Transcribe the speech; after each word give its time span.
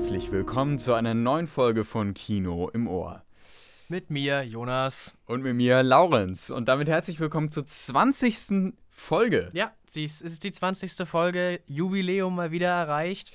herzlich 0.00 0.32
willkommen 0.32 0.78
zu 0.78 0.94
einer 0.94 1.12
neuen 1.12 1.46
Folge 1.46 1.84
von 1.84 2.14
Kino 2.14 2.70
im 2.70 2.88
Ohr. 2.88 3.22
Mit 3.88 4.08
mir, 4.08 4.42
Jonas. 4.44 5.12
Und 5.26 5.42
mit 5.42 5.54
mir, 5.54 5.82
Laurenz. 5.82 6.48
Und 6.48 6.68
damit 6.68 6.88
herzlich 6.88 7.20
willkommen 7.20 7.50
zur 7.50 7.66
20. 7.66 8.72
Folge. 8.88 9.50
Ja, 9.52 9.72
dies 9.94 10.22
ist 10.22 10.42
die 10.42 10.52
20. 10.52 11.06
Folge, 11.06 11.60
Jubiläum 11.66 12.34
mal 12.34 12.50
wieder 12.50 12.68
erreicht. 12.68 13.32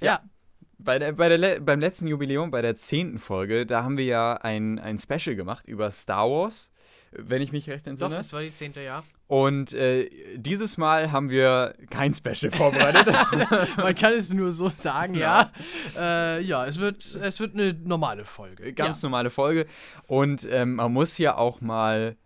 Ja. 0.00 0.06
ja. 0.06 0.20
Bei 0.78 0.98
der, 0.98 1.12
bei 1.12 1.28
der, 1.28 1.60
beim 1.60 1.78
letzten 1.78 2.08
Jubiläum, 2.08 2.50
bei 2.50 2.60
der 2.60 2.74
10. 2.74 3.20
Folge, 3.20 3.64
da 3.64 3.84
haben 3.84 3.96
wir 3.96 4.06
ja 4.06 4.32
ein, 4.34 4.80
ein 4.80 4.98
Special 4.98 5.36
gemacht 5.36 5.68
über 5.68 5.92
Star 5.92 6.28
Wars 6.28 6.72
wenn 7.12 7.42
ich 7.42 7.52
mich 7.52 7.68
recht 7.68 7.86
entsinne. 7.86 8.10
Doch, 8.10 8.20
es 8.20 8.32
war 8.32 8.40
die 8.40 8.54
zehnte, 8.54 8.80
ja. 8.82 9.02
Und 9.26 9.72
äh, 9.74 10.08
dieses 10.36 10.76
Mal 10.76 11.12
haben 11.12 11.30
wir 11.30 11.74
kein 11.88 12.14
Special 12.14 12.50
vorbereitet. 12.52 13.06
Man 13.76 13.94
kann 13.94 14.14
es 14.14 14.32
nur 14.32 14.52
so 14.52 14.68
sagen, 14.68 15.14
ja. 15.14 15.50
Ja, 15.94 16.36
äh, 16.36 16.42
ja 16.42 16.66
es, 16.66 16.78
wird, 16.78 17.04
es 17.04 17.40
wird 17.40 17.54
eine 17.54 17.74
normale 17.74 18.24
Folge. 18.24 18.72
Ganz 18.72 19.02
ja. 19.02 19.08
normale 19.08 19.30
Folge. 19.30 19.66
Und 20.06 20.46
ähm, 20.50 20.76
man 20.76 20.92
muss 20.92 21.18
ja 21.18 21.36
auch 21.36 21.60
mal 21.60 22.16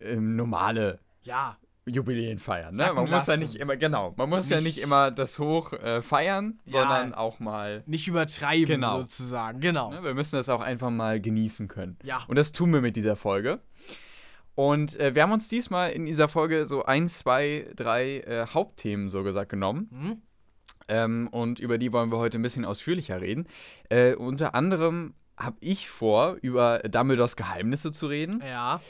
ähm, 0.00 0.36
normale 0.36 1.00
ja. 1.22 1.56
Jubiläen 1.86 2.38
feiern. 2.38 2.74
Ne? 2.74 2.92
Man 2.92 3.08
muss 3.08 3.26
ja 3.26 3.36
nicht 3.36 3.54
immer, 3.56 3.76
genau, 3.76 4.12
man 4.16 4.28
muss 4.28 4.44
nicht, 4.44 4.50
ja 4.50 4.60
nicht 4.60 4.78
immer 4.78 5.12
das 5.12 5.38
hoch 5.38 5.72
äh, 5.72 6.02
feiern, 6.02 6.58
sondern 6.64 7.14
auch 7.14 7.38
mal. 7.38 7.84
Nicht 7.86 8.08
übertreiben, 8.08 8.66
genau. 8.66 8.98
sozusagen, 8.98 9.60
genau. 9.60 9.92
Ne? 9.92 10.02
Wir 10.02 10.14
müssen 10.14 10.34
das 10.36 10.48
auch 10.48 10.60
einfach 10.60 10.90
mal 10.90 11.20
genießen 11.20 11.68
können. 11.68 11.96
Ja. 12.02 12.24
Und 12.26 12.36
das 12.36 12.50
tun 12.50 12.72
wir 12.72 12.80
mit 12.80 12.96
dieser 12.96 13.14
Folge. 13.14 13.60
Und 14.56 14.98
äh, 14.98 15.14
wir 15.14 15.22
haben 15.22 15.32
uns 15.32 15.48
diesmal 15.48 15.92
in 15.92 16.06
dieser 16.06 16.28
Folge 16.28 16.66
so 16.66 16.84
ein, 16.84 17.08
zwei, 17.08 17.66
drei 17.76 18.20
äh, 18.20 18.46
Hauptthemen 18.48 19.10
so 19.10 19.22
gesagt 19.22 19.50
genommen. 19.50 19.88
Mhm. 19.92 20.22
Ähm, 20.88 21.28
und 21.30 21.60
über 21.60 21.78
die 21.78 21.92
wollen 21.92 22.10
wir 22.10 22.18
heute 22.18 22.38
ein 22.38 22.42
bisschen 22.42 22.64
ausführlicher 22.64 23.20
reden. 23.20 23.46
Äh, 23.90 24.14
unter 24.14 24.54
anderem 24.54 25.14
habe 25.36 25.56
ich 25.60 25.90
vor, 25.90 26.38
über 26.40 26.78
Dumbledores 26.80 27.36
Geheimnisse 27.36 27.92
zu 27.92 28.06
reden. 28.06 28.42
Ja. 28.44 28.80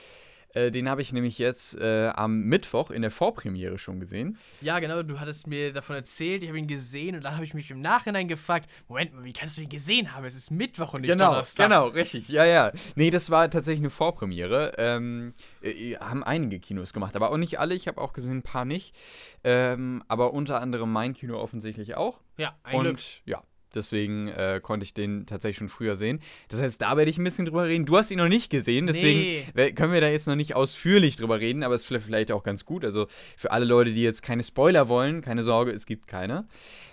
Äh, 0.56 0.70
den 0.70 0.88
habe 0.88 1.02
ich 1.02 1.12
nämlich 1.12 1.38
jetzt 1.38 1.78
äh, 1.78 2.08
am 2.08 2.40
Mittwoch 2.44 2.90
in 2.90 3.02
der 3.02 3.10
Vorpremiere 3.10 3.76
schon 3.76 4.00
gesehen. 4.00 4.38
Ja, 4.62 4.78
genau, 4.78 5.02
du 5.02 5.20
hattest 5.20 5.46
mir 5.46 5.70
davon 5.70 5.96
erzählt, 5.96 6.42
ich 6.42 6.48
habe 6.48 6.58
ihn 6.58 6.66
gesehen 6.66 7.14
und 7.14 7.24
dann 7.24 7.34
habe 7.34 7.44
ich 7.44 7.52
mich 7.52 7.70
im 7.70 7.82
Nachhinein 7.82 8.26
gefragt, 8.26 8.70
Moment 8.88 9.12
mal, 9.14 9.24
wie 9.24 9.34
kannst 9.34 9.58
du 9.58 9.62
ihn 9.62 9.68
gesehen 9.68 10.14
haben? 10.14 10.24
Es 10.24 10.34
ist 10.34 10.50
Mittwoch 10.50 10.94
und 10.94 11.02
nicht 11.02 11.10
genau, 11.10 11.32
Donnerstag. 11.32 11.68
Genau, 11.68 11.88
richtig, 11.88 12.30
ja, 12.30 12.46
ja. 12.46 12.72
Nee, 12.94 13.10
das 13.10 13.28
war 13.28 13.50
tatsächlich 13.50 13.82
eine 13.82 13.90
Vorpremiere. 13.90 14.72
Ähm, 14.78 15.34
äh, 15.60 15.96
haben 15.96 16.24
einige 16.24 16.58
Kinos 16.58 16.94
gemacht, 16.94 17.16
aber 17.16 17.32
auch 17.32 17.36
nicht 17.36 17.60
alle. 17.60 17.74
Ich 17.74 17.86
habe 17.86 18.00
auch 18.00 18.14
gesehen, 18.14 18.38
ein 18.38 18.42
paar 18.42 18.64
nicht. 18.64 18.96
Ähm, 19.44 20.02
aber 20.08 20.32
unter 20.32 20.62
anderem 20.62 20.90
mein 20.90 21.12
Kino 21.12 21.38
offensichtlich 21.38 21.96
auch. 21.96 22.22
Ja, 22.38 22.56
ein 22.62 22.76
und, 22.76 22.84
Glück. 22.84 23.00
ja, 23.26 23.42
Deswegen 23.76 24.28
äh, 24.28 24.60
konnte 24.62 24.84
ich 24.84 24.94
den 24.94 25.26
tatsächlich 25.26 25.58
schon 25.58 25.68
früher 25.68 25.94
sehen. 25.94 26.20
Das 26.48 26.60
heißt, 26.60 26.82
da 26.82 26.96
werde 26.96 27.10
ich 27.10 27.18
ein 27.18 27.24
bisschen 27.24 27.44
drüber 27.44 27.66
reden. 27.66 27.86
Du 27.86 27.96
hast 27.96 28.10
ihn 28.10 28.18
noch 28.18 28.28
nicht 28.28 28.50
gesehen, 28.50 28.86
deswegen 28.86 29.46
nee. 29.54 29.72
können 29.72 29.92
wir 29.92 30.00
da 30.00 30.08
jetzt 30.08 30.26
noch 30.26 30.34
nicht 30.34 30.56
ausführlich 30.56 31.16
drüber 31.16 31.38
reden, 31.38 31.62
aber 31.62 31.74
es 31.74 31.88
ist 31.88 32.02
vielleicht 32.02 32.32
auch 32.32 32.42
ganz 32.42 32.64
gut. 32.64 32.84
Also 32.84 33.06
für 33.36 33.52
alle 33.52 33.64
Leute, 33.64 33.92
die 33.92 34.02
jetzt 34.02 34.22
keine 34.22 34.42
Spoiler 34.42 34.88
wollen, 34.88 35.20
keine 35.20 35.42
Sorge, 35.42 35.70
es 35.70 35.86
gibt 35.86 36.06
keine. 36.08 36.48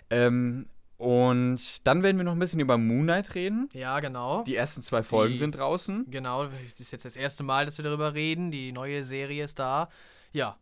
Ähm, 0.09 0.67
und 0.97 1.85
dann 1.85 2.03
werden 2.03 2.17
wir 2.17 2.23
noch 2.23 2.33
ein 2.33 2.39
bisschen 2.39 2.59
über 2.59 2.77
Moonlight 2.77 3.35
reden. 3.35 3.69
Ja, 3.73 3.99
genau. 3.99 4.43
Die 4.43 4.55
ersten 4.55 4.81
zwei 4.81 5.03
Folgen 5.03 5.33
die, 5.33 5.39
sind 5.39 5.55
draußen. 5.55 6.05
Genau, 6.09 6.45
das 6.45 6.79
ist 6.79 6.91
jetzt 6.91 7.05
das 7.05 7.15
erste 7.15 7.43
Mal, 7.43 7.65
dass 7.65 7.77
wir 7.77 7.83
darüber 7.83 8.13
reden. 8.13 8.51
Die 8.51 8.71
neue 8.71 9.03
Serie 9.03 9.43
ist 9.43 9.59
da. 9.59 9.89
Ja. 10.31 10.57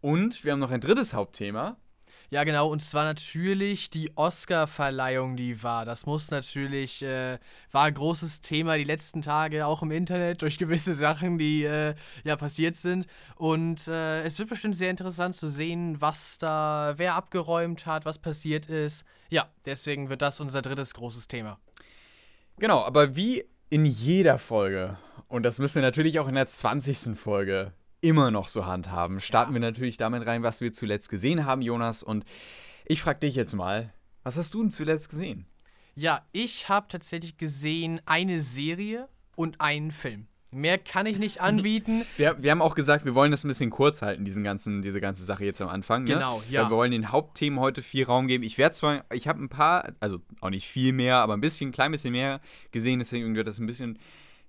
Und 0.00 0.44
wir 0.44 0.52
haben 0.52 0.60
noch 0.60 0.70
ein 0.70 0.80
drittes 0.80 1.12
Hauptthema. 1.12 1.76
Ja, 2.34 2.42
genau, 2.42 2.66
und 2.66 2.82
zwar 2.82 3.04
natürlich 3.04 3.90
die 3.90 4.10
Oscar-Verleihung, 4.16 5.36
die 5.36 5.62
war. 5.62 5.84
Das 5.84 6.04
muss 6.04 6.32
natürlich, 6.32 7.00
äh, 7.00 7.38
war 7.70 7.84
ein 7.84 7.94
großes 7.94 8.40
Thema 8.40 8.76
die 8.76 8.82
letzten 8.82 9.22
Tage, 9.22 9.64
auch 9.64 9.84
im 9.84 9.92
Internet, 9.92 10.42
durch 10.42 10.58
gewisse 10.58 10.96
Sachen, 10.96 11.38
die 11.38 11.62
äh, 11.62 11.94
ja 12.24 12.34
passiert 12.34 12.74
sind. 12.74 13.06
Und 13.36 13.86
äh, 13.86 14.24
es 14.24 14.36
wird 14.40 14.48
bestimmt 14.48 14.74
sehr 14.74 14.90
interessant 14.90 15.36
zu 15.36 15.48
sehen, 15.48 16.00
was 16.00 16.38
da, 16.38 16.94
wer 16.96 17.14
abgeräumt 17.14 17.86
hat, 17.86 18.04
was 18.04 18.18
passiert 18.18 18.66
ist. 18.66 19.04
Ja, 19.30 19.48
deswegen 19.64 20.08
wird 20.08 20.20
das 20.20 20.40
unser 20.40 20.60
drittes 20.60 20.92
großes 20.94 21.28
Thema. 21.28 21.60
Genau, 22.58 22.82
aber 22.82 23.14
wie 23.14 23.44
in 23.70 23.86
jeder 23.86 24.38
Folge, 24.38 24.98
und 25.28 25.44
das 25.44 25.60
müssen 25.60 25.76
wir 25.76 25.82
natürlich 25.82 26.18
auch 26.18 26.26
in 26.26 26.34
der 26.34 26.48
20. 26.48 27.16
Folge 27.16 27.74
immer 28.04 28.30
noch 28.30 28.48
so 28.48 28.66
handhaben, 28.66 29.20
starten 29.20 29.52
ja. 29.52 29.54
wir 29.54 29.60
natürlich 29.60 29.96
damit 29.96 30.26
rein, 30.26 30.42
was 30.42 30.60
wir 30.60 30.72
zuletzt 30.72 31.08
gesehen 31.08 31.46
haben, 31.46 31.62
Jonas. 31.62 32.02
Und 32.02 32.24
ich 32.84 33.00
frage 33.00 33.20
dich 33.20 33.34
jetzt 33.34 33.54
mal, 33.54 33.92
was 34.22 34.36
hast 34.36 34.52
du 34.52 34.60
denn 34.60 34.70
zuletzt 34.70 35.08
gesehen? 35.08 35.46
Ja, 35.94 36.22
ich 36.32 36.68
habe 36.68 36.86
tatsächlich 36.88 37.38
gesehen 37.38 38.00
eine 38.04 38.40
Serie 38.40 39.08
und 39.36 39.60
einen 39.60 39.90
Film. 39.90 40.26
Mehr 40.52 40.76
kann 40.76 41.06
ich 41.06 41.18
nicht 41.18 41.40
anbieten. 41.40 42.04
Wir, 42.18 42.36
wir 42.42 42.50
haben 42.50 42.60
auch 42.60 42.74
gesagt, 42.74 43.06
wir 43.06 43.14
wollen 43.14 43.30
das 43.30 43.42
ein 43.42 43.48
bisschen 43.48 43.70
kurz 43.70 44.02
halten, 44.02 44.24
diesen 44.26 44.44
ganzen, 44.44 44.82
diese 44.82 45.00
ganze 45.00 45.24
Sache 45.24 45.44
jetzt 45.46 45.62
am 45.62 45.68
Anfang. 45.68 46.04
Ne? 46.04 46.12
Genau, 46.12 46.42
ja. 46.50 46.62
Weil 46.62 46.70
wir 46.70 46.76
wollen 46.76 46.92
den 46.92 47.10
Hauptthemen 47.10 47.58
heute 47.58 47.80
viel 47.80 48.04
Raum 48.04 48.26
geben. 48.26 48.44
Ich 48.44 48.58
werde 48.58 48.74
zwar, 48.74 49.04
ich 49.12 49.28
habe 49.28 49.42
ein 49.42 49.48
paar, 49.48 49.94
also 50.00 50.18
auch 50.42 50.50
nicht 50.50 50.68
viel 50.68 50.92
mehr, 50.92 51.16
aber 51.16 51.32
ein 51.32 51.40
bisschen, 51.40 51.70
ein 51.70 51.72
klein 51.72 51.90
bisschen 51.90 52.12
mehr 52.12 52.40
gesehen, 52.70 52.98
deswegen 52.98 53.34
wird 53.34 53.48
das 53.48 53.58
ein 53.58 53.66
bisschen 53.66 53.98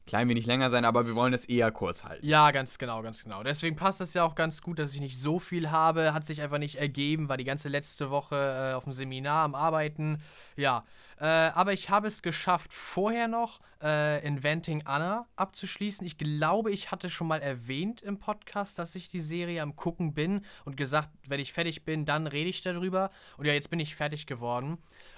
klein 0.05 0.29
wenig 0.29 0.45
länger 0.45 0.69
sein, 0.69 0.85
aber 0.85 1.07
wir 1.07 1.15
wollen 1.15 1.33
es 1.33 1.45
eher 1.45 1.71
kurz 1.71 2.03
halten. 2.03 2.25
Ja, 2.25 2.51
ganz 2.51 2.77
genau, 2.77 3.01
ganz 3.01 3.23
genau. 3.23 3.43
Deswegen 3.43 3.75
passt 3.75 4.01
es 4.01 4.13
ja 4.13 4.23
auch 4.23 4.35
ganz 4.35 4.61
gut, 4.61 4.79
dass 4.79 4.93
ich 4.93 4.99
nicht 4.99 5.19
so 5.19 5.39
viel 5.39 5.71
habe. 5.71 6.13
Hat 6.13 6.27
sich 6.27 6.41
einfach 6.41 6.57
nicht 6.57 6.75
ergeben, 6.75 7.29
war 7.29 7.37
die 7.37 7.43
ganze 7.43 7.69
letzte 7.69 8.09
Woche 8.09 8.35
äh, 8.71 8.73
auf 8.73 8.83
dem 8.83 8.93
Seminar 8.93 9.43
am 9.43 9.55
Arbeiten. 9.55 10.21
Ja, 10.55 10.83
äh, 11.19 11.25
aber 11.25 11.73
ich 11.73 11.89
habe 11.89 12.07
es 12.07 12.21
geschafft, 12.21 12.73
vorher 12.73 13.27
noch 13.27 13.59
äh, 13.81 14.25
Inventing 14.25 14.83
Anna 14.85 15.27
abzuschließen. 15.35 16.05
Ich 16.05 16.17
glaube, 16.17 16.71
ich 16.71 16.91
hatte 16.91 17.09
schon 17.09 17.27
mal 17.27 17.41
erwähnt 17.41 18.01
im 18.01 18.19
Podcast, 18.19 18.79
dass 18.79 18.95
ich 18.95 19.09
die 19.09 19.21
Serie 19.21 19.61
am 19.61 19.75
Gucken 19.75 20.13
bin 20.13 20.45
und 20.65 20.75
gesagt, 20.75 21.09
wenn 21.27 21.39
ich 21.39 21.53
fertig 21.53 21.85
bin, 21.85 22.05
dann 22.05 22.27
rede 22.27 22.49
ich 22.49 22.61
darüber. 22.61 23.11
Und 23.37 23.45
ja, 23.45 23.53
jetzt 23.53 23.69
bin 23.69 23.79
ich 23.79 23.95
fertig 23.95 24.27
geworden. 24.27 24.77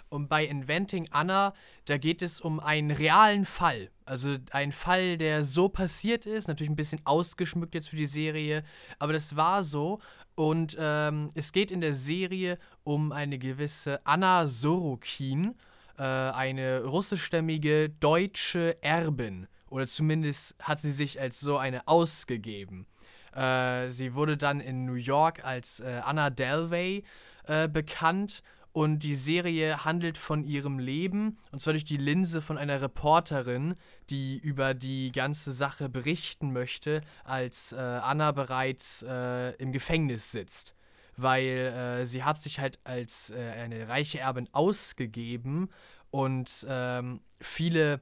Und 0.09 0.29
bei 0.29 0.45
Inventing 0.45 1.07
Anna, 1.12 1.53
da 1.85 1.97
geht 1.97 2.22
es 2.22 2.40
um 2.40 2.59
einen 2.59 2.91
realen 2.91 3.45
Fall. 3.45 3.90
Also 4.06 4.38
ein 4.51 4.72
Fall, 4.72 5.18
der 5.18 5.44
so 5.44 5.68
passiert 5.69 6.25
ist, 6.25 6.47
natürlich 6.47 6.69
ein 6.69 6.78
bisschen 6.78 7.01
ausgeschmückt 7.06 7.75
jetzt 7.75 7.90
für 7.90 7.97
die 7.97 8.06
Serie, 8.06 8.63
aber 9.00 9.13
das 9.13 9.35
war 9.35 9.63
so. 9.63 10.00
Und 10.35 10.78
ähm, 10.79 11.29
es 11.34 11.51
geht 11.51 11.72
in 11.72 11.81
der 11.81 11.94
Serie 11.94 12.57
um 12.84 13.12
eine 13.12 13.38
gewisse 13.38 14.06
Anna 14.06 14.47
Sorokin, 14.47 15.56
äh, 15.97 16.03
eine 16.03 16.84
russischstämmige 16.85 17.90
deutsche 17.90 18.81
Erbin. 18.81 19.47
Oder 19.69 19.88
zumindest 19.88 20.56
hat 20.59 20.79
sie 20.79 20.91
sich 20.91 21.19
als 21.19 21.40
so 21.40 21.57
eine 21.57 21.88
ausgegeben. 21.88 22.85
Äh, 23.35 23.90
sie 23.90 24.13
wurde 24.13 24.38
dann 24.38 24.62
in 24.62 24.85
New 24.85 24.94
York 24.94 25.44
als 25.44 25.79
äh, 25.79 26.01
Anna 26.03 26.29
Delvey 26.29 27.03
äh, 27.46 27.67
bekannt 27.67 28.44
und 28.77 28.99
die 28.99 29.15
Serie 29.15 29.85
handelt 29.85 30.19
von 30.19 30.43
ihrem 30.43 30.77
Leben, 30.77 31.39
und 31.51 31.59
zwar 31.59 31.73
durch 31.73 31.83
die 31.83 31.97
Linse 31.97 32.43
von 32.43 32.59
einer 32.59 32.79
Reporterin, 32.79 33.73
die 34.11 34.38
über 34.38 34.75
die 34.75 35.11
ganze 35.11 35.51
Sache 35.51 35.89
berichten 35.89 36.53
möchte, 36.53 37.01
als 37.23 37.71
äh, 37.71 37.77
Anna 37.77 38.33
bereits 38.33 39.01
äh, 39.01 39.55
im 39.55 39.71
Gefängnis 39.71 40.29
sitzt. 40.29 40.75
Weil 41.16 41.47
äh, 41.47 42.05
sie 42.05 42.23
hat 42.23 42.39
sich 42.39 42.59
halt 42.59 42.77
als 42.83 43.31
äh, 43.31 43.49
eine 43.49 43.89
reiche 43.89 44.19
Erbin 44.19 44.47
ausgegeben 44.51 45.69
und 46.11 46.63
ähm, 46.69 47.21
viele 47.41 47.99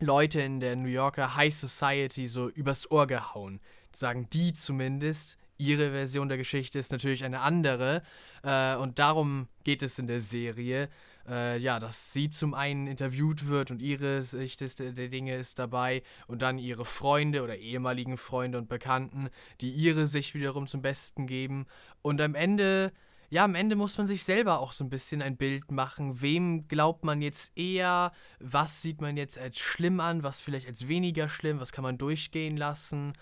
Leute 0.00 0.40
in 0.40 0.58
der 0.58 0.74
New 0.74 0.88
Yorker 0.88 1.36
High 1.36 1.54
Society 1.54 2.26
so 2.26 2.48
übers 2.48 2.90
Ohr 2.90 3.06
gehauen. 3.06 3.60
Sagen 3.92 4.28
die 4.32 4.52
zumindest, 4.52 5.38
ihre 5.62 5.90
Version 5.90 6.28
der 6.28 6.38
Geschichte 6.38 6.78
ist 6.78 6.92
natürlich 6.92 7.24
eine 7.24 7.40
andere. 7.40 8.02
Äh, 8.42 8.76
und 8.76 8.98
darum 8.98 9.48
geht 9.64 9.82
es 9.82 9.98
in 9.98 10.06
der 10.06 10.20
Serie. 10.20 10.88
Äh, 11.28 11.58
ja, 11.58 11.78
dass 11.78 12.12
sie 12.12 12.30
zum 12.30 12.52
einen 12.52 12.88
interviewt 12.88 13.46
wird 13.46 13.70
und 13.70 13.80
ihre 13.80 14.22
Sicht 14.22 14.60
ist, 14.60 14.80
der 14.80 14.92
Dinge 14.92 15.36
ist 15.36 15.58
dabei 15.58 16.02
und 16.26 16.42
dann 16.42 16.58
ihre 16.58 16.84
Freunde 16.84 17.44
oder 17.44 17.56
ehemaligen 17.56 18.16
Freunde 18.16 18.58
und 18.58 18.68
Bekannten, 18.68 19.28
die 19.60 19.70
ihre 19.70 20.06
Sicht 20.06 20.34
wiederum 20.34 20.66
zum 20.66 20.82
Besten 20.82 21.26
geben. 21.26 21.66
Und 22.02 22.20
am 22.20 22.34
Ende 22.34 22.92
ja, 23.32 23.44
am 23.44 23.54
Ende 23.54 23.76
muss 23.76 23.96
man 23.96 24.06
sich 24.06 24.24
selber 24.24 24.60
auch 24.60 24.72
so 24.72 24.84
ein 24.84 24.90
bisschen 24.90 25.22
ein 25.22 25.38
Bild 25.38 25.70
machen. 25.72 26.20
Wem 26.20 26.68
glaubt 26.68 27.02
man 27.02 27.22
jetzt 27.22 27.56
eher? 27.56 28.12
Was 28.40 28.82
sieht 28.82 29.00
man 29.00 29.16
jetzt 29.16 29.38
als 29.38 29.58
schlimm 29.58 30.00
an? 30.00 30.22
Was 30.22 30.42
vielleicht 30.42 30.68
als 30.68 30.86
weniger 30.86 31.30
schlimm? 31.30 31.58
Was 31.58 31.72
kann 31.72 31.82
man 31.82 31.96
durchgehen 31.96 32.58
lassen? 32.58 33.14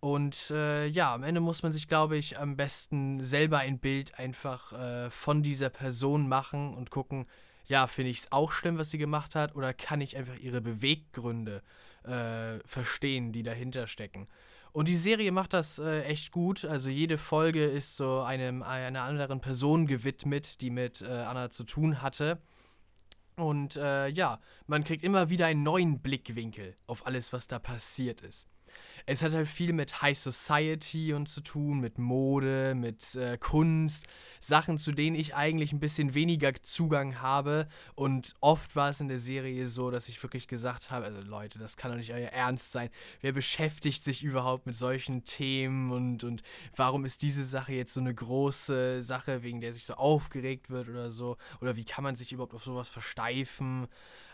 Und 0.00 0.50
äh, 0.50 0.86
ja, 0.86 1.14
am 1.14 1.22
Ende 1.22 1.40
muss 1.40 1.62
man 1.62 1.72
sich, 1.72 1.88
glaube 1.88 2.16
ich, 2.16 2.38
am 2.38 2.56
besten 2.56 3.24
selber 3.24 3.58
ein 3.58 3.78
Bild 3.78 4.18
einfach 4.18 4.72
äh, 4.72 5.10
von 5.10 5.42
dieser 5.42 5.70
Person 5.70 6.28
machen 6.28 6.74
und 6.74 6.90
gucken, 6.90 7.26
ja, 7.66 7.86
finde 7.86 8.10
ich 8.10 8.18
es 8.18 8.32
auch 8.32 8.52
schlimm, 8.52 8.78
was 8.78 8.90
sie 8.90 8.98
gemacht 8.98 9.34
hat, 9.34 9.56
oder 9.56 9.72
kann 9.74 10.00
ich 10.00 10.16
einfach 10.16 10.36
ihre 10.36 10.60
Beweggründe 10.60 11.62
äh, 12.04 12.58
verstehen, 12.66 13.32
die 13.32 13.42
dahinter 13.42 13.86
stecken. 13.86 14.26
Und 14.72 14.88
die 14.88 14.96
Serie 14.96 15.32
macht 15.32 15.54
das 15.54 15.78
äh, 15.78 16.02
echt 16.02 16.30
gut. 16.30 16.64
Also 16.66 16.90
jede 16.90 17.16
Folge 17.16 17.64
ist 17.64 17.96
so 17.96 18.20
einem, 18.20 18.62
einer 18.62 19.02
anderen 19.02 19.40
Person 19.40 19.86
gewidmet, 19.86 20.60
die 20.60 20.70
mit 20.70 21.00
äh, 21.00 21.06
Anna 21.06 21.50
zu 21.50 21.64
tun 21.64 22.02
hatte. 22.02 22.38
Und 23.36 23.76
äh, 23.76 24.08
ja, 24.08 24.38
man 24.66 24.84
kriegt 24.84 25.02
immer 25.02 25.30
wieder 25.30 25.46
einen 25.46 25.62
neuen 25.62 26.00
Blickwinkel 26.00 26.76
auf 26.86 27.06
alles, 27.06 27.32
was 27.32 27.48
da 27.48 27.58
passiert 27.58 28.20
ist 28.20 28.46
es 29.04 29.22
hat 29.22 29.32
halt 29.32 29.48
viel 29.48 29.72
mit 29.72 30.00
High 30.02 30.18
Society 30.18 31.12
und 31.12 31.28
zu 31.28 31.40
tun, 31.40 31.80
mit 31.80 31.98
Mode, 31.98 32.74
mit 32.74 33.14
äh, 33.14 33.36
Kunst, 33.38 34.06
Sachen, 34.40 34.78
zu 34.78 34.92
denen 34.92 35.16
ich 35.16 35.34
eigentlich 35.34 35.72
ein 35.72 35.80
bisschen 35.80 36.14
weniger 36.14 36.52
Zugang 36.62 37.20
habe. 37.20 37.68
Und 37.94 38.34
oft 38.40 38.76
war 38.76 38.90
es 38.90 39.00
in 39.00 39.08
der 39.08 39.18
Serie 39.18 39.66
so, 39.66 39.90
dass 39.90 40.08
ich 40.08 40.22
wirklich 40.22 40.48
gesagt 40.48 40.90
habe, 40.90 41.04
also 41.06 41.20
Leute, 41.20 41.58
das 41.58 41.76
kann 41.76 41.90
doch 41.90 41.98
nicht 41.98 42.12
euer 42.12 42.28
Ernst 42.28 42.72
sein. 42.72 42.90
Wer 43.20 43.32
beschäftigt 43.32 44.04
sich 44.04 44.22
überhaupt 44.22 44.66
mit 44.66 44.76
solchen 44.76 45.24
Themen 45.24 45.92
und, 45.92 46.24
und 46.24 46.42
warum 46.74 47.04
ist 47.04 47.22
diese 47.22 47.44
Sache 47.44 47.72
jetzt 47.72 47.94
so 47.94 48.00
eine 48.00 48.14
große 48.14 49.02
Sache, 49.02 49.42
wegen 49.42 49.60
der 49.60 49.72
sich 49.72 49.84
so 49.84 49.94
aufgeregt 49.94 50.70
wird 50.70 50.88
oder 50.88 51.10
so? 51.10 51.36
Oder 51.60 51.76
wie 51.76 51.84
kann 51.84 52.04
man 52.04 52.16
sich 52.16 52.32
überhaupt 52.32 52.54
auf 52.54 52.64
sowas 52.64 52.88
versteifen? 52.88 53.88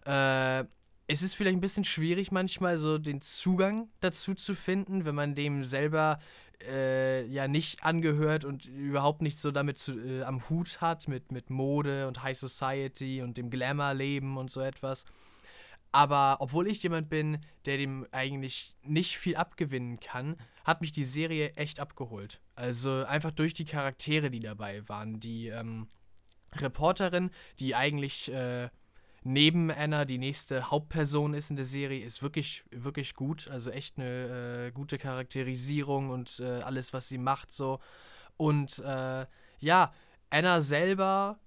Äh, 0.04 0.64
es 1.12 1.20
ist 1.20 1.34
vielleicht 1.34 1.56
ein 1.56 1.60
bisschen 1.60 1.84
schwierig 1.84 2.32
manchmal 2.32 2.78
so 2.78 2.96
den 2.96 3.20
Zugang 3.20 3.90
dazu 4.00 4.34
zu 4.34 4.54
finden, 4.54 5.04
wenn 5.04 5.14
man 5.14 5.34
dem 5.34 5.62
selber 5.62 6.18
äh, 6.66 7.26
ja 7.26 7.48
nicht 7.48 7.84
angehört 7.84 8.46
und 8.46 8.64
überhaupt 8.64 9.20
nicht 9.20 9.38
so 9.38 9.50
damit 9.50 9.78
zu, 9.78 9.92
äh, 9.92 10.22
am 10.22 10.48
Hut 10.48 10.80
hat 10.80 11.08
mit, 11.08 11.30
mit 11.30 11.50
Mode 11.50 12.08
und 12.08 12.22
High 12.22 12.38
Society 12.38 13.20
und 13.20 13.36
dem 13.36 13.50
Glamour-Leben 13.50 14.38
und 14.38 14.50
so 14.50 14.60
etwas. 14.60 15.04
Aber 15.90 16.38
obwohl 16.40 16.66
ich 16.66 16.82
jemand 16.82 17.10
bin, 17.10 17.38
der 17.66 17.76
dem 17.76 18.06
eigentlich 18.12 18.74
nicht 18.82 19.18
viel 19.18 19.36
abgewinnen 19.36 20.00
kann, 20.00 20.36
hat 20.64 20.80
mich 20.80 20.92
die 20.92 21.04
Serie 21.04 21.52
echt 21.56 21.78
abgeholt. 21.78 22.40
Also 22.54 23.04
einfach 23.04 23.32
durch 23.32 23.52
die 23.52 23.66
Charaktere, 23.66 24.30
die 24.30 24.40
dabei 24.40 24.88
waren. 24.88 25.20
Die 25.20 25.48
ähm, 25.48 25.88
Reporterin, 26.54 27.30
die 27.60 27.74
eigentlich 27.74 28.32
äh, 28.32 28.70
neben 29.24 29.70
Anna 29.70 30.04
die 30.04 30.18
nächste 30.18 30.70
Hauptperson 30.70 31.34
ist 31.34 31.50
in 31.50 31.56
der 31.56 31.64
Serie, 31.64 32.04
ist 32.04 32.22
wirklich, 32.22 32.64
wirklich 32.70 33.14
gut. 33.14 33.48
Also 33.48 33.70
echt 33.70 33.98
eine 33.98 34.66
äh, 34.66 34.70
gute 34.72 34.98
Charakterisierung 34.98 36.10
und 36.10 36.40
äh, 36.40 36.60
alles, 36.60 36.92
was 36.92 37.08
sie 37.08 37.18
macht, 37.18 37.52
so. 37.52 37.78
Und 38.36 38.78
äh, 38.80 39.26
ja, 39.58 39.92
Anna 40.30 40.60
selber, 40.60 41.38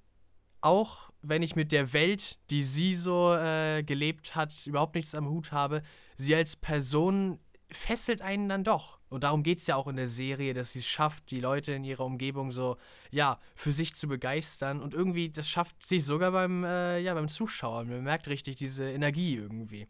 auch 0.62 1.10
wenn 1.22 1.44
ich 1.44 1.56
mit 1.56 1.72
der 1.72 1.92
Welt, 1.94 2.38
die 2.50 2.64
sie 2.64 2.96
so 2.96 3.34
äh, 3.34 3.84
gelebt 3.84 4.36
hat, 4.36 4.54
überhaupt 4.68 4.96
nichts 4.96 5.16
am 5.16 5.28
Hut 5.28 5.52
habe, 5.52 5.82
sie 6.18 6.36
als 6.36 6.56
Person 6.56 7.40
fesselt 7.72 8.22
einen 8.22 8.50
dann 8.50 8.64
doch. 8.64 9.00
Und 9.10 9.24
darum 9.24 9.44
geht 9.44 9.60
es 9.60 9.68
ja 9.68 9.76
auch 9.76 9.88
in 9.88 9.96
der 9.96 10.08
Serie, 10.08 10.54
dass 10.54 10.72
sie 10.72 10.80
es 10.80 10.86
schafft, 10.86 11.32
die 11.32 11.40
Leute 11.40 11.72
in 11.72 11.84
ihrer 11.84 12.06
Umgebung 12.06 12.52
so, 12.52 12.78
ja, 13.12 13.40
für 13.56 13.72
sich 13.72 13.96
zu 13.96 14.08
begeistern. 14.08 14.82
Und 14.82 14.94
irgendwie, 14.94 15.30
das 15.30 15.50
schafft 15.50 15.86
sich 15.86 16.04
sogar 16.04 16.32
beim, 16.32 16.64
äh, 16.64 17.00
ja, 17.00 17.14
beim 17.14 17.30
Zuschauer. 17.30 17.86
Man 17.86 18.04
merkt 18.04 18.28
richtig 18.28 18.56
diese 18.58 18.92
Energie 18.92 19.36
irgendwie. 19.36 19.88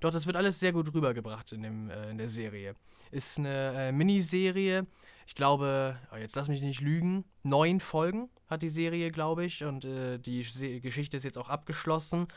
Doch, 0.00 0.10
das 0.10 0.26
wird 0.26 0.36
alles 0.36 0.58
sehr 0.58 0.72
gut 0.72 0.92
rübergebracht 0.92 1.52
in, 1.52 1.62
dem, 1.62 1.90
äh, 1.90 2.10
in 2.10 2.18
der 2.18 2.28
Serie. 2.28 2.74
Ist 3.10 3.38
eine 3.38 3.88
äh, 3.88 3.92
Miniserie. 3.92 4.86
Ich 5.26 5.34
glaube, 5.34 5.98
oh, 6.12 6.16
jetzt 6.16 6.34
lass 6.34 6.48
mich 6.48 6.62
nicht 6.62 6.80
lügen, 6.80 7.24
neun 7.42 7.78
Folgen 7.78 8.28
hat 8.48 8.62
die 8.62 8.68
Serie, 8.68 9.10
glaube 9.10 9.44
ich. 9.44 9.64
Und 9.64 9.84
äh, 9.84 10.18
die 10.18 10.42
Se 10.42 10.80
Geschichte 10.80 11.16
ist 11.16 11.24
jetzt 11.24 11.38
auch 11.38 11.48
abgeschlossen. 11.48 12.28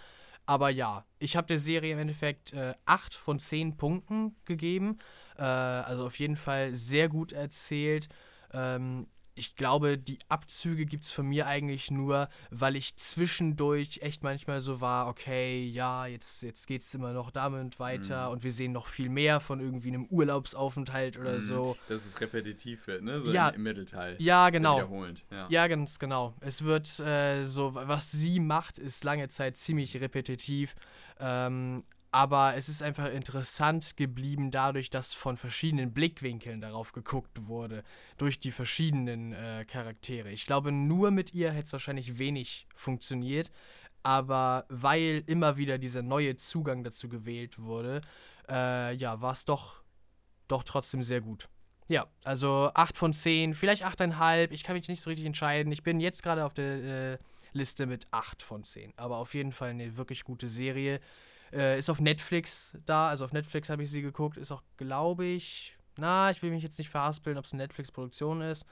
Aber 0.45 0.69
ja, 0.69 1.06
ich 1.19 1.36
habe 1.36 1.47
der 1.47 1.59
Serie 1.59 1.94
im 1.94 2.00
Endeffekt 2.00 2.53
äh, 2.53 2.75
8 2.86 3.13
von 3.13 3.39
10 3.39 3.77
Punkten 3.77 4.36
gegeben. 4.45 5.00
Äh, 5.38 5.44
also 5.44 6.06
auf 6.06 6.19
jeden 6.19 6.38
Fall 6.38 6.75
sehr 6.75 7.09
gut 7.09 7.31
erzählt. 7.31 8.09
Ähm, 8.53 9.07
ich 9.35 9.55
glaube, 9.55 9.97
die 9.97 10.17
Abzüge 10.29 10.85
gibt 10.85 11.03
es 11.03 11.11
von 11.11 11.27
mir 11.27 11.45
eigentlich 11.45 11.91
nur, 11.91 12.29
weil 12.51 12.77
ich 12.77 12.95
zwischendurch 12.95 13.99
echt 14.01 14.23
manchmal 14.23 14.61
so 14.61 14.79
war, 14.79 15.07
okay, 15.07 15.67
ja, 15.67 16.05
jetzt, 16.05 16.41
jetzt 16.41 16.65
geht 16.67 16.81
es 16.81 16.93
immer 16.93 17.11
noch 17.11 17.31
damit 17.31 17.77
weiter 17.79 18.27
mhm. 18.27 18.31
und 18.33 18.43
wir 18.43 18.51
sehen 18.53 18.71
noch 18.71 18.87
viel 18.87 19.09
mehr 19.09 19.41
von 19.41 19.59
irgendwie 19.59 19.89
einem 19.89 20.05
Urlaubsaufenthalt 20.05 21.17
oder 21.17 21.33
mhm. 21.33 21.41
so. 21.41 21.77
Dass 21.89 22.05
es 22.05 22.19
repetitiv 22.21 22.87
wird, 22.87 23.03
ne? 23.03 23.19
So 23.19 23.31
ja, 23.31 23.49
im, 23.49 23.55
im 23.55 23.63
Mittelteil. 23.63 24.15
Ja, 24.19 24.49
genau. 24.49 24.77
wiederholend. 24.77 25.23
Ja. 25.29 25.47
ja, 25.49 25.67
ganz 25.67 25.99
genau. 25.99 26.33
Es 26.39 26.63
wird 26.63 26.99
äh, 27.01 27.43
so, 27.43 27.75
was 27.75 28.11
sie 28.11 28.39
macht, 28.39 28.79
ist 28.79 29.03
lange 29.03 29.27
Zeit 29.27 29.57
ziemlich 29.57 29.99
repetitiv. 29.99 30.75
Ähm, 31.19 31.83
aber 32.15 32.56
es 32.56 32.69
ist 32.69 32.81
einfach 32.81 33.12
interessant 33.12 33.97
geblieben 33.97 34.50
dadurch, 34.50 34.89
dass 34.89 35.12
von 35.12 35.35
verschiedenen 35.35 35.91
Blickwinkeln 35.91 36.62
darauf 36.62 36.94
geguckt 36.94 37.47
wurde, 37.47 37.83
durch 38.17 38.39
die 38.39 38.51
verschiedenen 38.51 39.33
äh, 39.33 39.65
Charaktere. 39.67 40.31
Ich 40.31 40.45
glaube, 40.45 40.71
nur 40.71 41.12
mit 41.12 41.33
ihr 41.33 41.51
hätte 41.51 41.65
es 41.65 41.73
wahrscheinlich 41.73 42.17
wenig 42.17 42.67
funktioniert, 42.73 43.51
aber 44.01 44.63
weil 44.69 45.25
immer 45.27 45.57
wieder 45.57 45.77
dieser 45.77 46.03
neue 46.03 46.38
Zugang 46.38 46.85
dazu 46.85 47.09
gewählt 47.09 47.59
wurde, 47.59 48.00
äh, 48.47 48.95
ja, 48.95 49.19
war 49.19 49.33
es 49.33 49.44
doch, 49.44 49.83
doch 50.47 50.63
trotzdem 50.63 51.03
sehr 51.03 51.19
gut. 51.19 51.50
Ja, 51.89 52.07
also 52.23 52.71
8 52.73 52.97
von 52.97 53.12
10, 53.12 53.56
vielleicht 53.56 53.85
8,5, 53.85 54.51
ich 54.51 54.63
kann 54.63 54.77
mich 54.77 54.88
nicht 54.88 55.01
so 55.01 55.09
richtig 55.09 55.25
entscheiden. 55.25 55.69
Ich 55.73 55.83
bin 55.83 56.00
jetzt 56.00 56.23
gerade 56.23 56.45
auf 56.45 56.53
der 56.53 57.12
äh, 57.12 57.17
Liste 57.51 57.88
mit 57.88 58.06
8 58.12 58.41
von 58.41 58.63
10, 58.63 58.94
aber 58.95 59.17
auf 59.17 59.33
jeden 59.33 59.51
Fall 59.51 59.71
eine 59.71 59.97
wirklich 59.97 60.23
gute 60.23 60.47
Serie. 60.47 61.01
Äh, 61.55 61.79
ist 61.79 61.89
auf 61.89 62.01
Netflix 62.01 62.77
da, 62.85 63.09
also 63.09 63.23
auf 63.23 63.31
Netflix 63.31 63.69
habe 63.69 63.83
ich 63.83 63.89
sie 63.89 64.01
geguckt. 64.01 64.35
Ist 64.37 64.51
auch, 64.51 64.63
glaube 64.77 65.25
ich, 65.25 65.77
na, 65.97 66.29
ich 66.31 66.41
will 66.41 66.51
mich 66.51 66.63
jetzt 66.63 66.77
nicht 66.77 66.89
verhaspeln, 66.89 67.37
ob 67.37 67.45
es 67.45 67.53
eine 67.53 67.63
Netflix-Produktion 67.63 68.41
ist. 68.41 68.65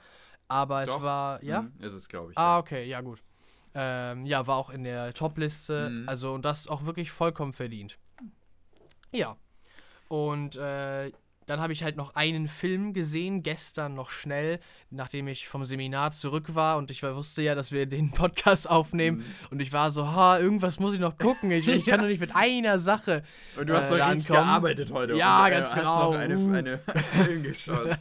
Aber 0.50 0.86
Doch. 0.86 0.98
es 0.98 1.02
war, 1.02 1.44
ja? 1.44 1.62
Mhm, 1.62 1.74
ist 1.80 1.94
es, 1.94 2.08
glaube 2.08 2.32
ich. 2.32 2.38
Ah, 2.38 2.60
okay, 2.60 2.86
ja, 2.86 3.02
gut. 3.02 3.24
Ähm, 3.74 4.26
ja, 4.26 4.46
war 4.46 4.58
auch 4.58 4.70
in 4.70 4.84
der 4.84 5.14
Top-Liste. 5.14 5.90
Mhm. 5.90 6.10
Also, 6.10 6.34
und 6.34 6.44
das 6.44 6.68
auch 6.68 6.86
wirklich 6.86 7.12
vollkommen 7.12 7.54
verdient. 7.54 7.98
Ja. 9.12 9.38
Und 10.10 10.58
äh, 10.58 11.12
dann 11.46 11.60
habe 11.60 11.74
ich 11.74 11.84
halt 11.84 11.96
noch 11.96 12.16
einen 12.16 12.48
Film 12.48 12.94
gesehen, 12.94 13.44
gestern 13.44 13.94
noch 13.94 14.10
schnell, 14.10 14.60
nachdem 14.90 15.28
ich 15.28 15.48
vom 15.48 15.66
Seminar 15.66 16.12
zurück 16.12 16.56
war 16.56 16.78
und 16.78 16.92
ich 16.92 17.04
wusste 17.04 17.42
ja, 17.42 17.56
dass 17.56 17.72
wir 17.72 17.86
den 17.86 18.12
Podcast 18.16 18.70
aufnehmen. 18.70 19.18
Mhm. 19.18 19.26
Und 19.52 19.62
ich 19.62 19.74
war 19.74 19.92
so, 19.92 20.08
ha, 20.08 20.40
irgendwas 20.40 20.80
muss 20.80 20.94
ich 20.94 21.00
noch 21.00 21.18
gucken. 21.18 21.52
Ich, 21.52 21.68
ich 21.68 21.86
kann 21.88 22.00
doch 22.00 22.08
nicht 22.08 22.22
mit 22.22 22.36
einer 22.36 22.80
Sache. 22.80 23.24
Und 23.58 23.70
du 23.70 23.76
hast 23.76 23.92
äh, 23.92 23.98
doch 23.98 24.10
richtig 24.10 24.28
gearbeitet 24.28 24.92
heute. 24.92 25.16
Ja, 25.16 25.42
und, 25.42 25.52
äh, 25.52 25.56
ganz 25.56 25.74
genau. 25.74 25.96
Hast 25.96 26.12
noch 26.12 26.20
eine, 26.20 26.38
uh. 26.38 26.54
eine 26.54 26.78
Film 27.26 27.44
geschaut. 27.44 27.98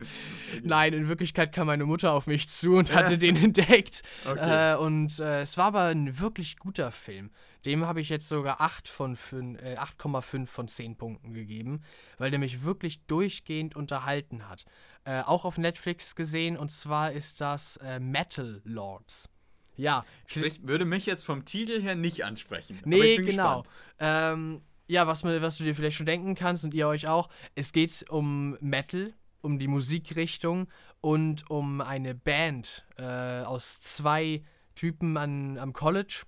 Nein, 0.63 0.93
in 0.93 1.09
Wirklichkeit 1.09 1.53
kam 1.53 1.67
meine 1.67 1.85
Mutter 1.85 2.13
auf 2.13 2.27
mich 2.27 2.49
zu 2.49 2.77
und 2.77 2.95
hatte 2.95 3.19
den 3.19 3.37
entdeckt. 3.37 4.03
Okay. 4.25 4.75
Äh, 4.75 4.77
und 4.77 5.19
äh, 5.19 5.43
es 5.43 5.57
war 5.57 5.67
aber 5.67 5.85
ein 5.85 6.19
wirklich 6.19 6.59
guter 6.59 6.93
Film. 6.93 7.31
Dem 7.65 7.87
habe 7.87 8.01
ich 8.01 8.09
jetzt 8.09 8.29
sogar 8.29 8.61
8 8.61 8.89
von 8.89 9.17
8,5 9.17 10.43
äh, 10.43 10.47
von 10.47 10.69
10 10.69 10.97
Punkten 10.97 11.33
gegeben, 11.33 11.83
weil 12.19 12.31
der 12.31 12.39
mich 12.39 12.63
wirklich 12.63 13.05
durchgehend 13.07 13.77
unterhalten 13.77 14.49
hat. 14.49 14.65
Äh, 15.05 15.23
auch 15.23 15.45
auf 15.45 15.59
Netflix 15.59 16.15
gesehen 16.15 16.57
und 16.57 16.73
zwar 16.73 17.13
ist 17.13 17.41
das 17.41 17.77
äh, 17.79 18.01
Metal 18.01 18.61
Lords. 18.65 19.29
Ja. 19.77 20.05
Sprich, 20.27 20.61
würde 20.63 20.85
mich 20.85 21.07
jetzt 21.07 21.25
vom 21.25 21.45
Titel 21.45 21.81
her 21.81 21.95
nicht 21.95 22.25
ansprechen. 22.25 22.81
Nee, 22.85 23.17
genau. 23.17 23.65
Ähm, 23.99 24.63
ja, 24.89 25.07
was, 25.07 25.25
was 25.25 25.57
du 25.57 25.65
dir 25.65 25.75
vielleicht 25.75 25.97
schon 25.97 26.07
denken 26.07 26.35
kannst 26.35 26.65
und 26.65 26.75
ihr 26.75 26.87
euch 26.87 27.09
auch, 27.09 27.29
es 27.55 27.73
geht 27.73 28.05
um 28.11 28.57
Metal, 28.61 29.15
um 29.41 29.59
die 29.59 29.69
Musikrichtung 29.69 30.69
und 31.01 31.49
um 31.51 31.81
eine 31.81 32.15
Band 32.15 32.85
äh, 32.99 33.43
aus 33.43 33.81
zwei 33.81 34.43
Typen 34.75 35.17
an, 35.17 35.59
am 35.59 35.73
College 35.73 36.23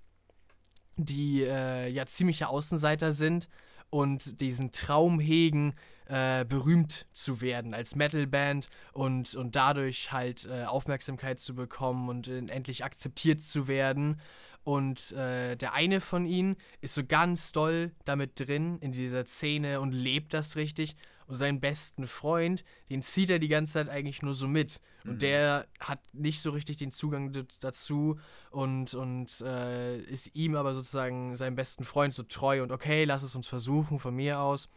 die 0.97 1.43
äh, 1.43 1.89
ja 1.89 2.07
ziemliche 2.07 2.49
Außenseiter 2.49 3.13
sind 3.13 3.49
und 3.91 4.41
diesen 4.41 4.73
Traum 4.73 5.21
hegen, 5.21 5.75
äh, 6.07 6.45
berühmt 6.45 7.07
zu 7.13 7.41
werden 7.41 7.75
als 7.75 7.97
Metalband 7.97 8.69
und, 8.93 9.35
und 9.35 9.57
dadurch 9.57 10.13
halt 10.13 10.47
äh, 10.47 10.65
Aufmerksamkeit 10.65 11.41
zu 11.41 11.55
bekommen 11.55 12.09
und 12.09 12.29
endlich 12.29 12.85
akzeptiert 12.85 13.43
zu 13.43 13.69
werden. 13.69 14.21
Und 14.65 15.13
äh, 15.13 15.57
der 15.57 15.75
eine 15.75 16.01
von 16.01 16.27
ihnen 16.27 16.57
ist 16.81 16.95
so 16.95 17.05
ganz 17.05 17.53
doll 17.53 17.93
damit 18.05 18.41
drin 18.41 18.79
in 18.81 18.93
dieser 18.93 19.27
Szene 19.27 19.81
und 19.81 19.93
lebt 19.93 20.35
das 20.35 20.57
richtig 20.57 20.97
und 21.27 21.37
seinen 21.37 21.61
besten 21.61 22.07
Freund, 22.07 22.65
den 22.91 23.03
zieht 23.03 23.31
er 23.31 23.39
die 23.39 23.49
ganze 23.49 23.75
Zeit 23.75 23.89
eigentlich 23.89 24.23
nur 24.23 24.35
so 24.35 24.47
mit. 24.47 24.81
Und 25.05 25.15
mhm. 25.15 25.19
der 25.19 25.67
hat 25.81 26.01
nicht 26.13 26.43
so 26.43 26.51
richtig 26.51 26.77
den 26.77 26.93
Zugang 26.93 27.33
dazu 27.61 28.19
und, 28.51 28.95
und 28.95 29.41
äh, 29.41 29.99
ist 30.01 30.35
ihm 30.35 30.57
aber 30.57 30.75
sozusagen 30.75 31.37
seinem 31.37 31.57
besten 31.57 31.85
Freund 31.85 32.15
so 32.15 32.23
treu 32.23 32.63
und 32.63 32.73
okay, 32.73 33.05
lass 33.05 33.23
es 33.23 33.35
uns 33.35 33.47
versuchen 33.47 33.99
von 33.99 34.15
mir 34.15 34.41
aus. 34.41 34.69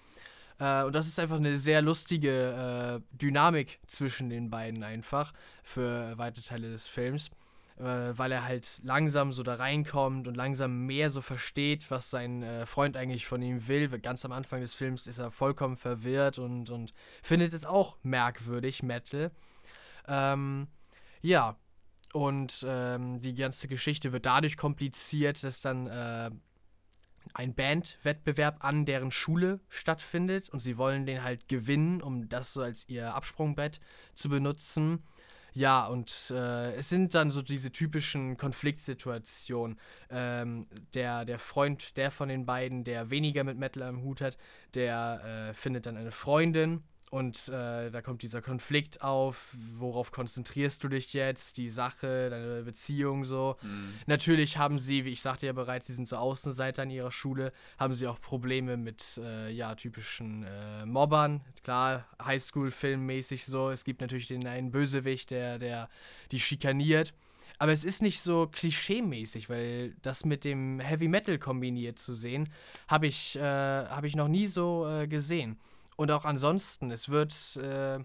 Äh, 0.60 0.84
und 0.84 0.94
das 0.94 1.08
ist 1.08 1.20
einfach 1.20 1.38
eine 1.38 1.58
sehr 1.58 1.82
lustige 1.82 3.02
äh, 3.02 3.18
Dynamik 3.18 3.80
zwischen 3.88 4.30
den 4.30 4.50
beiden 4.50 4.84
einfach 4.84 5.34
für 5.64 6.18
weite 6.18 6.42
Teile 6.42 6.70
des 6.70 6.88
Films 6.88 7.30
äh, 7.80 8.18
weil 8.18 8.32
er 8.32 8.44
halt 8.44 8.82
langsam 8.84 9.34
so 9.34 9.44
da 9.44 9.56
reinkommt 9.56 10.28
und 10.28 10.36
langsam 10.36 10.86
mehr 10.86 11.10
so 11.10 11.22
versteht, 11.22 11.90
was 11.92 12.10
sein 12.10 12.44
äh, 12.44 12.66
Freund 12.66 12.98
eigentlich 12.98 13.28
von 13.28 13.42
ihm 13.42 13.68
will. 13.68 13.88
Ganz 14.00 14.26
am 14.26 14.32
Anfang 14.32 14.62
des 14.62 14.74
Films 14.74 15.08
ist 15.08 15.20
er 15.20 15.32
vollkommen 15.32 15.78
verwirrt 15.78 16.40
und, 16.40 16.70
und 16.70 16.94
findet 17.22 17.54
es 17.54 17.66
auch 17.66 17.98
merkwürdig, 18.04 18.84
Metal. 18.84 19.32
Ähm, 20.08 20.68
ja, 21.22 21.58
und 22.14 22.66
ähm, 22.68 23.20
die 23.20 23.36
ganze 23.36 23.68
Geschichte 23.68 24.12
wird 24.12 24.26
dadurch 24.26 24.58
kompliziert, 24.58 25.44
dass 25.44 25.62
dann 25.62 25.88
äh, 25.88 26.32
ein 27.34 27.54
Bandwettbewerb 27.54 28.64
an 28.64 28.86
deren 28.86 29.12
Schule 29.12 29.60
stattfindet 29.70 30.50
und 30.50 30.60
sie 30.60 30.78
wollen 30.78 31.06
den 31.06 31.24
halt 31.24 31.48
gewinnen, 31.48 32.02
um 32.02 32.30
das 32.30 32.54
so 32.54 32.62
als 32.62 32.88
ihr 32.88 33.14
Absprungbrett 33.14 33.80
zu 34.16 34.30
benutzen. 34.30 35.04
Ja, 35.58 35.88
und 35.88 36.12
äh, 36.30 36.74
es 36.74 36.90
sind 36.90 37.16
dann 37.16 37.32
so 37.32 37.42
diese 37.42 37.72
typischen 37.72 38.38
Konfliktsituationen. 38.38 39.80
Ähm, 40.12 40.68
der, 40.94 41.26
der 41.26 41.40
Freund, 41.40 41.98
der 41.98 42.12
von 42.12 42.30
den 42.30 42.46
beiden, 42.46 42.84
der 42.84 43.10
weniger 43.10 43.44
mit 43.44 43.58
Metal 43.58 43.82
am 43.82 44.04
Hut 44.04 44.22
hat, 44.22 44.38
der 44.76 45.50
äh, 45.50 45.54
findet 45.56 45.88
dann 45.88 45.98
eine 45.98 46.12
Freundin 46.12 46.84
und 47.10 47.48
äh, 47.48 47.90
da 47.90 48.02
kommt 48.02 48.22
dieser 48.22 48.42
Konflikt 48.42 49.02
auf, 49.02 49.56
worauf 49.74 50.12
konzentrierst 50.12 50.84
du 50.84 50.90
dich 50.90 51.14
jetzt, 51.14 51.56
die 51.56 51.70
Sache, 51.70 52.30
deine 52.30 52.64
Beziehung 52.64 53.24
so. 53.24 53.56
Mhm. 53.62 53.94
Natürlich 54.08 54.58
haben 54.58 54.78
sie, 54.78 55.06
wie 55.06 55.12
ich 55.12 55.22
sagte 55.22 55.46
ja 55.46 55.54
bereits, 55.54 55.88
sie 55.88 55.94
sind 55.94 56.10
so 56.10 56.18
Außenseiter 56.18 56.84
in 56.84 56.90
ihrer 56.90 57.12
Schule, 57.12 57.54
haben 57.80 57.94
sie 57.94 58.08
auch 58.08 58.20
Probleme 58.20 58.76
mit, 58.76 59.18
äh, 59.24 59.50
ja, 59.52 59.74
typischen 59.76 60.44
äh, 60.44 60.86
Mobbern. 60.86 61.42
Klar, 61.64 62.06
Highschool-Filmmäßig 62.22 63.46
so. 63.46 63.70
Es 63.70 63.86
gibt 63.86 64.02
natürlich 64.02 64.28
den 64.28 64.46
einen 64.46 64.72
Bösewicht, 64.72 65.32
der, 65.32 65.60
der 65.60 65.90
die 66.32 66.42
schikaniert. 66.42 67.14
Aber 67.58 67.72
es 67.72 67.86
ist 67.86 68.02
nicht 68.02 68.22
so 68.22 68.48
klischee-mäßig, 68.52 69.50
weil 69.50 69.96
das 70.02 70.26
mit 70.26 70.44
dem 70.44 70.80
Heavy 70.80 71.08
Metal 71.08 71.40
kombiniert 71.40 71.98
zu 72.00 72.14
sehen, 72.14 72.50
habe 72.88 73.08
ich, 73.08 73.36
äh, 73.38 73.42
hab 73.42 74.04
ich 74.04 74.16
noch 74.16 74.28
nie 74.28 74.46
so 74.46 74.88
äh, 74.88 75.08
gesehen. 75.08 75.58
Und 75.98 76.12
auch 76.12 76.24
ansonsten, 76.24 76.92
es 76.92 77.10
wird, 77.10 77.34
äh, 77.58 78.00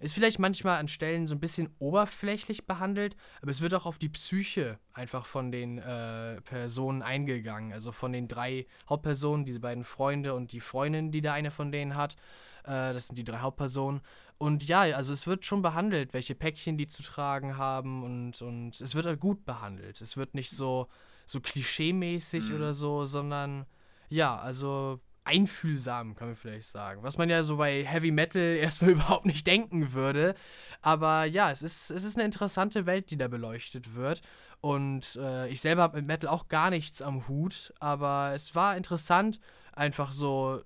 ist 0.00 0.14
vielleicht 0.14 0.38
manchmal 0.38 0.78
an 0.78 0.88
Stellen 0.88 1.26
so 1.26 1.34
ein 1.34 1.40
bisschen 1.40 1.68
oberflächlich 1.80 2.64
behandelt, 2.64 3.16
aber 3.42 3.50
es 3.50 3.60
wird 3.60 3.74
auch 3.74 3.86
auf 3.86 3.98
die 3.98 4.08
Psyche 4.08 4.78
einfach 4.92 5.26
von 5.26 5.52
den 5.52 5.78
äh, 5.78 6.40
Personen 6.42 7.02
eingegangen. 7.02 7.72
Also 7.72 7.92
von 7.92 8.12
den 8.12 8.28
drei 8.28 8.66
Hauptpersonen, 8.88 9.44
diese 9.44 9.60
beiden 9.60 9.84
Freunde 9.84 10.34
und 10.34 10.52
die 10.52 10.60
Freundin, 10.60 11.10
die 11.10 11.20
da 11.20 11.32
eine 11.34 11.50
von 11.50 11.72
denen 11.72 11.96
hat. 11.96 12.14
Äh, 12.62 12.94
das 12.94 13.08
sind 13.08 13.16
die 13.16 13.24
drei 13.24 13.38
Hauptpersonen. 13.38 14.00
Und 14.38 14.64
ja, 14.68 14.82
also 14.82 15.12
es 15.12 15.26
wird 15.26 15.44
schon 15.44 15.62
behandelt, 15.62 16.12
welche 16.12 16.34
Päckchen 16.36 16.78
die 16.78 16.88
zu 16.88 17.02
tragen 17.02 17.56
haben 17.56 18.04
und, 18.04 18.42
und 18.42 18.80
es 18.80 18.94
wird 18.94 19.06
halt 19.06 19.20
gut 19.20 19.44
behandelt. 19.44 20.00
Es 20.00 20.16
wird 20.16 20.34
nicht 20.34 20.50
so, 20.50 20.88
so 21.26 21.40
klischee-mäßig 21.40 22.50
mhm. 22.50 22.54
oder 22.56 22.74
so, 22.74 23.06
sondern 23.06 23.66
ja, 24.08 24.36
also 24.38 25.00
einfühlsam, 25.24 26.14
kann 26.14 26.28
man 26.28 26.36
vielleicht 26.36 26.68
sagen. 26.68 27.02
Was 27.02 27.18
man 27.18 27.30
ja 27.30 27.44
so 27.44 27.56
bei 27.56 27.84
Heavy 27.84 28.10
Metal 28.10 28.40
erstmal 28.60 28.92
überhaupt 28.92 29.26
nicht 29.26 29.46
denken 29.46 29.92
würde. 29.92 30.34
Aber 30.82 31.24
ja, 31.24 31.50
es 31.50 31.62
ist, 31.62 31.90
es 31.90 32.04
ist 32.04 32.16
eine 32.16 32.24
interessante 32.24 32.86
Welt, 32.86 33.10
die 33.10 33.16
da 33.16 33.28
beleuchtet 33.28 33.94
wird. 33.94 34.22
Und 34.60 35.16
äh, 35.16 35.48
ich 35.48 35.60
selber 35.60 35.82
habe 35.82 35.96
mit 35.98 36.06
Metal 36.06 36.30
auch 36.30 36.48
gar 36.48 36.70
nichts 36.70 37.02
am 37.02 37.26
Hut. 37.28 37.72
Aber 37.80 38.32
es 38.34 38.54
war 38.54 38.76
interessant, 38.76 39.40
einfach 39.72 40.12
so 40.12 40.62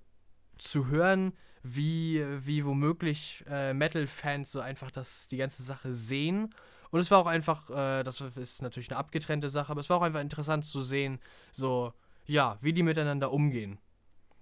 zu 0.57 0.87
hören, 0.87 1.33
wie, 1.63 2.23
wie 2.45 2.65
womöglich 2.65 3.43
äh, 3.49 3.73
Metal-Fans 3.73 4.51
so 4.51 4.59
einfach 4.59 4.91
das, 4.91 5.27
die 5.27 5.37
ganze 5.37 5.63
Sache 5.63 5.93
sehen. 5.93 6.53
Und 6.91 6.99
es 6.99 7.11
war 7.11 7.19
auch 7.19 7.27
einfach, 7.27 7.69
äh, 7.69 8.03
das 8.03 8.21
ist 8.21 8.61
natürlich 8.61 8.89
eine 8.89 8.97
abgetrennte 8.97 9.49
Sache, 9.49 9.71
aber 9.71 9.81
es 9.81 9.89
war 9.89 9.97
auch 9.97 10.01
einfach 10.01 10.21
interessant 10.21 10.65
zu 10.65 10.81
sehen, 10.81 11.19
so, 11.51 11.93
ja, 12.25 12.57
wie 12.61 12.73
die 12.73 12.83
miteinander 12.83 13.31
umgehen. 13.31 13.79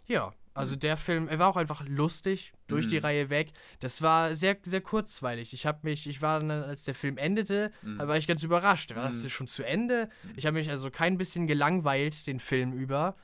Ja, 0.07 0.33
also 0.57 0.75
mhm. 0.75 0.79
der 0.79 0.97
Film, 0.97 1.27
er 1.27 1.37
war 1.37 1.49
auch 1.49 1.55
einfach 1.55 1.83
lustig 1.87 2.51
durch 2.67 2.85
mhm. 2.85 2.89
die 2.89 2.97
Reihe 2.97 3.29
weg. 3.29 3.51
Das 3.79 4.01
war 4.01 4.33
sehr, 4.35 4.57
sehr 4.63 4.81
kurzweilig. 4.81 5.53
Ich 5.53 5.67
habe 5.67 5.79
mich, 5.83 6.07
ich 6.07 6.21
war 6.21 6.39
dann, 6.39 6.49
als 6.49 6.83
der 6.83 6.95
Film 6.95 7.17
endete, 7.17 7.71
mhm. 7.83 7.99
war 7.99 8.17
ich 8.17 8.27
ganz 8.27 8.41
überrascht. 8.41 8.95
War 8.95 9.07
das 9.07 9.21
mhm. 9.21 9.29
schon 9.29 9.47
zu 9.47 9.63
Ende? 9.63 10.09
Mhm. 10.23 10.33
Ich 10.35 10.45
habe 10.47 10.57
mich 10.57 10.69
also 10.69 10.89
kein 10.89 11.17
bisschen 11.17 11.45
gelangweilt 11.45 12.25
den 12.25 12.39
Film 12.39 12.73
über. 12.73 13.15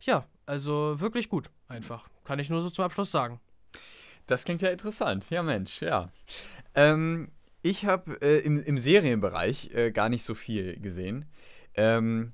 Ja, 0.00 0.26
also 0.46 1.00
wirklich 1.00 1.28
gut, 1.28 1.50
einfach. 1.68 2.08
Kann 2.24 2.38
ich 2.38 2.48
nur 2.48 2.62
so 2.62 2.70
zum 2.70 2.84
Abschluss 2.84 3.10
sagen. 3.10 3.40
Das 4.26 4.44
klingt 4.44 4.62
ja 4.62 4.70
interessant. 4.70 5.28
Ja, 5.28 5.42
Mensch, 5.42 5.82
ja. 5.82 6.10
Ähm, 6.74 7.30
ich 7.60 7.84
habe 7.84 8.22
äh, 8.22 8.38
im, 8.38 8.62
im 8.62 8.78
Serienbereich 8.78 9.70
äh, 9.74 9.90
gar 9.90 10.08
nicht 10.08 10.22
so 10.22 10.34
viel 10.34 10.80
gesehen. 10.80 11.26
Ähm, 11.74 12.32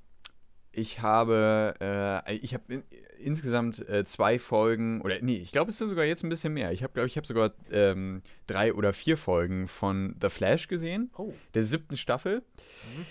ich 0.70 1.00
habe, 1.00 1.74
äh, 1.80 2.34
ich 2.34 2.54
habe 2.54 2.84
insgesamt 3.18 3.88
äh, 3.88 4.04
zwei 4.04 4.38
Folgen, 4.38 5.00
oder 5.00 5.16
nee, 5.20 5.37
ich 5.37 5.52
glaube, 5.52 5.70
es 5.70 5.78
sind 5.78 5.88
sogar 5.88 6.04
jetzt 6.04 6.23
ein 6.23 6.28
bisschen 6.28 6.52
mehr. 6.52 6.73
Ich 6.73 6.82
habe, 6.82 6.92
glaube 6.92 7.06
ich, 7.06 7.16
habe 7.16 7.26
sogar 7.26 7.52
ähm, 7.70 8.23
drei 8.46 8.73
oder 8.73 8.92
vier 8.92 9.16
Folgen 9.16 9.68
von 9.68 10.16
The 10.20 10.28
Flash 10.28 10.68
gesehen, 10.68 11.11
oh. 11.16 11.32
der 11.54 11.62
siebten 11.62 11.96
Staffel. 11.96 12.38
Mhm. 12.40 13.06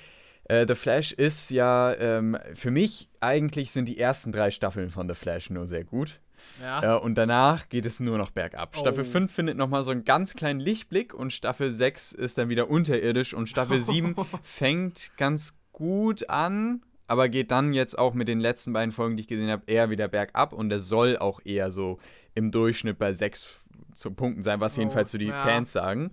Äh, 0.46 0.66
The 0.68 0.76
Flash 0.76 1.12
ist 1.12 1.50
ja, 1.50 1.94
ähm, 1.96 2.38
für 2.54 2.72
mich 2.72 3.10
eigentlich 3.20 3.72
sind 3.72 3.88
die 3.88 4.00
ersten 4.00 4.32
drei 4.32 4.52
Staffeln 4.52 4.92
von 4.92 5.08
The 5.10 5.16
Flash 5.16 5.50
nur 5.50 5.68
sehr 5.68 5.84
gut. 5.84 6.20
Ja. 6.62 6.98
Äh, 6.98 7.00
und 7.00 7.16
danach 7.16 7.70
geht 7.70 7.86
es 7.86 8.00
nur 8.00 8.18
noch 8.18 8.32
bergab. 8.32 8.76
Oh. 8.76 8.80
Staffel 8.80 9.04
5 9.04 9.34
findet 9.34 9.58
nochmal 9.58 9.84
so 9.84 9.92
einen 9.92 10.04
ganz 10.04 10.34
kleinen 10.34 10.60
Lichtblick 10.60 11.14
und 11.14 11.34
Staffel 11.34 11.72
6 11.72 12.14
ist 12.14 12.38
dann 12.38 12.50
wieder 12.50 12.70
unterirdisch 12.70 13.34
und 13.34 13.48
Staffel 13.48 13.82
7 13.82 14.16
fängt 14.44 15.12
ganz 15.18 15.56
gut 15.72 16.30
an, 16.30 16.82
aber 17.08 17.30
geht 17.30 17.52
dann 17.52 17.74
jetzt 17.74 17.98
auch 17.98 18.14
mit 18.14 18.28
den 18.28 18.40
letzten 18.40 18.74
beiden 18.74 18.92
Folgen, 18.92 19.18
die 19.18 19.22
ich 19.22 19.28
gesehen 19.28 19.50
habe, 19.50 19.64
eher 19.68 19.90
wieder 19.90 20.08
bergab 20.08 20.54
und 20.54 20.72
er 20.72 20.80
soll 20.80 21.18
auch 21.18 21.40
eher 21.44 21.72
so 21.72 22.00
im 22.34 22.52
Durchschnitt 22.52 22.98
bei 22.98 23.14
sechs 23.14 23.60
zu 23.94 24.12
Punkten 24.12 24.44
sein, 24.44 24.60
was 24.60 24.78
oh, 24.78 24.82
jedenfalls 24.82 25.12
so 25.12 25.18
die 25.18 25.28
ja. 25.28 25.42
Fans 25.42 25.72
sagen. 25.72 26.12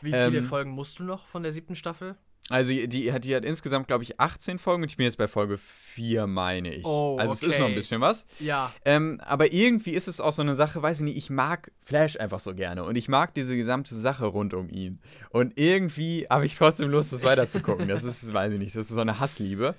Wie 0.00 0.10
viele 0.10 0.38
ähm, 0.38 0.44
Folgen 0.44 0.70
musst 0.70 0.98
du 0.98 1.04
noch 1.04 1.26
von 1.26 1.42
der 1.42 1.52
siebten 1.52 1.74
Staffel? 1.74 2.16
Also 2.50 2.72
die, 2.72 2.86
die, 2.88 3.10
hat, 3.10 3.24
die 3.24 3.34
hat 3.34 3.42
insgesamt, 3.42 3.88
glaube 3.88 4.04
ich, 4.04 4.20
18 4.20 4.58
Folgen 4.58 4.82
und 4.82 4.90
ich 4.90 4.98
bin 4.98 5.04
jetzt 5.04 5.16
bei 5.16 5.28
Folge 5.28 5.56
4, 5.56 6.26
meine 6.26 6.74
ich. 6.74 6.84
Oh, 6.84 7.16
also 7.18 7.32
okay. 7.32 7.46
es 7.46 7.52
ist 7.52 7.58
noch 7.58 7.68
ein 7.68 7.74
bisschen 7.74 8.02
was. 8.02 8.26
Ja. 8.38 8.70
Ähm, 8.84 9.18
aber 9.24 9.54
irgendwie 9.54 9.92
ist 9.92 10.08
es 10.08 10.20
auch 10.20 10.32
so 10.32 10.42
eine 10.42 10.54
Sache, 10.54 10.82
weiß 10.82 10.98
ich 10.98 11.04
nicht, 11.04 11.16
ich 11.16 11.30
mag 11.30 11.72
Flash 11.86 12.18
einfach 12.20 12.40
so 12.40 12.54
gerne 12.54 12.84
und 12.84 12.96
ich 12.96 13.08
mag 13.08 13.32
diese 13.32 13.56
gesamte 13.56 13.96
Sache 13.96 14.26
rund 14.26 14.52
um 14.52 14.68
ihn. 14.68 15.00
Und 15.30 15.58
irgendwie 15.58 16.26
habe 16.28 16.44
ich 16.44 16.54
trotzdem 16.54 16.90
Lust, 16.90 17.14
das 17.14 17.24
weiterzugucken. 17.24 17.88
das 17.88 18.04
ist, 18.04 18.30
weiß 18.34 18.52
ich 18.52 18.58
nicht, 18.58 18.76
das 18.76 18.90
ist 18.90 18.94
so 18.94 19.00
eine 19.00 19.20
Hassliebe. 19.20 19.74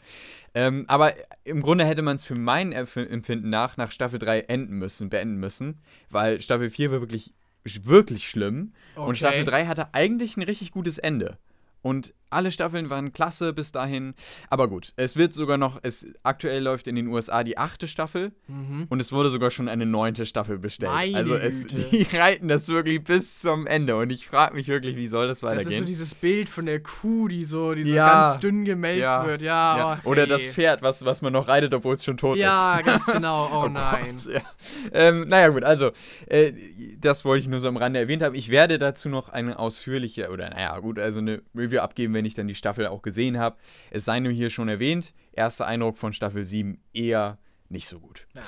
Ähm, 0.56 0.86
aber 0.88 1.14
im 1.44 1.62
Grunde 1.62 1.86
hätte 1.86 2.02
man 2.02 2.16
es 2.16 2.24
für 2.24 2.36
mein 2.36 2.72
Empfinden 2.72 3.50
nach 3.50 3.76
nach 3.76 3.92
Staffel 3.92 4.20
3 4.20 4.40
enden 4.40 4.78
müssen, 4.78 5.10
beenden 5.10 5.36
müssen, 5.36 5.82
weil 6.10 6.40
Staffel 6.40 6.70
4 6.70 6.92
war 6.92 7.02
wirklich, 7.02 7.34
wirklich 7.66 8.30
schlimm. 8.30 8.72
Okay. 8.96 9.08
Und 9.08 9.18
Staffel 9.18 9.44
3 9.44 9.66
hatte 9.68 9.94
eigentlich 9.94 10.38
ein 10.38 10.44
richtig 10.44 10.72
gutes 10.72 10.98
Ende. 10.98 11.38
Und 11.82 12.14
alle 12.30 12.52
Staffeln 12.52 12.90
waren 12.90 13.14
klasse 13.14 13.54
bis 13.54 13.72
dahin. 13.72 14.14
Aber 14.50 14.68
gut, 14.68 14.94
es 14.96 15.16
wird 15.16 15.34
sogar 15.34 15.58
noch, 15.58 15.80
es 15.84 16.08
aktuell 16.24 16.64
läuft 16.64 16.88
in 16.88 16.96
den 16.96 17.08
USA 17.08 17.44
die 17.44 17.58
achte 17.58 17.88
Staffel 17.88 18.32
mhm. 18.48 18.88
und 18.90 19.00
es 19.00 19.12
wurde 19.12 19.30
sogar 19.30 19.52
schon 19.52 19.70
eine 19.70 19.86
neunte 19.86 20.26
Staffel 20.26 20.58
bestellt. 20.58 20.92
Meine 20.92 21.18
also 21.18 21.36
es, 21.36 21.68
die 21.68 22.04
reiten 22.14 22.48
das 22.48 22.68
wirklich 22.70 23.04
bis 23.04 23.40
zum 23.40 23.68
Ende 23.68 23.96
und 23.96 24.10
ich 24.10 24.28
frage 24.28 24.56
mich 24.56 24.68
wirklich, 24.68 24.96
wie 24.96 25.08
soll 25.08 25.28
das 25.28 25.44
weitergehen? 25.44 25.66
Das 25.66 25.74
ist 25.74 25.80
so 25.80 25.86
dieses 25.86 26.16
Bild 26.16 26.50
von 26.50 26.66
der 26.66 26.82
Kuh, 26.82 27.28
die 27.28 27.46
so, 27.46 27.74
die 27.74 27.84
so 27.84 27.94
ja, 27.94 28.30
ganz 28.30 28.40
dünn 28.42 28.66
gemelkt 28.66 29.02
ja, 29.02 29.26
wird. 29.26 29.42
Ja, 29.42 29.78
ja. 29.78 30.02
Oh, 30.04 30.10
Oder 30.10 30.28
das 30.28 30.42
Pferd, 30.44 30.82
was, 30.82 31.06
was 31.06 31.22
man 31.22 31.34
noch 31.34 31.48
reitet, 31.48 31.74
obwohl 31.74 31.96
es 31.96 32.04
schon 32.04 32.18
tot 32.18 32.38
ist. 32.38 32.42
Ja, 32.42 32.82
ganz 32.82 33.06
genau. 33.12 33.50
Oh, 33.52 33.66
oh 33.66 33.68
nein. 33.70 34.18
Gott, 34.24 34.42
ähm, 34.94 35.28
naja, 35.28 35.50
gut, 35.50 35.64
also 35.64 35.92
äh, 36.28 36.52
das 37.00 37.26
wollte 37.26 37.44
ich 37.44 37.48
nur 37.48 37.60
so 37.60 37.68
am 37.68 37.78
Rande 37.78 38.00
erwähnt 38.00 38.24
haben. 38.24 38.36
Ich 38.36 38.50
werde 38.50 38.80
dazu 38.80 39.10
noch 39.10 39.30
eine 39.30 39.60
ausführliche, 39.60 40.30
oder 40.32 40.50
naja, 40.50 40.78
gut, 40.80 41.00
also 41.00 41.20
eine 41.20 41.42
Review 41.56 41.80
abgeben, 41.80 42.14
wenn 42.16 42.26
ich 42.26 42.34
dann 42.34 42.48
die 42.48 42.56
Staffel 42.56 42.88
auch 42.88 43.04
gesehen 43.04 43.38
habe. 43.38 43.58
Es 43.92 44.06
sei 44.06 44.20
nur 44.20 44.32
hier 44.32 44.50
schon 44.50 44.70
erwähnt, 44.70 45.14
erster 45.34 45.68
Eindruck 45.68 46.00
von 46.00 46.14
Staffel 46.14 46.44
7 46.46 46.82
eher 46.94 47.38
nicht 47.70 47.88
so 47.88 48.00
gut. 48.00 48.26
Ja. 48.34 48.42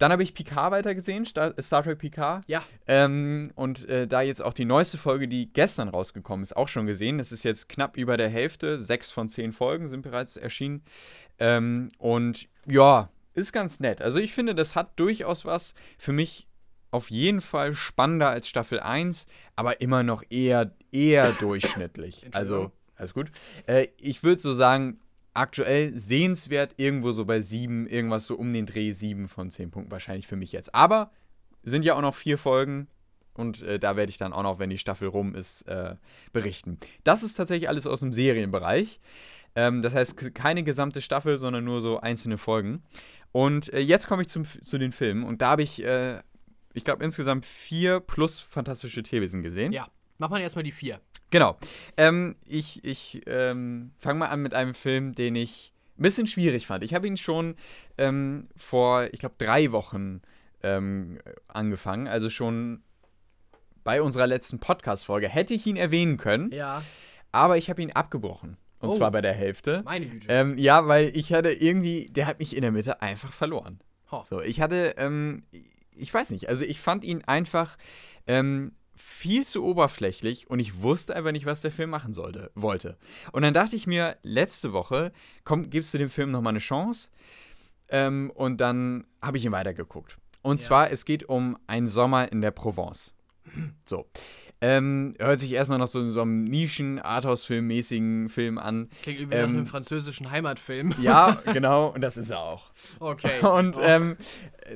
Dann 0.00 0.12
habe 0.12 0.22
ich 0.22 0.32
Picard 0.32 0.72
weitergesehen, 0.72 1.26
Star, 1.26 1.52
Star 1.60 1.82
Trek 1.82 1.98
Picard. 1.98 2.42
Ja. 2.46 2.62
Ähm, 2.86 3.50
und 3.54 3.86
äh, 3.86 4.06
da 4.06 4.22
jetzt 4.22 4.42
auch 4.42 4.54
die 4.54 4.64
neueste 4.64 4.96
Folge, 4.96 5.28
die 5.28 5.52
gestern 5.52 5.88
rausgekommen 5.88 6.42
ist, 6.42 6.56
auch 6.56 6.68
schon 6.68 6.86
gesehen. 6.86 7.18
Das 7.18 7.32
ist 7.32 7.42
jetzt 7.42 7.68
knapp 7.68 7.98
über 7.98 8.16
der 8.16 8.30
Hälfte. 8.30 8.78
Sechs 8.78 9.10
von 9.10 9.28
zehn 9.28 9.52
Folgen 9.52 9.88
sind 9.88 10.00
bereits 10.00 10.38
erschienen. 10.38 10.82
Ähm, 11.38 11.90
und 11.98 12.48
ja, 12.64 13.10
ist 13.34 13.52
ganz 13.52 13.78
nett. 13.78 14.00
Also 14.00 14.18
ich 14.18 14.32
finde, 14.32 14.54
das 14.54 14.74
hat 14.74 14.98
durchaus 14.98 15.44
was. 15.44 15.74
Für 15.98 16.12
mich 16.12 16.48
auf 16.90 17.10
jeden 17.10 17.42
Fall 17.42 17.74
spannender 17.74 18.30
als 18.30 18.48
Staffel 18.48 18.80
1, 18.80 19.26
aber 19.54 19.82
immer 19.82 20.02
noch 20.02 20.22
eher, 20.30 20.74
eher 20.92 21.32
durchschnittlich. 21.40 22.26
Also, 22.32 22.72
alles 23.00 23.14
gut. 23.14 23.30
Äh, 23.66 23.88
ich 23.96 24.22
würde 24.22 24.40
so 24.40 24.54
sagen, 24.54 25.00
aktuell 25.34 25.98
sehenswert 25.98 26.74
irgendwo 26.76 27.12
so 27.12 27.24
bei 27.24 27.40
7, 27.40 27.86
irgendwas 27.86 28.26
so 28.26 28.36
um 28.36 28.52
den 28.52 28.66
Dreh 28.66 28.92
7 28.92 29.28
von 29.28 29.50
10 29.50 29.70
Punkten 29.70 29.90
wahrscheinlich 29.90 30.26
für 30.26 30.36
mich 30.36 30.52
jetzt. 30.52 30.74
Aber 30.74 31.10
sind 31.62 31.84
ja 31.84 31.94
auch 31.94 32.00
noch 32.00 32.14
vier 32.14 32.38
Folgen 32.38 32.88
und 33.34 33.62
äh, 33.62 33.78
da 33.78 33.96
werde 33.96 34.10
ich 34.10 34.18
dann 34.18 34.32
auch 34.32 34.42
noch, 34.42 34.58
wenn 34.58 34.70
die 34.70 34.78
Staffel 34.78 35.08
rum 35.08 35.34
ist, 35.34 35.62
äh, 35.62 35.96
berichten. 36.32 36.78
Das 37.04 37.22
ist 37.22 37.34
tatsächlich 37.34 37.68
alles 37.68 37.86
aus 37.86 38.00
dem 38.00 38.12
Serienbereich. 38.12 39.00
Ähm, 39.56 39.82
das 39.82 39.94
heißt, 39.94 40.34
keine 40.34 40.62
gesamte 40.62 41.00
Staffel, 41.00 41.38
sondern 41.38 41.64
nur 41.64 41.80
so 41.80 42.00
einzelne 42.00 42.38
Folgen. 42.38 42.82
Und 43.32 43.72
äh, 43.72 43.80
jetzt 43.80 44.08
komme 44.08 44.22
ich 44.22 44.28
zum, 44.28 44.44
zu 44.44 44.78
den 44.78 44.92
Filmen 44.92 45.24
und 45.24 45.42
da 45.42 45.50
habe 45.50 45.62
ich 45.62 45.82
äh, 45.84 46.20
ich 46.72 46.84
glaube, 46.84 47.04
insgesamt 47.04 47.44
vier 47.44 48.00
plus 48.00 48.40
fantastische 48.40 49.02
Tierwesen 49.02 49.42
gesehen. 49.42 49.72
Ja, 49.72 49.88
mach 50.18 50.30
mal 50.30 50.40
erstmal 50.40 50.62
die 50.62 50.72
vier. 50.72 51.00
Genau. 51.30 51.56
Ähm, 51.96 52.36
ich 52.46 52.84
ich 52.84 53.22
ähm, 53.26 53.92
fange 53.98 54.18
mal 54.20 54.26
an 54.26 54.42
mit 54.42 54.54
einem 54.54 54.74
Film, 54.74 55.14
den 55.14 55.36
ich 55.36 55.72
ein 55.98 56.02
bisschen 56.02 56.26
schwierig 56.26 56.66
fand. 56.66 56.82
Ich 56.84 56.94
habe 56.94 57.06
ihn 57.06 57.16
schon 57.16 57.56
ähm, 57.98 58.48
vor, 58.56 59.04
ich 59.12 59.20
glaube, 59.20 59.34
drei 59.38 59.70
Wochen 59.72 60.22
ähm, 60.62 61.18
angefangen, 61.48 62.08
also 62.08 62.30
schon 62.30 62.82
bei 63.84 64.02
unserer 64.02 64.26
letzten 64.26 64.58
Podcast-Folge. 64.58 65.28
Hätte 65.28 65.54
ich 65.54 65.66
ihn 65.66 65.76
erwähnen 65.76 66.16
können, 66.16 66.50
Ja. 66.52 66.82
aber 67.32 67.56
ich 67.56 67.70
habe 67.70 67.80
ihn 67.82 67.92
abgebrochen. 67.92 68.56
Und 68.78 68.88
Oh. 68.90 68.96
zwar 68.96 69.10
bei 69.10 69.20
der 69.20 69.34
Hälfte. 69.34 69.82
Meine 69.84 70.06
Güte. 70.06 70.26
Ähm, 70.30 70.56
ja, 70.56 70.86
weil 70.88 71.14
ich 71.14 71.32
hatte 71.34 71.50
irgendwie, 71.52 72.06
der 72.10 72.26
hat 72.26 72.38
mich 72.38 72.56
in 72.56 72.62
der 72.62 72.72
Mitte 72.72 73.02
einfach 73.02 73.32
verloren. 73.32 73.78
Ho. 74.10 74.22
So, 74.22 74.40
ich 74.40 74.60
hatte, 74.62 74.94
ähm, 74.96 75.44
ich 75.94 76.12
weiß 76.12 76.30
nicht, 76.30 76.48
also 76.48 76.64
ich 76.64 76.80
fand 76.80 77.04
ihn 77.04 77.22
einfach 77.24 77.76
ähm, 78.26 78.72
viel 79.00 79.46
zu 79.46 79.64
oberflächlich 79.64 80.48
und 80.50 80.58
ich 80.60 80.82
wusste 80.82 81.16
einfach 81.16 81.32
nicht, 81.32 81.46
was 81.46 81.60
der 81.62 81.70
Film 81.72 81.90
machen 81.90 82.12
sollte, 82.12 82.50
wollte. 82.54 82.96
Und 83.32 83.42
dann 83.42 83.54
dachte 83.54 83.76
ich 83.76 83.86
mir, 83.86 84.16
letzte 84.22 84.72
Woche, 84.72 85.12
komm, 85.44 85.70
gibst 85.70 85.92
du 85.94 85.98
dem 85.98 86.10
Film 86.10 86.30
nochmal 86.30 86.52
eine 86.52 86.58
Chance? 86.58 87.10
Ähm, 87.88 88.30
und 88.34 88.58
dann 88.60 89.04
habe 89.22 89.36
ich 89.38 89.44
ihn 89.44 89.52
weitergeguckt. 89.52 90.18
Und 90.42 90.60
Ja. 90.60 90.66
zwar, 90.66 90.90
es 90.90 91.04
geht 91.04 91.28
um 91.28 91.58
einen 91.66 91.86
Sommer 91.86 92.30
in 92.30 92.40
der 92.40 92.50
Provence. 92.50 93.14
So. 93.86 94.06
Ähm, 94.62 95.14
hört 95.18 95.40
sich 95.40 95.52
erstmal 95.52 95.78
noch 95.78 95.86
so, 95.86 96.06
so 96.10 96.20
einem 96.20 96.44
Nischen-Arthouse-Film-mäßigen 96.44 98.28
Film 98.28 98.58
an. 98.58 98.90
Klingt 99.02 99.20
irgendwie 99.20 99.38
nach 99.38 99.44
ähm, 99.44 99.56
einem 99.56 99.66
französischen 99.66 100.30
Heimatfilm. 100.30 100.94
Ja, 101.00 101.40
genau, 101.52 101.88
und 101.88 102.02
das 102.02 102.16
ist 102.16 102.30
er 102.30 102.40
auch. 102.40 102.70
Okay. 102.98 103.40
Und 103.42 103.76
Oh. 103.78 103.82
ähm, 103.82 104.16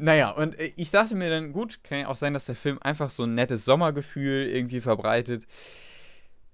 naja, 0.00 0.30
und 0.30 0.58
äh, 0.58 0.72
ich 0.76 0.90
dachte 0.90 1.14
mir 1.14 1.28
dann, 1.28 1.52
gut, 1.52 1.84
kann 1.84 1.98
ja 2.00 2.08
auch 2.08 2.16
sein, 2.16 2.32
dass 2.32 2.46
der 2.46 2.54
Film 2.54 2.78
einfach 2.80 3.10
so 3.10 3.24
ein 3.24 3.34
nettes 3.34 3.64
Sommergefühl 3.64 4.46
irgendwie 4.46 4.80
verbreitet. 4.80 5.46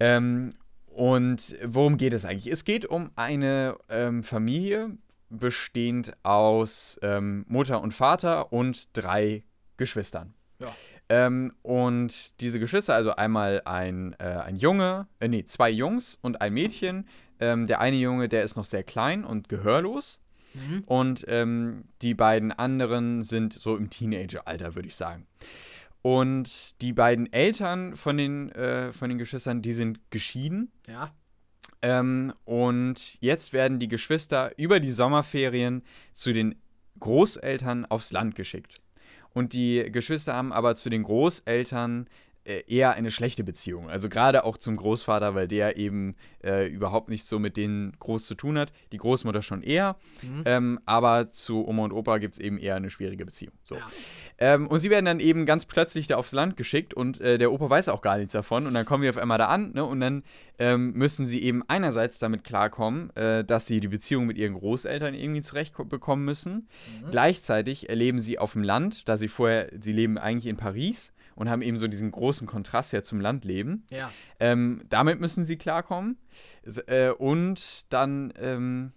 Ähm, 0.00 0.54
und 0.86 1.56
worum 1.64 1.96
geht 1.96 2.12
es 2.12 2.24
eigentlich? 2.24 2.52
Es 2.52 2.64
geht 2.64 2.84
um 2.86 3.10
eine 3.14 3.76
ähm, 3.88 4.22
Familie, 4.22 4.96
bestehend 5.28 6.12
aus 6.24 6.98
ähm, 7.02 7.44
Mutter 7.48 7.80
und 7.80 7.94
Vater 7.94 8.52
und 8.52 8.88
drei 8.94 9.44
Geschwistern. 9.76 10.34
Ja. 10.58 10.74
Ähm, 11.10 11.52
und 11.62 12.40
diese 12.40 12.60
Geschwister, 12.60 12.94
also 12.94 13.16
einmal 13.16 13.62
ein, 13.64 14.14
äh, 14.20 14.26
ein 14.26 14.54
Junge, 14.54 15.08
äh, 15.18 15.26
nee, 15.26 15.44
zwei 15.44 15.68
Jungs 15.68 16.16
und 16.22 16.40
ein 16.40 16.54
Mädchen. 16.54 17.08
Ähm, 17.40 17.66
der 17.66 17.80
eine 17.80 17.96
Junge, 17.96 18.28
der 18.28 18.44
ist 18.44 18.56
noch 18.56 18.64
sehr 18.64 18.84
klein 18.84 19.24
und 19.24 19.48
gehörlos. 19.48 20.20
Mhm. 20.54 20.84
Und 20.86 21.24
ähm, 21.26 21.84
die 22.00 22.14
beiden 22.14 22.52
anderen 22.52 23.22
sind 23.24 23.52
so 23.52 23.76
im 23.76 23.90
Teenageralter, 23.90 24.76
würde 24.76 24.86
ich 24.86 24.94
sagen. 24.94 25.26
Und 26.00 26.80
die 26.80 26.92
beiden 26.92 27.30
Eltern 27.32 27.96
von 27.96 28.16
den, 28.16 28.52
äh, 28.52 28.92
von 28.92 29.08
den 29.08 29.18
Geschwistern, 29.18 29.62
die 29.62 29.72
sind 29.72 29.98
geschieden. 30.10 30.70
Ja. 30.86 31.12
Ähm, 31.82 32.32
und 32.44 33.20
jetzt 33.20 33.52
werden 33.52 33.80
die 33.80 33.88
Geschwister 33.88 34.56
über 34.56 34.78
die 34.78 34.92
Sommerferien 34.92 35.82
zu 36.12 36.32
den 36.32 36.54
Großeltern 37.00 37.84
aufs 37.86 38.12
Land 38.12 38.36
geschickt. 38.36 38.80
Und 39.32 39.52
die 39.52 39.90
Geschwister 39.90 40.34
haben 40.34 40.52
aber 40.52 40.76
zu 40.76 40.90
den 40.90 41.04
Großeltern 41.04 42.06
eher 42.66 42.94
eine 42.94 43.10
schlechte 43.10 43.44
Beziehung. 43.44 43.88
Also 43.88 44.08
gerade 44.08 44.44
auch 44.44 44.56
zum 44.56 44.76
Großvater, 44.76 45.34
weil 45.34 45.48
der 45.48 45.76
eben 45.76 46.16
äh, 46.42 46.66
überhaupt 46.66 47.08
nicht 47.08 47.24
so 47.24 47.38
mit 47.38 47.56
denen 47.56 47.92
groß 47.98 48.26
zu 48.26 48.34
tun 48.34 48.58
hat. 48.58 48.72
Die 48.92 48.98
Großmutter 48.98 49.42
schon 49.42 49.62
eher. 49.62 49.96
Mhm. 50.22 50.42
Ähm, 50.44 50.80
aber 50.86 51.32
zu 51.32 51.66
Oma 51.66 51.84
und 51.84 51.92
Opa 51.92 52.18
gibt 52.18 52.34
es 52.34 52.40
eben 52.40 52.58
eher 52.58 52.76
eine 52.76 52.90
schwierige 52.90 53.24
Beziehung. 53.24 53.52
So. 53.62 53.76
Ja. 53.76 53.86
Ähm, 54.38 54.66
und 54.68 54.78
sie 54.78 54.90
werden 54.90 55.04
dann 55.04 55.20
eben 55.20 55.46
ganz 55.46 55.64
plötzlich 55.64 56.06
da 56.06 56.16
aufs 56.16 56.32
Land 56.32 56.56
geschickt 56.56 56.94
und 56.94 57.20
äh, 57.20 57.38
der 57.38 57.52
Opa 57.52 57.68
weiß 57.68 57.88
auch 57.88 58.02
gar 58.02 58.18
nichts 58.18 58.32
davon. 58.32 58.66
Und 58.66 58.74
dann 58.74 58.86
kommen 58.86 59.02
wir 59.02 59.10
auf 59.10 59.18
einmal 59.18 59.38
da 59.38 59.46
an 59.46 59.72
ne? 59.72 59.84
und 59.84 60.00
dann 60.00 60.22
ähm, 60.58 60.92
müssen 60.92 61.26
sie 61.26 61.42
eben 61.42 61.62
einerseits 61.68 62.18
damit 62.18 62.44
klarkommen, 62.44 63.14
äh, 63.16 63.44
dass 63.44 63.66
sie 63.66 63.80
die 63.80 63.88
Beziehung 63.88 64.26
mit 64.26 64.38
ihren 64.38 64.54
Großeltern 64.54 65.14
irgendwie 65.14 65.42
zurechtbekommen 65.42 66.24
müssen. 66.24 66.68
Mhm. 67.04 67.10
Gleichzeitig 67.10 67.88
erleben 67.88 68.18
sie 68.18 68.38
auf 68.38 68.52
dem 68.52 68.62
Land, 68.62 69.08
da 69.08 69.16
sie 69.16 69.28
vorher, 69.28 69.70
sie 69.78 69.92
leben 69.92 70.18
eigentlich 70.18 70.46
in 70.46 70.56
Paris 70.56 71.12
und 71.40 71.48
haben 71.48 71.62
eben 71.62 71.78
so 71.78 71.88
diesen 71.88 72.10
großen 72.10 72.46
Kontrast 72.46 72.92
ja 72.92 73.02
zum 73.02 73.18
Landleben. 73.18 73.86
Ja. 73.88 74.12
Ähm, 74.40 74.82
damit 74.90 75.20
müssen 75.20 75.42
sie 75.42 75.56
klarkommen. 75.56 76.18
Äh, 76.86 77.12
und 77.12 77.90
dann 77.90 78.30
ähm, 78.38 78.92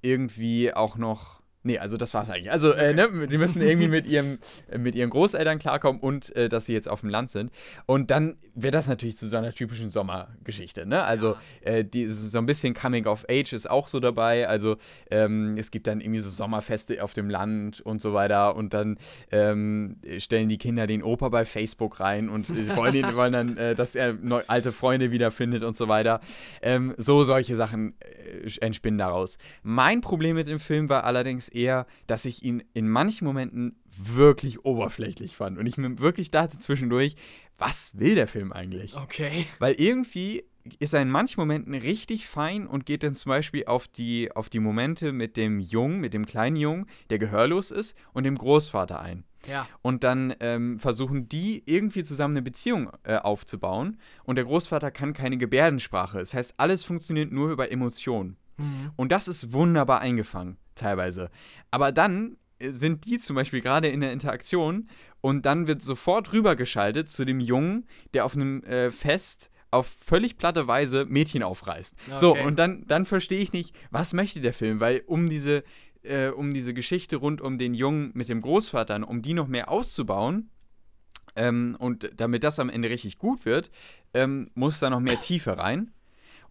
irgendwie 0.00 0.72
auch 0.72 0.96
noch. 0.96 1.42
Nee, 1.66 1.78
also 1.78 1.96
das 1.96 2.12
war's 2.12 2.28
eigentlich. 2.28 2.52
Also, 2.52 2.72
äh, 2.72 2.92
ne, 2.92 3.08
sie 3.28 3.38
müssen 3.38 3.62
irgendwie 3.62 3.88
mit, 3.88 4.06
ihrem, 4.14 4.38
äh, 4.70 4.76
mit 4.76 4.94
ihren 4.94 5.08
Großeltern 5.08 5.58
klarkommen 5.58 6.00
und 6.00 6.34
äh, 6.36 6.50
dass 6.50 6.66
sie 6.66 6.74
jetzt 6.74 6.88
auf 6.88 7.00
dem 7.00 7.08
Land 7.08 7.30
sind. 7.30 7.50
Und 7.86 8.10
dann 8.10 8.36
wird 8.54 8.74
das 8.74 8.86
natürlich 8.86 9.16
zu 9.16 9.26
so 9.26 9.38
einer 9.38 9.52
typischen 9.52 9.88
Sommergeschichte, 9.88 10.84
ne? 10.84 11.02
Also, 11.04 11.36
äh, 11.62 11.82
die, 11.82 12.06
so 12.06 12.36
ein 12.36 12.44
bisschen 12.44 12.74
Coming 12.74 13.06
of 13.06 13.24
Age 13.30 13.54
ist 13.54 13.68
auch 13.68 13.88
so 13.88 13.98
dabei. 13.98 14.46
Also, 14.46 14.76
ähm, 15.10 15.56
es 15.56 15.70
gibt 15.70 15.86
dann 15.86 16.02
irgendwie 16.02 16.20
so 16.20 16.28
Sommerfeste 16.28 17.02
auf 17.02 17.14
dem 17.14 17.30
Land 17.30 17.80
und 17.80 18.02
so 18.02 18.12
weiter. 18.12 18.56
Und 18.56 18.74
dann 18.74 18.98
ähm, 19.32 19.96
stellen 20.18 20.50
die 20.50 20.58
Kinder 20.58 20.86
den 20.86 21.02
Opa 21.02 21.30
bei 21.30 21.46
Facebook 21.46 21.98
rein 21.98 22.28
und 22.28 22.50
äh, 22.50 22.76
wollen, 22.76 22.94
ihn, 22.94 23.16
wollen 23.16 23.32
dann, 23.32 23.56
äh, 23.56 23.74
dass 23.74 23.94
er 23.94 24.18
alte 24.48 24.70
Freunde 24.72 25.12
wiederfindet 25.12 25.62
und 25.62 25.78
so 25.78 25.88
weiter. 25.88 26.20
Ähm, 26.60 26.92
so 26.98 27.24
solche 27.24 27.56
Sachen 27.56 27.94
entspinnen 28.60 28.98
daraus. 28.98 29.38
Mein 29.62 30.00
Problem 30.00 30.36
mit 30.36 30.46
dem 30.46 30.60
Film 30.60 30.88
war 30.88 31.04
allerdings 31.04 31.48
eher, 31.48 31.86
dass 32.06 32.24
ich 32.24 32.42
ihn 32.42 32.62
in 32.72 32.88
manchen 32.88 33.24
Momenten 33.24 33.76
wirklich 33.96 34.64
oberflächlich 34.64 35.36
fand. 35.36 35.58
Und 35.58 35.66
ich 35.66 35.76
mir 35.76 35.98
wirklich 35.98 36.30
dachte 36.30 36.58
zwischendurch, 36.58 37.16
was 37.58 37.98
will 37.98 38.14
der 38.14 38.26
Film 38.26 38.52
eigentlich? 38.52 38.96
Okay. 38.96 39.46
Weil 39.58 39.74
irgendwie 39.74 40.44
ist 40.78 40.94
er 40.94 41.02
in 41.02 41.10
manchen 41.10 41.40
Momenten 41.40 41.74
richtig 41.74 42.26
fein 42.26 42.66
und 42.66 42.86
geht 42.86 43.02
dann 43.02 43.14
zum 43.14 43.30
Beispiel 43.30 43.66
auf 43.66 43.86
die, 43.86 44.32
auf 44.32 44.48
die 44.48 44.60
Momente 44.60 45.12
mit 45.12 45.36
dem 45.36 45.60
Jungen, 45.60 46.00
mit 46.00 46.14
dem 46.14 46.26
kleinen 46.26 46.56
Jungen, 46.56 46.86
der 47.10 47.18
gehörlos 47.18 47.70
ist, 47.70 47.96
und 48.12 48.24
dem 48.24 48.36
Großvater 48.36 49.00
ein. 49.00 49.24
Ja. 49.48 49.66
Und 49.82 50.04
dann 50.04 50.34
ähm, 50.40 50.78
versuchen 50.78 51.28
die 51.28 51.62
irgendwie 51.66 52.04
zusammen 52.04 52.34
eine 52.34 52.42
Beziehung 52.42 52.90
äh, 53.04 53.16
aufzubauen. 53.16 53.98
Und 54.24 54.36
der 54.36 54.44
Großvater 54.44 54.90
kann 54.90 55.12
keine 55.12 55.36
Gebärdensprache. 55.36 56.18
Das 56.18 56.34
heißt, 56.34 56.54
alles 56.56 56.84
funktioniert 56.84 57.32
nur 57.32 57.50
über 57.50 57.70
Emotionen. 57.70 58.36
Mhm. 58.56 58.90
Und 58.96 59.12
das 59.12 59.28
ist 59.28 59.52
wunderbar 59.52 60.00
eingefangen, 60.00 60.56
teilweise. 60.74 61.30
Aber 61.70 61.92
dann 61.92 62.36
äh, 62.58 62.70
sind 62.70 63.06
die 63.06 63.18
zum 63.18 63.36
Beispiel 63.36 63.60
gerade 63.60 63.88
in 63.88 64.00
der 64.00 64.12
Interaktion 64.12 64.88
und 65.20 65.46
dann 65.46 65.66
wird 65.66 65.82
sofort 65.82 66.32
rübergeschaltet 66.32 67.08
zu 67.08 67.24
dem 67.24 67.40
Jungen, 67.40 67.86
der 68.12 68.24
auf 68.24 68.34
einem 68.34 68.62
äh, 68.64 68.90
Fest 68.90 69.50
auf 69.70 69.92
völlig 70.04 70.36
platte 70.38 70.68
Weise 70.68 71.04
Mädchen 71.04 71.42
aufreißt. 71.42 71.96
So, 72.14 72.30
Okay. 72.30 72.46
und 72.46 72.60
dann, 72.60 72.84
dann 72.86 73.06
verstehe 73.06 73.40
ich 73.40 73.52
nicht, 73.52 73.74
was 73.90 74.12
möchte 74.12 74.40
der 74.40 74.52
Film, 74.52 74.78
weil 74.78 75.02
um 75.06 75.28
diese, 75.28 75.64
äh, 76.04 76.28
um 76.28 76.54
diese 76.54 76.74
Geschichte 76.74 77.16
rund 77.16 77.40
um 77.40 77.58
den 77.58 77.74
Jungen 77.74 78.10
mit 78.14 78.28
dem 78.28 78.40
Großvater, 78.40 79.06
um 79.08 79.22
die 79.22 79.34
noch 79.34 79.48
mehr 79.48 79.70
auszubauen, 79.70 80.50
ähm, 81.36 81.76
und 81.78 82.10
damit 82.16 82.44
das 82.44 82.58
am 82.58 82.70
Ende 82.70 82.90
richtig 82.90 83.18
gut 83.18 83.44
wird, 83.44 83.70
ähm, 84.12 84.50
muss 84.54 84.78
da 84.78 84.90
noch 84.90 85.00
mehr 85.00 85.20
Tiefe 85.20 85.58
rein. 85.58 85.92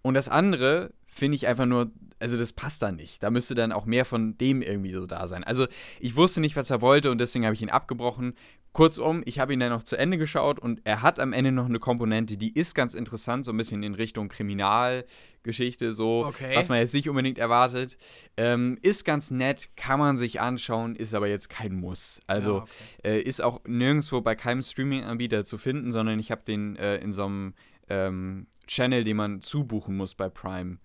Und 0.02 0.16
das 0.16 0.28
andere 0.28 0.94
finde 1.06 1.36
ich 1.36 1.48
einfach 1.48 1.66
nur, 1.66 1.92
also 2.20 2.38
das 2.38 2.54
passt 2.54 2.82
da 2.82 2.92
nicht. 2.92 3.24
Da 3.24 3.30
müsste 3.30 3.56
dann 3.56 3.72
auch 3.72 3.86
mehr 3.86 4.06
von 4.06 4.38
dem 4.38 4.62
irgendwie 4.62 4.92
so 4.92 5.06
da 5.06 5.28
sein. 5.28 5.44
Also 5.44 5.68
ich 6.00 6.16
wusste 6.16 6.42
nicht, 6.42 6.56
was 6.56 6.70
er 6.70 6.82
wollte 6.82 7.12
und 7.12 7.20
deswegen 7.20 7.46
habe 7.46 7.54
ich 7.54 7.62
ihn 7.62 7.70
abgebrochen. 7.70 8.34
Kurzum, 8.74 9.22
ich 9.26 9.38
habe 9.40 9.54
ihn 9.54 9.60
dann 9.60 9.70
noch 9.70 9.84
zu 9.84 9.96
Ende 9.98 10.18
geschaut 10.18 10.58
und 10.60 10.82
er 10.84 11.02
hat 11.04 11.20
am 11.20 11.32
Ende 11.32 11.52
noch 11.52 11.66
eine 11.68 11.80
Komponente, 11.80 12.38
die 12.38 12.54
ist 12.54 12.74
ganz 12.74 12.96
interessant, 12.96 13.46
so 13.46 13.52
ein 13.52 13.58
bisschen 13.58 13.84
in 13.84 13.94
Richtung 13.94 14.30
Kriminalgeschichte, 14.30 15.94
so, 15.94 16.26
Okay. 16.26 16.56
was 16.56 16.70
man 16.70 16.80
jetzt 16.80 16.94
nicht 16.94 17.08
unbedingt 17.10 17.38
erwartet. 17.38 17.98
Ähm, 18.38 18.78
ist 18.82 19.06
ganz 19.06 19.32
nett, 19.32 19.70
kann 19.76 20.00
man 20.00 20.18
sich 20.18 20.42
anschauen, 20.42 20.96
ist 20.96 21.14
aber 21.14 21.28
jetzt 21.28 21.50
kein 21.50 21.76
Muss. 21.76 22.22
Also 22.28 22.58
Ja, 22.58 22.62
okay. 22.64 22.70
äh, 23.04 23.22
ist 23.22 23.42
auch 23.42 23.62
nirgendwo 23.66 24.22
bei 24.22 24.36
keinem 24.36 24.62
Streaming-Anbieter 24.64 25.44
zu 25.44 25.58
finden, 25.58 25.92
sondern 25.92 26.20
ich 26.20 26.32
habe 26.32 26.42
den 26.44 26.76
äh, 26.78 26.98
in 26.98 27.14
so 27.14 27.26
einem 27.26 27.54
ähm, 27.90 28.48
Channel, 28.68 29.04
den 29.04 29.18
man 29.18 29.42
zubuchen 29.42 29.96
muss 29.96 30.16
bei 30.16 30.30
Prime, 30.30 30.78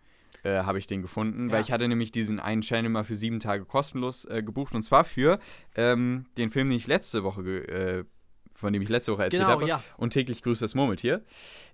äh, 0.49 0.63
habe 0.65 0.79
ich 0.79 0.87
den 0.87 1.03
gefunden, 1.03 1.51
weil 1.51 1.57
Ja. 1.59 1.61
ich 1.61 1.73
hatte 1.73 1.87
nämlich 1.89 2.11
diesen 2.13 2.41
einen 2.41 2.63
Channel 2.63 2.91
mal 2.91 3.05
für 3.05 3.17
sieben 3.17 3.41
Tage 3.41 3.65
kostenlos 3.65 4.25
äh, 4.25 4.43
gebucht 4.43 4.75
und 4.75 4.83
zwar 4.83 5.05
für 5.05 5.39
ähm, 5.77 6.27
den 6.37 6.51
Film, 6.51 6.69
den 6.69 6.77
ich 6.77 6.87
letzte 6.87 7.23
Woche, 7.25 7.43
äh, 7.69 8.05
von 8.55 8.73
dem 8.73 8.83
ich 8.83 8.89
letzte 8.89 9.13
Woche 9.13 9.23
erzählt 9.25 9.43
Genau, 9.43 9.53
habe, 9.53 9.69
ja. 9.69 9.83
und 9.99 10.13
täglich 10.13 10.43
grüßt 10.43 10.61
das 10.63 10.75
Murmeltier. 10.75 11.23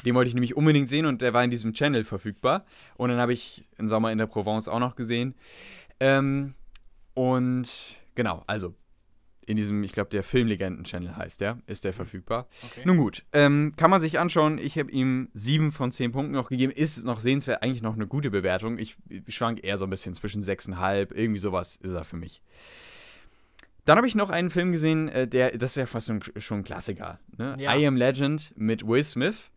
Den 0.04 0.14
wollte 0.14 0.28
ich 0.28 0.34
nämlich 0.34 0.54
unbedingt 0.56 0.88
sehen 0.88 1.06
und 1.06 1.22
der 1.22 1.32
war 1.32 1.42
in 1.42 1.50
diesem 1.50 1.72
Channel 1.72 2.04
verfügbar 2.04 2.66
und 2.96 3.08
dann 3.08 3.18
habe 3.18 3.32
ich 3.32 3.64
in 3.78 3.88
Sommer 3.88 4.12
in 4.12 4.18
der 4.18 4.26
Provence 4.26 4.68
auch 4.68 4.80
noch 4.80 4.94
gesehen. 4.94 5.34
Ähm, 6.00 6.54
und 7.14 7.68
genau, 8.14 8.42
also 8.46 8.74
in 9.46 9.56
diesem, 9.56 9.82
ich 9.82 9.92
glaube, 9.92 10.10
der 10.10 10.22
Filmlegenden-Channel 10.22 11.16
heißt 11.16 11.40
der, 11.40 11.58
ist 11.66 11.84
der 11.84 11.92
verfügbar. 11.92 12.46
Okay. 12.62 12.82
Nun 12.84 12.96
gut, 12.96 13.24
ähm, 13.32 13.74
kann 13.76 13.90
man 13.90 14.00
sich 14.00 14.18
anschauen. 14.18 14.58
Ich 14.58 14.78
habe 14.78 14.90
ihm 14.90 15.28
sieben 15.34 15.72
von 15.72 15.92
zehn 15.92 16.12
Punkten 16.12 16.34
noch 16.34 16.48
gegeben. 16.48 16.72
Ist 16.72 17.04
noch 17.04 17.20
sehenswert, 17.20 17.62
eigentlich 17.62 17.82
noch 17.82 17.94
eine 17.94 18.06
gute 18.06 18.30
Bewertung. 18.30 18.78
Ich, 18.78 18.96
ich 19.08 19.34
schwank 19.34 19.62
eher 19.62 19.78
so 19.78 19.86
ein 19.86 19.90
bisschen 19.90 20.14
zwischen 20.14 20.42
sechseinhalb, 20.42 21.12
irgendwie 21.12 21.40
sowas 21.40 21.76
ist 21.76 21.92
er 21.92 22.04
für 22.04 22.16
mich. 22.16 22.42
Dann 23.84 23.98
habe 23.98 24.06
ich 24.06 24.14
noch 24.14 24.30
einen 24.30 24.50
Film 24.50 24.72
gesehen, 24.72 25.08
äh, 25.08 25.28
der, 25.28 25.56
das 25.58 25.72
ist 25.72 25.76
ja 25.76 25.86
fast 25.86 26.06
schon, 26.06 26.22
schon 26.38 26.58
ein 26.58 26.64
Klassiker. 26.64 27.18
Ne? 27.36 27.56
Ja. 27.58 27.76
I 27.76 27.86
Am 27.86 27.96
Legend 27.96 28.52
mit 28.56 28.86
Will 28.86 29.04
Smith. 29.04 29.50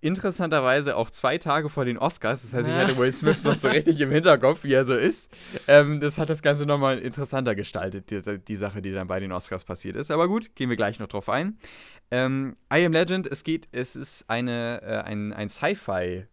Interessanterweise 0.00 0.96
auch 0.96 1.10
zwei 1.10 1.38
Tage 1.38 1.68
vor 1.68 1.84
den 1.84 1.98
Oscars. 1.98 2.42
Das 2.42 2.54
heißt, 2.54 2.68
ich 2.68 2.74
hatte 2.74 2.96
Will 2.96 3.12
Smith 3.12 3.44
noch 3.44 3.56
so 3.56 3.68
richtig 3.68 4.00
im 4.00 4.10
Hinterkopf, 4.10 4.64
wie 4.64 4.72
er 4.72 4.84
so 4.84 4.94
ist. 4.94 5.30
Ähm, 5.68 6.00
das 6.00 6.18
hat 6.18 6.28
das 6.28 6.42
Ganze 6.42 6.66
nochmal 6.66 6.98
interessanter 6.98 7.54
gestaltet, 7.54 8.10
die, 8.10 8.38
die, 8.38 8.56
Sache, 8.56 8.82
die 8.82 8.92
dann 8.92 9.06
bei 9.06 9.20
den 9.20 9.32
Oscars 9.32 9.64
passiert 9.64 9.96
ist. 9.96 10.10
Aber 10.10 10.28
gut, 10.28 10.54
gehen 10.54 10.68
wir 10.70 10.76
gleich 10.76 10.98
noch 10.98 11.08
drauf 11.08 11.28
ein. 11.28 11.58
Ähm, 12.10 12.56
I 12.72 12.84
Am 12.84 12.92
Legend, 12.92 13.26
es 13.26 13.44
geht, 13.44 13.68
es 13.72 13.96
ist 13.96 14.28
eine, 14.28 14.82
äh, 14.82 14.98
ein, 15.02 15.32
ein 15.32 15.48
Sci-Fi- 15.48 16.26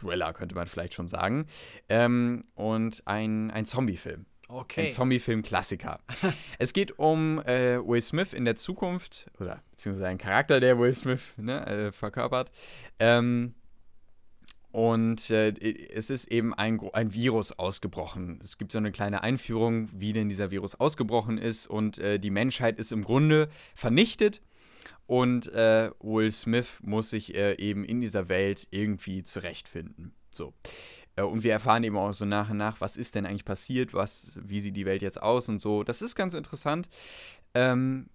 Thriller, 0.00 0.32
könnte 0.32 0.54
man 0.54 0.66
vielleicht 0.66 0.94
schon 0.94 1.08
sagen. 1.08 1.46
Ähm, 1.88 2.44
und 2.54 3.02
ein, 3.06 3.50
ein 3.50 3.66
Zombie-Film. 3.66 4.26
Okay. 4.54 4.82
Ein 4.82 4.88
Zombie-Film-Klassiker. 4.88 5.98
es 6.60 6.72
geht 6.72 6.96
um 6.98 7.40
äh, 7.40 7.84
Will 7.84 8.00
Smith 8.00 8.32
in 8.32 8.44
der 8.44 8.54
Zukunft, 8.54 9.28
oder 9.40 9.60
beziehungsweise 9.72 10.06
ein 10.06 10.18
Charakter, 10.18 10.60
der 10.60 10.78
Will 10.78 10.94
Smith 10.94 11.22
ne, 11.36 11.66
äh, 11.66 11.92
verkörpert. 11.92 12.52
Ähm, 13.00 13.54
und 14.70 15.28
äh, 15.30 15.54
es 15.92 16.08
ist 16.08 16.26
eben 16.28 16.54
ein, 16.54 16.80
ein 16.92 17.12
Virus 17.12 17.50
ausgebrochen. 17.58 18.38
Es 18.42 18.56
gibt 18.56 18.70
so 18.70 18.78
eine 18.78 18.92
kleine 18.92 19.24
Einführung, 19.24 19.88
wie 19.92 20.12
denn 20.12 20.28
dieser 20.28 20.52
Virus 20.52 20.76
ausgebrochen 20.76 21.36
ist. 21.36 21.66
Und 21.66 21.98
äh, 21.98 22.20
die 22.20 22.30
Menschheit 22.30 22.78
ist 22.78 22.92
im 22.92 23.02
Grunde 23.02 23.48
vernichtet. 23.74 24.40
Und 25.06 25.52
äh, 25.52 25.90
Will 26.00 26.30
Smith 26.30 26.78
muss 26.80 27.10
sich 27.10 27.34
äh, 27.34 27.54
eben 27.58 27.84
in 27.84 28.00
dieser 28.00 28.28
Welt 28.28 28.68
irgendwie 28.70 29.24
zurechtfinden. 29.24 30.14
So. 30.34 30.52
Äh, 31.16 31.22
und 31.22 31.42
wir 31.42 31.52
erfahren 31.52 31.84
eben 31.84 31.96
auch 31.96 32.12
so 32.12 32.24
nach 32.24 32.50
und 32.50 32.56
nach, 32.56 32.80
was 32.80 32.96
ist 32.96 33.14
denn 33.14 33.26
eigentlich 33.26 33.44
passiert, 33.44 33.94
was, 33.94 34.38
wie 34.42 34.60
sieht 34.60 34.76
die 34.76 34.86
Welt 34.86 35.02
jetzt 35.02 35.22
aus 35.22 35.48
und 35.48 35.60
so. 35.60 35.84
Das 35.84 36.02
ist 36.02 36.14
ganz 36.14 36.34
interessant. 36.34 36.88
Ähm, 37.54 38.08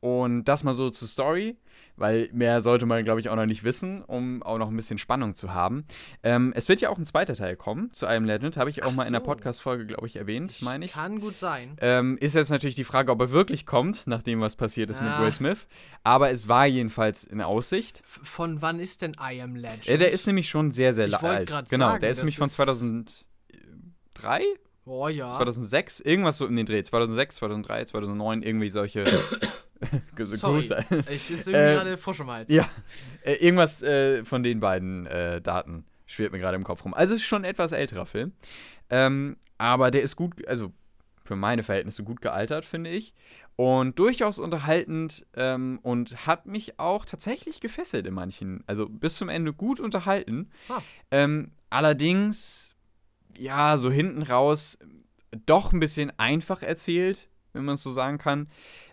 und 0.00 0.44
das 0.44 0.64
mal 0.64 0.74
so 0.74 0.90
zur 0.90 1.08
Story 1.08 1.56
weil 1.98 2.28
mehr 2.32 2.60
sollte 2.60 2.86
man, 2.86 3.04
glaube 3.04 3.20
ich, 3.20 3.28
auch 3.28 3.36
noch 3.36 3.46
nicht 3.46 3.64
wissen, 3.64 4.02
um 4.02 4.42
auch 4.42 4.58
noch 4.58 4.68
ein 4.68 4.76
bisschen 4.76 4.98
Spannung 4.98 5.34
zu 5.34 5.52
haben. 5.52 5.84
Ähm, 6.22 6.52
es 6.56 6.68
wird 6.68 6.80
ja 6.80 6.90
auch 6.90 6.98
ein 6.98 7.04
zweiter 7.04 7.34
Teil 7.36 7.56
kommen 7.56 7.92
zu 7.92 8.06
einem 8.06 8.24
Legend, 8.24 8.56
habe 8.56 8.70
ich 8.70 8.82
auch 8.82 8.92
Ach 8.92 8.96
mal 8.96 9.02
so. 9.02 9.08
in 9.08 9.12
der 9.12 9.20
Podcast-Folge, 9.20 9.86
glaube 9.86 10.06
ich, 10.06 10.16
erwähnt, 10.16 10.62
meine 10.62 10.86
ich. 10.86 10.92
Kann 10.92 11.20
gut 11.20 11.36
sein. 11.36 11.76
Ähm, 11.80 12.16
ist 12.18 12.34
jetzt 12.34 12.50
natürlich 12.50 12.76
die 12.76 12.84
Frage, 12.84 13.12
ob 13.12 13.20
er 13.20 13.30
wirklich 13.30 13.66
kommt, 13.66 14.02
nachdem 14.06 14.40
was 14.40 14.56
passiert 14.56 14.90
ist 14.90 15.00
ah. 15.00 15.04
mit 15.04 15.18
Will 15.20 15.32
Smith. 15.32 15.66
Aber 16.04 16.30
es 16.30 16.48
war 16.48 16.66
jedenfalls 16.66 17.24
in 17.24 17.40
Aussicht. 17.42 18.02
Von 18.06 18.62
wann 18.62 18.78
ist 18.80 19.02
denn 19.02 19.16
I 19.20 19.42
Am 19.42 19.56
Legend? 19.56 19.88
Äh, 19.88 19.98
der 19.98 20.12
ist 20.12 20.26
nämlich 20.26 20.48
schon 20.48 20.70
sehr, 20.70 20.94
sehr 20.94 21.08
ich 21.08 21.16
alt. 21.16 21.52
Genau, 21.68 21.88
sagen, 21.88 22.00
der 22.00 22.10
ist 22.10 22.18
nämlich 22.18 22.38
von 22.38 22.48
2003? 22.48 23.24
Oh 24.84 25.08
ja. 25.08 25.32
2006, 25.32 26.00
irgendwas 26.00 26.38
so 26.38 26.46
in 26.46 26.56
den 26.56 26.64
Dreh. 26.64 26.82
2006, 26.82 27.36
2003, 27.36 27.84
2009, 27.86 28.42
irgendwie 28.42 28.70
solche 28.70 29.04
Sorry, 30.16 30.60
ich 31.10 31.30
ist 31.30 31.46
irgendwie 31.46 31.52
äh, 31.52 31.74
gerade 31.74 31.98
frisch 31.98 32.20
im 32.20 32.30
Hals. 32.30 32.50
Ja, 32.50 32.68
äh, 33.22 33.34
irgendwas 33.34 33.82
äh, 33.82 34.24
von 34.24 34.42
den 34.42 34.60
beiden 34.60 35.06
äh, 35.06 35.40
Daten 35.40 35.84
schwirrt 36.06 36.32
mir 36.32 36.38
gerade 36.38 36.56
im 36.56 36.64
Kopf 36.64 36.84
rum. 36.84 36.94
Also 36.94 37.14
ist 37.14 37.22
schon 37.22 37.42
ein 37.42 37.50
etwas 37.50 37.72
älterer 37.72 38.06
Film. 38.06 38.32
Ähm, 38.90 39.36
aber 39.58 39.90
der 39.90 40.02
ist 40.02 40.16
gut, 40.16 40.46
also 40.48 40.72
für 41.24 41.36
meine 41.36 41.62
Verhältnisse 41.62 42.02
gut 42.02 42.22
gealtert, 42.22 42.64
finde 42.64 42.90
ich. 42.90 43.12
Und 43.54 43.98
durchaus 43.98 44.38
unterhaltend 44.38 45.26
ähm, 45.36 45.78
und 45.82 46.26
hat 46.26 46.46
mich 46.46 46.80
auch 46.80 47.04
tatsächlich 47.04 47.60
gefesselt 47.60 48.06
in 48.06 48.14
manchen, 48.14 48.64
also 48.66 48.88
bis 48.88 49.16
zum 49.16 49.28
Ende 49.28 49.52
gut 49.52 49.78
unterhalten. 49.78 50.50
Ah. 50.68 50.80
Ähm, 51.10 51.52
allerdings, 51.68 52.74
ja, 53.36 53.76
so 53.76 53.90
hinten 53.90 54.22
raus 54.22 54.78
doch 55.44 55.72
ein 55.72 55.80
bisschen 55.80 56.12
einfach 56.18 56.62
erzählt, 56.62 57.28
wenn 57.52 57.64
man 57.64 57.74
es 57.74 57.82
so 57.82 57.90
sagen 57.90 58.18
kann. 58.18 58.48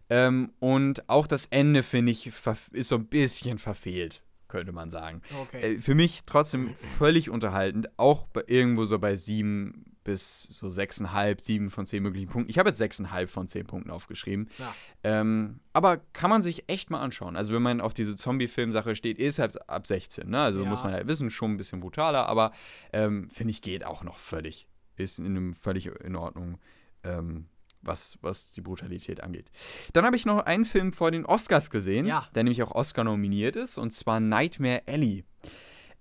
Ähm, 0.10 0.52
und 0.60 1.10
auch 1.10 1.28
das 1.28 1.48
Ende, 1.48 1.84
finde 1.84 2.12
ich, 2.12 2.32
ist 2.72 2.90
so 2.90 2.96
ein 2.96 3.08
bisschen 3.08 3.58
verfehlt, 3.58 4.22
könnte 4.48 4.72
man 4.72 4.90
sagen. 4.90 5.22
Okay. 5.42 5.76
Äh, 5.76 5.80
für 5.80 5.96
mich 5.96 6.24
trotzdem 6.26 6.76
völlig 6.98 7.30
unterhaltend, 7.30 7.90
auch 7.98 8.28
bei, 8.28 8.44
irgendwo 8.48 8.86
so 8.86 9.00
bei 9.00 9.16
sieben 9.16 9.96
bis 10.06 10.44
so 10.44 10.70
sechseinhalb, 10.70 11.42
sieben 11.42 11.70
von 11.70 11.86
zehn 11.86 12.02
möglichen 12.04 12.30
Punkten. 12.30 12.50
Ich 12.50 12.60
habe 12.60 12.70
jetzt 12.70 12.78
sechseinhalb 12.78 13.30
von 13.30 13.48
zehn 13.48 13.66
Punkten 13.66 13.90
aufgeschrieben. 13.90 14.50
Ja. 14.60 14.74
Ähm, 15.04 15.60
aber 15.74 15.98
kann 16.14 16.30
man 16.30 16.42
sich 16.44 16.70
echt 16.70 16.92
mal 16.92 17.02
anschauen. 17.02 17.36
Also 17.36 17.54
wenn 17.54 17.64
man 17.64 17.82
auf 17.82 17.94
diese 17.94 18.16
Zombie-Film-Sache 18.16 18.96
steht, 18.96 19.18
ist 19.18 19.40
halt 19.40 19.68
ab 19.68 19.88
16, 19.88 20.30
ne? 20.30 20.40
Also 20.40 20.62
ja. 20.62 20.70
muss 20.70 20.84
man 20.84 20.94
ja 20.94 21.06
wissen, 21.08 21.32
schon 21.32 21.54
ein 21.54 21.58
bisschen 21.58 21.80
brutaler, 21.80 22.30
aber 22.30 22.52
ähm, 22.94 23.30
finde 23.32 23.52
ich, 23.52 23.62
geht 23.64 23.84
auch 23.84 24.04
noch 24.04 24.18
völlig. 24.18 24.68
Ist 24.96 25.18
in 25.18 25.26
einem 25.26 25.54
völlig 25.56 25.88
in 25.88 26.16
Ordnung. 26.16 26.60
Ähm, 27.04 27.48
was, 27.86 28.18
was 28.22 28.52
die 28.52 28.62
Brutalität 28.62 29.22
angeht. 29.22 29.52
Dann 29.94 30.06
habe 30.06 30.16
ich 30.16 30.26
noch 30.26 30.46
einen 30.46 30.66
Film 30.66 30.94
vor 30.94 31.12
den 31.12 31.26
Oscars 31.26 31.70
gesehen, 31.70 32.06
ja. 32.06 32.28
der 32.36 32.44
nämlich 32.44 32.64
auch 32.64 32.72
Oscar 32.72 33.04
nominiert 33.04 33.56
ist, 33.56 33.78
und 33.78 33.92
zwar 33.92 34.20
Nightmare 34.20 34.84
Alley. 34.88 35.24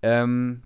Ähm, 0.02 0.62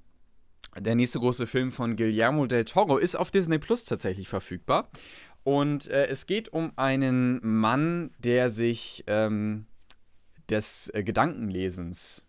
der 0.79 0.95
nächste 0.95 1.19
große 1.19 1.47
Film 1.47 1.73
von 1.73 1.97
Guillermo 1.97 2.47
del 2.47 2.65
Toro 2.65 2.99
ist 2.99 3.17
auf 3.17 3.31
Disney 3.31 3.59
Plus 3.59 3.85
tatsächlich 3.85 4.29
verfügbar. 4.29 4.89
Und 5.45 5.89
äh, 5.89 6.07
es 6.07 6.27
geht 6.27 6.53
um 6.53 6.73
einen 6.77 7.41
Mann, 7.43 8.11
der 8.19 8.51
sich 8.51 9.05
ähm, 9.07 9.67
des 10.51 10.91
äh, 10.95 11.03
Gedankenlesens 11.03 12.25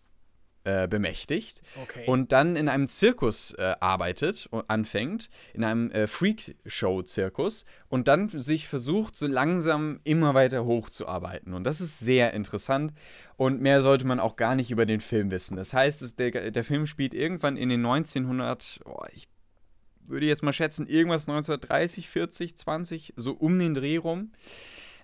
äh, 0.64 0.88
bemächtigt 0.88 1.62
okay. 1.82 2.04
und 2.06 2.32
dann 2.32 2.56
in 2.56 2.68
einem 2.68 2.88
Zirkus 2.88 3.52
äh, 3.54 3.74
arbeitet 3.80 4.46
und 4.50 4.68
anfängt, 4.68 5.30
in 5.54 5.64
einem 5.64 5.90
äh, 5.90 6.06
Freak-Show-Zirkus 6.06 7.64
und 7.88 8.08
dann 8.08 8.28
sich 8.28 8.68
versucht, 8.68 9.16
so 9.16 9.26
langsam 9.26 10.00
immer 10.04 10.34
weiter 10.34 10.64
hochzuarbeiten. 10.64 11.54
Und 11.54 11.64
das 11.64 11.80
ist 11.80 11.98
sehr 11.98 12.34
interessant 12.34 12.92
und 13.36 13.60
mehr 13.60 13.80
sollte 13.80 14.06
man 14.06 14.20
auch 14.20 14.36
gar 14.36 14.54
nicht 14.54 14.70
über 14.70 14.84
den 14.84 15.00
Film 15.00 15.30
wissen. 15.30 15.56
Das 15.56 15.72
heißt, 15.72 16.02
es, 16.02 16.16
der, 16.16 16.50
der 16.50 16.64
Film 16.64 16.86
spielt 16.86 17.14
irgendwann 17.14 17.56
in 17.56 17.70
den 17.70 17.84
1900, 17.84 18.80
oh, 18.84 19.04
ich 19.12 19.28
würde 20.06 20.26
jetzt 20.26 20.42
mal 20.42 20.52
schätzen, 20.52 20.86
irgendwas 20.86 21.22
1930, 21.22 22.08
40, 22.08 22.56
20, 22.56 23.14
so 23.16 23.32
um 23.32 23.58
den 23.58 23.74
Dreh 23.74 23.96
rum. 23.96 24.32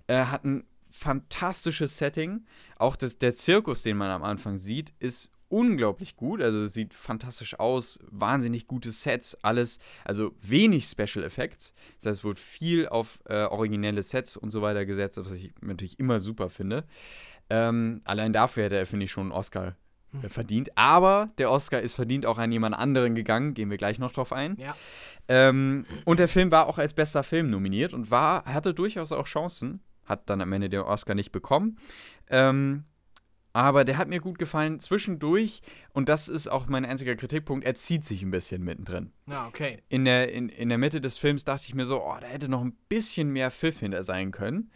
Er 0.07 0.31
hat 0.31 0.45
ein 0.45 0.65
fantastisches 0.91 1.99
Setting. 1.99 2.45
Auch 2.77 2.97
das, 2.97 3.19
der 3.19 3.35
Zirkus, 3.35 3.83
den 3.83 3.97
man 3.97 4.11
am 4.11 4.23
Anfang 4.23 4.59
sieht, 4.59 4.93
ist 4.99 5.33
unglaublich 5.49 6.17
gut. 6.17 6.41
Also 6.43 6.65
es 6.65 6.73
sieht 6.73 6.95
fantastisch 6.95 7.59
aus, 7.59 7.99
wahnsinnig 8.11 8.67
gute 8.67 8.91
Sets, 8.91 9.37
alles, 9.43 9.79
also 10.05 10.35
wenig 10.41 10.87
Special 10.87 11.25
Effects. 11.25 11.73
Das 11.99 12.07
heißt, 12.07 12.19
es 12.21 12.25
wird 12.25 12.39
viel 12.39 12.89
auf 12.89 13.19
äh, 13.27 13.45
originelle 13.45 14.03
Sets 14.03 14.37
und 14.37 14.51
so 14.51 14.63
weiter 14.63 14.87
gesetzt, 14.87 15.19
was 15.19 15.33
ich 15.33 15.53
natürlich 15.61 15.99
immer 15.99 16.21
super 16.21 16.51
finde. 16.51 16.85
Ähm, 17.49 18.01
allein 18.05 18.33
dafür 18.33 18.65
hätte 18.65 18.77
er, 18.77 18.87
finde 18.87 19.05
ich, 19.05 19.13
schon 19.13 19.25
einen 19.25 19.33
Oscar 19.33 19.77
äh, 20.13 20.23
hm. 20.23 20.31
verdient. 20.31 20.71
Aber 20.77 21.31
der 21.39 21.51
Oscar 21.51 21.81
ist 21.81 21.95
verdient 21.95 22.27
auch 22.27 22.39
an 22.39 22.53
jemand 22.53 22.77
anderen 22.77 23.15
gegangen, 23.15 23.55
gehen 23.55 23.71
wir 23.71 23.77
gleich 23.77 23.99
noch 23.99 24.13
drauf 24.13 24.33
ein. 24.33 24.57
Ja. 24.59 24.75
Ähm, 25.29 25.87
und 26.05 26.19
der 26.19 26.29
Film 26.29 26.51
war 26.51 26.67
auch 26.67 26.79
als 26.79 26.95
bester 26.95 27.23
Film 27.23 27.51
nominiert 27.51 27.93
und 27.93 28.11
war, 28.11 28.45
hatte 28.45 28.75
durchaus 28.75 29.13
auch 29.13 29.27
Chancen, 29.27 29.81
hat 30.05 30.29
dann 30.31 30.41
am 30.41 30.53
Ende 30.53 30.69
den 30.69 30.81
Oscar 30.81 31.15
nicht 31.15 31.33
bekommen. 31.33 31.79
Ähm, 32.29 32.85
aber 33.57 33.87
der 33.87 33.97
hat 33.97 34.09
mir 34.09 34.21
gut 34.21 34.39
gefallen 34.39 34.81
zwischendurch 34.81 35.63
und 35.95 36.11
das 36.11 36.29
ist 36.29 36.47
auch 36.47 36.67
mein 36.67 36.85
einziger 36.85 37.17
Kritikpunkt, 37.17 37.65
er 37.65 37.75
zieht 37.75 38.05
sich 38.05 38.21
ein 38.21 38.31
bisschen 38.31 38.63
mittendrin. 38.63 39.13
Ah, 39.31 39.47
okay. 39.47 39.79
In 39.89 40.05
der, 40.05 40.31
in, 40.31 40.51
in 40.51 40.69
der 40.69 40.77
Mitte 40.77 41.01
des 41.01 41.17
Films 41.17 41.45
dachte 41.45 41.65
ich 41.67 41.75
mir 41.75 41.87
so, 41.87 42.05
oh, 42.05 42.17
da 42.21 42.27
hätte 42.27 42.51
noch 42.51 42.61
ein 42.61 42.77
bisschen 42.91 43.31
mehr 43.31 43.51
Pfiff 43.51 43.81
hinter 43.81 44.05
sein 44.05 44.31
können. 44.31 44.71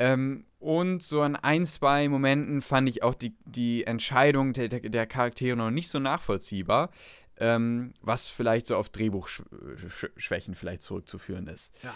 Ähm, 0.00 0.44
und 0.58 1.04
so 1.04 1.22
an 1.22 1.36
ein, 1.36 1.66
zwei 1.66 2.08
Momenten 2.08 2.62
fand 2.62 2.88
ich 2.88 3.04
auch 3.04 3.14
die, 3.14 3.36
die 3.44 3.84
Entscheidung 3.84 4.54
der, 4.54 4.70
der, 4.70 5.06
Charaktere 5.06 5.56
noch 5.56 5.70
nicht 5.70 5.88
so 5.88 6.00
nachvollziehbar, 6.00 6.90
ähm, 7.38 7.94
was 8.00 8.26
vielleicht 8.26 8.66
so 8.66 8.74
auf 8.74 8.88
Drehbuchschwächen 8.88 10.56
vielleicht 10.56 10.82
zurückzuführen 10.82 11.46
ist. 11.46 11.72
Ja. 11.84 11.94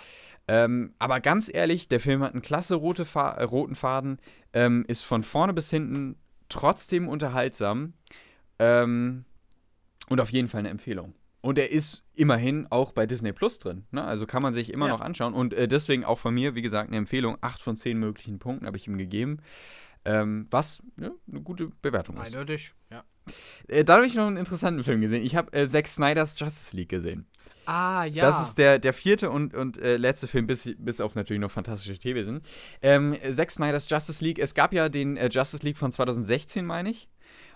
Ähm, 0.49 0.95
aber 0.99 1.21
ganz 1.21 1.51
ehrlich, 1.53 1.89
der 1.89 2.01
Film 2.01 2.23
hat 2.23 2.33
einen 2.33 2.43
klasse 2.43 2.75
rote 2.75 3.05
Fa 3.05 3.33
äh, 3.33 3.45
roten 3.45 3.75
Faden, 3.75 4.19
ähm, 4.53 4.85
ist 4.89 5.03
von 5.03 5.23
vorne 5.23 5.53
bis 5.53 5.71
hinten 5.71 6.17
trotzdem 6.49 7.09
unterhaltsam 7.09 7.95
ähm, 8.59 9.25
und 10.09 10.21
auf 10.21 10.31
jeden 10.31 10.49
Fall 10.49 10.61
eine 10.61 10.71
Empfehlung. 10.71 11.15
Und 11.43 11.59
er 11.59 11.71
ist 11.71 12.05
immerhin 12.15 12.67
auch 12.69 12.93
bei 12.93 13.07
Disney 13.07 13.33
Plus 13.33 13.59
drin. 13.59 13.85
Ne? 13.93 14.05
Also 14.05 14.27
kann 14.27 14.43
man 14.43 14.53
sich 14.53 14.73
immer 14.73 14.89
ja. 14.89 14.93
noch 14.93 15.01
anschauen. 15.01 15.33
Und 15.33 15.55
äh, 15.55 15.69
deswegen 15.69 16.05
auch 16.05 16.19
von 16.19 16.35
mir, 16.35 16.55
wie 16.55 16.63
gesagt, 16.63 16.89
eine 16.89 16.99
Empfehlung. 16.99 17.39
Acht 17.41 17.63
von 17.63 17.77
zehn 17.77 17.99
möglichen 17.99 18.39
Punkten 18.39 18.67
habe 18.67 18.77
ich 18.77 18.87
ihm 18.87 18.99
gegeben. 18.99 19.39
Ähm, 20.05 20.47
was 20.51 20.83
ne, 20.97 21.13
eine 21.31 21.41
gute 21.41 21.71
Bewertung 21.81 22.17
ist. 22.17 22.27
Eindeutig, 22.27 22.75
ja. 22.91 23.05
Äh, 23.69 23.85
da 23.85 23.97
habe 23.97 24.07
ich 24.07 24.15
noch 24.15 24.27
einen 24.27 24.37
interessanten 24.37 24.85
Film 24.85 25.01
gesehen. 25.01 25.23
Ich 25.23 25.37
habe 25.37 25.53
äh, 25.53 25.67
Zack 25.67 25.89
Snyders 25.89 26.39
Justice 26.39 26.77
League 26.77 26.89
gesehen. 26.89 27.27
Ah, 27.67 28.05
ja. 28.05 28.25
Das 28.25 28.43
ist 28.43 28.59
der, 28.59 28.79
der 28.79 28.93
vierte 28.93 29.31
und, 29.31 29.55
und 29.55 29.79
äh, 29.79 29.97
letzte 29.97 30.29
Film, 30.29 30.47
bis, 30.47 30.69
bis 30.79 31.01
auf 31.01 31.15
natürlich 31.15 31.41
noch 31.41 31.51
fantastische 31.51 31.99
Tierwesen. 31.99 32.41
Ähm, 32.83 33.17
Zack 33.31 33.51
Snyder's 33.51 33.89
Justice 33.89 34.25
League. 34.25 34.39
Es 34.39 34.55
gab 34.55 34.73
ja 34.73 34.89
den 34.89 35.17
äh, 35.17 35.29
Justice 35.31 35.65
League 35.65 35.79
von 35.79 35.93
2016, 35.93 36.65
meine 36.65 36.91
ich. 36.91 37.09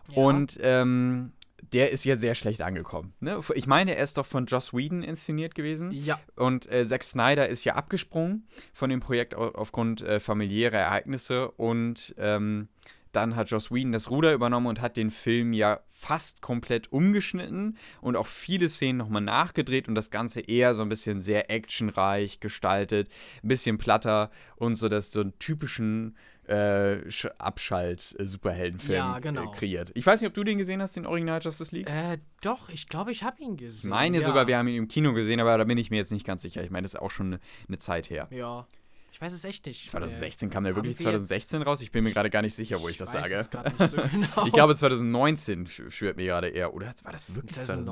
Ja. 0.09 0.23
Und 0.23 0.59
ähm, 0.63 1.33
der 1.73 1.91
ist 1.91 2.05
ja 2.05 2.17
sehr 2.17 2.35
schlecht 2.35 2.63
angekommen. 2.63 3.15
Ne? 3.21 3.41
Ich 3.55 3.67
meine, 3.67 3.97
er 3.97 4.05
ist 4.05 4.19
doch 4.19 4.27
von 4.27 4.47
Joss 4.47 4.73
Whedon 4.73 5.03
inszeniert 5.03 5.55
gewesen. 5.55 5.91
Ja. 5.93 6.21
Und 6.37 6.71
äh, 6.71 6.85
Zack 6.85 7.05
Snyder 7.05 7.49
ist 7.49 7.65
ja 7.65 7.75
abgesprungen 7.75 8.47
von 8.73 8.91
dem 8.91 9.01
Projekt 9.01 9.35
aufgrund 9.35 10.03
äh, 10.03 10.21
familiärer 10.21 10.79
Ereignisse 10.79 11.51
und 11.53 12.15
ähm, 12.19 12.69
dann 13.17 13.37
hat 13.37 13.51
Joss 13.51 13.71
Whedon 13.71 13.93
das 13.93 14.11
Ruder 14.11 14.33
übernommen 14.33 14.67
und 14.67 14.81
hat 14.81 14.97
den 14.97 15.11
Film 15.11 15.53
ja 15.53 15.81
fast 15.91 16.43
komplett 16.43 16.93
umgeschnitten 16.93 17.77
und 18.01 18.17
auch 18.17 18.27
viele 18.27 18.69
Szenen 18.69 18.99
nochmal 18.99 19.23
nachgedreht 19.23 19.89
und 19.89 19.95
das 19.95 20.11
Ganze 20.11 20.41
eher 20.41 20.75
so 20.75 20.83
ein 20.83 20.89
bisschen 20.89 21.21
sehr 21.21 21.51
actionreich 21.51 22.41
gestaltet, 22.41 23.09
ein 23.43 23.49
bisschen 23.49 23.79
platter 23.79 24.31
und 24.57 24.75
so, 24.75 24.89
dass 24.89 25.13
so 25.13 25.21
einen 25.21 25.39
typischen 25.39 26.17
äh, 26.47 26.99
Abschalt-Superheldenfilm 27.39 28.97
Ja, 28.97 29.19
genau. 29.19 29.51
äh, 29.51 29.57
kreiert. 29.57 29.93
Ich 29.95 30.05
weiß 30.05 30.21
nicht, 30.21 30.29
ob 30.29 30.35
du 30.35 30.45
den 30.45 30.59
gesehen 30.59 30.83
hast, 30.83 30.97
den 30.97 31.07
Original 31.07 31.41
Justice 31.43 31.75
League. 31.75 31.89
Äh, 31.89 32.19
doch, 32.43 32.69
ich 32.69 32.89
glaube, 32.89 33.13
ich 33.13 33.23
habe 33.23 33.43
ihn 33.43 33.57
gesehen. 33.57 33.89
Ich 33.89 33.91
meine 33.91 34.19
ja. 34.19 34.25
sogar, 34.25 34.47
wir 34.47 34.59
haben 34.59 34.69
ihn 34.69 34.77
im 34.77 34.89
Kino 34.89 35.15
gesehen, 35.15 35.41
aber 35.41 35.57
da 35.57 35.65
bin 35.65 35.79
ich 35.79 35.91
mir 35.91 35.97
jetzt 35.97 36.13
nicht 36.13 36.27
ganz 36.27 36.43
sicher. 36.43 36.63
Ich 36.63 36.71
meine, 36.71 36.83
das 36.83 36.95
ist 36.95 37.01
auch 37.01 37.11
schon 37.11 37.27
eine, 37.29 37.41
eine 37.69 37.79
Zeit 37.79 38.11
her. 38.11 38.29
Ja. 38.31 38.67
Ich 39.15 39.21
weiß 39.21 39.33
es 39.33 39.45
echt 39.45 39.65
nicht. 39.67 39.89
2016 39.91 40.51
kam 40.51 40.65
der 40.65 40.75
wirklich 40.75 40.99
wir- 40.99 41.05
2016 41.05 41.63
raus? 41.63 41.81
Ich 41.83 41.93
bin 41.93 42.03
mir 42.03 42.13
gerade 42.13 42.31
gar 42.31 42.43
nicht 42.43 42.53
sicher, 42.57 42.81
wo 42.81 42.89
ich, 42.89 42.97
das 42.97 43.15
weiß 43.15 43.23
sage. 43.23 43.35
Es 43.37 43.49
grad 43.49 43.79
nicht 43.79 43.91
so 43.91 43.97
genau. 44.11 44.45
Ich 44.47 44.53
glaube 44.53 44.75
2019 44.75 45.69
sch- 45.69 45.89
schwört 45.93 46.17
mir 46.17 46.25
gerade 46.27 46.49
eher. 46.49 46.75
Oder 46.75 46.93
war 47.05 47.13
das 47.13 47.29
wirklich 47.33 47.53
2016? 47.55 47.85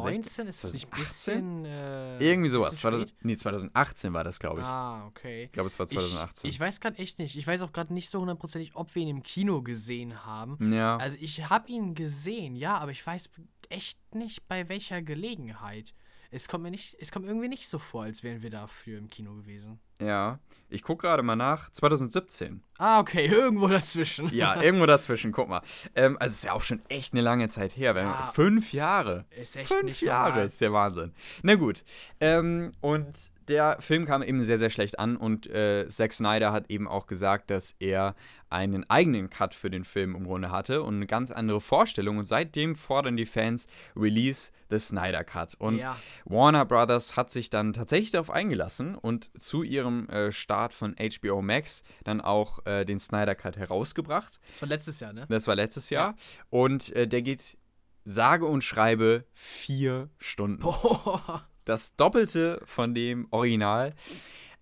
2019 0.42 0.46
ist 0.48 0.64
es 0.64 0.72
nicht 0.72 0.86
ein 0.86 1.04
2018? 1.04 1.62
bisschen. 1.62 1.64
Äh, 1.64 2.18
Irgendwie 2.28 2.48
sowas. 2.48 2.76
2000, 2.80 3.10
spät? 3.10 3.24
nee, 3.24 3.36
2018 3.36 4.12
war 4.12 4.24
das, 4.24 4.40
glaube 4.40 4.60
ich. 4.62 4.66
Ah, 4.66 5.06
okay. 5.06 5.44
Ich 5.44 5.52
glaube, 5.52 5.68
es 5.68 5.78
war 5.78 5.86
2018. 5.86 6.48
Ich, 6.48 6.56
ich 6.56 6.60
weiß 6.60 6.80
gerade 6.80 6.98
echt 6.98 7.20
nicht. 7.20 7.36
Ich 7.36 7.46
weiß 7.46 7.62
auch 7.62 7.72
gerade 7.72 7.94
nicht 7.94 8.10
so 8.10 8.20
hundertprozentig, 8.20 8.72
ob 8.74 8.92
wir 8.96 9.02
ihn 9.02 9.08
im 9.08 9.22
Kino 9.22 9.62
gesehen 9.62 10.24
haben. 10.26 10.72
ja. 10.72 10.96
Also 10.96 11.16
ich 11.20 11.48
habe 11.48 11.68
ihn 11.70 11.94
gesehen, 11.94 12.56
ja, 12.56 12.78
aber 12.78 12.90
ich 12.90 13.06
weiß 13.06 13.30
echt 13.68 13.96
nicht, 14.12 14.48
bei 14.48 14.68
welcher 14.68 15.02
Gelegenheit. 15.02 15.94
Es 16.34 16.48
kommt 16.48 16.64
mir 16.64 16.70
nicht, 16.70 16.96
es 16.98 17.12
kommt 17.12 17.26
irgendwie 17.26 17.48
nicht 17.48 17.68
so 17.68 17.78
vor, 17.78 18.04
als 18.04 18.22
wären 18.22 18.40
wir 18.42 18.48
dafür 18.48 18.96
im 18.98 19.08
Kino 19.10 19.34
gewesen. 19.34 19.78
Ja. 20.04 20.38
Ich 20.68 20.82
gucke 20.82 21.06
gerade 21.06 21.22
mal 21.22 21.36
nach. 21.36 21.70
2017. 21.72 22.62
Ah, 22.78 23.00
okay, 23.00 23.26
irgendwo 23.30 23.68
dazwischen. 23.68 24.32
Ja, 24.32 24.60
irgendwo 24.62 24.86
dazwischen, 24.86 25.30
guck 25.30 25.48
mal. 25.48 25.60
Ähm, 25.94 26.16
also 26.18 26.32
es 26.32 26.36
ist 26.38 26.44
ja 26.44 26.52
auch 26.54 26.62
schon 26.62 26.80
echt 26.88 27.12
eine 27.12 27.20
lange 27.22 27.48
Zeit 27.50 27.76
her. 27.76 27.94
Ja. 27.94 28.30
Fünf 28.34 28.72
Jahre. 28.72 29.26
Ist 29.30 29.56
echt 29.56 29.68
Fünf 29.68 30.00
Jahre 30.00 30.30
normal. 30.30 30.46
ist 30.46 30.60
der 30.62 30.72
Wahnsinn. 30.72 31.12
Na 31.42 31.56
gut. 31.56 31.84
Ähm, 32.20 32.72
und 32.80 33.18
der 33.48 33.76
Film 33.80 34.04
kam 34.04 34.22
eben 34.22 34.42
sehr, 34.42 34.58
sehr 34.58 34.70
schlecht 34.70 34.98
an 34.98 35.16
und 35.16 35.46
äh, 35.48 35.86
Zack 35.88 36.12
Snyder 36.12 36.52
hat 36.52 36.70
eben 36.70 36.88
auch 36.88 37.06
gesagt, 37.06 37.50
dass 37.50 37.74
er 37.78 38.14
einen 38.48 38.88
eigenen 38.90 39.30
Cut 39.30 39.54
für 39.54 39.70
den 39.70 39.84
Film 39.84 40.14
im 40.14 40.24
Grunde 40.24 40.50
hatte 40.50 40.82
und 40.82 40.96
eine 40.96 41.06
ganz 41.06 41.30
andere 41.30 41.60
Vorstellung. 41.60 42.18
Und 42.18 42.24
seitdem 42.24 42.74
fordern 42.74 43.16
die 43.16 43.24
Fans 43.24 43.66
Release 43.96 44.52
the 44.70 44.78
Snyder 44.78 45.24
Cut. 45.24 45.54
Und 45.54 45.78
Ja. 45.78 45.96
Warner 46.24 46.64
Brothers 46.64 47.16
hat 47.16 47.30
sich 47.30 47.48
dann 47.50 47.72
tatsächlich 47.72 48.10
darauf 48.10 48.30
eingelassen 48.30 48.94
und 48.94 49.30
zu 49.40 49.62
ihrem 49.62 50.08
äh, 50.08 50.32
Start 50.32 50.74
von 50.74 50.94
HBO 50.96 51.40
Max 51.40 51.82
dann 52.04 52.20
auch 52.20 52.64
äh, 52.66 52.84
den 52.84 52.98
Snyder 52.98 53.34
Cut 53.34 53.56
herausgebracht. 53.56 54.38
Das 54.48 54.60
war 54.62 54.68
letztes 54.68 55.00
Jahr, 55.00 55.12
ne? 55.12 55.26
Das 55.28 55.46
war 55.46 55.54
letztes 55.54 55.90
Jahr. 55.90 56.14
Und 56.50 56.94
äh, 56.94 57.08
der 57.08 57.22
geht 57.22 57.56
sage 58.04 58.46
und 58.46 58.62
schreibe 58.64 59.24
vier 59.32 60.10
Stunden. 60.18 60.60
Boah. 60.60 61.46
Das 61.64 61.94
Doppelte 61.96 62.60
von 62.64 62.94
dem 62.94 63.26
Original. 63.30 63.94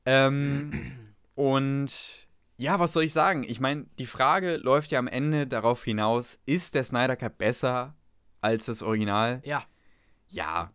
Ähm, 0.07 0.93
und 1.35 2.29
ja, 2.57 2.79
was 2.79 2.93
soll 2.93 3.05
ich 3.05 3.13
sagen? 3.13 3.45
Ich 3.45 3.61
meine, 3.61 3.87
die 3.99 4.07
Frage 4.07 4.57
läuft 4.57 4.91
ja 4.91 4.99
am 4.99 5.09
Ende 5.09 5.47
darauf 5.47 5.83
hinaus, 5.83 6.39
ist 6.45 6.75
der 6.75 6.85
Snyder 6.85 7.17
Cut 7.17 7.39
besser 7.39 7.95
als 8.41 8.67
das 8.67 8.83
Original? 8.83 9.41
Ja. 9.45 9.65
Ja. 10.29 10.71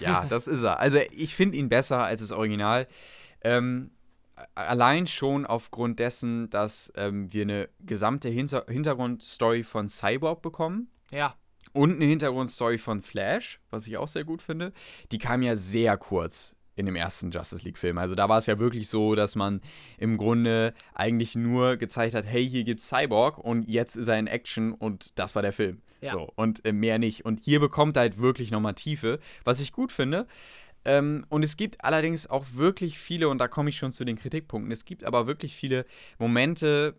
Ja, 0.00 0.24
das 0.28 0.46
ist 0.46 0.62
er. 0.62 0.80
Also 0.80 0.98
ich 1.12 1.34
finde 1.34 1.56
ihn 1.56 1.68
besser 1.68 2.02
als 2.04 2.20
das 2.20 2.32
Original. 2.32 2.86
Ähm, 3.42 3.90
allein 4.54 5.06
schon 5.06 5.46
aufgrund 5.46 5.98
dessen, 5.98 6.50
dass 6.50 6.92
ähm, 6.96 7.32
wir 7.32 7.42
eine 7.42 7.68
gesamte 7.80 8.28
Hinter 8.28 8.66
Hintergrundstory 8.68 9.62
von 9.62 9.88
Cyborg 9.88 10.42
bekommen 10.42 10.90
Ja. 11.10 11.34
Und 11.72 11.94
eine 11.94 12.04
Hintergrundstory 12.04 12.78
von 12.78 13.02
Flash, 13.02 13.60
was 13.70 13.86
ich 13.86 13.96
auch 13.96 14.08
sehr 14.08 14.24
gut 14.24 14.42
finde. 14.42 14.72
Die 15.12 15.18
kam 15.18 15.42
ja 15.42 15.56
sehr 15.56 15.96
kurz 15.96 16.54
in 16.76 16.86
dem 16.86 16.96
ersten 16.96 17.30
Justice 17.30 17.64
League-Film. 17.64 17.98
Also 17.98 18.14
da 18.14 18.28
war 18.28 18.38
es 18.38 18.46
ja 18.46 18.58
wirklich 18.58 18.88
so, 18.88 19.14
dass 19.14 19.36
man 19.36 19.60
im 19.98 20.16
Grunde 20.16 20.74
eigentlich 20.92 21.34
nur 21.34 21.76
gezeigt 21.76 22.14
hat, 22.14 22.26
hey, 22.26 22.48
hier 22.48 22.64
gibt's 22.64 22.88
Cyborg 22.88 23.38
und 23.38 23.68
jetzt 23.68 23.96
ist 23.96 24.08
er 24.08 24.18
in 24.18 24.26
Action 24.26 24.72
und 24.72 25.12
das 25.14 25.34
war 25.34 25.42
der 25.42 25.52
Film. 25.52 25.82
Ja. 26.00 26.10
So, 26.10 26.32
und 26.34 26.64
äh, 26.64 26.72
mehr 26.72 26.98
nicht. 26.98 27.24
Und 27.24 27.40
hier 27.40 27.60
bekommt 27.60 27.96
er 27.96 28.00
halt 28.00 28.18
wirklich 28.18 28.50
nochmal 28.50 28.74
Tiefe, 28.74 29.20
was 29.44 29.60
ich 29.60 29.72
gut 29.72 29.92
finde. 29.92 30.26
Ähm, 30.84 31.24
und 31.30 31.44
es 31.44 31.56
gibt 31.56 31.82
allerdings 31.82 32.26
auch 32.26 32.44
wirklich 32.52 32.98
viele, 32.98 33.28
und 33.28 33.38
da 33.38 33.48
komme 33.48 33.70
ich 33.70 33.78
schon 33.78 33.92
zu 33.92 34.04
den 34.04 34.18
Kritikpunkten, 34.18 34.70
es 34.70 34.84
gibt 34.84 35.04
aber 35.04 35.26
wirklich 35.26 35.54
viele 35.54 35.86
Momente, 36.18 36.94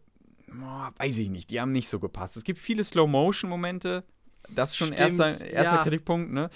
boah, 0.48 0.92
weiß 0.98 1.18
ich 1.20 1.30
nicht, 1.30 1.52
die 1.52 1.62
haben 1.62 1.72
nicht 1.72 1.88
so 1.88 2.00
gepasst. 2.00 2.38
Es 2.38 2.44
gibt 2.44 2.60
viele 2.60 2.84
Slow-Motion-Momente, 2.84 4.04
das 4.50 4.72
ist 4.72 4.78
schon 4.78 4.88
Stimmt, 4.88 5.00
erster, 5.02 5.30
erster 5.46 5.76
ja. 5.78 5.84
Kritikpunkt, 5.84 6.32
ne? 6.34 6.50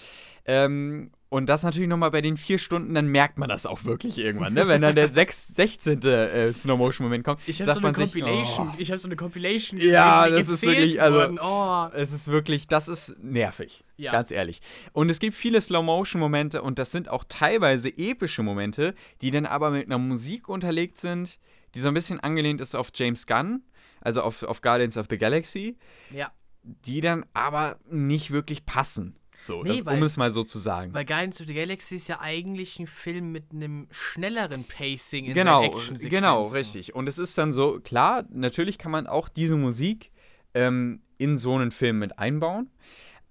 Ähm, 0.45 1.11
und 1.31 1.45
das 1.47 1.61
natürlich 1.61 1.87
nochmal 1.87 2.09
bei 2.09 2.21
den 2.21 2.37
vier 2.37 2.57
Stunden, 2.57 2.95
dann 2.95 3.05
merkt 3.07 3.37
man 3.37 3.49
das 3.49 3.67
auch 3.67 3.83
wirklich 3.85 4.17
irgendwann, 4.17 4.53
ne? 4.53 4.67
Wenn 4.67 4.81
dann 4.81 4.95
der 4.95 5.09
sechs, 5.09 5.47
16. 5.49 6.01
Äh, 6.01 6.51
Slow-Motion-Moment 6.51 7.23
kommt, 7.23 7.39
Ich 7.45 7.59
habe 7.61 7.65
sagt 7.67 7.75
so 7.75 7.79
eine 7.87 7.91
man 7.91 7.95
sich, 7.95 8.05
Compilation. 8.23 8.69
oh, 8.69 8.75
Ich 8.79 8.89
habe 8.89 8.97
so 8.97 9.07
eine 9.07 9.15
Compilation 9.15 9.79
Ja, 9.79 10.27
das 10.27 10.49
ist 10.49 10.63
wirklich, 10.63 10.99
also-. 10.99 11.37
Oh. 11.39 11.87
es 11.95 12.13
ist 12.13 12.29
wirklich, 12.31 12.67
das 12.67 12.87
ist 12.87 13.15
nervig. 13.21 13.83
Ja. 13.97 14.11
Ganz 14.11 14.31
ehrlich. 14.31 14.59
Und 14.91 15.11
es 15.11 15.19
gibt 15.19 15.35
viele 15.35 15.61
Slow-Motion-Momente 15.61 16.63
und 16.63 16.79
das 16.79 16.91
sind 16.91 17.09
auch 17.09 17.23
teilweise 17.29 17.89
epische 17.95 18.41
Momente, 18.41 18.95
die 19.21 19.29
dann 19.29 19.45
aber 19.45 19.69
mit 19.69 19.85
einer 19.85 19.99
Musik 19.99 20.49
unterlegt 20.49 20.97
sind, 20.99 21.37
die 21.75 21.81
so 21.81 21.89
ein 21.89 21.93
bisschen 21.93 22.19
angelehnt 22.19 22.59
ist 22.59 22.73
auf 22.73 22.89
James 22.95 23.27
Gunn, 23.27 23.61
also 24.01 24.23
auf, 24.23 24.41
auf 24.41 24.61
Guardians 24.61 24.97
of 24.97 25.05
the 25.11 25.17
Galaxy, 25.19 25.77
Ja. 26.11 26.31
Die 26.63 27.01
dann 27.01 27.25
aber 27.33 27.77
nicht 27.89 28.31
wirklich 28.31 28.65
passen. 28.65 29.15
So, 29.41 29.63
Nee, 29.63 29.69
das, 29.69 29.79
um 29.81 29.85
weil- 29.85 30.03
es 30.03 30.17
mal 30.17 30.31
so 30.31 30.43
zu 30.43 30.57
sagen. 30.57 30.93
Weil 30.93 31.05
Guardians 31.05 31.39
of 31.39 31.47
the 31.47 31.53
Galaxy 31.53 31.95
ist 31.95 32.09
ja 32.09 32.19
eigentlich 32.19 32.77
ein 32.77 32.87
Film 32.87 33.31
mit 33.31 33.53
einem 33.53 33.87
schnelleren 33.89 34.65
Pacing 34.65 35.25
in 35.25 35.33
genau, 35.33 35.61
seinen 35.61 35.71
Action-Sequenzen. 35.71 36.09
genau, 36.09 36.43
richtig. 36.43 36.93
Und 36.93 37.07
es 37.07 37.17
ist 37.17 37.37
dann 37.37 37.53
so, 37.53 37.79
klar, 37.79 38.25
natürlich 38.31 38.77
kann 38.77 38.91
man 38.91 39.07
auch 39.07 39.29
diese 39.29 39.55
Musik 39.55 40.11
ähm, 40.53 41.01
in 41.17 41.37
so 41.37 41.55
einen 41.55 41.71
Film 41.71 41.99
mit 41.99 42.19
einbauen, 42.19 42.69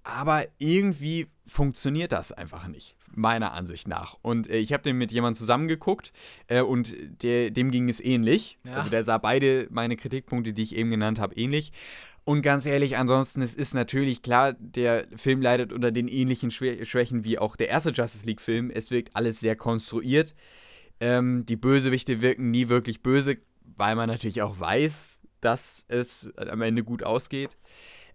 aber 0.03 0.47
irgendwie 0.57 1.27
funktioniert 1.47 2.13
das 2.13 2.33
einfach 2.33 2.69
nicht, 2.69 2.97
meiner 3.11 3.53
Ansicht 3.53 3.87
nach. 3.87 4.17
Und 4.23 4.49
äh, 4.49 4.57
ich 4.59 4.73
habe 4.73 4.83
den 4.83 4.97
mit 4.97 5.13
jemandem 5.13 5.39
zusammengeguckt 5.39 6.13
äh, 6.47 6.63
und 6.63 6.95
der, 7.23 7.51
dem 7.51 7.71
ging 7.71 7.89
es 7.91 8.01
ähnlich. 8.01 8.59
Ja. 8.67 8.75
Also 8.77 8.89
der 8.89 9.05
sah 9.05 9.19
beide 9.19 9.67
meine 9.71 9.97
Kritikpunkte, 9.97 10.55
die 10.55 10.63
ich 10.63 10.75
eben 10.75 10.91
genannt 10.91 11.19
habe, 11.19 11.35
ähnlich. 11.35 11.73
Und 12.29 12.43
ganz 12.43 12.67
ehrlich, 12.67 12.99
ansonsten, 12.99 13.41
es 13.41 13.55
ist 13.55 13.73
natürlich 13.73 14.21
klar, 14.21 14.53
der 14.53 15.07
Film 15.17 15.41
leidet 15.41 15.73
unter 15.73 15.91
den 15.91 16.09
ähnlichen 16.09 16.51
Schwä 16.51 16.85
Schwächen 16.85 17.25
wie 17.25 17.39
auch 17.39 17.57
der 17.57 17.71
erste 17.71 17.89
Justice 17.89 18.27
League-Film. 18.27 18.71
Es 18.71 18.91
wirkt 18.91 19.17
alles 19.17 19.41
sehr 19.41 19.57
konstruiert. 19.57 20.35
Ähm, 21.01 21.47
die 21.47 21.57
Bösewichte 21.57 22.21
wirken 22.21 22.51
nie 22.51 22.69
wirklich 22.69 23.03
böse, 23.03 23.39
weil 23.79 23.97
man 23.97 24.11
natürlich 24.11 24.43
auch 24.43 24.61
weiß, 24.61 25.23
dass 25.41 25.87
es 25.89 26.31
am 26.37 26.61
Ende 26.61 26.85
gut 26.85 27.03
ausgeht. 27.03 27.57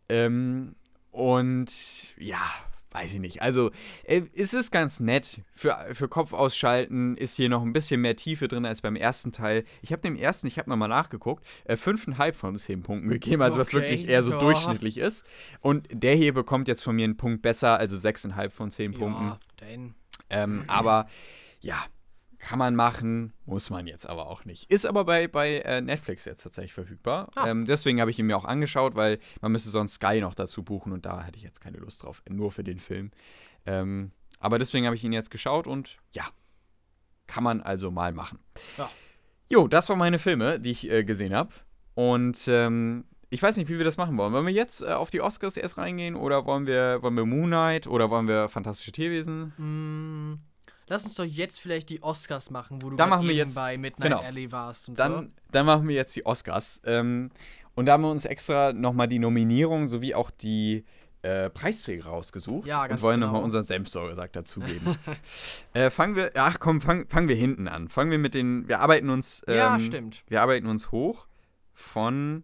Ähm, 0.10 0.76
und 1.10 1.72
ja, 2.20 2.54
weiß 2.94 3.16
ich 3.16 3.20
nicht. 3.20 3.42
Also, 3.42 3.72
äh, 4.04 4.22
es 4.36 4.54
ist 4.54 4.72
ganz 4.72 5.00
nett. 5.00 5.42
Für, 5.54 5.88
für 5.92 6.08
Kopf 6.08 6.34
ausschalten 6.34 7.18
ist 7.18 7.36
hier 7.36 7.50
noch 7.50 7.64
ein 7.64 7.74
bisschen 7.74 8.02
mehr 8.02 8.16
Tiefe 8.16 8.48
drin 8.48 8.66
als 8.66 8.82
beim 8.82 8.96
ersten 8.96 9.32
Teil. 9.32 9.64
Ich 9.82 9.92
habe 9.92 10.02
dem 10.02 10.16
ersten, 10.16 10.48
ich 10.48 10.58
habe 10.58 10.70
nochmal 10.70 10.90
nachgeguckt, 10.90 11.46
äh, 11.66 11.76
5,5 11.76 12.34
von 12.34 12.58
10 12.58 12.84
Punkten 12.84 13.10
gegeben, 13.10 13.42
also 13.42 13.60
was 13.60 13.70
Okay, 13.70 13.78
wirklich 13.78 14.08
eher 14.08 14.24
so 14.24 14.32
ja. 14.32 14.40
durchschnittlich 14.40 14.98
ist. 14.98 15.26
Und 15.62 15.88
der 15.92 16.16
hier 16.16 16.34
bekommt 16.34 16.68
jetzt 16.68 16.84
von 16.84 16.96
mir 16.96 17.06
einen 17.06 17.18
Punkt 17.18 17.42
besser, 17.42 17.78
also 17.78 17.96
6,5 17.96 18.50
von 18.50 18.72
10 18.72 18.94
Punkten. 18.94 19.26
Ja. 19.26 19.40
Ähm, 20.30 20.64
aber 20.68 21.08
ja, 21.62 21.86
kann 22.44 22.60
man 22.60 22.76
machen, 22.76 23.32
muss 23.46 23.70
man 23.70 23.88
jetzt 23.88 24.06
aber 24.06 24.28
auch 24.28 24.44
nicht. 24.44 24.70
Ist 24.70 24.86
aber 24.86 25.06
bei, 25.06 25.30
bei 25.30 25.60
äh, 25.60 25.80
Netflix 25.80 26.26
jetzt 26.26 26.44
tatsächlich 26.44 26.74
verfügbar. 26.74 27.30
Ah. 27.36 27.48
Ähm, 27.48 27.64
deswegen 27.66 28.02
habe 28.02 28.12
ich 28.12 28.20
ihn 28.20 28.26
mir 28.26 28.36
auch 28.36 28.44
angeschaut, 28.44 28.96
weil 28.96 29.20
man 29.40 29.54
müsste 29.54 29.70
sonst 29.70 29.94
Sky 29.94 30.20
noch 30.20 30.36
dazu 30.36 30.62
buchen 30.62 30.92
und 30.92 31.06
da 31.06 31.24
hatte 31.24 31.38
ich 31.38 31.44
jetzt 31.44 31.62
keine 31.62 31.78
Lust 31.78 32.04
drauf, 32.04 32.22
nur 32.30 32.52
für 32.52 32.66
den 32.66 32.80
Film. 32.80 33.12
Ähm, 33.66 34.12
aber 34.40 34.60
deswegen 34.60 34.86
habe 34.86 34.96
ich 34.96 35.06
ihn 35.06 35.14
jetzt 35.14 35.32
geschaut 35.32 35.68
und 35.68 35.98
ja, 36.12 36.26
kann 37.28 37.46
man 37.46 37.62
also 37.62 37.92
mal 37.92 38.12
machen. 38.12 38.40
Ja. 38.78 38.90
Jo, 39.50 39.70
das 39.70 39.88
waren 39.88 40.00
meine 40.00 40.20
Filme, 40.20 40.60
die 40.60 40.72
ich 40.72 40.92
äh, 40.92 41.06
gesehen 41.06 41.34
habe. 41.34 41.52
Und 41.96 42.46
ähm, 42.50 43.06
ich 43.30 43.42
weiß 43.42 43.56
nicht, 43.56 43.70
wie 43.70 43.78
wir 43.78 43.86
das 43.86 43.96
machen 43.96 44.18
wollen. 44.18 44.34
Wollen 44.34 44.46
wir 44.46 44.54
jetzt 44.54 44.82
äh, 44.82 44.88
auf 44.88 45.10
die 45.10 45.22
Oscars 45.22 45.56
erst 45.56 45.78
reingehen 45.78 46.16
oder 46.16 46.46
wollen 46.46 46.68
wir, 46.68 47.02
wollen 47.04 47.16
wir 47.16 47.26
Moon 47.26 47.48
Knight 47.48 47.88
oder 47.88 48.10
wollen 48.10 48.28
wir 48.28 48.50
Fantastische 48.50 48.92
Tierwesen? 48.92 49.54
Mm, 49.58 50.53
lass 50.88 51.06
uns 51.06 51.16
doch 51.16 51.24
jetzt 51.24 51.60
vielleicht 51.60 51.90
die 51.90 52.02
Oscars 52.02 52.50
machen, 52.50 52.82
wo 52.82 52.90
du 52.90 52.98
grad 52.98 53.10
machen 53.10 53.28
wir 53.28 53.36
jetzt- 53.36 53.56
bei 53.56 53.78
Midnight 53.78 54.12
genau. 54.12 54.22
Alley 54.22 54.52
warst 54.52 54.90
und 54.90 55.00
Dann, 55.00 55.34
dann 55.52 55.66
machen 55.66 55.88
wir 55.88 55.96
jetzt 55.96 56.16
die 56.16 56.26
Oscars. 56.26 56.82
Ähm, 56.86 57.32
und 57.76 57.86
da 57.88 57.94
haben 57.94 58.04
wir 58.04 58.12
uns 58.12 58.26
extra 58.26 58.74
nochmal 58.74 59.08
die 59.08 59.20
Nominierung 59.20 59.88
sowie 59.88 60.14
auch 60.14 60.30
die 60.30 60.86
äh, 61.24 61.50
Preisträger 61.50 62.06
rausgesucht. 62.06 62.68
Ja, 62.68 62.86
ganz 62.86 63.00
Und 63.00 63.04
wollen 63.04 63.16
genau. 63.16 63.28
nochmal 63.28 63.44
unseren 63.44 63.64
Senf 63.64 63.90
so 63.90 64.04
gesagt 64.04 64.36
dazugeben. 64.36 64.98
äh, 65.74 65.90
fangen 65.90 66.16
wir, 66.16 66.32
ach 66.36 66.60
komm, 66.60 66.82
fang, 66.82 67.08
fangen 67.08 67.30
wir 67.30 67.36
hinten 67.36 67.68
an. 67.68 67.88
Fangen 67.88 68.12
wir 68.12 68.18
mit 68.18 68.34
den, 68.34 68.68
wir 68.68 68.82
arbeiten 68.82 69.10
uns, 69.10 69.40
so. 69.40 69.52
ähm, 69.52 69.58
ja, 69.58 69.80
stimmt. 69.80 70.24
wir 70.28 70.42
arbeiten 70.42 70.68
uns 70.68 70.92
hoch 70.92 71.28
von 71.72 72.44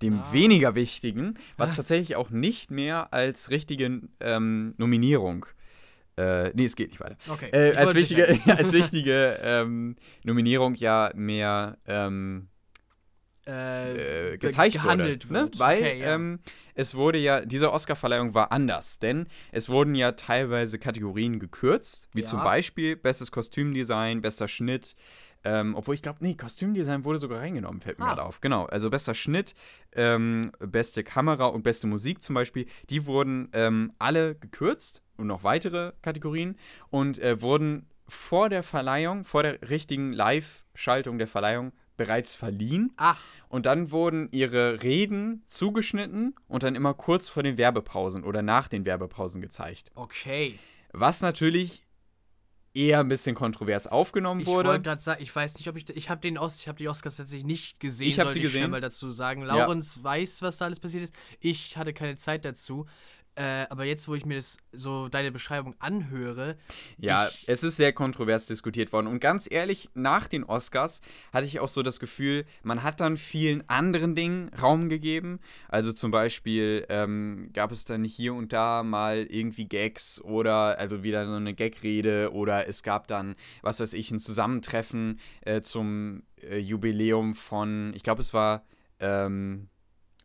dem 0.00 0.20
ah. 0.20 0.32
weniger 0.32 0.74
wichtigen, 0.74 1.38
was 1.56 1.72
tatsächlich 1.76 2.16
auch 2.16 2.30
nicht 2.30 2.70
mehr 2.70 3.12
als 3.12 3.50
richtige 3.50 4.00
ähm, 4.20 4.74
Nominierung 4.78 5.46
äh, 6.18 6.50
nee, 6.54 6.64
es 6.64 6.74
geht 6.74 6.88
nicht 6.88 7.00
weiter. 7.00 7.16
Okay. 7.28 7.48
Äh, 7.52 7.76
als, 7.76 7.94
wichtige, 7.94 8.38
als 8.46 8.72
wichtige 8.72 9.38
ähm, 9.42 9.96
Nominierung 10.24 10.74
ja 10.74 11.12
mehr 11.14 11.78
ähm, 11.86 12.48
äh, 13.46 14.32
äh, 14.32 14.38
gezeigt 14.38 14.74
gehandelt 14.74 15.30
wurde. 15.30 15.44
Ne? 15.44 15.50
Weil 15.56 15.78
okay, 15.78 16.00
ja. 16.00 16.14
ähm, 16.14 16.40
es 16.74 16.94
wurde 16.94 17.18
ja, 17.18 17.40
diese 17.40 17.72
Oscar-Verleihung 17.72 18.34
war 18.34 18.52
anders, 18.52 18.98
denn 18.98 19.26
es 19.52 19.68
wurden 19.68 19.94
ja 19.94 20.12
teilweise 20.12 20.78
Kategorien 20.78 21.38
gekürzt, 21.38 22.08
wie 22.12 22.20
ja. 22.20 22.26
zum 22.26 22.40
Beispiel 22.42 22.96
bestes 22.96 23.30
Kostümdesign, 23.30 24.20
bester 24.20 24.48
Schnitt, 24.48 24.96
ähm, 25.44 25.76
obwohl 25.76 25.94
ich 25.94 26.02
glaube, 26.02 26.18
nee, 26.20 26.34
Kostümdesign 26.34 27.04
wurde 27.04 27.18
sogar 27.18 27.38
reingenommen, 27.38 27.80
fällt 27.80 28.00
mir 28.00 28.06
ah. 28.06 28.08
gerade 28.08 28.24
auf. 28.24 28.40
Genau, 28.40 28.66
also 28.66 28.90
bester 28.90 29.14
Schnitt, 29.14 29.54
ähm, 29.92 30.50
beste 30.58 31.04
Kamera 31.04 31.46
und 31.46 31.62
beste 31.62 31.86
Musik 31.86 32.22
zum 32.22 32.34
Beispiel, 32.34 32.66
die 32.90 33.06
wurden 33.06 33.48
ähm, 33.52 33.92
alle 33.98 34.34
gekürzt 34.34 35.02
und 35.18 35.26
noch 35.26 35.44
weitere 35.44 35.92
Kategorien 36.00 36.56
und 36.90 37.18
äh, 37.18 37.42
wurden 37.42 37.86
vor 38.06 38.48
der 38.48 38.62
Verleihung, 38.62 39.24
vor 39.24 39.42
der 39.42 39.60
richtigen 39.68 40.12
Live-Schaltung 40.12 41.18
der 41.18 41.28
Verleihung 41.28 41.72
bereits 41.96 42.34
verliehen. 42.34 42.92
Ach. 42.96 43.20
Und 43.48 43.66
dann 43.66 43.90
wurden 43.90 44.28
ihre 44.30 44.82
Reden 44.82 45.42
zugeschnitten 45.46 46.34
und 46.46 46.62
dann 46.62 46.74
immer 46.74 46.94
kurz 46.94 47.28
vor 47.28 47.42
den 47.42 47.58
Werbepausen 47.58 48.24
oder 48.24 48.40
nach 48.40 48.68
den 48.68 48.86
Werbepausen 48.86 49.42
gezeigt. 49.42 49.90
Okay. 49.94 50.58
Was 50.92 51.20
natürlich 51.20 51.84
eher 52.74 53.00
ein 53.00 53.08
bisschen 53.08 53.34
kontrovers 53.34 53.86
aufgenommen 53.86 54.46
wurde. 54.46 54.60
Ich 54.60 54.66
wollte 54.68 54.82
gerade 54.82 55.00
sagen, 55.00 55.22
ich 55.22 55.34
weiß 55.34 55.56
nicht, 55.56 55.68
ob 55.68 55.76
ich 55.76 55.88
ich 55.90 56.10
habe 56.10 56.20
den 56.20 56.38
Os 56.38 56.60
ich 56.60 56.68
habe 56.68 56.78
die 56.78 56.88
Oscars 56.88 57.16
tatsächlich 57.16 57.46
nicht 57.46 57.80
gesehen. 57.80 58.08
Ich 58.08 58.20
habe 58.20 58.30
sie 58.30 58.40
gesehen. 58.40 58.64
Ich 58.64 58.68
mal 58.68 58.80
dazu 58.80 59.10
sagen. 59.10 59.42
Laurens 59.42 59.96
ja. 59.96 60.04
weiß, 60.04 60.42
was 60.42 60.58
da 60.58 60.66
alles 60.66 60.78
passiert 60.78 61.02
ist. 61.02 61.14
Ich 61.40 61.76
hatte 61.76 61.92
keine 61.92 62.16
Zeit 62.16 62.44
dazu. 62.44 62.86
Äh, 63.38 63.68
aber 63.70 63.84
jetzt, 63.84 64.08
wo 64.08 64.16
ich 64.16 64.26
mir 64.26 64.34
das 64.34 64.56
so 64.72 65.08
deine 65.08 65.30
Beschreibung 65.30 65.76
anhöre. 65.78 66.56
Ja, 66.96 67.28
es 67.46 67.62
ist 67.62 67.76
sehr 67.76 67.92
kontrovers 67.92 68.46
diskutiert 68.46 68.92
worden. 68.92 69.06
Und 69.06 69.20
ganz 69.20 69.48
ehrlich, 69.48 69.88
nach 69.94 70.26
den 70.26 70.42
Oscars 70.42 71.02
hatte 71.32 71.46
ich 71.46 71.60
auch 71.60 71.68
so 71.68 71.84
das 71.84 72.00
Gefühl, 72.00 72.46
man 72.64 72.82
hat 72.82 72.98
dann 72.98 73.16
vielen 73.16 73.62
anderen 73.68 74.16
Dingen 74.16 74.50
Raum 74.60 74.88
gegeben. 74.88 75.38
Also 75.68 75.92
zum 75.92 76.10
Beispiel 76.10 76.84
ähm, 76.88 77.50
gab 77.52 77.70
es 77.70 77.84
dann 77.84 78.02
hier 78.02 78.34
und 78.34 78.52
da 78.52 78.82
mal 78.82 79.24
irgendwie 79.30 79.68
Gags 79.68 80.20
oder 80.20 80.76
also 80.76 81.04
wieder 81.04 81.24
so 81.24 81.34
eine 81.34 81.54
Gagrede 81.54 82.32
oder 82.32 82.66
es 82.66 82.82
gab 82.82 83.06
dann, 83.06 83.36
was 83.62 83.78
weiß 83.78 83.92
ich, 83.92 84.10
ein 84.10 84.18
Zusammentreffen 84.18 85.20
äh, 85.42 85.60
zum 85.60 86.24
äh, 86.42 86.58
Jubiläum 86.58 87.36
von, 87.36 87.92
ich 87.94 88.02
glaube, 88.02 88.20
es 88.20 88.34
war. 88.34 88.64
Ähm, 88.98 89.68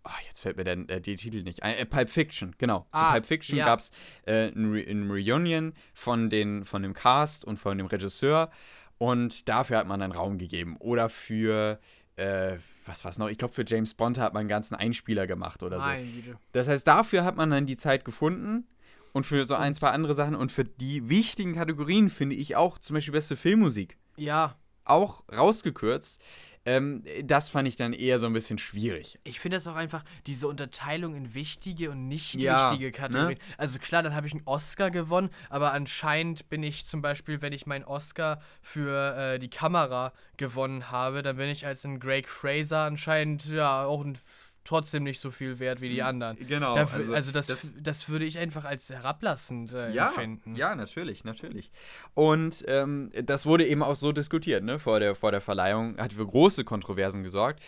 Oh, 0.05 0.09
jetzt 0.27 0.41
fällt 0.41 0.57
mir 0.57 0.63
der, 0.63 0.77
äh, 0.89 0.99
die 0.99 1.15
Titel 1.15 1.43
nicht 1.43 1.63
ein. 1.63 1.75
Äh, 1.75 1.85
Pulp 1.85 2.09
Fiction, 2.09 2.53
genau. 2.57 2.85
Ah, 2.91 3.07
Zu 3.07 3.11
Pulp 3.13 3.25
Fiction 3.25 3.57
ja. 3.57 3.65
gab 3.65 3.79
es 3.79 3.91
äh, 4.25 4.51
ein, 4.51 4.71
Re 4.71 4.81
ein 4.81 5.09
Reunion 5.09 5.73
von, 5.93 6.29
den, 6.29 6.65
von 6.65 6.83
dem 6.83 6.93
Cast 6.93 7.45
und 7.45 7.57
von 7.57 7.77
dem 7.77 7.87
Regisseur. 7.87 8.51
Und 8.97 9.47
dafür 9.49 9.77
hat 9.77 9.87
man 9.87 9.99
dann 9.99 10.11
Raum 10.11 10.37
gegeben. 10.37 10.77
Oder 10.77 11.09
für, 11.09 11.79
äh, 12.15 12.57
was 12.85 13.05
war's 13.05 13.17
noch? 13.17 13.29
Ich 13.29 13.37
glaube, 13.37 13.53
für 13.53 13.63
James 13.65 13.93
Bond 13.93 14.17
hat 14.19 14.33
man 14.33 14.41
einen 14.41 14.49
ganzen 14.49 14.75
Einspieler 14.75 15.25
gemacht 15.25 15.63
oder 15.63 15.79
so. 15.79 15.87
Nein, 15.87 16.37
das 16.51 16.67
heißt, 16.67 16.85
dafür 16.87 17.23
hat 17.23 17.35
man 17.35 17.49
dann 17.49 17.65
die 17.65 17.77
Zeit 17.77 18.05
gefunden. 18.05 18.67
Und 19.13 19.25
für 19.25 19.45
so 19.45 19.55
ein, 19.55 19.75
zwei 19.75 19.91
andere 19.91 20.15
Sachen. 20.15 20.35
Und 20.35 20.51
für 20.51 20.65
die 20.65 21.07
wichtigen 21.07 21.53
Kategorien 21.53 22.09
finde 22.09 22.35
ich 22.35 22.55
auch 22.55 22.79
zum 22.79 22.95
Beispiel 22.95 23.13
beste 23.13 23.35
Filmmusik. 23.35 23.97
Ja. 24.17 24.57
Auch 24.85 25.23
rausgekürzt. 25.31 26.21
Ähm, 26.65 27.03
das 27.23 27.49
fand 27.49 27.67
ich 27.67 27.75
dann 27.75 27.91
eher 27.91 28.19
so 28.19 28.27
ein 28.27 28.33
bisschen 28.33 28.57
schwierig. 28.57 29.19
Ich 29.23 29.39
finde 29.39 29.57
das 29.57 29.67
auch 29.67 29.75
einfach, 29.75 30.03
diese 30.27 30.47
Unterteilung 30.47 31.15
in 31.15 31.33
wichtige 31.33 31.91
und 31.91 32.07
nicht 32.07 32.35
ja, 32.35 32.71
wichtige 32.71 32.85
ne? 32.85 32.91
Kategorien. 32.91 33.37
Ne? 33.37 33.55
Also 33.57 33.79
klar, 33.79 34.01
dann 34.01 34.15
habe 34.15 34.27
ich 34.27 34.33
einen 34.33 34.43
Oscar 34.45 34.89
gewonnen, 34.89 35.29
aber 35.49 35.73
anscheinend 35.73 36.49
bin 36.49 36.63
ich 36.63 36.85
zum 36.85 37.01
Beispiel, 37.01 37.41
wenn 37.41 37.51
ich 37.51 37.65
meinen 37.65 37.83
Oscar 37.83 38.41
für 38.61 39.15
äh, 39.17 39.39
die 39.39 39.49
Kamera 39.49 40.13
gewonnen 40.37 40.89
habe, 40.89 41.21
dann 41.21 41.35
bin 41.35 41.49
ich 41.49 41.65
als 41.65 41.83
ein 41.83 41.99
Greg 41.99 42.29
Fraser 42.29 42.85
anscheinend 42.85 43.45
ja 43.45 43.83
auch 43.83 44.03
ein 44.03 44.17
trotzdem 44.63 45.03
nicht 45.03 45.19
so 45.19 45.31
viel 45.31 45.59
wert 45.59 45.81
wie 45.81 45.89
die 45.89 45.99
hm, 45.99 46.07
anderen. 46.07 46.47
Genau. 46.47 46.75
Da, 46.75 46.85
also, 46.85 47.13
also 47.13 47.31
das, 47.31 47.47
das, 47.47 47.73
das, 47.79 48.09
würde 48.09 48.25
ich 48.25 48.37
einfach 48.37 48.65
als 48.65 48.89
herablassend 48.89 49.73
äh, 49.73 49.91
ja, 49.91 50.07
empfinden. 50.07 50.55
Ja, 50.55 50.75
natürlich, 50.75 51.23
natürlich. 51.23 51.71
Und 52.13 52.63
ähm, 52.67 53.11
das 53.23 53.45
wurde 53.45 53.67
eben 53.67 53.83
auch 53.83 53.95
so 53.95 54.11
diskutiert, 54.11 54.63
ne, 54.63 54.79
vor 54.79 54.99
der, 54.99 55.15
vor 55.15 55.31
der 55.31 55.41
Verleihung, 55.41 55.97
hat 55.97 56.13
für 56.13 56.25
große 56.25 56.63
Kontroversen 56.63 57.23
gesorgt. 57.23 57.61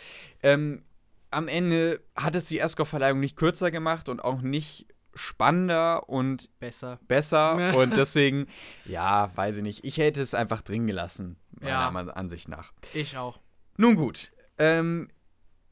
Ähm, 0.44 0.84
am 1.32 1.48
Ende 1.48 2.02
hat 2.16 2.36
es 2.36 2.46
die 2.46 2.60
ESCO-Verleihung 2.60 3.20
nicht 3.20 3.36
kürzer 3.36 3.72
gemacht 3.72 4.08
und 4.08 4.24
auch 4.24 4.42
nicht 4.42 4.88
spannender 5.16 6.08
und 6.10 6.50
besser. 6.60 7.00
Besser. 7.08 7.76
und 7.78 7.96
deswegen, 7.96 8.48
ja, 8.86 9.32
weiß 9.36 9.58
ich 9.58 9.64
nicht. 9.64 9.84
Ich 9.84 9.98
hätte 9.98 10.22
es 10.22 10.34
einfach 10.34 10.62
drin 10.62 10.88
gelassen, 10.88 11.38
meiner 11.60 12.08
ja. 12.08 12.14
Ansicht 12.14 12.48
nach. 12.48 12.72
Ich 12.94 13.18
auch. 13.18 13.40
Nun 13.78 13.96
gut. 13.96 14.32
Ähm, 14.58 15.10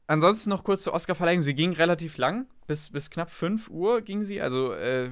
ansonsten 0.06 0.50
noch 0.50 0.64
kurz 0.64 0.82
zur 0.82 0.94
Oscar-Verleihung. 0.94 1.42
Sie 1.42 1.54
ging 1.54 1.72
relativ 1.72 2.16
lang, 2.18 2.46
bis, 2.66 2.90
bis 2.90 3.10
knapp 3.10 3.30
5 3.30 3.68
Uhr 3.68 4.00
ging 4.00 4.24
sie, 4.24 4.40
also 4.40 4.72
äh, 4.72 5.10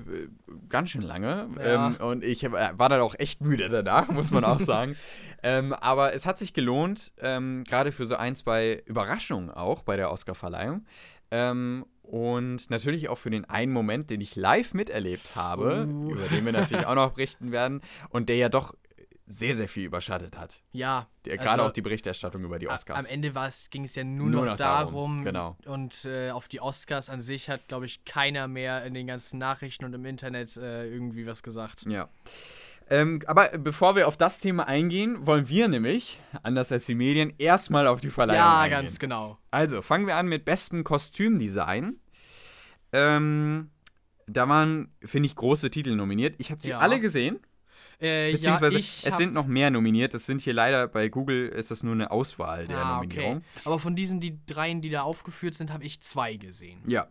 ganz 0.68 0.90
schön 0.90 1.02
lange. 1.02 1.48
Ja. 1.58 1.88
Ähm, 1.88 1.96
und 1.96 2.24
ich 2.24 2.44
äh, 2.44 2.50
war 2.50 2.88
dann 2.88 3.00
auch 3.00 3.14
echt 3.18 3.40
müde 3.40 3.68
danach, 3.68 4.08
muss 4.08 4.30
man 4.30 4.44
auch 4.44 4.60
sagen. 4.60 4.96
ähm, 5.42 5.72
aber 5.72 6.14
es 6.14 6.26
hat 6.26 6.38
sich 6.38 6.54
gelohnt, 6.54 7.12
ähm, 7.18 7.64
gerade 7.64 7.92
für 7.92 8.06
so 8.06 8.16
ein, 8.16 8.36
zwei 8.36 8.82
Überraschungen 8.86 9.50
auch 9.50 9.82
bei 9.82 9.96
der 9.96 10.10
Oscar-Verleihung. 10.10 10.84
Ähm, 11.30 11.86
und 12.02 12.68
natürlich 12.68 13.08
auch 13.08 13.16
für 13.16 13.30
den 13.30 13.44
einen 13.46 13.72
Moment, 13.72 14.10
den 14.10 14.20
ich 14.20 14.36
live 14.36 14.74
miterlebt 14.74 15.34
habe, 15.34 15.86
uh. 15.86 16.10
über 16.10 16.26
den 16.28 16.44
wir 16.44 16.52
natürlich 16.52 16.86
auch 16.86 16.94
noch 16.94 17.12
berichten 17.12 17.52
werden 17.52 17.80
und 18.10 18.28
der 18.28 18.36
ja 18.36 18.48
doch 18.48 18.74
sehr, 19.32 19.56
sehr 19.56 19.68
viel 19.68 19.84
überschattet 19.84 20.36
hat. 20.36 20.62
Ja. 20.72 21.06
Gerade 21.24 21.48
also, 21.48 21.64
auch 21.64 21.70
die 21.70 21.82
Berichterstattung 21.82 22.44
über 22.44 22.58
die 22.58 22.68
Oscars. 22.68 22.98
Am 22.98 23.06
Ende 23.06 23.32
ging 23.70 23.84
es 23.84 23.94
ja 23.94 24.04
nur, 24.04 24.28
nur 24.28 24.40
noch, 24.40 24.50
noch, 24.52 24.56
darum. 24.56 25.24
darum 25.24 25.24
genau. 25.24 25.56
Und 25.64 26.04
äh, 26.04 26.30
auf 26.30 26.48
die 26.48 26.60
Oscars 26.60 27.08
an 27.08 27.20
sich 27.20 27.48
hat, 27.48 27.66
glaube 27.68 27.86
ich, 27.86 28.04
keiner 28.04 28.48
mehr 28.48 28.84
in 28.84 28.94
den 28.94 29.06
ganzen 29.06 29.38
Nachrichten 29.38 29.84
und 29.84 29.94
im 29.94 30.04
Internet 30.04 30.56
äh, 30.56 30.86
irgendwie 30.86 31.26
was 31.26 31.42
gesagt. 31.42 31.84
Ja. 31.88 32.08
Ähm, 32.90 33.20
aber 33.26 33.56
bevor 33.56 33.96
wir 33.96 34.06
auf 34.06 34.16
das 34.16 34.40
Thema 34.40 34.66
eingehen, 34.66 35.26
wollen 35.26 35.48
wir 35.48 35.68
nämlich, 35.68 36.20
anders 36.42 36.70
als 36.72 36.84
die 36.84 36.94
Medien, 36.94 37.32
erstmal 37.38 37.86
auf 37.86 38.00
die 38.00 38.10
Verleihung 38.10 38.40
ja, 38.40 38.60
eingehen. 38.60 38.72
Ja, 38.72 38.80
ganz 38.82 38.98
genau. 38.98 39.38
Also, 39.50 39.80
fangen 39.80 40.06
wir 40.06 40.16
an 40.16 40.26
mit 40.26 40.44
bestem 40.44 40.84
Kostümdesign. 40.84 42.00
Ähm, 42.92 43.70
da 44.26 44.48
waren, 44.48 44.92
finde 45.02 45.26
ich, 45.26 45.36
große 45.36 45.70
Titel 45.70 45.94
nominiert. 45.94 46.34
Ich 46.38 46.50
habe 46.50 46.60
sie 46.60 46.70
ja. 46.70 46.80
alle 46.80 47.00
gesehen. 47.00 47.40
Äh, 48.02 48.32
Beziehungsweise 48.32 48.78
ja, 48.78 48.84
es 49.04 49.16
sind 49.16 49.32
noch 49.32 49.46
mehr 49.46 49.70
nominiert. 49.70 50.12
Das 50.12 50.26
sind 50.26 50.40
hier 50.40 50.54
leider 50.54 50.88
bei 50.88 51.08
Google 51.08 51.48
ist 51.48 51.70
das 51.70 51.84
nur 51.84 51.94
eine 51.94 52.10
Auswahl 52.10 52.66
der 52.66 52.78
ah, 52.78 52.94
Nominierung. 52.96 53.36
Okay. 53.36 53.44
Aber 53.64 53.78
von 53.78 53.94
diesen 53.94 54.18
die 54.18 54.44
dreien, 54.46 54.82
die 54.82 54.90
da 54.90 55.02
aufgeführt 55.02 55.54
sind, 55.54 55.72
habe 55.72 55.84
ich 55.84 56.00
zwei 56.02 56.34
gesehen. 56.34 56.80
Ja. 56.86 57.06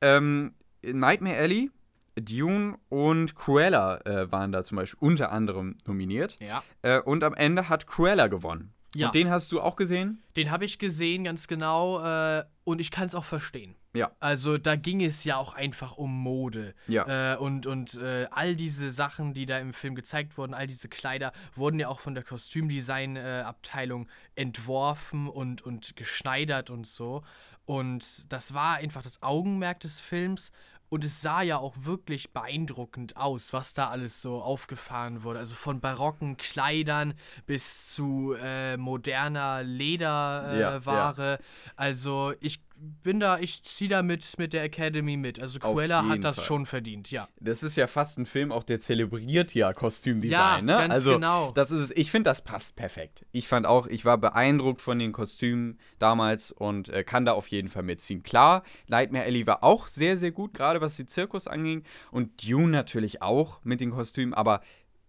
Ähm, 0.00 0.54
Nightmare 0.82 1.36
Alley, 1.36 1.70
Dune 2.18 2.78
und 2.88 3.34
Cruella 3.36 4.00
äh, 4.06 4.32
waren 4.32 4.50
da 4.50 4.64
zum 4.64 4.76
Beispiel 4.76 4.98
unter 5.00 5.30
anderem 5.30 5.76
nominiert. 5.86 6.38
Ja. 6.40 6.62
Äh, 6.80 7.00
und 7.00 7.22
am 7.22 7.34
Ende 7.34 7.68
hat 7.68 7.86
Cruella 7.86 8.28
gewonnen. 8.28 8.72
Ja. 8.94 9.06
Und 9.06 9.14
den 9.14 9.30
hast 9.30 9.52
du 9.52 9.60
auch 9.60 9.76
gesehen? 9.76 10.22
Den 10.36 10.50
habe 10.50 10.64
ich 10.64 10.78
gesehen, 10.78 11.24
ganz 11.24 11.46
genau. 11.46 12.02
Äh, 12.04 12.44
und 12.64 12.80
ich 12.80 12.90
kann 12.90 13.06
es 13.06 13.14
auch 13.14 13.24
verstehen. 13.24 13.76
Ja. 13.92 14.12
Also 14.20 14.56
da 14.56 14.76
ging 14.76 15.02
es 15.02 15.24
ja 15.24 15.36
auch 15.36 15.54
einfach 15.54 15.96
um 15.96 16.16
Mode. 16.22 16.74
Ja. 16.86 17.34
Äh, 17.34 17.36
und 17.36 17.66
und 17.66 17.94
äh, 17.94 18.28
all 18.30 18.54
diese 18.54 18.90
Sachen, 18.90 19.34
die 19.34 19.46
da 19.46 19.58
im 19.58 19.72
Film 19.72 19.94
gezeigt 19.94 20.38
wurden, 20.38 20.54
all 20.54 20.66
diese 20.66 20.88
Kleider, 20.88 21.32
wurden 21.56 21.80
ja 21.80 21.88
auch 21.88 22.00
von 22.00 22.14
der 22.14 22.22
Kostümdesign-Abteilung 22.22 24.08
entworfen 24.36 25.28
und, 25.28 25.62
und 25.62 25.96
geschneidert 25.96 26.70
und 26.70 26.86
so. 26.86 27.22
Und 27.64 28.32
das 28.32 28.54
war 28.54 28.76
einfach 28.76 29.02
das 29.02 29.22
Augenmerk 29.22 29.80
des 29.80 30.00
Films. 30.00 30.50
Und 30.90 31.04
es 31.04 31.22
sah 31.22 31.40
ja 31.42 31.56
auch 31.56 31.74
wirklich 31.82 32.32
beeindruckend 32.32 33.16
aus, 33.16 33.52
was 33.52 33.72
da 33.72 33.88
alles 33.88 34.20
so 34.20 34.42
aufgefahren 34.42 35.22
wurde. 35.22 35.38
Also 35.38 35.54
von 35.54 35.80
barocken 35.80 36.36
Kleidern 36.36 37.14
bis 37.46 37.92
zu 37.92 38.34
äh, 38.38 38.76
moderner 38.76 39.62
Lederware. 39.62 41.22
Äh, 41.22 41.30
ja, 41.30 41.34
ja. 41.34 41.38
Also 41.76 42.34
ich 42.40 42.60
bin 42.80 43.20
da, 43.20 43.38
ich 43.38 43.62
ziehe 43.62 43.90
da 43.90 44.02
mit, 44.02 44.38
mit 44.38 44.52
der 44.52 44.62
Academy 44.62 45.16
mit. 45.16 45.40
Also 45.40 45.58
Cruella 45.58 46.06
hat 46.08 46.24
das 46.24 46.36
Fall. 46.36 46.44
schon 46.44 46.66
verdient, 46.66 47.10
ja. 47.10 47.28
Das 47.38 47.62
ist 47.62 47.76
ja 47.76 47.86
fast 47.86 48.18
ein 48.18 48.26
Film, 48.26 48.52
auch 48.52 48.64
der 48.64 48.78
zelebriert 48.78 49.54
ja 49.54 49.72
Kostümdesign, 49.72 50.32
ja, 50.32 50.62
ne? 50.62 50.72
Ganz 50.72 50.94
also, 50.94 51.12
genau. 51.14 51.52
Das 51.52 51.70
ist 51.70 51.80
es. 51.80 51.90
Ich 51.92 52.10
finde, 52.10 52.30
das 52.30 52.42
passt 52.42 52.76
perfekt. 52.76 53.26
Ich 53.32 53.48
fand 53.48 53.66
auch, 53.66 53.86
ich 53.86 54.04
war 54.04 54.18
beeindruckt 54.18 54.80
von 54.80 54.98
den 54.98 55.12
Kostümen 55.12 55.78
damals 55.98 56.52
und 56.52 56.88
äh, 56.88 57.04
kann 57.04 57.24
da 57.24 57.32
auf 57.32 57.48
jeden 57.48 57.68
Fall 57.68 57.82
mitziehen. 57.82 58.22
Klar, 58.22 58.62
Nightmare 58.88 59.24
Alley 59.24 59.46
war 59.46 59.62
auch 59.62 59.86
sehr, 59.86 60.16
sehr 60.16 60.30
gut, 60.30 60.54
gerade 60.54 60.80
was 60.80 60.96
die 60.96 61.06
Zirkus 61.06 61.46
anging. 61.46 61.84
Und 62.10 62.48
Dune 62.48 62.68
natürlich 62.68 63.20
auch 63.20 63.60
mit 63.62 63.80
den 63.80 63.90
Kostümen, 63.90 64.32
aber 64.32 64.62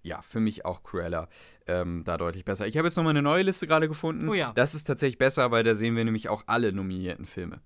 ja, 0.03 0.21
für 0.21 0.39
mich 0.39 0.65
auch 0.65 0.83
Cruella 0.83 1.27
ähm, 1.67 2.03
da 2.05 2.17
deutlich 2.17 2.43
besser. 2.45 2.67
Ich 2.67 2.77
habe 2.77 2.87
jetzt 2.87 2.95
nochmal 2.97 3.11
eine 3.11 3.21
neue 3.21 3.43
Liste 3.43 3.67
gerade 3.67 3.87
gefunden. 3.87 4.27
Oh 4.29 4.33
ja. 4.33 4.51
Das 4.53 4.73
ist 4.75 4.85
tatsächlich 4.85 5.17
besser, 5.17 5.51
weil 5.51 5.63
da 5.63 5.75
sehen 5.75 5.95
wir 5.95 6.03
nämlich 6.03 6.27
auch 6.29 6.43
alle 6.47 6.71
nominierten 6.73 7.25
Filme. 7.25 7.61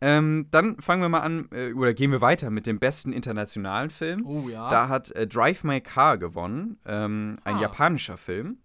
Ähm, 0.00 0.46
dann 0.50 0.78
fangen 0.80 1.00
wir 1.02 1.08
mal 1.08 1.20
an, 1.20 1.48
äh, 1.52 1.72
oder 1.72 1.94
gehen 1.94 2.10
wir 2.12 2.20
weiter 2.20 2.50
mit 2.50 2.66
dem 2.66 2.78
besten 2.78 3.12
internationalen 3.12 3.88
Film. 3.90 4.26
Oh 4.26 4.48
ja. 4.48 4.68
Da 4.68 4.88
hat 4.88 5.10
äh, 5.12 5.26
Drive 5.26 5.64
My 5.64 5.80
Car 5.80 6.18
gewonnen, 6.18 6.78
ähm, 6.86 7.38
ein 7.44 7.56
Ah. 7.56 7.60
japanischer 7.62 8.18
Film. 8.18 8.58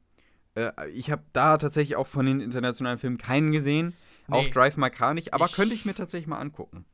Äh, 0.55 0.71
ich 0.89 1.09
habe 1.09 1.23
da 1.31 1.57
tatsächlich 1.57 1.95
auch 1.95 2.07
von 2.07 2.25
den 2.25 2.41
internationalen 2.41 2.97
Filmen 2.97 3.17
keinen 3.17 3.51
gesehen. 3.53 3.93
Auch 4.29 4.43
Nee. 4.43 4.49
Drive 4.49 4.75
My 4.77 4.89
Car 4.89 5.13
nicht, 5.13 5.33
aber 5.33 5.45
Ich- 5.45 5.53
könnte 5.53 5.73
ich 5.73 5.85
mir 5.85 5.93
tatsächlich 5.95 6.27
mal 6.27 6.39
angucken. 6.39 6.85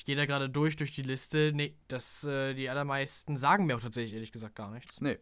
Ich 0.00 0.06
gehe 0.06 0.16
da 0.16 0.24
gerade 0.24 0.48
durch, 0.48 0.76
durch 0.76 0.92
die 0.92 1.02
Liste. 1.02 1.52
Nee, 1.54 1.76
das, 1.88 2.24
äh, 2.24 2.54
die 2.54 2.70
allermeisten 2.70 3.36
sagen 3.36 3.66
mir 3.66 3.76
auch 3.76 3.82
tatsächlich 3.82 4.14
ehrlich 4.14 4.32
gesagt 4.32 4.54
gar 4.56 4.70
nichts. 4.70 4.98
Nee. 5.02 5.18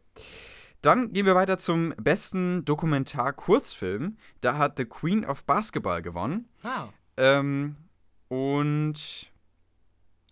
Dann 0.82 1.12
gehen 1.12 1.26
wir 1.26 1.34
weiter 1.34 1.58
zum 1.58 1.92
besten 2.00 2.64
Dokumentar-Kurzfilm. 2.64 4.18
Da 4.40 4.56
hat 4.56 4.78
The 4.78 4.84
Queen 4.84 5.24
of 5.24 5.42
Basketball 5.42 6.00
gewonnen. 6.00 6.48
Ah, 6.62 6.90
Ähm, 7.16 7.74
und 8.28 9.26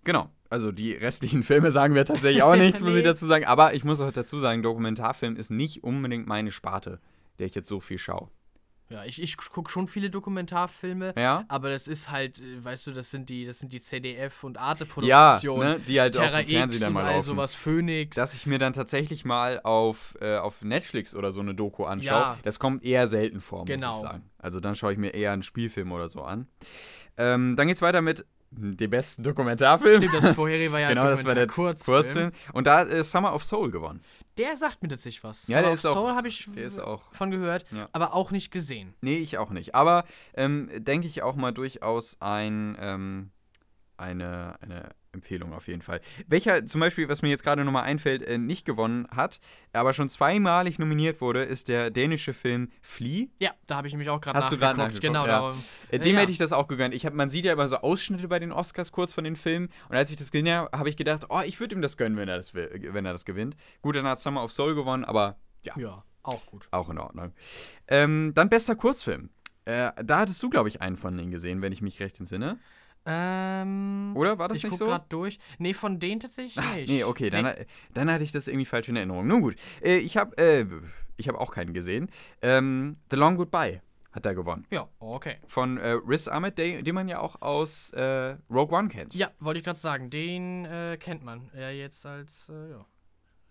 genau. 0.05 0.31
Also 0.49 0.71
die 0.71 0.93
restlichen 0.93 1.43
Filme 1.43 1.73
sagen 1.73 1.97
wir 1.97 2.05
tatsächlich 2.05 2.45
auch 2.45 2.55
nichts, 2.55 2.83
muss 2.83 2.93
Nee. 2.93 2.99
ich 2.99 3.05
dazu 3.05 3.27
sagen. 3.27 3.47
Aber 3.47 3.75
ich 3.75 3.83
muss 3.83 3.99
auch 3.99 4.13
dazu 4.13 4.39
sagen, 4.39 4.63
Dokumentarfilm 4.63 5.35
ist 5.35 5.51
nicht 5.51 5.83
unbedingt 5.83 6.29
meine 6.29 6.53
Sparte, 6.53 7.01
der 7.41 7.47
ich 7.49 7.57
jetzt 7.57 7.67
so 7.67 7.81
viel 7.81 7.99
schaue. 7.99 8.31
Ja, 8.89 9.05
ich, 9.05 9.21
ich 9.21 9.37
gucke 9.37 9.71
schon 9.71 9.89
viele 9.89 10.11
Dokumentarfilme. 10.11 11.15
Ja? 11.17 11.45
Aber 11.49 11.71
das 11.71 11.89
ist 11.89 12.11
halt, 12.11 12.41
äh, 12.41 12.65
weißt 12.65 12.87
du, 12.87 12.93
das 12.93 13.11
sind 13.11 13.29
die, 13.31 13.45
das 13.47 13.59
sind 13.59 13.73
die 13.73 13.81
CDF 13.81 14.45
und 14.45 14.57
Ja, 14.57 14.63
Arte-Produktionen. 14.63 15.59
ne, 15.75 15.81
die 15.81 16.01
halt 16.01 16.17
auch 16.17 16.23
Terra 16.23 16.41
im 16.41 16.49
Fernsehen 16.49 16.81
dann 16.81 16.93
mal 16.93 17.11
laufen. 17.13 17.27
sowas, 17.27 17.55
Phoenix. 17.55 18.17
Dass 18.17 18.35
ich 18.35 18.47
mir 18.47 18.59
dann 18.59 18.73
tatsächlich 18.73 19.25
mal 19.25 19.61
auf, 19.65 20.17
äh, 20.21 20.37
auf 20.37 20.63
Netflix 20.63 21.15
oder 21.15 21.33
so 21.33 21.41
eine 21.41 21.55
Doku 21.55 21.85
anschaue, 21.85 22.07
Ja. 22.19 22.39
das 22.43 22.59
kommt 22.59 22.85
eher 22.85 23.09
selten 23.09 23.41
vor, 23.41 23.61
muss 23.61 23.67
Genau. 23.69 23.91
ich 23.93 24.09
sagen. 24.09 24.31
Also 24.39 24.61
dann 24.61 24.77
schaue 24.77 24.93
ich 24.93 24.99
mir 24.99 25.11
eher 25.15 25.33
einen 25.33 25.43
Spielfilm 25.43 25.91
oder 25.93 26.09
so 26.09 26.23
an. 26.23 26.47
Ähm, 27.17 27.57
dann 27.57 27.67
geht's 27.67 27.83
weiter 27.83 28.03
mit 28.03 28.25
dem 28.53 28.91
besten 28.91 29.23
Dokumentarfilm. 29.25 30.01
Stimmt, 30.01 30.15
das 30.23 30.35
vorherige 30.35 30.71
war 30.73 30.79
ja 30.81 30.89
genau, 30.91 31.05
das 31.09 31.25
war 31.25 31.35
der 31.35 31.47
Kurzfilm. 31.49 31.97
Kurzfilm. 31.97 32.33
Und 32.53 32.67
da 32.69 32.85
äh, 32.85 33.03
Summer 33.03 33.35
of 33.35 33.43
Soul 33.45 33.71
gewonnen. 33.71 34.01
Der 34.39 34.55
sagt 34.57 34.83
mir 34.83 34.89
tatsächlich 34.89 35.25
was. 35.25 35.49
Ja, 35.49 35.63
der 35.63 35.73
ist 35.73 35.83
Soul 35.83 36.13
habe 36.13 36.29
ich 36.29 36.47
Der 36.55 36.65
ist 36.65 36.79
auch. 36.79 37.13
von 37.15 37.31
gehört, 37.31 37.65
Ja. 37.71 37.89
aber 37.93 38.13
auch 38.15 38.31
nicht 38.31 38.51
gesehen. 38.51 38.95
Nee, 39.01 39.17
ich 39.17 39.39
auch 39.39 39.51
nicht. 39.51 39.75
Aber 39.75 40.05
ähm, 40.35 40.71
denke 40.77 41.07
ich 41.07 41.23
auch 41.23 41.37
mal 41.37 41.53
durchaus 41.53 42.17
ein, 42.21 42.77
ähm, 42.79 43.31
eine, 43.97 44.59
eine 44.61 44.91
Empfehlung 45.17 45.53
auf 45.53 45.67
jeden 45.69 45.83
Fall. 45.83 46.01
Welcher 46.27 46.65
zum 46.67 46.81
Beispiel, 46.81 47.09
was 47.09 47.23
mir 47.23 47.29
jetzt 47.31 47.43
gerade 47.43 47.65
nochmal 47.65 47.85
einfällt, 47.85 48.23
äh, 48.23 48.39
nicht 48.39 48.65
gewonnen 48.65 49.09
hat, 49.11 49.41
aber 49.73 49.93
schon 49.93 50.09
zweimalig 50.09 50.79
nominiert 50.79 51.21
wurde, 51.21 51.43
ist 51.43 51.69
der 51.69 51.91
dänische 51.91 52.35
Film 52.35 52.71
Flea. 52.83 53.29
Ja, 53.39 53.51
da 53.67 53.77
habe 53.77 53.89
ich 53.89 53.93
nämlich 53.95 54.11
auch 54.11 54.21
gerade 54.21 54.39
Hast 54.39 54.53
du 54.53 54.57
nachgeguckt, 54.57 55.01
Genau, 55.01 55.27
ja. 55.27 55.53
Äh, 55.91 55.99
dem 55.99 56.15
ja. 56.15 56.21
hätte 56.21 56.33
ich 56.33 56.39
das 56.39 56.53
auch 56.53 56.69
gegönnt. 56.69 56.95
Ich 56.95 57.05
hab, 57.07 57.15
man 57.15 57.29
sieht 57.31 57.45
ja 57.45 57.53
immer 57.53 57.67
so 57.69 57.77
Ausschnitte 57.79 58.29
bei 58.29 58.39
den 58.39 58.53
Oscars 58.53 58.93
kurz 58.93 59.13
von 59.13 59.25
den 59.25 59.37
Filmen. 59.37 59.69
Und 59.89 59.97
als 59.97 60.11
ich 60.11 60.17
das 60.17 60.31
gesehen 60.31 60.49
habe, 60.51 60.77
habe 60.77 60.89
ich 60.89 60.97
gedacht, 60.97 61.27
oh, 61.29 61.41
ich 61.45 61.59
würde 61.61 61.75
ihm 61.75 61.83
das 61.83 61.97
gönnen, 61.97 62.17
wenn 62.19 62.29
er 62.29 62.37
das, 62.37 62.55
will, 62.55 62.71
wenn 62.93 63.05
er 63.07 63.13
das 63.13 63.25
gewinnt. 63.25 63.57
Gut, 63.83 63.97
dann 63.97 64.07
hat 64.07 64.21
Summer 64.21 64.45
of 64.45 64.53
Soul 64.53 64.75
gewonnen, 64.75 65.05
aber 65.05 65.37
ja, 65.63 65.73
Ja, 65.77 66.05
auch 66.23 66.45
gut. 66.47 66.69
auch 66.71 66.91
in 66.91 66.99
Ordnung. 66.99 67.33
Ähm, 67.89 68.33
dann 68.35 68.49
bester 68.49 68.77
Kurzfilm. 68.77 69.31
Äh, 69.65 69.91
da 70.05 70.21
hattest 70.21 70.43
du, 70.43 70.49
glaube 70.51 70.69
ich, 70.69 70.81
einen 70.81 70.97
von 70.97 71.17
denen 71.17 71.31
gesehen, 71.31 71.61
wenn 71.63 71.73
ich 71.73 71.83
mich 71.83 71.99
recht 72.01 72.19
entsinne. 72.21 72.59
Ähm, 73.07 74.13
Oder 74.17 74.39
war 74.39 74.49
das 74.49 74.59
ich 74.59 74.65
nicht 74.65 74.71
guck 74.71 74.79
so? 74.81 74.87
gerade 74.87 75.07
durch. 75.09 75.39
Nee, 75.59 75.75
von 75.75 76.01
denen 76.01 76.21
tatsächlich 76.21 76.59
Ah, 76.59 76.75
nicht. 76.75 76.89
nee, 76.89 77.05
okay, 77.05 77.31
dann, 77.31 77.55
dann 77.95 78.11
hatte 78.11 78.25
ich 78.25 78.33
das 78.33 78.49
irgendwie 78.49 78.65
falsch 78.67 78.89
in 78.89 78.97
Erinnerung. 78.97 79.27
Nun 79.27 79.43
gut, 79.43 79.55
äh, 79.83 79.99
ich 79.99 80.17
habe 80.17 80.37
äh, 80.39 80.67
ich 81.17 81.29
hab 81.29 81.37
auch 81.37 81.53
keinen 81.53 81.73
gesehen. 81.73 82.11
Ähm, 82.43 82.97
The 83.11 83.17
Long 83.17 83.37
Goodbye 83.37 83.81
hat 84.13 84.27
er 84.27 84.35
gewonnen. 84.35 84.67
Ja, 84.71 84.89
okay. 84.99 85.37
Von 85.47 85.77
äh, 85.79 85.91
Riz 85.91 86.27
Ahmed, 86.27 86.59
den, 86.59 86.85
den 86.85 86.95
man 86.95 87.07
ja 87.09 87.21
auch 87.21 87.41
aus 87.43 87.91
äh, 87.93 88.37
Rogue 88.51 88.77
One 88.77 88.89
kennt. 88.89 89.15
Ja, 89.15 89.31
wollte 89.41 89.59
ich 89.59 89.65
gerade 89.65 89.79
sagen. 89.79 90.11
Den 90.11 90.65
äh, 90.65 90.97
kennt 90.99 91.23
man. 91.23 91.51
Ja, 91.55 91.71
jetzt 91.71 92.05
als 92.07 92.49
äh, 92.49 92.71
ja, 92.71 92.87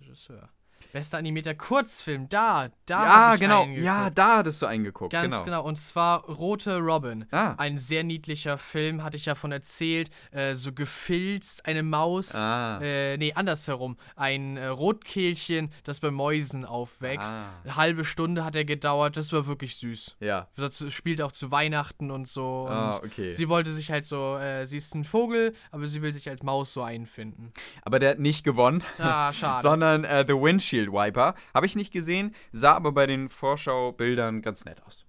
Regisseur. 0.01 0.49
Bester 0.93 1.17
animierter 1.17 1.55
Kurzfilm, 1.55 2.29
da, 2.29 2.69
da. 2.85 3.05
ja, 3.31 3.35
genau. 3.35 3.63
einen 3.63 3.83
Ja, 3.83 4.09
da 4.09 4.37
hattest 4.37 4.61
du 4.61 4.65
eingeguckt. 4.65 5.11
Ganz 5.11 5.33
genau. 5.33 5.43
genau. 5.43 5.63
Und 5.63 5.77
zwar 5.77 6.23
Rote 6.25 6.77
Robin. 6.77 7.25
Ah. 7.31 7.55
Ein 7.57 7.77
sehr 7.77 8.03
niedlicher 8.03 8.57
Film, 8.57 9.03
hatte 9.03 9.17
ich 9.17 9.25
ja 9.25 9.35
von 9.35 9.51
erzählt. 9.51 10.09
Äh, 10.31 10.55
so 10.55 10.71
gefilzt, 10.71 11.65
eine 11.65 11.83
Maus. 11.83 12.33
Ah. 12.35 12.79
Äh, 12.81 13.17
nee, 13.17 13.33
andersherum. 13.33 13.97
Ein 14.15 14.57
äh, 14.57 14.67
Rotkehlchen, 14.67 15.71
das 15.83 15.99
bei 15.99 16.11
Mäusen 16.11 16.65
aufwächst. 16.65 17.31
Ah. 17.33 17.49
Eine 17.63 17.75
halbe 17.75 18.05
Stunde 18.05 18.43
hat 18.45 18.55
er 18.55 18.65
gedauert. 18.65 19.17
Das 19.17 19.31
war 19.33 19.47
wirklich 19.47 19.75
süß. 19.77 20.17
Ja. 20.19 20.47
Das 20.55 20.83
spielt 20.93 21.21
auch 21.21 21.31
zu 21.31 21.51
Weihnachten 21.51 22.11
und 22.11 22.27
so. 22.27 22.65
Und 22.67 22.71
Ah, 22.71 22.97
okay. 23.03 23.33
Sie 23.33 23.49
wollte 23.49 23.71
sich 23.71 23.91
halt 23.91 24.05
so, 24.05 24.37
äh, 24.37 24.65
sie 24.65 24.77
ist 24.77 24.93
ein 24.95 25.05
Vogel, 25.05 25.53
aber 25.71 25.87
sie 25.87 26.01
will 26.01 26.13
sich 26.13 26.29
als 26.29 26.43
Maus 26.43 26.73
so 26.73 26.83
einfinden. 26.83 27.51
Aber 27.83 27.99
der 27.99 28.11
hat 28.11 28.19
nicht 28.19 28.43
gewonnen. 28.43 28.83
Ah, 28.97 29.31
schade. 29.33 29.61
sondern 29.61 30.03
äh, 30.03 30.23
The 30.27 30.33
Windshield 30.33 30.74
Wiper. 30.91 31.35
Habe 31.53 31.65
ich 31.65 31.75
nicht 31.75 31.91
gesehen, 31.91 32.33
sah 32.51 32.73
aber 32.73 32.91
bei 32.91 33.07
den 33.07 33.29
Vorschaubildern 33.29 34.41
ganz 34.41 34.65
nett 34.65 34.81
aus. 34.85 35.05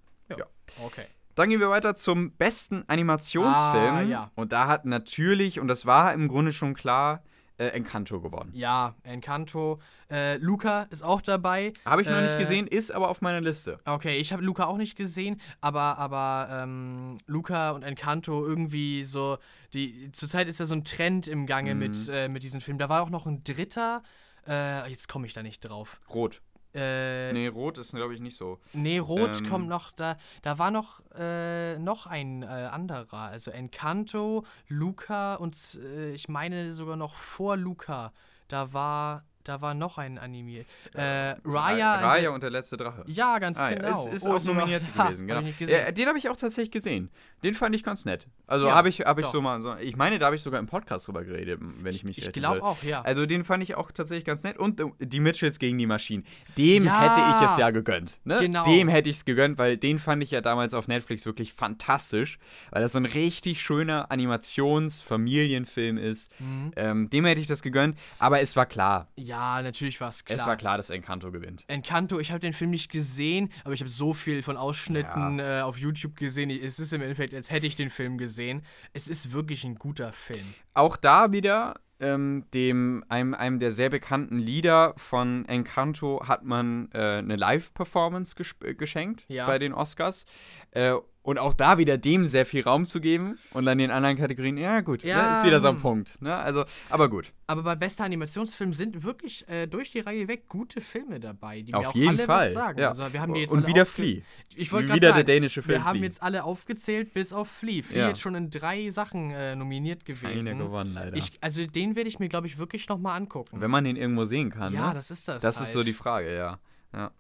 Okay. 0.85 1.05
Dann 1.37 1.49
gehen 1.51 1.61
wir 1.61 1.69
weiter 1.71 1.95
zum 1.95 2.33
besten 2.33 2.85
Animationsfilm. 2.89 3.95
Ah, 3.95 4.01
ja. 4.03 4.31
Und 4.35 4.53
da 4.53 4.67
hat 4.69 4.85
natürlich, 4.87 5.61
und 5.61 5.69
das 5.69 5.87
war 5.87 6.13
im 6.15 6.29
Grunde 6.29 6.53
schon 6.53 6.75
klar, 6.75 7.23
äh, 7.59 7.69
Encanto 7.69 8.21
gewonnen. 8.21 8.51
Ja, 8.55 8.95
Encanto. 9.03 9.81
Äh, 10.11 10.37
Luca 10.39 10.83
ist 10.91 11.03
auch 11.03 11.21
dabei. 11.23 11.73
Habe 11.87 12.03
ich 12.03 12.09
noch 12.09 12.21
nicht 12.21 12.35
Äh, 12.35 12.39
gesehen, 12.39 12.67
ist 12.67 12.91
aber 12.91 13.09
auf 13.09 13.21
meiner 13.23 13.41
Liste. 13.41 13.79
Okay, 13.87 14.17
ich 14.19 14.33
habe 14.33 14.43
Luca 14.43 14.65
auch 14.67 14.77
nicht 14.77 14.97
gesehen, 14.97 15.41
aber, 15.61 15.97
aber 15.99 16.49
ähm, 16.51 17.19
Luca 17.27 17.71
und 17.71 17.83
Encanto 17.83 18.45
irgendwie 18.45 19.05
so, 19.05 19.39
die, 19.73 20.11
zurzeit 20.13 20.49
ist 20.49 20.61
ja 20.61 20.67
so 20.67 20.75
ein 20.75 20.85
Trend 20.85 21.29
im 21.29 21.47
Gange 21.47 21.75
Mhm. 21.75 21.79
mit, 21.81 22.09
äh, 22.11 22.29
mit 22.29 22.43
diesen 22.43 22.61
Filmen. 22.61 22.79
Da 22.79 22.89
war 22.91 23.03
auch 23.03 23.11
noch 23.11 23.25
ein 23.27 23.43
dritter, 23.45 24.03
äh, 24.49 24.89
jetzt 24.91 25.09
komme 25.09 25.27
ich 25.27 25.35
da 25.35 25.43
nicht 25.43 25.61
drauf. 25.61 25.99
Rot. 26.13 26.41
Äh, 26.75 27.33
nee. 27.33 27.41
Nee, 27.45 27.47
rot 27.49 27.79
ist, 27.79 27.93
glaube 27.95 28.13
ich, 28.15 28.21
nicht 28.21 28.37
so. 28.37 28.61
Rot 28.75 29.39
ähm, 29.39 29.49
kommt 29.49 29.67
noch, 29.69 29.93
da, 29.93 30.19
da 30.43 30.59
war 30.59 30.71
noch, 30.71 31.01
äh, 31.19 31.79
noch 31.79 32.07
ein 32.07 32.43
äh, 32.43 32.47
anderer, 32.47 33.15
also 33.15 33.51
Encanto, 33.51 34.45
Luca 34.69 35.37
und 35.37 35.57
äh, 35.83 36.11
ich 36.13 36.29
meine 36.29 36.73
sogar 36.75 36.97
noch 36.97 37.15
vor 37.15 37.57
Luca, 37.57 38.13
da 38.49 38.75
war, 38.75 39.25
da 39.45 39.61
war 39.63 39.73
noch 39.73 39.97
ein 39.97 40.19
Anime. 40.19 40.67
Äh, 40.93 41.37
Raya. 41.47 41.95
Ra- 41.97 42.09
Raya 42.11 42.31
und 42.31 42.43
der 42.43 42.51
letzte 42.51 42.77
Drache. 42.77 43.05
Ja, 43.07 43.39
ganz 43.39 43.59
Ah, 43.59 43.71
ja, 43.71 43.77
genau. 43.79 44.07
Ist, 44.09 44.15
ist 44.15 44.27
Oh, 44.27 44.35
auch 44.35 44.45
nominiert 44.45 44.83
gewesen, 44.95 44.99
hab 45.23 45.27
genau. 45.29 45.39
ich 45.41 45.47
nicht 45.47 45.59
gesehen. 45.59 45.81
Ja, 45.81 45.93
den 45.93 46.09
habe 46.09 46.19
ich 46.19 46.29
auch 46.29 46.37
tatsächlich 46.37 46.73
gesehen. 46.73 47.11
Den 47.45 47.55
fand 47.55 47.75
ich 47.77 47.83
ganz 47.83 48.05
nett. 48.05 48.27
Also 48.47 48.67
Ja, 48.67 48.75
habe 48.75 48.89
ich, 48.89 49.01
hab 49.01 49.19
ich 49.19 49.25
doch. 49.27 49.33
so 49.33 49.41
mal 49.43 49.61
so. 49.61 49.77
Ich 49.77 49.97
meine, 49.97 50.19
da 50.19 50.27
habe 50.27 50.37
ich 50.37 50.43
sogar 50.43 50.59
im 50.61 50.67
Podcast 50.67 51.07
drüber 51.07 51.25
geredet, 51.25 51.61
wenn 51.61 51.95
ich 51.95 52.05
mich 52.05 52.19
Ich 52.19 52.33
glaube 52.33 52.63
auch, 52.63 52.83
ja. 52.83 53.03
Also 53.03 53.27
den 53.27 53.45
fand 53.45 53.63
ich 53.63 53.75
auch 53.75 53.91
tatsächlich 53.93 54.25
ganz 54.25 54.43
nett. 54.43 54.57
Und 54.59 54.81
äh, 54.81 54.85
die 55.01 55.21
Mitchells 55.21 55.59
gegen 55.59 55.79
die 55.79 55.87
Maschinen. 55.87 56.25
Dem 56.57 56.85
Ja. 56.85 57.01
hätte 57.01 57.21
ich 57.45 57.51
es 57.51 57.57
ja 57.59 57.71
gegönnt. 57.71 58.19
Ne? 58.25 58.39
Genau. 58.41 58.65
Dem 58.65 58.89
hätte 58.89 59.09
ich 59.11 59.17
es 59.17 59.25
gegönnt, 59.25 59.59
weil 59.59 59.77
den 59.77 59.99
fand 59.99 60.23
ich 60.23 60.31
ja 60.31 60.41
damals 60.41 60.75
auf 60.75 60.89
Netflix 60.89 61.27
wirklich 61.27 61.53
fantastisch. 61.53 62.39
Weil 62.71 62.83
das 62.83 62.93
so 62.93 62.99
ein 62.99 63.07
richtig 63.07 63.63
schöner 63.63 64.11
Animations-Familienfilm 64.11 65.99
ist. 65.99 66.31
Mhm. 66.41 66.73
Ähm, 66.77 67.11
dem 67.11 67.25
hätte 67.25 67.41
ich 67.41 67.47
das 67.47 67.63
gegönnt. 67.63 67.97
Aber 68.19 68.41
es 68.41 68.57
war 68.57 68.67
klar. 68.67 69.09
Ja, 69.17 69.63
natürlich 69.63 70.01
war 70.01 70.09
es 70.09 70.25
klar. 70.25 70.39
Es 70.39 70.47
war 70.47 70.57
klar, 70.57 70.77
dass 70.77 70.91
Encanto 70.91 71.31
gewinnt. 71.33 71.65
Encanto, 71.69 72.19
ich 72.19 72.31
habe 72.31 72.41
den 72.41 72.53
Film 72.53 72.71
nicht 72.71 72.91
gesehen, 72.91 73.51
aber 73.65 73.75
ich 73.75 73.81
habe 73.81 73.91
so 73.91 74.15
viel 74.15 74.43
von 74.43 74.57
Ausschnitten 74.57 75.39
äh, 75.39 75.61
auf 75.63 75.79
YouTube 75.79 76.17
gesehen. 76.17 76.51
Es 76.51 76.79
ist 76.79 76.93
im 76.93 77.03
Endeffekt, 77.03 77.26
als 77.35 77.51
hätte 77.51 77.67
ich 77.67 77.77
den 77.77 77.91
Film 77.91 78.19
gesehen. 78.19 78.63
Es 78.93 79.09
ist 79.09 79.33
wirklich 79.33 79.65
ein 79.65 79.77
guter 79.77 80.13
Film. 80.13 80.45
Auch 80.75 80.97
da 80.97 81.33
wieder, 81.33 81.75
ähm, 81.99 82.45
dem, 82.53 83.05
einem, 83.09 83.35
einem 83.35 83.59
der 83.59 83.73
sehr 83.73 83.89
bekannten 83.89 84.39
Lieder 84.39 84.93
von 84.97 85.47
Encanto 85.47 86.27
hat 86.27 86.45
man 86.45 86.91
äh, 86.93 86.99
eine 87.19 87.37
Live-Performance 87.37 88.35
geschenkt 88.77 89.25
Ja. 89.29 89.47
bei 89.47 89.59
den 89.59 89.73
Oscars. 89.73 90.27
Äh, 90.73 90.95
und 91.27 91.41
auch 91.41 91.55
da 91.55 91.77
wieder 91.77 91.99
dem 91.99 92.25
sehr 92.27 92.47
viel 92.47 92.63
Raum 92.63 92.87
zu 92.87 93.01
geben 93.01 93.37
und 93.53 93.67
dann 93.67 93.79
den 93.79 93.91
anderen 93.91 94.17
Kategorien, 94.17 94.57
ja 94.57 94.81
gut, 94.81 95.03
Ja, 95.03 95.33
ne, 95.33 95.39
ist 95.39 95.45
wieder 95.45 95.59
so 95.59 95.69
ein. 95.69 95.81
Punkt. 95.81 96.23
Ne? 96.23 96.33
Also, 96.35 96.65
aber 96.89 97.09
gut. 97.11 97.33
Aber 97.49 97.65
bei 97.65 97.75
bester 97.75 98.05
Animationsfilm 98.05 98.73
sind 98.73 99.03
wirklich 99.03 99.47
äh, 99.49 99.67
durch 99.67 99.91
die 99.91 99.99
Reihe 99.99 100.29
weg 100.29 100.47
gute 100.49 100.81
Filme 100.81 101.19
dabei, 101.19 101.63
die 101.63 101.75
Auf 101.75 101.89
auch 101.89 101.95
jeden 101.97 102.11
alle 102.11 102.19
Fall. 102.21 102.47
was 102.47 102.55
sagen. 102.55 102.79
Ja. 102.79 102.89
Also 102.91 103.03
und 103.03 103.67
wieder 103.67 103.87
Flea. 103.87 104.23
Ich 104.55 104.71
wollte 104.71 104.85
Wieder 104.87 104.95
gerade 104.95 105.07
sagen, 105.09 105.27
der 105.27 105.35
dänische 105.35 105.63
Film 105.63 105.79
wir 105.81 105.85
haben 105.85 105.97
Flea. 105.97 106.07
jetzt 106.07 106.23
alle 106.23 106.45
aufgezählt, 106.45 107.13
bis 107.13 107.33
auf 107.33 107.49
Flea. 107.51 107.83
Flea 107.83 107.99
Ja. 107.99 108.09
jetzt 108.09 108.21
schon 108.21 108.37
in 108.37 108.51
drei 108.51 108.89
Sachen 108.91 109.33
äh, 109.33 109.57
nominiert 109.57 110.05
gewesen. 110.05 110.47
Keiner 110.47 110.65
gewonnen, 110.65 110.95
leider. 110.95 111.17
Ich, 111.17 111.33
also 111.41 111.67
den 111.67 111.97
werde 111.97 112.09
ich 112.09 112.21
mir, 112.21 112.29
glaube 112.29 112.47
ich, 112.47 112.57
wirklich 112.57 112.89
nochmal 112.89 113.17
angucken. 113.17 113.61
Wenn 113.61 113.71
man 113.73 113.83
den 113.83 113.97
irgendwo 113.97 114.25
sehen 114.25 114.51
kann. 114.51 114.73
ja, 114.73 114.89
ne? 114.89 114.95
das 114.95 115.11
ist 115.11 115.27
das. 115.27 115.43
Das 115.43 115.57
halt. 115.57 115.67
ist 115.67 115.73
so 115.73 115.83
die 115.83 115.93
Frage, 115.93 116.33
ja. 116.37 116.61
ja. 116.95 117.11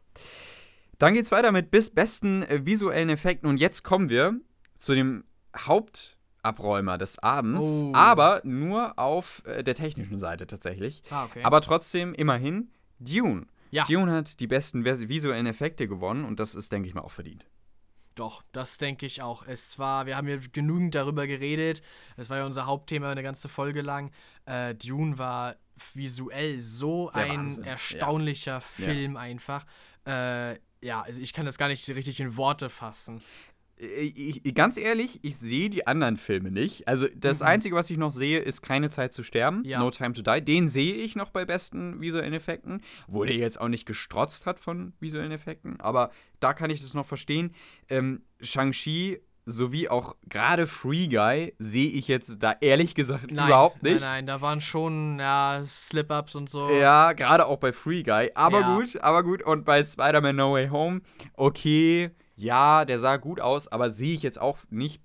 Dann 0.99 1.15
geht's 1.15 1.31
weiter 1.33 1.53
mit 1.53 1.71
bis 1.71 1.91
besten 1.91 2.43
äh, 2.43 2.65
visuellen 2.65 3.09
Effekten. 3.11 3.49
Und 3.49 3.59
jetzt 3.59 3.83
kommen 3.83 4.09
wir 4.09 4.39
zu 4.79 4.95
dem 4.95 5.25
Hauptabräumer 5.57 6.99
des 6.99 7.19
Abends, 7.19 7.83
Oh. 7.85 7.93
aber 7.95 8.41
nur 8.45 8.99
auf 8.99 9.43
äh, 9.47 9.63
der 9.63 9.75
technischen 9.75 10.19
Seite 10.19 10.47
tatsächlich. 10.47 11.03
Ah, 11.11 11.25
okay. 11.25 11.43
Aber 11.43 11.61
trotzdem 11.61 12.15
immerhin 12.15 12.71
Dune. 12.99 13.47
Ja. 13.71 13.85
Dune 13.85 14.13
hat 14.13 14.41
die 14.41 14.47
besten 14.47 14.85
vis- 14.85 15.09
visuellen 15.09 15.47
Effekte 15.47 15.89
gewonnen 15.89 16.25
und 16.25 16.41
das 16.41 16.55
ist, 16.55 16.73
denke 16.73 16.89
ich 16.89 16.95
mal, 16.95 17.03
auch 17.03 17.11
verdient. 17.11 17.47
Doch, 18.15 18.43
das 18.53 18.79
denke 18.79 19.05
ich 19.05 19.21
auch. 19.21 19.47
Es 19.47 19.79
war, 19.79 20.07
wir 20.07 20.17
haben 20.17 20.27
ja 20.29 20.39
genügend 20.53 20.95
darüber 20.95 21.27
geredet. 21.27 21.83
Es 22.17 22.31
war 22.31 22.39
ja 22.39 22.47
unser 22.47 22.65
Hauptthema 22.65 23.11
eine 23.11 23.23
ganze 23.23 23.49
Folge 23.51 23.83
lang. 23.83 24.11
Äh, 24.47 24.75
Dune 24.75 25.19
war 25.19 25.57
visuell 25.93 26.61
so 26.61 27.11
Der 27.15 27.25
ein 27.25 27.39
Wahnsinn. 27.41 27.65
erstaunlicher 27.65 28.53
ja. 28.55 28.61
Film 28.61 29.15
ja. 29.15 29.21
einfach. 29.21 29.67
Äh, 30.07 30.57
ja, 30.87 31.03
also 31.03 31.21
ich 31.21 31.33
kann 31.33 31.45
das 31.45 31.59
gar 31.59 31.69
nicht 31.69 31.89
richtig 31.89 32.21
in 32.21 32.37
Worte 32.37 32.71
fassen. 32.71 33.21
Äh, 33.79 34.13
ich, 34.15 34.55
ganz 34.55 34.77
ehrlich, 34.77 35.19
ich 35.23 35.37
sehe 35.37 35.69
die 35.69 35.87
anderen 35.87 36.17
Filme 36.17 36.51
nicht. 36.51 36.89
Also 36.89 37.09
das 37.15 37.41
mhm. 37.41 37.47
Einzige, 37.47 37.75
was 37.75 37.91
ich 37.91 37.99
noch 37.99 38.13
sehe, 38.13 38.39
ist 38.39 38.63
Keine 38.63 38.89
Zeit 38.89 39.13
zu 39.13 39.23
sterben, 39.23 39.65
ja. 39.65 39.81
No 39.81 39.91
Time 39.91 40.13
to 40.13 40.23
Die. 40.23 40.43
Den 40.43 40.69
sehe 40.69 40.95
ich 40.95 41.17
noch 41.17 41.31
bei 41.31 41.45
besten 41.45 42.01
visuellen 42.01 42.33
Effekten, 42.33 42.83
wo 43.07 43.25
der 43.25 43.37
jetzt 43.37 43.61
auch 43.61 43.69
nicht 43.69 43.87
gestrotzt 43.87 44.47
hat 44.47 44.59
von 44.59 44.93
visuellen 45.01 45.33
Effekten, 45.33 45.81
aber 45.81 46.11
da 46.41 46.55
kann 46.55 46.71
ich 46.71 46.81
das 46.81 46.95
noch 46.95 47.07
verstehen. 47.07 47.55
Ähm, 47.89 48.23
Shang-Chi 48.41 49.21
sowie 49.47 49.89
auch 49.89 50.17
gerade 50.29 50.67
Free 50.67 51.07
Guy 51.07 51.55
sehe 51.59 51.89
ich 51.89 52.09
jetzt 52.09 52.43
da 52.43 52.57
ehrlich 52.61 52.95
gesagt 52.95 53.31
nein, 53.31 53.47
überhaupt 53.47 53.83
nicht. 53.83 54.01
Nein, 54.01 54.03
nein, 54.03 54.27
da 54.27 54.41
waren 54.41 54.61
schon 54.61 55.19
ja, 55.19 55.63
Slip-Ups 55.67 56.35
und 56.35 56.51
so. 56.51 56.69
Ja, 56.69 57.13
gerade 57.13 57.47
auch 57.47 57.59
bei 57.59 57.73
Free 57.73 58.03
Guy. 58.03 58.31
Aber 58.35 58.61
ja. 58.61 58.75
gut, 58.75 59.01
aber 59.01 59.23
gut. 59.23 59.43
Und 59.43 59.65
bei 59.65 59.83
Spider-Man 59.83 60.37
No 60.37 60.53
Way 60.53 60.69
Home, 60.69 61.01
okay 61.35 62.11
ja, 62.37 62.85
der 62.85 62.99
sah 62.99 63.17
gut 63.17 63.41
aus, 63.41 63.67
aber 63.67 63.91
sehe 63.91 64.15
ich 64.15 64.23
jetzt 64.23 64.41
auch 64.41 64.59
nicht 64.71 65.03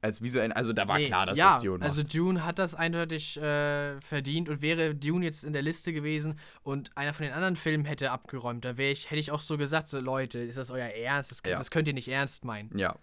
als 0.00 0.22
visuell. 0.22 0.52
Also 0.52 0.72
da 0.72 0.86
war 0.86 0.98
nee, 0.98 1.06
klar, 1.06 1.26
dass 1.26 1.36
ja, 1.36 1.54
das 1.54 1.62
Dune 1.62 1.78
macht. 1.78 1.88
Also 1.88 2.04
Dune 2.04 2.44
hat 2.44 2.60
das 2.60 2.76
eindeutig 2.76 3.36
äh, 3.36 4.00
verdient 4.00 4.48
und 4.48 4.62
wäre 4.62 4.94
Dune 4.94 5.24
jetzt 5.24 5.42
in 5.42 5.52
der 5.52 5.62
Liste 5.62 5.92
gewesen 5.92 6.38
und 6.62 6.96
einer 6.96 7.14
von 7.14 7.26
den 7.26 7.34
anderen 7.34 7.56
Filmen 7.56 7.84
hätte 7.84 8.12
abgeräumt, 8.12 8.64
da 8.64 8.78
ich, 8.78 9.10
hätte 9.10 9.20
ich 9.20 9.32
auch 9.32 9.40
so 9.40 9.58
gesagt, 9.58 9.88
so 9.88 9.98
Leute, 9.98 10.38
ist 10.38 10.56
das 10.56 10.70
euer 10.70 10.86
Ernst? 10.86 11.32
Das, 11.32 11.42
ja. 11.44 11.58
das 11.58 11.72
könnt 11.72 11.88
ihr 11.88 11.94
nicht 11.94 12.08
ernst 12.08 12.44
meinen. 12.44 12.70
Ja. 12.78 12.94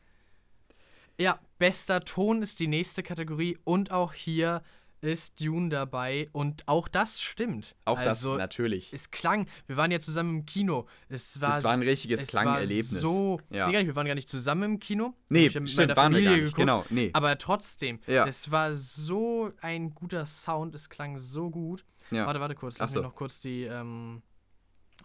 Ja, 1.18 1.40
bester 1.58 2.02
Ton 2.04 2.42
ist 2.42 2.60
die 2.60 2.68
nächste 2.68 3.04
Kategorie 3.04 3.58
und 3.64 3.92
auch 3.92 4.14
hier 4.14 4.62
ist 5.02 5.40
Dune 5.40 5.70
dabei 5.70 6.28
und 6.32 6.68
auch 6.68 6.88
das 6.88 7.22
stimmt. 7.22 7.76
Auch 7.86 8.00
also, 8.00 8.32
das 8.32 8.38
natürlich. 8.40 8.92
Es 8.92 9.12
klang, 9.12 9.48
wir 9.68 9.78
waren 9.78 9.92
ja 9.92 10.00
zusammen 10.00 10.40
im 10.40 10.46
Kino. 10.46 10.88
Es 11.10 11.40
war, 11.40 11.58
es 11.58 11.64
war 11.64 11.74
ein 11.74 11.82
richtiges 11.82 12.28
Klangerlebnis. 12.28 13.02
So, 13.02 13.40
ja. 13.50 13.68
nee, 13.68 13.86
wir 13.86 13.96
waren 13.96 14.08
gar 14.08 14.16
nicht 14.16 14.30
zusammen 14.30 14.64
im 14.64 14.80
Kino. 14.80 15.14
Nee, 15.30 15.50
stimmt, 15.50 15.78
waren 15.78 15.88
wir 15.88 15.96
gar 15.96 16.10
nicht. 16.10 16.40
Geguckt, 16.40 16.56
genau, 16.56 16.86
nee. 16.90 17.12
Aber 17.14 17.38
trotzdem, 17.38 18.00
ja. 18.08 18.26
es 18.26 18.52
war 18.52 18.74
so 18.74 19.52
ein 19.62 19.94
guter 19.94 20.26
Sound, 20.26 20.76
es 20.76 20.90
klang 20.90 21.18
so 21.18 21.50
gut. 21.50 21.86
Ja. 22.12 22.26
Warte, 22.26 22.40
warte 22.40 22.56
kurz, 22.56 22.78
lass 22.80 22.92
so. 22.92 23.00
mich 23.00 23.08
noch 23.08 23.16
kurz 23.16 23.40
die, 23.40 23.64
ähm, 23.64 24.22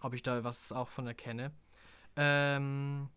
ob 0.01 0.13
ich 0.13 0.23
da 0.23 0.43
was 0.43 0.71
auch 0.71 0.89
von 0.89 1.07
erkenne. 1.07 1.51
Ähm, 2.15 3.09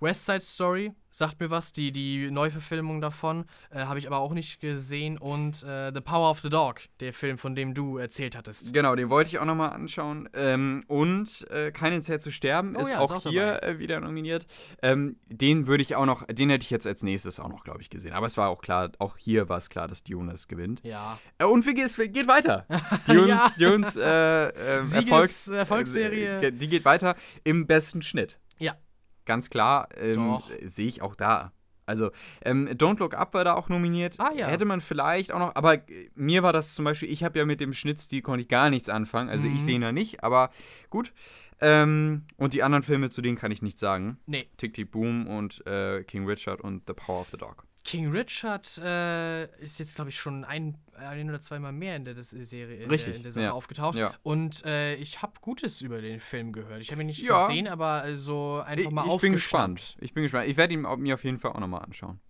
West 0.00 0.24
Side 0.26 0.40
Story 0.40 0.92
sagt 1.12 1.40
mir 1.40 1.50
was, 1.50 1.72
die, 1.72 1.92
die 1.92 2.30
Neuverfilmung 2.30 3.00
davon 3.00 3.44
äh, 3.70 3.80
habe 3.80 3.98
ich 3.98 4.06
aber 4.06 4.18
auch 4.18 4.32
nicht 4.32 4.60
gesehen 4.60 5.18
und 5.18 5.62
äh, 5.62 5.92
The 5.92 6.00
Power 6.00 6.30
of 6.30 6.40
the 6.40 6.48
Dog, 6.48 6.80
der 7.00 7.12
Film, 7.12 7.36
von 7.36 7.54
dem 7.54 7.74
du 7.74 7.98
erzählt 7.98 8.36
hattest. 8.36 8.72
Genau, 8.72 8.94
den 8.94 9.10
wollte 9.10 9.28
ich 9.28 9.38
auch 9.38 9.44
nochmal 9.44 9.70
anschauen. 9.70 10.28
Ähm, 10.34 10.84
und 10.86 11.46
äh, 11.50 11.72
Keine 11.72 12.02
Zeit 12.02 12.22
zu 12.22 12.30
sterben 12.30 12.76
oh, 12.76 12.80
ist, 12.80 12.92
ja, 12.92 13.00
auch 13.00 13.10
ist, 13.10 13.26
auch 13.26 13.30
hier 13.30 13.62
äh, 13.62 13.78
wieder 13.78 14.00
nominiert. 14.00 14.46
Ähm, 14.82 15.16
den 15.26 15.66
würde 15.66 15.82
ich 15.82 15.96
auch 15.96 16.06
noch, 16.06 16.26
den 16.26 16.50
hätte 16.50 16.64
ich 16.64 16.70
jetzt 16.70 16.86
als 16.86 17.02
nächstes 17.02 17.40
auch 17.40 17.48
noch, 17.48 17.64
glaube 17.64 17.82
ich, 17.82 17.90
gesehen. 17.90 18.12
Aber 18.12 18.26
es 18.26 18.36
war 18.36 18.48
auch 18.48 18.62
klar, 18.62 18.92
auch 18.98 19.16
hier 19.16 19.48
war 19.48 19.58
es 19.58 19.68
klar, 19.68 19.88
dass 19.88 20.04
Dune 20.04 20.32
es 20.32 20.48
gewinnt. 20.48 20.80
Ja. 20.84 21.18
Äh, 21.38 21.44
und 21.44 21.66
wie 21.66 21.74
geht, 21.74 21.94
geht 22.12 22.28
weiter? 22.28 22.66
Dunes, 23.06 23.28
ja. 23.56 23.68
Dunes 23.70 23.96
äh, 23.96 24.00
Erfolgs, 24.94 25.48
Erfolgsserie. 25.48 26.52
die 26.52 26.68
geht 26.68 26.84
weiter 26.84 27.16
im 27.44 27.66
besten 27.66 28.02
Schnitt. 28.02 28.38
Ganz 29.30 29.48
klar, 29.48 29.88
ähm, 29.96 30.40
sehe 30.64 30.88
ich 30.88 31.02
auch 31.02 31.14
da. 31.14 31.52
Also, 31.86 32.10
ähm, 32.44 32.68
Don't 32.70 32.98
Look 32.98 33.14
Up 33.14 33.32
war 33.32 33.44
da 33.44 33.54
auch 33.54 33.68
nominiert. 33.68 34.16
Ah, 34.18 34.32
ja. 34.34 34.48
Hätte 34.48 34.64
man 34.64 34.80
vielleicht 34.80 35.30
auch 35.30 35.38
noch, 35.38 35.54
aber 35.54 35.78
mir 36.16 36.42
war 36.42 36.52
das 36.52 36.74
zum 36.74 36.84
Beispiel, 36.84 37.08
ich 37.08 37.22
habe 37.22 37.38
ja 37.38 37.44
mit 37.44 37.60
dem 37.60 37.72
Schnittstil 37.72 38.22
konnte 38.22 38.40
ich 38.40 38.48
gar 38.48 38.70
nichts 38.70 38.88
anfangen. 38.88 39.30
Also 39.30 39.46
mhm. 39.46 39.54
ich 39.54 39.62
sehe 39.62 39.76
ihn 39.76 39.82
ja 39.82 39.92
nicht, 39.92 40.24
aber 40.24 40.50
gut. 40.88 41.12
Ähm, 41.60 42.24
und 42.38 42.54
die 42.54 42.64
anderen 42.64 42.82
Filme, 42.82 43.08
zu 43.10 43.22
denen 43.22 43.38
kann 43.38 43.52
ich 43.52 43.62
nichts 43.62 43.78
sagen. 43.78 44.18
Nee. 44.26 44.48
Tick 44.56 44.74
Tick 44.74 44.90
Boom 44.90 45.28
und 45.28 45.64
äh, 45.64 46.02
King 46.02 46.26
Richard 46.26 46.60
und 46.60 46.82
The 46.88 46.94
Power 46.94 47.20
of 47.20 47.28
the 47.30 47.36
Dog. 47.36 47.64
King 47.90 48.12
Richard 48.12 48.78
äh, 48.78 49.46
ist 49.60 49.80
jetzt, 49.80 49.96
glaube 49.96 50.10
ich, 50.10 50.16
schon 50.16 50.44
ein, 50.44 50.78
ein 50.94 51.28
oder 51.28 51.40
zweimal 51.40 51.72
mehr 51.72 51.96
in 51.96 52.04
der, 52.04 52.14
der 52.14 52.22
Serie 52.22 52.76
in 52.76 52.88
Richtig, 52.88 53.06
der, 53.06 53.16
in 53.16 53.22
der 53.24 53.32
Sache 53.32 53.44
ja. 53.46 53.50
aufgetaucht. 53.50 53.96
Ja. 53.96 54.14
Und 54.22 54.64
äh, 54.64 54.94
ich 54.94 55.22
habe 55.22 55.32
Gutes 55.40 55.80
über 55.80 56.00
den 56.00 56.20
Film 56.20 56.52
gehört. 56.52 56.82
Ich 56.82 56.92
habe 56.92 57.00
ihn 57.00 57.08
nicht 57.08 57.20
ja. 57.20 57.48
gesehen, 57.48 57.66
aber 57.66 58.16
so 58.16 58.62
einfach 58.64 58.92
mal 58.92 59.06
ich, 59.08 59.14
ich 59.14 59.20
bin 59.20 59.32
gespannt. 59.32 59.96
Ich 60.00 60.14
bin 60.14 60.22
gespannt. 60.22 60.48
Ich 60.48 60.56
werde 60.56 60.72
ihn 60.72 60.82
mir 60.82 61.14
auf 61.14 61.24
jeden 61.24 61.40
Fall 61.40 61.50
auch 61.50 61.58
nochmal 61.58 61.82
anschauen. 61.82 62.20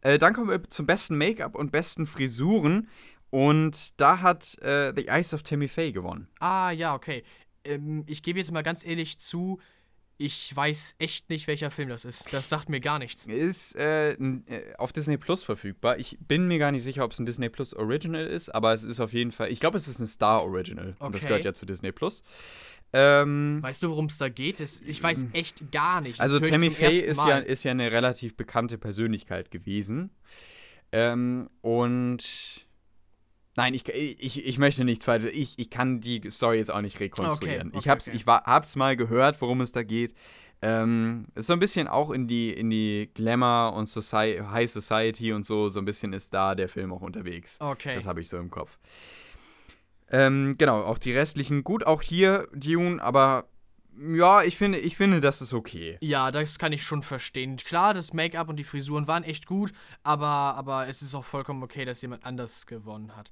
Äh, 0.00 0.16
dann 0.16 0.32
kommen 0.32 0.48
wir 0.48 0.64
zum 0.70 0.86
besten 0.86 1.18
Make-up 1.18 1.56
und 1.56 1.72
besten 1.72 2.06
Frisuren. 2.06 2.88
Und 3.28 4.00
da 4.00 4.22
hat 4.22 4.56
äh, 4.62 4.94
The 4.96 5.08
Eyes 5.08 5.34
of 5.34 5.42
Tammy 5.42 5.68
Faye 5.68 5.92
gewonnen. 5.92 6.26
Ah, 6.40 6.70
ja, 6.70 6.94
okay. 6.94 7.22
Ähm, 7.64 8.04
ich 8.06 8.22
gebe 8.22 8.38
jetzt 8.38 8.50
mal 8.50 8.62
ganz 8.62 8.82
ehrlich 8.82 9.18
zu, 9.18 9.60
ich 10.18 10.54
weiß 10.54 10.94
echt 10.98 11.28
nicht, 11.28 11.46
welcher 11.46 11.70
Film 11.70 11.90
das 11.90 12.04
ist. 12.04 12.32
Das 12.32 12.48
sagt 12.48 12.68
mir 12.68 12.80
gar 12.80 12.98
nichts. 12.98 13.26
Ist 13.26 13.76
äh, 13.76 14.12
äh, 14.12 14.74
auf 14.78 14.92
Disney 14.92 15.18
Plus 15.18 15.42
verfügbar. 15.42 15.98
Ich 15.98 16.16
bin 16.20 16.48
mir 16.48 16.58
gar 16.58 16.72
nicht 16.72 16.82
sicher, 16.82 17.04
ob 17.04 17.12
es 17.12 17.18
ein 17.18 17.26
Disney 17.26 17.48
Plus 17.48 17.74
Original 17.74 18.26
ist, 18.26 18.54
aber 18.54 18.72
es 18.72 18.82
ist 18.82 19.00
auf 19.00 19.12
jeden 19.12 19.32
Fall. 19.32 19.50
Ich 19.50 19.60
glaube, 19.60 19.76
es 19.76 19.88
ist 19.88 20.00
ein 20.00 20.06
Star 20.06 20.42
Original. 20.42 20.94
Okay. 20.98 21.06
Und 21.06 21.14
das 21.14 21.22
gehört 21.22 21.44
ja 21.44 21.52
zu 21.52 21.66
Disney 21.66 21.92
Plus. 21.92 22.22
Ähm, 22.92 23.58
weißt 23.62 23.82
du, 23.82 23.90
worum 23.90 24.06
es 24.06 24.16
da 24.16 24.28
geht? 24.28 24.60
Ich 24.60 25.02
weiß 25.02 25.24
mm. 25.24 25.28
echt 25.32 25.70
gar 25.70 26.00
nicht. 26.00 26.18
Das 26.18 26.32
also, 26.32 26.40
Tammy 26.40 26.70
Faye 26.70 27.00
ist 27.00 27.18
ja, 27.18 27.38
ist 27.38 27.62
ja 27.64 27.72
eine 27.72 27.90
relativ 27.90 28.36
bekannte 28.36 28.78
Persönlichkeit 28.78 29.50
gewesen. 29.50 30.10
Ähm, 30.92 31.50
und 31.60 32.65
Nein, 33.56 33.72
ich, 33.72 33.88
ich, 33.88 34.46
ich 34.46 34.58
möchte 34.58 34.84
nichts 34.84 35.08
weiter. 35.08 35.30
Ich, 35.32 35.58
ich 35.58 35.70
kann 35.70 36.00
die 36.00 36.30
Story 36.30 36.58
jetzt 36.58 36.70
auch 36.70 36.82
nicht 36.82 37.00
rekonstruieren. 37.00 37.68
Okay, 37.68 37.68
okay, 37.68 37.78
ich 37.78 37.88
hab's, 37.88 38.08
okay. 38.08 38.16
ich 38.16 38.26
war, 38.26 38.44
hab's 38.44 38.76
mal 38.76 38.96
gehört, 38.96 39.40
worum 39.40 39.62
es 39.62 39.72
da 39.72 39.82
geht. 39.82 40.14
Ähm, 40.62 41.26
ist 41.34 41.46
so 41.46 41.52
ein 41.52 41.58
bisschen 41.58 41.88
auch 41.88 42.10
in 42.10 42.28
die, 42.28 42.50
in 42.50 42.70
die 42.70 43.10
Glamour 43.14 43.74
und 43.74 43.86
Society, 43.86 44.42
High 44.50 44.70
Society 44.70 45.32
und 45.32 45.44
so, 45.44 45.68
so 45.68 45.78
ein 45.78 45.84
bisschen 45.84 46.12
ist 46.12 46.32
da 46.34 46.54
der 46.54 46.68
Film 46.68 46.92
auch 46.92 47.02
unterwegs. 47.02 47.58
Okay. 47.60 47.94
Das 47.94 48.06
habe 48.06 48.20
ich 48.20 48.28
so 48.28 48.36
im 48.38 48.50
Kopf. 48.50 48.78
Ähm, 50.10 50.54
genau, 50.56 50.82
auch 50.82 50.98
die 50.98 51.12
restlichen, 51.12 51.64
gut, 51.64 51.84
auch 51.86 52.02
hier 52.02 52.48
Dune, 52.54 53.02
aber 53.02 53.48
ja, 53.98 54.42
ich 54.42 54.56
finde, 54.56 54.78
ich 54.78 54.96
finde, 54.96 55.20
das 55.20 55.40
ist 55.40 55.54
okay. 55.54 55.98
Ja, 56.00 56.30
das 56.30 56.58
kann 56.58 56.72
ich 56.72 56.82
schon 56.82 57.02
verstehen. 57.02 57.56
Klar, 57.56 57.94
das 57.94 58.12
Make-up 58.12 58.48
und 58.48 58.56
die 58.56 58.64
Frisuren 58.64 59.06
waren 59.06 59.24
echt 59.24 59.46
gut, 59.46 59.72
aber, 60.02 60.26
aber 60.26 60.88
es 60.88 61.02
ist 61.02 61.14
auch 61.14 61.24
vollkommen 61.24 61.62
okay, 61.62 61.84
dass 61.84 62.02
jemand 62.02 62.24
anders 62.24 62.66
gewonnen 62.66 63.16
hat. 63.16 63.30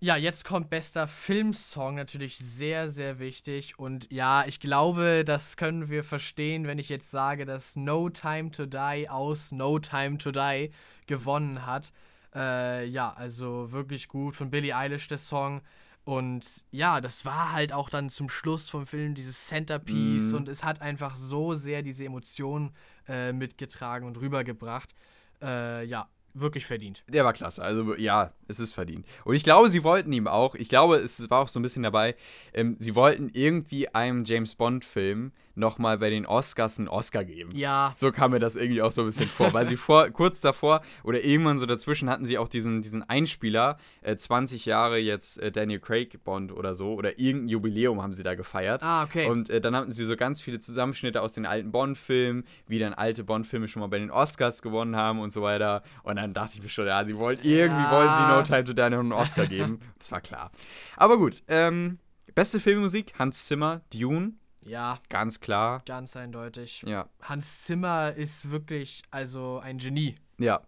Ja, 0.00 0.16
jetzt 0.16 0.44
kommt 0.44 0.68
bester 0.68 1.06
Filmsong, 1.06 1.94
natürlich 1.94 2.36
sehr, 2.36 2.88
sehr 2.88 3.20
wichtig. 3.20 3.78
Und 3.78 4.10
ja, 4.10 4.44
ich 4.46 4.58
glaube, 4.58 5.22
das 5.24 5.56
können 5.56 5.90
wir 5.90 6.02
verstehen, 6.02 6.66
wenn 6.66 6.80
ich 6.80 6.88
jetzt 6.88 7.12
sage, 7.12 7.46
dass 7.46 7.76
No 7.76 8.10
Time 8.10 8.50
to 8.50 8.66
Die 8.66 9.06
aus 9.08 9.52
No 9.52 9.78
Time 9.78 10.18
to 10.18 10.32
Die 10.32 10.72
gewonnen 11.06 11.66
hat. 11.66 11.92
Äh, 12.34 12.86
ja, 12.86 13.12
also 13.12 13.70
wirklich 13.70 14.08
gut 14.08 14.34
von 14.34 14.50
Billie 14.50 14.76
Eilish 14.76 15.06
der 15.06 15.18
Song. 15.18 15.60
Und 16.04 16.44
ja, 16.72 17.00
das 17.00 17.24
war 17.24 17.52
halt 17.52 17.72
auch 17.72 17.88
dann 17.88 18.10
zum 18.10 18.28
Schluss 18.28 18.68
vom 18.68 18.86
Film 18.86 19.14
dieses 19.14 19.46
Centerpiece 19.46 20.32
mm. 20.32 20.36
und 20.36 20.48
es 20.48 20.64
hat 20.64 20.82
einfach 20.82 21.14
so 21.14 21.54
sehr 21.54 21.82
diese 21.82 22.04
Emotionen 22.04 22.72
äh, 23.08 23.32
mitgetragen 23.32 24.06
und 24.06 24.16
rübergebracht. 24.16 24.94
Äh, 25.40 25.84
ja, 25.84 26.08
wirklich 26.34 26.66
verdient. 26.66 27.04
Der 27.06 27.24
war 27.24 27.32
klasse. 27.32 27.62
Also 27.62 27.94
ja, 27.96 28.32
es 28.48 28.58
ist 28.58 28.72
verdient. 28.72 29.06
Und 29.24 29.34
ich 29.36 29.44
glaube, 29.44 29.70
sie 29.70 29.84
wollten 29.84 30.12
ihm 30.12 30.26
auch, 30.26 30.54
ich 30.56 30.68
glaube, 30.68 30.96
es 30.96 31.30
war 31.30 31.40
auch 31.40 31.48
so 31.48 31.60
ein 31.60 31.62
bisschen 31.62 31.84
dabei, 31.84 32.16
ähm, 32.52 32.76
sie 32.80 32.94
wollten 32.94 33.30
irgendwie 33.32 33.88
einem 33.88 34.24
James 34.24 34.56
Bond-Film 34.56 35.32
nochmal 35.54 35.98
bei 35.98 36.10
den 36.10 36.26
Oscars 36.26 36.78
einen 36.78 36.88
Oscar 36.88 37.24
geben. 37.24 37.50
Ja. 37.54 37.92
So 37.94 38.10
kam 38.10 38.32
mir 38.32 38.38
das 38.38 38.56
irgendwie 38.56 38.82
auch 38.82 38.92
so 38.92 39.02
ein 39.02 39.06
bisschen 39.06 39.28
vor, 39.28 39.52
weil 39.52 39.66
sie 39.66 39.76
vor, 39.76 40.10
kurz 40.10 40.40
davor 40.40 40.82
oder 41.04 41.24
irgendwann 41.24 41.58
so 41.58 41.66
dazwischen 41.66 42.08
hatten 42.08 42.24
sie 42.24 42.38
auch 42.38 42.48
diesen, 42.48 42.82
diesen 42.82 43.02
Einspieler, 43.08 43.78
äh, 44.02 44.16
20 44.16 44.66
Jahre 44.66 44.98
jetzt 44.98 45.38
äh, 45.38 45.52
Daniel 45.52 45.80
Craig 45.80 46.22
Bond 46.24 46.52
oder 46.52 46.74
so, 46.74 46.94
oder 46.94 47.18
irgendein 47.18 47.48
Jubiläum 47.48 48.02
haben 48.02 48.14
sie 48.14 48.22
da 48.22 48.34
gefeiert. 48.34 48.82
Ah, 48.82 49.04
okay. 49.04 49.28
Und 49.28 49.50
äh, 49.50 49.60
dann 49.60 49.76
hatten 49.76 49.90
sie 49.90 50.04
so 50.04 50.16
ganz 50.16 50.40
viele 50.40 50.58
Zusammenschnitte 50.58 51.20
aus 51.20 51.32
den 51.32 51.46
alten 51.46 51.72
Bond-Filmen, 51.72 52.44
wie 52.66 52.78
dann 52.78 52.94
alte 52.94 53.24
Bond-Filme 53.24 53.68
schon 53.68 53.80
mal 53.80 53.88
bei 53.88 53.98
den 53.98 54.10
Oscars 54.10 54.62
gewonnen 54.62 54.96
haben 54.96 55.20
und 55.20 55.32
so 55.32 55.42
weiter. 55.42 55.82
Und 56.02 56.16
dann 56.16 56.34
dachte 56.34 56.52
ich 56.54 56.62
mir 56.62 56.68
schon, 56.68 56.86
ja, 56.86 57.04
sie 57.04 57.16
wollen, 57.16 57.38
irgendwie 57.42 57.82
ja. 57.82 57.90
wollen 57.90 58.12
sie 58.12 58.22
No 58.22 58.42
Time 58.42 58.64
to 58.64 58.72
Die 58.72 58.90
noch 58.90 59.00
einen 59.00 59.12
Oscar 59.12 59.46
geben. 59.46 59.80
Das 59.98 60.12
war 60.12 60.20
klar. 60.20 60.50
Aber 60.96 61.18
gut, 61.18 61.42
ähm, 61.48 61.98
beste 62.34 62.60
Filmmusik, 62.60 63.12
Hans 63.18 63.46
Zimmer, 63.46 63.82
Dune. 63.92 64.34
Ja. 64.64 64.98
Ganz 65.08 65.40
klar. 65.40 65.82
Ganz 65.86 66.16
eindeutig. 66.16 66.82
Ja. 66.86 67.08
Hans 67.22 67.64
Zimmer 67.64 68.14
ist 68.14 68.50
wirklich, 68.50 69.02
also 69.10 69.58
ein 69.62 69.78
Genie. 69.78 70.14
Ja, 70.38 70.60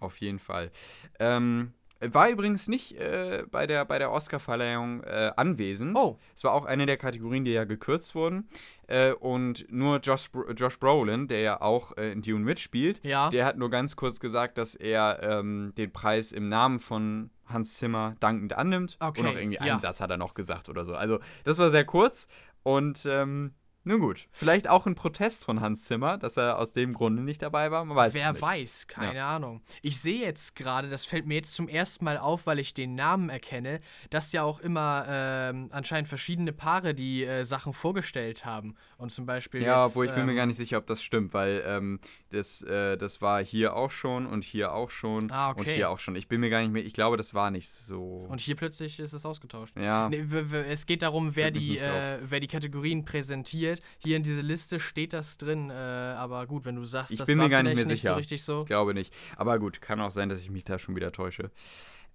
auf 0.00 0.18
jeden 0.18 0.38
Fall. 0.38 0.70
Ähm, 1.18 1.72
war 2.00 2.28
übrigens 2.28 2.68
nicht 2.68 2.92
äh, 2.98 3.44
bei 3.50 3.66
der, 3.66 3.84
bei 3.86 3.98
der 3.98 4.10
Oscar-Verleihung 4.10 5.02
äh, 5.04 5.32
anwesend. 5.36 5.96
Oh. 5.96 6.18
Es 6.34 6.44
war 6.44 6.52
auch 6.52 6.66
eine 6.66 6.84
der 6.84 6.98
Kategorien, 6.98 7.44
die 7.44 7.52
ja 7.52 7.64
gekürzt 7.64 8.14
wurden. 8.14 8.48
Äh, 8.86 9.12
und 9.12 9.66
nur 9.72 9.98
Josh, 10.00 10.28
Josh 10.56 10.78
Brolin, 10.78 11.26
der 11.26 11.40
ja 11.40 11.60
auch 11.62 11.96
äh, 11.96 12.12
in 12.12 12.20
Dune 12.22 12.44
mitspielt, 12.44 13.00
Ja. 13.02 13.30
der 13.30 13.46
hat 13.46 13.56
nur 13.56 13.70
ganz 13.70 13.96
kurz 13.96 14.20
gesagt, 14.20 14.58
dass 14.58 14.74
er 14.74 15.22
ähm, 15.22 15.72
den 15.78 15.90
Preis 15.92 16.32
im 16.32 16.48
Namen 16.48 16.80
von 16.80 17.30
Hans 17.46 17.78
Zimmer 17.78 18.14
dankend 18.20 18.52
annimmt. 18.52 18.96
Okay, 19.00 19.20
Und 19.20 19.26
noch 19.26 19.34
irgendwie 19.36 19.56
ja. 19.56 19.62
einen 19.72 19.80
Satz 19.80 20.00
hat 20.00 20.10
er 20.10 20.16
noch 20.18 20.34
gesagt 20.34 20.68
oder 20.68 20.84
so. 20.84 20.94
Also, 20.94 21.18
das 21.44 21.56
war 21.58 21.70
sehr 21.70 21.84
kurz. 21.84 22.28
Und 22.66 23.06
ähm, 23.06 23.54
nun 23.86 24.00
gut, 24.00 24.26
vielleicht 24.32 24.68
auch 24.68 24.86
ein 24.86 24.94
Protest 24.94 25.44
von 25.44 25.60
Hans 25.60 25.84
Zimmer, 25.84 26.18
dass 26.18 26.36
er 26.36 26.58
aus 26.58 26.72
dem 26.72 26.92
Grunde 26.92 27.22
nicht 27.22 27.40
dabei 27.40 27.70
war. 27.70 27.84
Man 27.84 27.96
weiß 27.96 28.14
Wer 28.14 28.26
es 28.28 28.32
nicht. 28.34 28.42
weiß, 28.42 28.86
keine 28.88 29.24
Ahnung. 29.24 29.62
Ich 29.80 30.00
sehe 30.00 30.20
jetzt 30.20 30.56
gerade, 30.56 30.90
das 30.90 31.04
fällt 31.04 31.26
mir 31.26 31.34
jetzt 31.34 31.54
zum 31.54 31.68
ersten 31.68 32.04
Mal 32.04 32.18
auf, 32.18 32.46
weil 32.46 32.58
ich 32.58 32.74
den 32.74 32.94
Namen 32.96 33.30
erkenne, 33.30 33.80
dass 34.10 34.32
ja 34.32 34.42
auch 34.42 34.60
immer 34.60 35.06
ähm, 35.08 35.68
anscheinend 35.72 36.08
verschiedene 36.08 36.52
Paare 36.52 36.94
die 36.94 37.24
äh, 37.24 37.44
Sachen 37.44 37.72
vorgestellt 37.72 38.44
haben. 38.44 38.74
Und 38.98 39.12
zum 39.12 39.24
Beispiel. 39.26 39.62
Ja, 39.62 39.82
jetzt, 39.84 39.90
obwohl 39.92 40.06
ich 40.06 40.12
bin 40.12 40.24
mir 40.26 40.32
ähm, 40.32 40.36
gar 40.38 40.46
nicht 40.46 40.56
sicher, 40.56 40.78
ob 40.78 40.86
das 40.86 41.02
stimmt, 41.02 41.32
weil 41.32 41.62
ähm, 41.66 42.00
das, 42.30 42.62
äh, 42.62 42.96
das 42.96 43.22
war 43.22 43.42
hier 43.44 43.76
auch 43.76 43.90
schon 43.90 44.26
und 44.26 44.42
hier 44.44 44.72
auch 44.72 44.90
schon 44.90 45.30
Ah, 45.30 45.50
und 45.50 45.60
okay. 45.60 45.76
hier 45.76 45.90
auch 45.90 45.98
schon. 45.98 46.16
Ich 46.16 46.28
bin 46.28 46.40
mir 46.40 46.50
gar 46.50 46.60
nicht 46.60 46.72
mehr, 46.72 46.84
ich 46.84 46.92
glaube, 46.92 47.16
das 47.16 47.34
war 47.34 47.50
nicht 47.50 47.70
so. 47.70 48.26
Und 48.28 48.40
hier 48.40 48.56
plötzlich 48.56 48.98
ist 48.98 49.12
es 49.12 49.24
ausgetauscht. 49.24 49.76
ja, 49.78 50.08
Nee, 50.08 50.24
es 50.68 50.86
geht 50.86 51.02
darum, 51.02 51.36
wer 51.36 51.50
die, 51.50 51.78
äh, 51.78 52.18
wer 52.22 52.40
die 52.40 52.48
Kategorien 52.48 53.04
präsentiert. 53.04 53.75
Hier 53.98 54.16
in 54.16 54.22
dieser 54.22 54.42
Liste 54.42 54.80
steht 54.80 55.12
das 55.12 55.38
drin, 55.38 55.70
äh, 55.70 55.74
aber 55.74 56.46
gut, 56.46 56.64
wenn 56.64 56.76
du 56.76 56.84
sagst, 56.84 57.12
Ich 57.12 57.18
das 57.18 57.26
bin 57.26 57.38
mir 57.38 57.48
gar 57.48 57.62
nicht 57.62 57.74
mehr 57.76 57.84
nicht 57.86 58.00
sicher. 58.00 58.12
so 58.12 58.16
richtig 58.18 58.42
so. 58.44 58.60
ich 58.62 58.66
glaube 58.66 58.94
nicht. 58.94 59.14
Aber 59.36 59.58
gut, 59.58 59.80
kann 59.80 60.00
auch 60.00 60.10
sein, 60.10 60.28
dass 60.28 60.40
ich 60.40 60.50
mich 60.50 60.64
da 60.64 60.78
schon 60.78 60.96
wieder 60.96 61.12
täusche. 61.12 61.50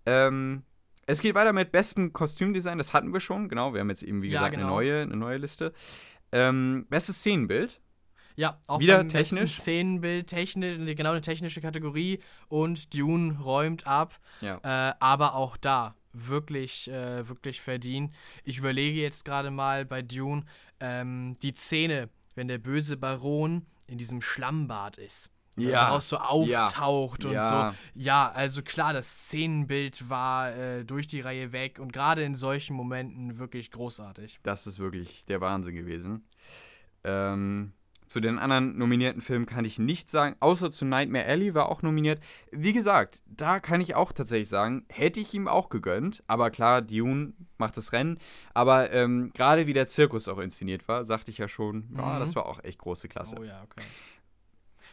Ähm, 0.06 0.64
es 1.08 1.22
geht 1.22 1.36
weiter 1.36 1.54
mit 1.54 1.72
bestem 1.72 2.14
Kostümdesign, 2.14 2.78
das 2.78 2.94
hatten 2.94 3.12
wir 3.14 3.20
schon, 3.20 3.50
genau. 3.50 3.74
Wir 3.74 3.82
haben 3.82 3.90
jetzt 3.90 4.04
eben, 4.04 4.22
wie 4.22 4.30
Ja, 4.30 4.40
gesagt, 4.40 4.54
genau. 4.56 4.66
eine, 4.68 4.74
neue, 4.76 5.02
eine 5.02 5.16
neue 5.18 5.38
Liste. 5.38 5.74
Ähm, 6.32 6.86
bestes 6.90 7.18
Szenenbild. 7.18 7.80
Ja, 8.38 8.60
auch 8.68 8.80
Wieder 8.80 9.06
technisch? 9.08 9.58
Szenenbild, 9.60 10.28
technisch, 10.28 10.96
genau 10.96 11.12
eine 11.12 11.22
technische 11.22 11.60
Kategorie 11.60 12.20
und 12.48 12.94
Dune 12.96 13.38
räumt 13.40 13.86
ab. 13.86 14.20
Ja. 14.40 14.60
Äh, 14.64 14.94
aber 15.00 15.36
auch 15.36 15.58
da 15.58 15.96
wirklich, 16.14 16.90
äh, 16.90 17.28
wirklich 17.28 17.62
verdient. 17.62 18.14
Ich 18.44 18.58
überlege 18.58 19.00
jetzt 19.02 19.26
gerade 19.26 19.52
mal 19.52 19.86
bei 19.86 20.02
Dune 20.02 20.46
ähm, 20.82 21.38
die 21.42 21.54
Szene, 21.56 22.10
wenn 22.36 22.48
der 22.48 22.58
böse 22.58 22.98
Baron 22.98 23.66
in 23.88 23.98
diesem 23.98 24.22
Schlammbad 24.22 24.98
ist. 24.98 25.30
und 25.58 25.64
Ja, 25.64 25.86
Daraus 25.86 26.10
so 26.10 26.18
auftaucht 26.18 27.26
und 27.26 27.34
ja. 27.34 27.72
so. 27.72 27.78
Ja, 28.00 28.32
also 28.32 28.62
klar, 28.62 28.94
das 28.94 29.26
Szenenbild 29.26 30.10
war 30.10 30.56
äh, 30.56 30.86
durch 30.86 31.08
die 31.08 31.20
Reihe 31.20 31.52
weg 31.52 31.78
und 31.80 31.92
gerade 31.92 32.24
in 32.24 32.36
solchen 32.36 32.76
Momenten 32.76 33.38
wirklich 33.38 33.70
großartig. 33.72 34.40
Das 34.44 34.66
ist 34.66 34.80
wirklich 34.80 35.26
der 35.26 35.42
Wahnsinn 35.42 35.76
gewesen. 35.76 36.26
Ähm, 37.04 37.74
zu 38.12 38.20
den 38.20 38.40
anderen 38.40 38.78
nominierten 38.78 39.22
Filmen 39.22 39.46
kann 39.46 39.64
ich 39.64 39.80
nichts 39.80 40.12
sagen, 40.12 40.36
außer 40.42 40.70
zu 40.70 40.84
Nightmare 40.84 41.26
Alley 41.28 41.54
war 41.54 41.70
auch 41.70 41.82
nominiert. 41.82 42.20
Wie 42.52 42.74
gesagt, 42.74 43.22
da 43.26 43.62
kann 43.62 43.80
ich 43.80 43.96
auch 43.96 44.12
tatsächlich 44.12 44.50
sagen, 44.50 44.84
hätte 44.90 45.22
ich 45.22 45.34
ihm 45.34 45.48
auch 45.48 45.70
gegönnt. 45.70 46.22
Aber 46.28 46.52
klar, 46.52 46.82
Dune 46.82 47.32
macht 47.58 47.78
das 47.78 47.94
Rennen. 47.94 48.18
Aber 48.54 48.92
ähm, 48.92 49.32
gerade 49.34 49.66
wie 49.66 49.72
der 49.72 49.88
Zirkus 49.88 50.28
auch 50.28 50.40
inszeniert 50.40 50.90
war, 50.90 51.06
sagte 51.06 51.32
ich 51.32 51.38
ja 51.38 51.48
schon, 51.48 51.86
Mhm. 51.90 51.96
das 52.20 52.36
war 52.36 52.48
auch 52.48 52.62
echt 52.66 52.80
große 52.80 53.08
Klasse. 53.08 53.38
Oh 53.40 53.44
ja, 53.46 53.62
okay. 53.64 53.86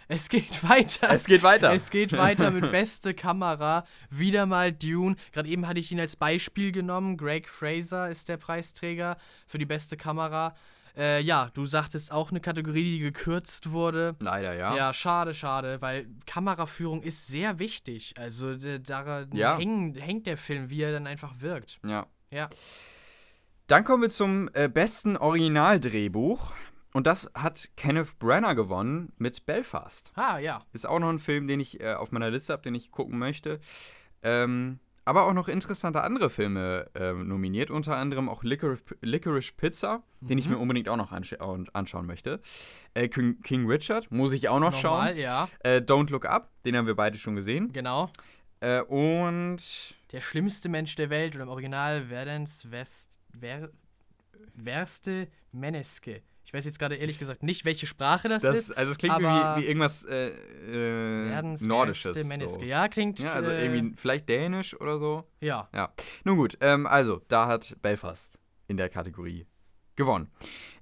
Es 0.06 0.28
geht 0.28 0.62
weiter. 0.68 1.10
Es 1.10 1.26
geht 1.26 1.42
weiter. 1.42 1.72
Es 1.72 1.90
geht 1.90 2.12
weiter 2.12 2.52
mit 2.52 2.70
beste 2.70 3.14
Kamera. 3.14 3.84
Wieder 4.10 4.46
mal 4.46 4.70
Dune. 4.72 5.16
Gerade 5.32 5.48
eben 5.48 5.66
hatte 5.66 5.80
ich 5.80 5.90
ihn 5.90 5.98
als 5.98 6.14
Beispiel 6.14 6.70
genommen. 6.70 7.16
Greg 7.16 7.48
Fraser 7.48 8.08
ist 8.08 8.28
der 8.28 8.36
Preisträger 8.36 9.18
für 9.48 9.58
die 9.58 9.66
beste 9.66 9.96
Kamera. 9.96 10.54
Äh, 10.98 11.20
ja, 11.22 11.50
du 11.54 11.64
sagtest 11.64 12.10
auch 12.10 12.30
eine 12.30 12.40
Kategorie, 12.40 12.82
die 12.82 12.98
gekürzt 12.98 13.70
wurde. 13.70 14.16
Leider, 14.20 14.54
ja. 14.54 14.74
Ja, 14.76 14.92
schade, 14.92 15.32
schade, 15.32 15.80
weil 15.80 16.08
Kameraführung 16.26 17.02
ist 17.02 17.28
sehr 17.28 17.58
wichtig. 17.60 18.14
Also 18.18 18.56
daran 18.56 19.30
Ja. 19.32 19.56
hängen, 19.56 19.94
hängt 19.94 20.26
der 20.26 20.36
Film, 20.36 20.70
wie 20.70 20.82
er 20.82 20.90
dann 20.92 21.06
einfach 21.06 21.40
wirkt. 21.40 21.78
Ja. 21.86 22.06
Ja. 22.30 22.48
Dann 23.68 23.84
kommen 23.84 24.02
wir 24.02 24.08
zum 24.10 24.50
äh, 24.54 24.68
besten 24.68 25.16
Originaldrehbuch. 25.16 26.52
Und 26.94 27.06
das 27.06 27.30
hat 27.34 27.68
Kenneth 27.76 28.18
Branagh 28.18 28.54
gewonnen 28.54 29.12
mit 29.18 29.44
Belfast. 29.46 30.10
Ah, 30.14 30.38
ja. 30.38 30.64
Ist 30.72 30.86
auch 30.86 30.98
noch 30.98 31.10
ein 31.10 31.18
Film, 31.18 31.46
den 31.46 31.60
ich 31.60 31.80
äh, 31.80 31.92
auf 31.94 32.10
meiner 32.12 32.30
Liste 32.30 32.52
habe, 32.54 32.62
den 32.62 32.74
ich 32.74 32.90
gucken 32.90 33.18
möchte. 33.18 33.60
Ähm, 34.22 34.80
aber 35.08 35.24
auch 35.26 35.32
noch 35.32 35.48
interessante 35.48 36.02
andere 36.02 36.30
Filme 36.30 36.88
ähm, 36.94 37.26
nominiert, 37.26 37.70
unter 37.70 37.96
anderem 37.96 38.28
auch 38.28 38.44
Licorice, 38.44 38.82
Licorice 39.00 39.52
Pizza, 39.56 40.02
den 40.20 40.38
ich 40.38 40.48
mir 40.48 40.58
unbedingt 40.58 40.88
auch 40.88 40.96
noch 40.96 41.10
anscha 41.12 41.42
und 41.44 41.74
anschauen 41.74 42.06
möchte. 42.06 42.40
Äh, 42.94 43.08
King, 43.08 43.40
King 43.42 43.66
Richard 43.66 44.10
muss 44.10 44.32
ich 44.32 44.48
auch 44.48 44.60
noch 44.60 44.72
Nochmal, 44.72 45.12
schauen. 45.14 45.18
ja. 45.18 45.48
Äh, 45.60 45.78
Don't 45.78 46.10
Look 46.10 46.26
Up, 46.26 46.50
den 46.64 46.76
haben 46.76 46.86
wir 46.86 46.94
beide 46.94 47.18
schon 47.18 47.34
gesehen. 47.34 47.72
Genau. 47.72 48.10
Äh, 48.60 48.82
und 48.82 49.58
Der 50.12 50.20
schlimmste 50.20 50.68
Mensch 50.68 50.94
der 50.96 51.10
Welt 51.10 51.34
oder 51.34 51.44
im 51.44 51.50
Original 51.50 52.04
Verdens 52.06 52.70
West. 52.70 53.18
Ver, 53.38 53.70
Verste 54.62 55.28
Meneske. 55.52 56.22
Ich 56.48 56.54
weiß 56.54 56.64
jetzt 56.64 56.78
gerade 56.78 56.94
ehrlich 56.94 57.18
gesagt 57.18 57.42
nicht, 57.42 57.66
welche 57.66 57.86
Sprache 57.86 58.30
das, 58.30 58.42
das, 58.42 58.56
ist. 58.56 58.72
also 58.72 58.92
es 58.92 58.96
klingt 58.96 59.18
wie, 59.18 59.22
wie 59.22 59.66
irgendwas 59.66 60.06
äh, 60.06 60.28
äh, 60.30 61.56
Nordisches. 61.60 62.16
So. 62.16 62.62
Ja, 62.62 62.88
klingt. 62.88 63.20
Ja, 63.20 63.32
also 63.32 63.50
äh, 63.50 63.66
irgendwie 63.66 63.94
vielleicht 63.96 64.30
Dänisch 64.30 64.74
oder 64.80 64.98
so. 64.98 65.24
Ja. 65.40 65.68
Ja. 65.74 65.92
Nun 66.24 66.38
gut, 66.38 66.56
ähm, 66.62 66.86
also, 66.86 67.20
da 67.28 67.48
hat 67.48 67.76
Belfast 67.82 68.38
in 68.66 68.78
der 68.78 68.88
Kategorie 68.88 69.46
gewonnen. 69.94 70.30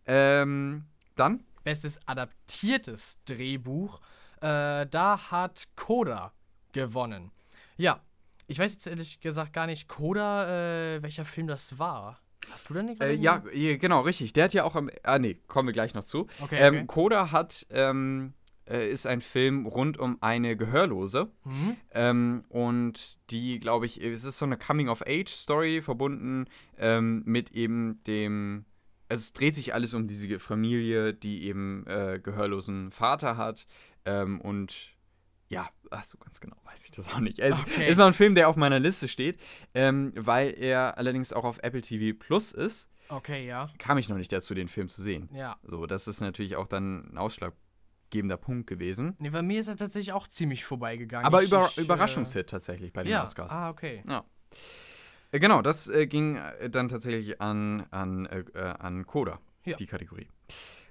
Ähm, 0.07 0.85
dann? 1.16 1.43
Bestes 1.64 1.99
adaptiertes 2.07 3.18
Drehbuch. 3.24 4.01
Äh, 4.41 4.87
da 4.87 5.31
hat 5.33 5.66
Coda 5.74 6.33
gewonnen. 6.70 7.33
Ja. 7.77 8.01
Ich 8.47 8.61
weiß 8.61 8.72
jetzt 8.72 8.87
ehrlich 8.87 9.18
gesagt 9.18 9.53
gar 9.53 9.66
nicht, 9.66 9.89
Coda, 9.89 10.95
äh, 10.95 11.03
welcher 11.03 11.24
Film 11.24 11.49
das 11.49 11.81
war. 11.81 12.20
Hast 12.53 12.70
du 12.70 12.74
denn 12.74 12.86
nicht 12.86 13.03
Äh, 13.03 13.12
ja, 13.12 13.42
genau, 13.53 14.01
richtig. 14.01 14.32
Der 14.32 14.44
hat 14.44 14.55
ja 14.55 14.64
auch 14.64 14.74
am. 14.76 14.90
Ah, 15.03 15.18
nee, 15.18 15.38
kommen 15.47 15.68
wir 15.68 15.72
gleich 15.72 15.94
noch 15.94 16.05
zu. 16.05 16.26
Okay, 16.40 16.57
ähm, 16.59 16.74
okay. 16.74 16.84
Coda 16.86 17.30
hat, 17.32 17.66
ähm, 17.70 18.34
äh, 18.68 18.88
ist 18.90 19.07
ein 19.07 19.20
Film 19.20 19.66
rund 19.66 19.99
um 19.99 20.18
eine 20.20 20.57
Gehörlose. 20.57 21.30
Mhm. 21.44 21.76
Ähm, 21.92 22.44
und 22.49 23.18
die, 23.30 23.61
glaube 23.61 23.86
ich, 23.86 24.03
es 24.03 24.24
ist 24.24 24.38
so 24.38 24.44
eine 24.44 24.57
Coming-of-Age-Story 24.57 25.82
verbunden 25.82 26.47
ähm, 26.78 27.22
mit 27.24 27.53
eben 27.53 28.03
dem. 28.07 28.64
Also 29.09 29.20
es 29.20 29.32
dreht 29.32 29.55
sich 29.55 29.72
alles 29.72 29.94
um 29.94 30.09
diese 30.09 30.40
Familie, 30.40 31.14
die 31.14 31.44
eben 31.44 31.86
äh, 31.86 32.18
gehörlosen 32.20 32.90
Vater 32.90 33.36
hat. 33.36 33.66
Ähm, 34.05 34.40
und 34.40 34.95
ja, 35.49 35.68
ach 35.90 36.05
so 36.05 36.18
ganz 36.18 36.40
genau 36.40 36.57
weiß 36.64 36.84
ich 36.84 36.90
das 36.90 37.09
auch 37.12 37.20
nicht. 37.20 37.40
Also, 37.40 37.62
Okay. 37.62 37.88
Ist 37.88 37.99
noch 37.99 38.07
ein 38.07 38.12
Film, 38.12 38.34
der 38.34 38.49
auf 38.49 38.57
meiner 38.57 38.78
Liste 38.78 39.09
steht, 39.09 39.40
ähm, 39.74 40.12
weil 40.16 40.55
er 40.59 40.99
allerdings 40.99 41.32
auch 41.32 41.44
auf 41.44 41.59
Apple 41.62 41.80
TV 41.82 42.16
Plus 42.18 42.53
ist. 42.53 42.90
Okay, 43.09 43.47
ja. 43.47 43.70
Kam 43.78 43.99
ich 43.99 44.09
noch 44.09 44.16
nicht 44.16 44.32
dazu, 44.32 44.55
den 44.55 44.68
Film 44.68 44.88
zu 44.88 45.01
sehen. 45.01 45.28
Ja. 45.32 45.57
So, 45.62 45.86
das 45.86 46.09
ist 46.09 46.20
natürlich 46.20 46.57
auch 46.57 46.66
dann 46.66 47.12
ein 47.12 47.18
ausschlaggebender 47.18 48.36
Punkt 48.36 48.66
gewesen. 48.66 49.14
Nee, 49.20 49.30
bei 49.30 49.42
mir 49.42 49.61
ist 49.61 49.68
er 49.68 49.76
tatsächlich 49.76 50.12
auch 50.12 50.26
ziemlich 50.26 50.64
vorbeigegangen. 50.64 51.24
Aber 51.24 51.42
ich, 51.42 51.49
über, 51.49 51.68
ich, 51.70 51.78
äh, 51.78 51.82
Überraschungshit 51.82 52.49
tatsächlich 52.51 52.92
bei 52.92 53.05
den 53.05 53.12
ja. 53.12 53.22
Oscars. 53.22 53.53
Ah, 53.53 53.70
okay. 53.70 54.03
Äh, 55.32 55.40
Genau, 55.40 55.61
das 55.62 55.88
äh, 55.88 56.07
ging 56.07 56.36
äh, 56.36 56.70
dann 56.70 56.88
tatsächlich 56.88 57.40
an, 57.40 57.86
an, 57.90 58.26
äh, 58.26 58.44
äh, 58.55 58.61
an 58.78 59.07
Coda, 59.07 59.40
Ja. 59.64 59.76
die 59.76 59.86
Kategorie. 59.86 60.28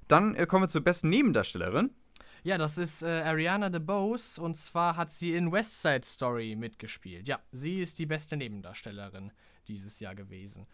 Dann 0.08 0.36
äh, 0.36 0.46
kommen 0.46 0.64
wir 0.64 0.68
zur 0.68 0.82
besten 0.82 1.10
Nebendarstellerin. 1.10 1.92
Ja, 2.46 2.60
das 2.60 2.78
ist 2.78 3.02
äh, 3.02 3.24
Ariana 3.24 3.72
DeBose 3.72 4.40
und 4.40 4.56
zwar 4.56 4.98
hat 4.98 5.10
sie 5.10 5.34
in 5.34 5.52
West 5.52 5.82
Side 5.82 6.04
Story 6.04 6.56
mitgespielt. 6.56 7.28
Ja, 7.28 7.40
sie 7.52 7.80
ist 7.80 7.98
die 7.98 8.06
beste 8.06 8.38
Nebendarstellerin 8.38 9.32
dieses 9.68 10.00
Jahr 10.00 10.14
gewesen. 10.14 10.68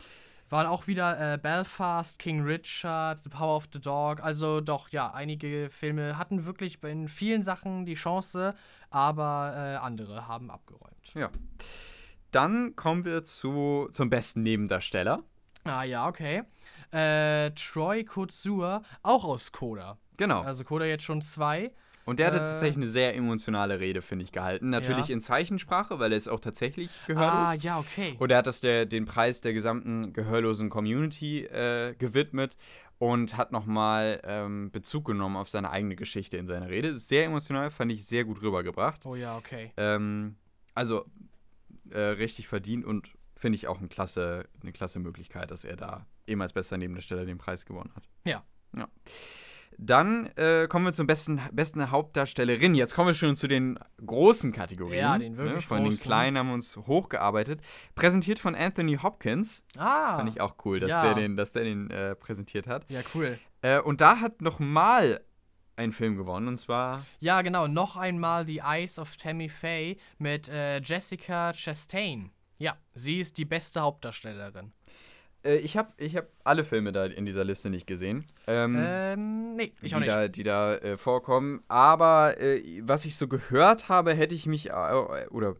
Waren 0.49 0.67
auch 0.67 0.88
wieder 0.88 1.36
äh, 1.36 1.38
Belfast, 1.38 2.19
King 2.19 2.43
Richard, 2.43 3.24
The 3.24 3.30
Power 3.30 3.55
of 3.55 3.69
the 3.72 3.80
Dog. 3.80 4.22
Also 4.22 4.59
doch, 4.59 4.89
ja, 4.89 5.13
einige 5.13 5.69
Filme 5.69 6.17
hatten 6.17 6.43
wirklich 6.43 6.84
in 6.84 7.07
vielen 7.07 7.41
Sachen 7.41 7.86
die 7.86 7.93
Chance, 7.93 8.53
aber 8.89 9.53
äh, 9.55 9.76
andere 9.78 10.28
haben 10.28 10.51
abgeräumt. 10.51 11.13
Ja. 11.13 11.30
Dann 12.32 12.76
kommen 12.76 13.05
wir 13.05 13.24
zu, 13.24 13.88
zum 13.93 14.09
besten 14.09 14.43
Nebendarsteller. 14.43 15.24
Ah 15.63 15.84
ja, 15.84 16.05
okay. 16.05 16.43
Äh, 16.91 17.51
Troy 17.51 18.03
Kotsur, 18.03 18.83
auch 19.03 19.23
aus 19.23 19.51
Coda. 19.51 19.97
Genau. 20.17 20.41
Also 20.41 20.63
Coda 20.63 20.85
jetzt 20.85 21.03
schon 21.03 21.21
zwei. 21.21 21.71
Und 22.03 22.19
der 22.19 22.27
hatte 22.27 22.37
äh, 22.37 22.39
tatsächlich 22.45 22.77
eine 22.77 22.89
sehr 22.89 23.15
emotionale 23.15 23.79
Rede, 23.79 24.01
finde 24.01 24.25
ich, 24.25 24.31
gehalten. 24.31 24.69
Natürlich 24.69 25.07
Ja. 25.07 25.13
in 25.13 25.21
Zeichensprache, 25.21 25.99
weil 25.99 26.11
er 26.11 26.17
ist 26.17 26.27
auch 26.27 26.39
tatsächlich 26.39 26.91
gehörlos. 27.07 27.31
Ah, 27.31 27.53
ja, 27.53 27.79
okay. 27.79 28.15
Und 28.19 28.31
er 28.31 28.39
hat 28.39 28.47
das 28.47 28.59
der, 28.59 28.85
den 28.85 29.05
Preis 29.05 29.41
der 29.41 29.53
gesamten 29.53 30.11
gehörlosen 30.11 30.69
Community 30.69 31.45
äh, 31.45 31.95
gewidmet 31.97 32.57
und 32.97 33.37
hat 33.37 33.51
nochmal 33.51 34.19
ähm, 34.23 34.71
Bezug 34.71 35.05
genommen 35.05 35.35
auf 35.37 35.49
seine 35.49 35.69
eigene 35.69 35.95
Geschichte 35.95 36.37
in 36.37 36.47
seiner 36.47 36.69
Rede. 36.69 36.97
Sehr 36.97 37.25
emotional, 37.25 37.69
fand 37.71 37.91
ich 37.91 38.05
sehr 38.05 38.25
gut 38.25 38.41
rübergebracht. 38.41 39.05
Oh 39.05 39.15
ja, 39.15 39.37
okay. 39.37 39.71
Ähm, 39.77 40.35
also 40.73 41.05
äh, 41.91 41.99
richtig 41.99 42.47
verdient 42.47 42.83
und 42.83 43.11
finde 43.35 43.55
ich 43.55 43.67
auch 43.67 43.79
eine 43.79 43.87
klasse, 43.87 44.47
eine 44.61 44.71
klasse 44.71 44.99
Möglichkeit, 44.99 45.51
dass 45.51 45.63
er 45.65 45.75
da 45.75 46.05
als 46.39 46.53
bester 46.53 46.77
Nebendarsteller 46.77 47.25
den 47.25 47.38
Preis 47.38 47.65
gewonnen 47.65 47.91
hat. 47.95 48.07
Ja. 48.25 48.43
Dann 49.77 50.27
äh, 50.36 50.67
kommen 50.67 50.86
wir 50.86 50.93
zur 50.93 51.07
besten, 51.07 51.41
besten 51.51 51.89
Hauptdarstellerin. 51.89 52.75
Jetzt 52.75 52.93
kommen 52.93 53.07
wir 53.07 53.13
schon 53.15 53.36
zu 53.36 53.47
den 53.47 53.79
großen 54.05 54.51
Kategorien. 54.51 54.99
Ja, 54.99 55.17
den 55.17 55.38
wirklich 55.38 55.55
ne? 55.55 55.61
Von 55.61 55.84
großen. 55.84 55.97
den 55.97 56.03
kleinen 56.03 56.38
haben 56.38 56.47
wir 56.47 56.53
uns 56.53 56.77
hochgearbeitet. 56.77 57.61
Präsentiert 57.95 58.38
von 58.38 58.53
Anthony 58.53 58.97
Hopkins. 58.97 59.65
Ah. 59.77 60.17
Fand 60.17 60.29
ich 60.29 60.39
auch 60.39 60.55
cool, 60.65 60.79
dass 60.79 60.91
ja. 60.91 61.03
der 61.03 61.15
den, 61.15 61.36
dass 61.36 61.53
der 61.53 61.63
den 61.63 61.89
äh, 61.89 62.15
präsentiert 62.15 62.67
hat. 62.67 62.86
Ja, 62.89 63.01
cool. 63.15 63.39
Äh, 63.63 63.79
und 63.79 64.01
da 64.01 64.19
hat 64.19 64.41
nochmal 64.41 65.21
ein 65.77 65.93
Film 65.93 66.15
gewonnen 66.15 66.47
und 66.47 66.57
zwar. 66.57 67.05
Ja, 67.19 67.41
genau. 67.41 67.67
Noch 67.67 67.97
einmal 67.97 68.45
The 68.45 68.59
Eyes 68.59 68.99
of 68.99 69.17
Tammy 69.17 69.49
Faye 69.49 69.97
mit 70.19 70.47
äh, 70.47 70.79
Jessica 70.82 71.53
Chastain. 71.53 72.32
Ja, 72.57 72.77
sie 72.93 73.19
ist 73.19 73.39
die 73.39 73.45
beste 73.45 73.82
Hauptdarstellerin. 73.82 74.73
Äh, 75.43 75.57
ich 75.57 75.77
habe 75.77 75.91
ich 75.97 76.15
hab 76.15 76.27
alle 76.43 76.63
Filme 76.63 76.91
da 76.91 77.05
in 77.05 77.25
dieser 77.25 77.43
Liste 77.43 77.69
nicht 77.69 77.87
gesehen. 77.87 78.25
Ähm, 78.47 78.75
Ähm, 78.79 79.55
nee, 79.55 79.73
ich 79.81 79.93
auch 79.95 79.99
die 79.99 80.05
nicht. 80.05 80.11
da, 80.15 80.27
die 80.27 80.43
da 80.43 80.75
äh, 80.75 80.97
vorkommen. 80.97 81.63
Aber 81.67 82.39
äh, 82.39 82.81
was 82.83 83.05
ich 83.05 83.15
so 83.15 83.27
gehört 83.27 83.89
habe, 83.89 84.13
hätte 84.13 84.35
ich 84.35 84.45
mich 84.45 84.69
äh, 84.69 85.25
oder 85.29 85.55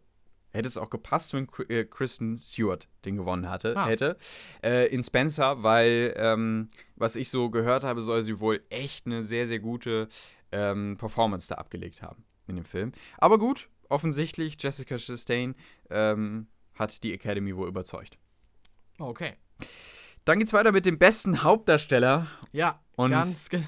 hätte 0.53 0.67
es 0.67 0.77
auch 0.77 0.89
gepasst, 0.89 1.34
wenn 1.34 1.47
äh, 1.69 1.86
Kristen 1.86 2.36
Stewart 2.38 2.89
den 3.05 3.15
gewonnen 3.15 3.49
hatte, 3.49 3.75
Ah. 3.77 3.88
hätte. 3.88 4.17
Äh, 4.61 4.88
in 4.88 5.01
Spencer, 5.01 5.63
weil 5.63 6.13
ähm, 6.17 6.69
was 6.95 7.15
ich 7.15 7.29
so 7.29 7.49
gehört 7.49 7.84
habe, 7.84 8.01
soll 8.01 8.21
sie 8.21 8.39
wohl 8.41 8.61
echt 8.69 9.05
eine 9.05 9.23
sehr, 9.23 9.47
sehr 9.47 9.59
gute 9.59 10.09
ähm, 10.51 10.97
Performance 10.97 11.47
da 11.47 11.55
abgelegt 11.55 12.01
haben 12.01 12.25
in 12.47 12.57
dem 12.57 12.65
Film. 12.65 12.91
Aber 13.17 13.38
gut, 13.38 13.69
offensichtlich, 13.88 14.57
Jessica 14.59 14.97
Chastain 14.97 15.55
ähm, 15.89 16.47
hat 16.75 17.01
die 17.03 17.13
Academy 17.13 17.55
wohl 17.55 17.69
überzeugt. 17.69 18.17
Okay. 18.99 19.36
Dann 20.26 20.39
geht's 20.39 20.53
weiter 20.53 20.72
mit 20.72 20.86
dem 20.86 20.97
besten 20.99 21.43
Hauptdarsteller 21.43 22.28
Ja, 22.51 22.80
Und 22.95 23.12
ganz 23.12 23.49
genau. 23.49 23.66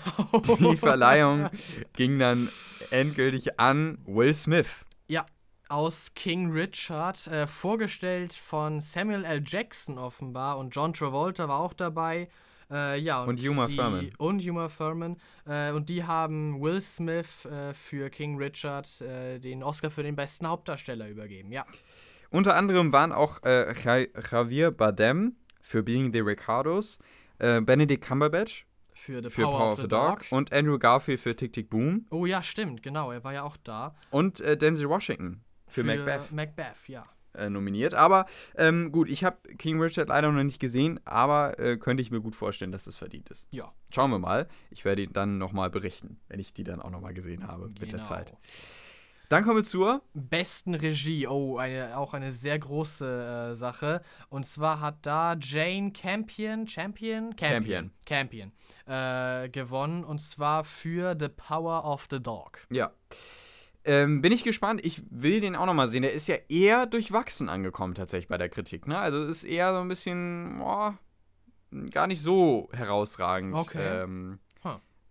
Die 0.60 0.78
Verleihung 0.78 1.50
ging 1.94 2.20
dann 2.20 2.48
endgültig 2.92 3.60
an 3.60 3.98
Will 4.06 4.34
Smith. 4.34 4.70
Ja, 5.08 5.26
aus 5.70 6.12
King 6.14 6.52
Richard, 6.52 7.26
äh, 7.28 7.48
vorgestellt 7.48 8.34
von 8.34 8.82
Samuel 8.82 9.26
L. 9.26 9.44
Jackson 9.46 9.98
offenbar 9.98 10.58
und 10.60 10.76
John 10.76 10.94
Travolta 10.94 11.48
war 11.48 11.60
auch 11.60 11.74
dabei. 11.74 12.30
Äh, 12.72 13.00
ja, 13.00 13.24
Und 13.24 13.44
Uma 13.44 13.68
die, 13.68 13.76
Thurman. 13.76 14.10
Und 14.20 14.48
Uma 14.48 14.68
Thurman. 14.68 15.18
Äh, 15.46 15.72
und 15.72 15.90
die 15.90 16.04
haben 16.04 16.62
Will 16.62 16.80
Smith 16.80 17.46
äh, 17.46 17.74
für 17.74 18.10
King 18.10 18.38
Richard 18.38 19.02
äh, 19.02 19.40
den 19.40 19.64
Oscar 19.64 19.90
für 19.90 20.04
den 20.04 20.16
besten 20.16 20.48
Hauptdarsteller 20.48 21.08
übergeben. 21.10 21.52
Ja. 21.52 21.66
Unter 22.30 22.56
anderem 22.56 22.92
waren 22.92 23.12
auch 23.12 23.42
äh, 23.44 23.74
Ja- 23.84 24.08
Javier 24.32 24.72
Bardem 24.72 25.36
für 25.64 25.82
Being 25.82 26.14
the 26.14 26.20
Ricardos, 26.20 27.00
äh, 27.40 27.60
Benedict 27.62 28.06
Cumberbatch 28.08 28.68
Für 28.94 29.24
The 29.24 29.30
für 29.32 29.44
Power, 29.44 29.74
of 29.74 29.82
the, 29.82 29.88
Dog. 29.88 30.22
und 30.30 30.54
Andrew 30.54 30.78
Garfield 30.78 31.20
für 31.20 31.36
Tick 31.36 31.54
Tick 31.54 31.70
Boom 31.72 32.06
Oh 32.12 32.28
ja, 32.28 32.44
stimmt, 32.44 32.84
genau. 32.84 33.12
Er 33.12 33.24
war 33.24 33.34
ja 33.34 33.44
auch 33.44 33.58
da. 33.64 33.96
und 34.12 34.40
äh, 34.42 34.56
Denzel 34.56 34.88
Washington 34.90 35.42
für, 35.68 35.84
Macbeth 35.84 36.32
Macbeth, 36.32 36.88
ja. 36.88 37.02
äh, 37.34 37.50
nominiert. 37.50 37.96
Aber 37.96 38.28
ähm, 38.56 38.92
gut, 38.92 39.10
ich 39.10 39.24
habe 39.24 39.38
King 39.58 39.82
Richard 39.82 40.10
leider 40.10 40.32
noch 40.32 40.44
nicht 40.44 40.60
gesehen, 40.60 41.00
aber 41.06 41.58
äh, 41.58 41.78
könnte 41.78 42.02
ich 42.02 42.12
mir 42.12 42.22
gut 42.22 42.36
vorstellen, 42.36 42.72
dass 42.72 42.84
das 42.84 42.96
verdient 42.96 43.30
ist. 43.32 43.48
Ja, 43.50 43.74
Schauen 43.94 44.12
wir 44.12 44.20
mal. 44.20 44.48
Ich 44.72 44.86
werde 44.86 45.04
ihn 45.04 45.14
dann 45.14 45.38
nochmal 45.38 45.70
berichten, 45.70 46.20
wenn 46.28 46.40
ich 46.40 46.54
die 46.54 46.64
dann 46.64 46.82
auch 46.82 46.90
nochmal 46.90 47.14
gesehen 47.14 47.48
habe 47.48 47.68
mit 47.70 47.82
der 47.82 47.88
genau. 47.88 48.04
Zeit. 48.04 48.34
Dann 49.34 49.44
kommen 49.44 49.58
wir 49.58 49.64
zur 49.64 50.04
besten 50.14 50.76
Regie. 50.76 51.26
Oh, 51.26 51.58
eine, 51.58 51.98
auch 51.98 52.14
eine 52.14 52.32
sehr 52.32 52.60
große 52.60 53.50
äh, 53.50 53.56
Sache. 53.56 54.04
Und 54.30 54.46
zwar 54.46 54.80
hat 54.80 54.98
da 55.08 55.36
Jane 55.42 55.92
Campion, 55.92 56.68
Champion? 56.68 57.36
Campion. 57.36 57.90
Campion. 58.06 58.52
Äh, 58.86 59.50
gewonnen. 59.50 60.04
Und 60.04 60.22
zwar 60.22 60.64
für 60.64 61.18
The 61.20 61.30
Power 61.30 61.84
of 61.84 62.06
the 62.12 62.22
Dog. 62.22 62.60
Ja. 62.70 62.92
Ähm, 63.86 64.22
bin 64.22 64.32
ich 64.32 64.44
gespannt. 64.44 64.82
Ich 64.86 65.02
will 65.10 65.42
den 65.42 65.56
auch 65.56 65.66
nochmal 65.66 65.88
sehen. 65.88 66.04
Der 66.04 66.14
ist 66.14 66.28
ja 66.28 66.36
eher 66.48 66.86
durchwachsen 66.86 67.50
angekommen, 67.50 67.96
tatsächlich 67.96 68.28
bei 68.28 68.38
der 68.38 68.50
Kritik. 68.50 68.86
Ne? 68.86 69.00
Also 69.00 69.24
ist 69.24 69.46
eher 69.46 69.74
so 69.74 69.80
ein 69.80 69.88
bisschen, 69.88 70.60
boah, 70.60 70.96
gar 71.90 72.06
nicht 72.06 72.22
so 72.22 72.70
herausragend 72.72 73.56
Okay. 73.56 74.04
ähm. 74.04 74.38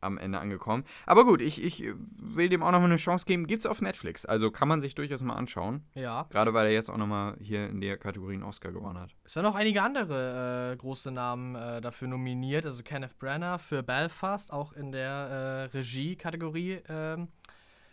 Am 0.03 0.19
Ende 0.19 0.39
angekommen. 0.39 0.85
Aber 1.07 1.25
gut, 1.25 1.41
ich, 1.41 1.63
ich 1.63 1.85
will 2.17 2.49
dem 2.49 2.63
auch 2.63 2.71
nochmal 2.71 2.91
eine 2.91 2.97
Chance 2.97 3.27
geben. 3.27 3.47
Gibt's 3.47 3.67
auf 3.67 3.81
Netflix. 3.81 4.27
Also 4.27 4.51
kann 4.51 4.69
man 4.69 4.81
sich 4.81 4.95
durchaus 4.95 5.23
mal 5.23 5.35
anschauen. 5.35 5.85
Ja. 5.95 6.27
Gerade 6.31 6.55
weil 6.55 6.67
er 6.67 6.73
jetzt 6.73 6.91
auch 6.91 6.97
nochmal 6.97 7.37
hier 7.41 7.69
in 7.69 7.81
der 7.81 7.97
Kategorie 7.97 8.35
einen 8.35 8.43
Oscar 8.43 8.73
gewonnen 8.73 8.99
hat. 8.99 9.15
Es 9.25 9.37
waren 9.37 9.45
noch 9.45 9.55
einige 9.55 9.83
andere 9.83 10.73
äh, 10.73 10.77
große 10.77 11.11
Namen 11.11 11.55
äh, 11.55 11.81
dafür 11.81 12.09
nominiert. 12.09 12.67
Also 12.67 12.83
Kenneth 12.83 13.19
Branagh 13.19 13.59
für 13.59 13.83
Belfast, 13.83 14.53
auch 14.53 14.73
in 14.73 14.93
der 14.93 15.71
äh, 15.73 15.77
Regie-Kategorie 15.77 16.81
ähm, 16.89 17.29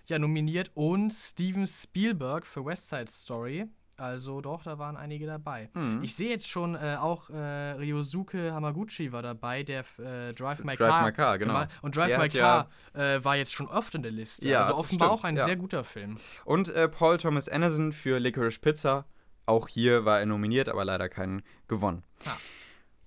ja, 0.07 0.19
nominiert. 0.19 0.71
Und 0.73 1.11
Steven 1.11 1.67
Spielberg 1.67 2.45
für 2.45 2.65
West 2.65 2.89
Side 2.89 3.09
Story. 3.09 3.67
Also 3.99 4.41
doch, 4.41 4.63
da 4.63 4.79
waren 4.79 4.97
einige 4.97 5.25
dabei. 5.25 5.69
Mhm. 5.73 6.01
Ich 6.03 6.15
sehe 6.15 6.29
jetzt 6.29 6.47
schon 6.47 6.75
äh, 6.75 6.97
auch 6.99 7.29
äh, 7.29 7.71
Ryosuke 7.73 8.53
Hamaguchi 8.53 9.11
war 9.11 9.21
dabei, 9.21 9.63
der 9.63 9.83
äh, 9.99 10.33
Drive 10.33 10.63
My 10.63 10.75
Drive 10.75 10.89
Car. 10.89 11.05
My 11.05 11.11
Car, 11.11 11.37
genau. 11.37 11.65
Und 11.81 11.95
Drive 11.95 12.07
Der 12.07 12.17
My 12.17 12.23
hat 12.25 12.33
ja- 12.33 12.67
Car 12.93 13.15
äh, 13.15 13.23
war 13.23 13.35
jetzt 13.35 13.53
schon 13.53 13.67
oft 13.67 13.93
in 13.95 14.01
der 14.03 14.11
Liste. 14.11 14.47
Ja, 14.47 14.61
also 14.61 14.75
offenbar 14.75 15.09
stimmt, 15.09 15.19
auch 15.19 15.23
ein 15.23 15.37
ja. 15.37 15.45
sehr 15.45 15.55
guter 15.55 15.83
Film. 15.83 16.17
Und 16.45 16.69
äh, 16.69 16.87
Paul 16.87 17.17
Thomas 17.17 17.49
Anderson 17.49 17.91
für 17.91 18.19
Licorice 18.19 18.59
Pizza. 18.59 19.05
Auch 19.45 19.67
hier 19.67 20.05
war 20.05 20.19
er 20.19 20.25
nominiert, 20.25 20.69
aber 20.69 20.85
leider 20.85 21.09
keinen 21.09 21.41
gewonnen. 21.67 22.03
Ah. 22.25 22.31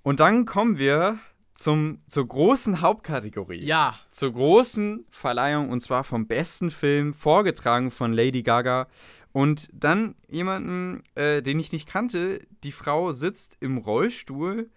Und 0.02 0.18
dann 0.20 0.44
kommen 0.44 0.76
wir 0.76 1.18
zum, 1.54 2.02
zur 2.08 2.26
großen 2.26 2.80
Hauptkategorie. 2.80 3.64
Ja, 3.64 3.94
Zur 4.10 4.32
großen 4.32 5.06
Verleihung 5.10 5.70
und 5.70 5.80
zwar 5.80 6.02
vom 6.04 6.26
besten 6.26 6.70
Film, 6.70 7.12
vorgetragen 7.14 7.90
von 7.90 8.12
Lady 8.12 8.42
Gaga. 8.42 8.88
Und 9.32 9.68
dann 9.72 10.14
jemanden, 10.28 11.02
äh, 11.14 11.42
den 11.42 11.58
ich 11.58 11.72
nicht 11.72 11.88
kannte. 11.88 12.40
Die 12.64 12.72
Frau 12.72 13.12
sitzt 13.12 13.56
im 13.60 13.78
Rollstuhl 13.78 14.68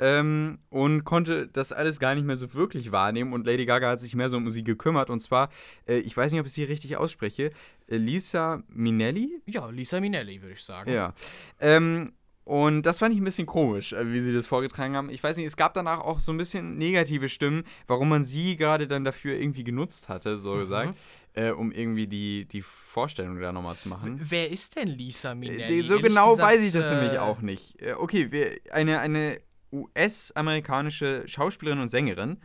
ähm, 0.00 0.58
und 0.70 1.04
konnte 1.04 1.48
das 1.48 1.72
alles 1.72 1.98
gar 2.00 2.14
nicht 2.14 2.24
mehr 2.24 2.36
so 2.36 2.54
wirklich 2.54 2.92
wahrnehmen. 2.92 3.32
Und 3.32 3.46
Lady 3.46 3.66
Gaga 3.66 3.90
hat 3.90 4.00
sich 4.00 4.14
mehr 4.14 4.30
so 4.30 4.36
um 4.36 4.48
sie 4.48 4.64
gekümmert. 4.64 5.10
Und 5.10 5.20
zwar, 5.20 5.50
äh, 5.86 5.98
ich 5.98 6.16
weiß 6.16 6.32
nicht, 6.32 6.40
ob 6.40 6.46
ich 6.46 6.52
sie 6.52 6.64
richtig 6.64 6.96
ausspreche, 6.96 7.50
äh, 7.88 7.96
Lisa 7.96 8.62
Minnelli? 8.68 9.42
ja, 9.46 9.68
Lisa 9.68 10.00
Minnelli, 10.00 10.40
würde 10.40 10.54
ich 10.54 10.62
sagen. 10.64 10.90
Ja. 10.92 11.14
Ähm, 11.60 12.12
und 12.44 12.82
das 12.86 13.00
fand 13.00 13.12
ich 13.14 13.20
ein 13.20 13.24
bisschen 13.24 13.44
komisch, 13.44 13.92
äh, 13.92 14.10
wie 14.10 14.22
sie 14.22 14.32
das 14.32 14.46
vorgetragen 14.46 14.96
haben. 14.96 15.10
Ich 15.10 15.22
weiß 15.22 15.36
nicht, 15.36 15.44
es 15.44 15.56
gab 15.58 15.74
danach 15.74 15.98
auch 16.00 16.18
so 16.20 16.32
ein 16.32 16.38
bisschen 16.38 16.78
negative 16.78 17.28
Stimmen, 17.28 17.64
warum 17.86 18.08
man 18.08 18.22
sie 18.22 18.56
gerade 18.56 18.88
dann 18.88 19.04
dafür 19.04 19.34
irgendwie 19.38 19.64
genutzt 19.64 20.08
hatte, 20.08 20.38
so 20.38 20.54
Mhm. 20.54 20.60
gesagt, 20.60 20.94
äh, 21.38 21.50
um 21.52 21.70
irgendwie 21.70 22.06
die, 22.08 22.46
die 22.46 22.62
Vorstellung 22.62 23.40
da 23.40 23.52
nochmal 23.52 23.76
zu 23.76 23.88
machen. 23.88 24.20
Wer 24.22 24.50
ist 24.50 24.74
denn 24.76 24.88
Lisa 24.88 25.32
Äh, 25.32 25.34
Minnelli? 25.36 25.82
so 25.82 26.00
genau 26.00 26.30
gesagt, 26.32 26.52
weiß 26.52 26.62
ich 26.62 26.72
das 26.72 26.90
äh, 26.90 26.94
nämlich 26.96 27.18
auch 27.18 27.40
nicht. 27.40 27.80
Äh, 27.80 27.92
okay, 27.94 28.32
wir, 28.32 28.58
eine, 28.72 28.98
eine 29.00 29.40
US-amerikanische 29.72 31.22
Schauspielerin 31.26 31.80
und 31.80 31.88
Sängerin. 31.88 32.38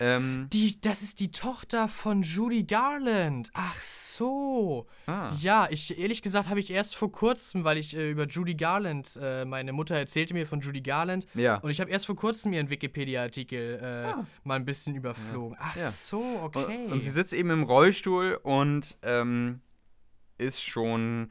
Ähm, 0.00 0.48
Die, 0.52 0.80
das 0.80 1.02
ist 1.02 1.20
die 1.20 1.30
Tochter 1.30 1.86
von 1.86 2.22
Judy 2.22 2.64
Garland. 2.64 3.50
Ach 3.52 3.78
so. 3.80 4.86
ah, 5.06 5.30
Ja, 5.38 5.68
ich 5.70 5.98
ehrlich 5.98 6.22
gesagt 6.22 6.48
habe 6.48 6.60
ich 6.60 6.70
erst 6.70 6.96
vor 6.96 7.12
kurzem, 7.12 7.62
weil 7.64 7.76
ich 7.78 7.94
äh, 7.96 8.10
über 8.10 8.26
Judy 8.26 8.54
Garland, 8.54 9.18
äh, 9.20 9.44
meine 9.44 9.72
Mutter 9.72 9.94
erzählte 9.96 10.34
mir 10.34 10.46
von 10.46 10.60
Judy 10.60 10.80
Garland 10.80 11.26
ja. 11.34 11.56
und 11.58 11.70
ich 11.70 11.80
habe 11.80 11.90
erst 11.90 12.06
vor 12.06 12.16
kurzem 12.16 12.52
ihren 12.52 12.70
Wikipedia-Artikel 12.70 13.80
äh, 13.82 14.06
Ah. 14.12 14.26
mal 14.44 14.56
ein 14.56 14.64
bisschen 14.64 14.94
überflogen. 14.94 15.56
Ach 15.60 15.76
Ja. 15.76 15.90
so, 15.90 16.22
okay. 16.42 16.86
Und, 16.86 16.92
und 16.92 17.00
sie 17.00 17.10
sitzt 17.10 17.32
eben 17.32 17.50
im 17.50 17.62
Rollstuhl 17.62 18.40
und 18.42 18.96
ähm, 19.02 19.60
ist 20.38 20.62
schon. 20.62 21.28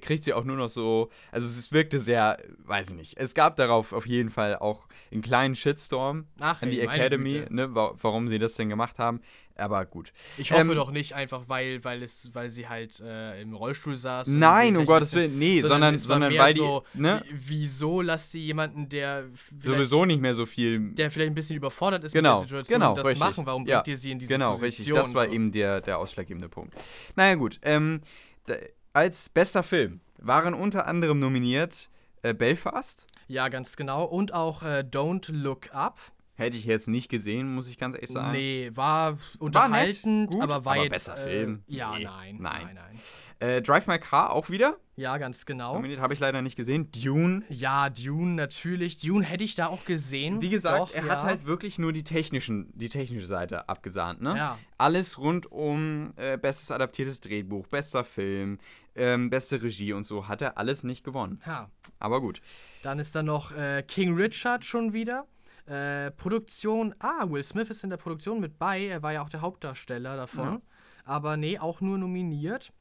Kriegt 0.00 0.24
sie 0.24 0.32
auch 0.32 0.44
nur 0.44 0.56
noch 0.56 0.68
so. 0.70 1.10
Also, 1.30 1.46
es 1.46 1.70
wirkte 1.72 1.98
sehr. 1.98 2.38
Weiß 2.64 2.88
ich 2.90 2.94
nicht. 2.94 3.16
Es 3.18 3.34
gab 3.34 3.56
darauf 3.56 3.92
auf 3.92 4.06
jeden 4.06 4.30
Fall 4.30 4.56
auch 4.56 4.86
einen 5.12 5.20
kleinen 5.22 5.54
Shitstorm 5.54 6.26
Ach, 6.40 6.62
an 6.62 6.70
die 6.70 6.80
ey, 6.80 6.86
Academy, 6.86 7.44
ne, 7.50 7.74
wa 7.74 7.94
warum 8.00 8.28
sie 8.28 8.38
das 8.38 8.54
denn 8.54 8.68
gemacht 8.68 8.98
haben. 8.98 9.20
Aber 9.56 9.84
gut. 9.86 10.12
Ich 10.36 10.50
hoffe 10.50 10.62
ähm, 10.62 10.74
doch 10.74 10.90
nicht 10.90 11.12
einfach, 11.14 11.44
weil, 11.48 11.84
weil, 11.84 12.02
es, 12.02 12.30
weil 12.34 12.50
sie 12.50 12.66
halt 12.68 12.98
äh, 12.98 13.40
im 13.40 13.54
Rollstuhl 13.54 13.94
saß. 13.94 14.26
Nein, 14.28 14.76
um 14.76 14.84
Gottes 14.84 15.14
Willen. 15.14 15.38
Nee, 15.38 15.60
sondern, 15.60 15.96
sondern 15.96 16.32
mehr 16.32 16.42
weil 16.42 16.54
die. 16.54 16.58
so, 16.58 16.82
ne, 16.94 17.22
wie- 17.30 17.64
Wieso 17.64 18.00
lasst 18.00 18.32
sie 18.32 18.40
jemanden, 18.40 18.88
der 18.88 19.26
sowieso 19.62 20.06
nicht 20.06 20.20
mehr 20.20 20.34
so 20.34 20.44
viel. 20.44 20.92
der 20.94 21.10
vielleicht 21.10 21.30
ein 21.30 21.34
bisschen 21.36 21.56
überfordert 21.56 22.02
ist 22.04 22.12
Genau, 22.12 22.40
mit 22.40 22.50
der 22.50 22.64
Situation, 22.64 22.80
genau, 22.80 22.94
das 22.96 23.06
richtig. 23.06 23.20
machen? 23.20 23.46
Warum 23.46 23.66
Ja, 23.66 23.76
bringt 23.76 23.88
ihr 23.88 23.96
sie 23.96 24.10
in 24.10 24.18
diese 24.18 24.32
Genau, 24.32 24.56
Position? 24.58 24.96
richtig. 24.96 25.12
Das 25.12 25.14
war 25.14 25.28
eben 25.28 25.52
der, 25.52 25.80
der 25.82 25.98
ausschlaggebende 25.98 26.48
Punkt. 26.48 26.74
Naja, 27.14 27.36
gut. 27.36 27.60
Ähm, 27.62 28.00
da, 28.46 28.54
als 28.94 29.28
bester 29.28 29.62
Film 29.62 30.00
waren 30.18 30.54
unter 30.54 30.86
anderem 30.86 31.18
nominiert 31.18 31.90
äh, 32.22 32.32
Belfast. 32.32 33.06
Ja, 33.26 33.48
ganz 33.48 33.76
genau. 33.76 34.04
Und 34.04 34.32
auch 34.32 34.62
äh, 34.62 34.84
Don't 34.88 35.30
Look 35.32 35.74
Up. 35.74 35.98
Hätte 36.36 36.56
ich 36.56 36.64
jetzt 36.64 36.88
nicht 36.88 37.08
gesehen, 37.08 37.54
muss 37.54 37.68
ich 37.68 37.78
ganz 37.78 37.94
ehrlich 37.94 38.10
sagen. 38.10 38.32
Nee, 38.32 38.70
war 38.74 39.18
unterhaltend, 39.38 40.04
war 40.04 40.20
nett, 40.22 40.30
gut, 40.32 40.42
aber 40.42 40.64
war 40.64 40.72
aber 40.74 40.82
jetzt. 40.82 40.92
besser 40.92 41.14
äh, 41.16 41.30
Film. 41.30 41.62
Ja, 41.68 41.96
Nee, 41.96 42.04
nein, 42.04 42.36
nein. 42.40 42.62
nein, 42.64 42.74
nein. 42.74 42.98
Äh, 43.38 43.62
Drive 43.62 43.86
My 43.86 43.98
Car 43.98 44.32
auch 44.32 44.50
wieder. 44.50 44.76
Ja, 44.96 45.16
ganz 45.18 45.46
genau. 45.46 45.74
Nominiert 45.74 46.00
habe 46.00 46.12
ich 46.12 46.18
leider 46.20 46.42
nicht 46.42 46.56
gesehen. 46.56 46.90
Dune. 46.90 47.42
Ja, 47.48 47.88
Dune 47.88 48.32
natürlich. 48.34 48.98
Dune 48.98 49.24
hätte 49.24 49.44
ich 49.44 49.54
da 49.54 49.66
auch 49.66 49.84
gesehen. 49.84 50.40
Wie 50.42 50.50
gesagt, 50.50 50.80
Doch, 50.80 50.94
er 50.94 51.04
ja. 51.04 51.12
hat 51.12 51.22
halt 51.22 51.46
wirklich 51.46 51.78
nur 51.78 51.92
die, 51.92 52.04
technischen, 52.04 52.72
die 52.74 52.88
technische 52.88 53.26
Seite 53.26 53.68
abgesahnt. 53.68 54.20
Ne? 54.20 54.36
Ja. 54.36 54.58
Alles 54.78 55.18
rund 55.18 55.50
um 55.52 56.12
äh, 56.16 56.36
bestes 56.36 56.70
adaptiertes 56.72 57.20
Drehbuch, 57.20 57.66
bester 57.68 58.02
Film, 58.04 58.58
ähm, 58.94 59.30
beste 59.30 59.62
Regie 59.62 59.92
und 59.92 60.04
so 60.04 60.28
hat 60.28 60.42
er 60.42 60.58
alles 60.58 60.84
nicht 60.84 61.04
gewonnen. 61.04 61.40
Ja. 61.46 61.70
Aber 61.98 62.20
gut. 62.20 62.40
Dann 62.82 62.98
ist 62.98 63.14
da 63.14 63.22
noch 63.22 63.52
äh, 63.52 63.82
King 63.86 64.14
Richard 64.16 64.64
schon 64.64 64.92
wieder. 64.92 65.26
Äh, 65.66 66.10
Produktion. 66.12 66.94
Ah, 66.98 67.28
Will 67.28 67.42
Smith 67.42 67.70
ist 67.70 67.84
in 67.84 67.90
der 67.90 67.96
Produktion 67.96 68.40
mit 68.40 68.58
bei. 68.58 68.86
Er 68.86 69.02
war 69.02 69.12
ja 69.12 69.22
auch 69.22 69.30
der 69.30 69.40
Hauptdarsteller 69.40 70.16
davon. 70.16 70.44
Ja. 70.44 70.60
Aber 71.04 71.36
nee, 71.36 71.58
auch 71.58 71.80
nur 71.80 71.98
nominiert. 71.98 72.72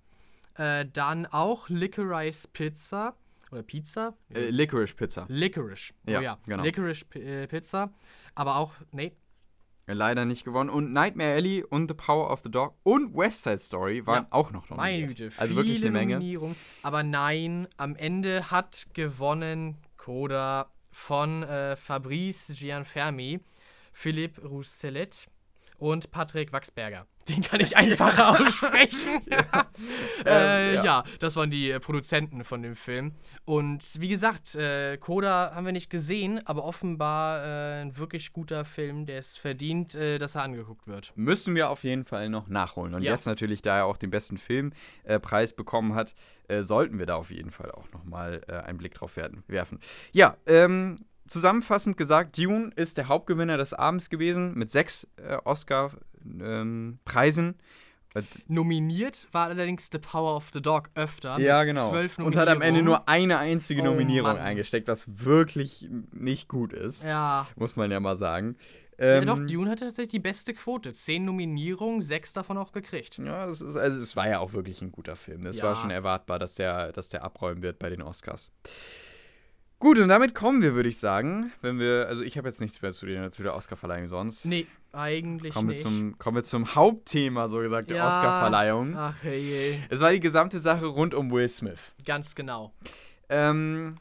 Äh, 0.56 0.86
dann 0.92 1.26
auch 1.26 1.70
Licorice 1.70 2.48
Pizza. 2.52 3.16
Oder 3.52 3.64
Pizza? 3.64 4.16
Äh, 4.34 4.50
Licorice 4.50 4.96
Pizza. 4.96 5.26
Licorice. 5.30 5.94
Ja, 6.08 6.20
oh 6.20 6.22
ja. 6.22 6.38
genau. 6.46 6.64
Licorice 6.64 7.06
P 7.06 7.44
äh, 7.44 7.48
Pizza. 7.48 7.94
Aber 8.36 8.58
auch, 8.58 8.74
nee. 8.92 9.14
Leider 9.86 10.24
nicht 10.26 10.46
gewonnen. 10.46 10.70
Und 10.70 10.94
Nightmare 10.94 11.34
Alley 11.34 11.64
und 11.64 11.90
The 11.90 11.94
Power 11.94 12.32
of 12.32 12.42
the 12.44 12.50
Dog 12.52 12.76
und 12.84 13.14
West 13.16 13.44
Side 13.44 13.58
Story 13.58 14.06
waren 14.08 14.24
Ja. 14.24 14.28
auch 14.32 14.52
noch 14.52 14.70
Meine 14.70 15.02
nominiert. 15.02 15.18
Güte, 15.18 15.32
Also 15.42 15.56
wirklich 15.56 15.82
eine 15.82 15.92
Menge. 15.92 16.56
Aber 16.84 17.04
nein, 17.04 17.68
am 17.78 17.96
Ende 17.96 18.50
hat 18.50 18.88
gewonnen 18.94 19.78
Coda 19.98 20.72
von 20.92 21.44
äh, 21.44 21.76
Fabrice 21.76 22.54
Gianfermi, 22.54 23.40
Philipp 23.92 24.42
Rousselet 24.44 25.28
und 25.84 26.12
Patrick 26.12 26.54
Wachsberger. 26.54 27.08
Den 27.28 27.42
kann 27.42 27.60
ich 27.60 27.76
einfacher 27.78 28.30
aussprechen. 28.40 29.22
äh, 30.26 30.70
Ähm, 30.70 30.76
ja. 30.76 30.84
ja. 30.84 31.04
das 31.20 31.36
waren 31.36 31.52
die 31.52 31.72
äh, 31.72 31.80
Produzenten 31.82 32.46
von 32.46 32.62
dem 32.62 32.76
Film. 32.78 33.14
Und 33.44 33.84
wie 34.00 34.08
gesagt, 34.08 34.56
äh, 34.56 34.98
Coda 34.98 35.52
haben 35.54 35.66
wir 35.66 35.74
nicht 35.74 35.90
gesehen, 35.90 36.40
aber 36.46 36.64
offenbar 36.64 37.44
äh, 37.46 37.82
ein 37.82 37.98
wirklich 37.98 38.32
guter 38.32 38.64
Film, 38.64 39.06
der 39.06 39.20
es 39.20 39.36
verdient, 39.36 39.94
äh, 39.96 40.20
dass 40.20 40.36
er 40.36 40.44
angeguckt 40.44 40.88
wird. 40.88 41.12
Müssen 41.16 41.54
wir 41.56 41.70
auf 41.70 41.84
jeden 41.84 42.06
Fall 42.06 42.30
noch 42.30 42.48
nachholen. 42.48 42.94
Und 42.94 43.04
Ja. 43.04 43.12
jetzt 43.12 43.26
natürlich, 43.26 43.62
da 43.62 43.80
er 43.80 43.86
auch 43.86 43.98
den 43.98 44.10
besten 44.10 44.38
Filmpreis 44.38 45.52
äh, 45.52 45.56
bekommen 45.56 45.96
hat, 45.96 46.16
äh, 46.48 46.64
sollten 46.64 46.98
wir 46.98 47.06
da 47.06 47.16
auf 47.16 47.30
jeden 47.32 47.52
Fall 47.52 47.72
auch 47.72 47.92
nochmal 47.92 48.42
äh, 48.48 48.54
einen 48.54 48.78
Blick 48.78 48.94
drauf 48.94 49.18
werden, 49.18 49.44
werfen. 49.48 49.80
Ja, 50.14 50.38
ähm, 50.46 51.00
zusammenfassend 51.28 51.98
gesagt, 51.98 52.38
Dune 52.38 52.72
ist 52.76 52.98
der 52.98 53.08
Hauptgewinner 53.08 53.58
des 53.58 53.74
Abends 53.74 54.10
gewesen 54.10 54.54
mit 54.56 54.70
sechs 54.72 55.08
äh, 55.18 55.38
Oscar-Preisen. 55.44 57.56
Nominiert 58.48 59.28
war 59.32 59.48
allerdings 59.48 59.90
The 59.92 59.98
Power 59.98 60.36
of 60.36 60.52
the 60.54 60.62
Dog 60.62 60.92
öfter. 60.94 61.40
ja, 61.40 61.64
genau. 61.64 61.92
Und 62.20 62.36
hat 62.36 62.48
am 62.48 62.62
Ende 62.62 62.84
nur 62.84 63.08
eine 63.10 63.40
einzige 63.40 63.82
Oh, 63.82 63.86
Nominierung 63.86 64.34
Mann. 64.34 64.38
eingesteckt, 64.40 64.88
was 64.88 65.06
wirklich 65.26 65.90
nicht 66.12 66.48
gut 66.48 66.74
ist. 66.74 67.04
Ja. 67.04 67.48
Muss 67.56 67.76
man 67.76 67.90
ja 67.90 68.00
mal 68.00 68.16
sagen. 68.16 68.56
ja, 69.00 69.16
Ähm, 69.16 69.26
doch, 69.26 69.40
Dune 69.40 69.68
hatte 69.72 69.86
tatsächlich 69.86 70.12
die 70.12 70.20
beste 70.20 70.54
Quote. 70.54 70.94
Zehn 70.94 71.26
Nominierungen, 71.26 72.04
sechs 72.04 72.34
davon 72.34 72.60
auch 72.60 72.72
gekriegt. 72.72 73.18
Ja, 73.18 73.46
es, 73.48 73.62
ist, 73.62 73.76
also 73.76 74.00
es 74.00 74.16
war 74.16 74.30
ja 74.30 74.38
auch 74.40 74.54
wirklich 74.54 74.84
ein 74.84 74.92
guter 74.92 75.16
Film. 75.16 75.48
Es 75.48 75.58
Ja. 75.58 75.64
war 75.64 75.76
schon 75.76 75.90
erwartbar, 75.90 76.38
dass 76.38 76.54
der, 76.54 76.92
dass 76.92 77.10
der 77.10 77.24
abräumen 77.24 77.64
wird 77.64 77.80
bei 77.80 77.90
den 77.90 78.04
Oscars. 78.04 78.52
Gut, 79.84 80.00
und 80.00 80.08
damit 80.08 80.34
kommen 80.34 80.62
wir, 80.62 80.76
würde 80.76 80.88
ich 80.88 80.98
sagen, 80.98 81.52
wenn 81.62 81.78
wir, 81.78 82.06
also 82.08 82.22
ich 82.24 82.38
habe 82.38 82.48
jetzt 82.48 82.62
nichts 82.62 82.82
mehr 82.82 82.94
zu 82.94 83.06
der, 83.06 83.32
zu 83.32 83.44
der 83.44 83.54
Oscarverleihung 83.54 84.08
sonst. 84.08 84.46
Nee, 84.46 84.66
eigentlich 84.94 85.54
Kommen 85.54 85.68
wir, 85.68 85.74
nicht. 85.74 85.82
zum, 85.84 86.18
kommen 86.18 86.38
wir 86.38 86.44
zum 86.44 86.74
Hauptthema, 86.74 87.50
so 87.50 87.58
gesagt, 87.60 87.90
der 87.92 87.98
Ja. 87.98 88.08
Oscarverleihung. 88.08 88.96
Ach 88.96 89.18
hey, 89.24 89.78
Es 89.90 90.00
war 90.00 90.14
die 90.14 90.22
gesamte 90.22 90.60
Sache 90.60 90.86
rund 90.86 91.14
um 91.14 91.30
Will 91.32 91.50
Smith. 91.50 91.82
ganz 92.06 92.34
genau. 92.34 92.74
Ähm, 93.28 93.98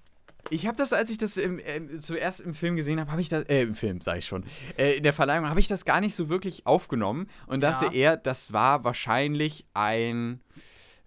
ich 0.51 0.69
habe 0.69 0.77
das, 0.77 0.93
als 0.93 1.11
ich 1.11 1.19
das 1.19 1.37
im, 1.37 1.59
äh, 1.59 1.99
zuerst 1.99 2.41
im 2.43 2.55
Film 2.55 2.77
gesehen 2.77 3.01
habe, 3.01 3.11
habe 3.11 3.21
ich 3.21 3.29
das, 3.29 3.43
äh, 3.49 3.63
im 3.63 3.75
Film, 3.75 4.01
sage 4.03 4.21
ich 4.21 4.27
schon, 4.27 4.45
äh, 4.79 4.93
in 4.99 5.03
der 5.03 5.13
Verleihung 5.13 5.49
habe 5.49 5.59
ich 5.59 5.67
das 5.67 5.85
gar 5.85 6.01
nicht 6.01 6.15
so 6.15 6.29
wirklich 6.29 6.65
aufgenommen 6.65 7.27
und 7.49 7.61
dachte 7.61 7.87
Ja. 7.87 7.93
eher, 7.93 8.17
das 8.17 8.53
war 8.53 8.85
wahrscheinlich 8.85 9.67
ein, 9.75 10.41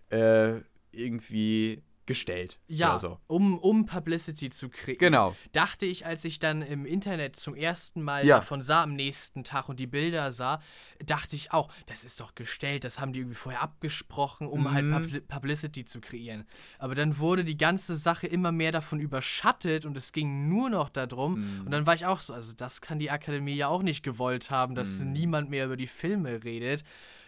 äh, 0.09 0.55
irgendwie 0.91 1.81
gestellt. 2.07 2.59
Ja, 2.67 2.97
so. 2.99 3.19
um, 3.27 3.57
um 3.57 3.85
Publicity 3.85 4.49
zu 4.49 4.69
kriegen. 4.69 4.99
Genau. 4.99 5.35
Dachte 5.51 5.85
ich, 5.85 6.05
als 6.05 6.23
ich 6.25 6.39
dann 6.39 6.61
im 6.61 6.85
Internet 6.85 7.35
zum 7.35 7.55
ersten 7.55 8.01
Mal 8.03 8.25
Ja. 8.25 8.37
davon 8.37 8.61
sah 8.61 8.83
am 8.83 8.93
nächsten 8.93 9.43
Tag 9.43 9.69
und 9.69 9.79
die 9.79 9.87
Bilder 9.87 10.31
sah, 10.31 10.61
dachte 11.05 11.35
ich 11.35 11.51
auch, 11.51 11.69
das 11.87 12.03
ist 12.03 12.19
doch 12.19 12.35
gestellt, 12.35 12.83
das 12.83 12.99
haben 12.99 13.13
die 13.13 13.19
irgendwie 13.19 13.35
vorher 13.37 13.61
abgesprochen, 13.61 14.47
um 14.47 14.71
halt 14.71 14.85
Mhm. 14.85 14.93
Publi- 14.95 15.21
Publicity 15.21 15.85
zu 15.85 15.99
kreieren. 16.01 16.45
Aber 16.79 16.95
dann 16.95 17.17
wurde 17.17 17.43
die 17.43 17.57
ganze 17.57 17.95
Sache 17.95 18.27
immer 18.27 18.51
mehr 18.51 18.71
davon 18.71 18.99
überschattet 18.99 19.85
und 19.85 19.97
es 19.97 20.11
ging 20.11 20.47
nur 20.47 20.69
noch 20.69 20.89
darum. 20.89 21.59
Mhm. 21.59 21.65
Und 21.65 21.71
dann 21.71 21.85
war 21.85 21.95
ich 21.95 22.05
auch 22.05 22.19
so, 22.19 22.33
also 22.33 22.53
das 22.53 22.81
kann 22.81 22.99
die 22.99 23.11
Akademie 23.11 23.55
ja 23.55 23.67
auch 23.67 23.83
nicht 23.83 24.03
gewollt 24.03 24.49
haben, 24.51 24.75
dass 24.75 24.99
Mhm. 24.99 25.11
niemand 25.13 25.49
mehr 25.49 25.65
über 25.65 25.77
die 25.77 25.87
Filme 25.87 26.43
redet. 26.43 26.83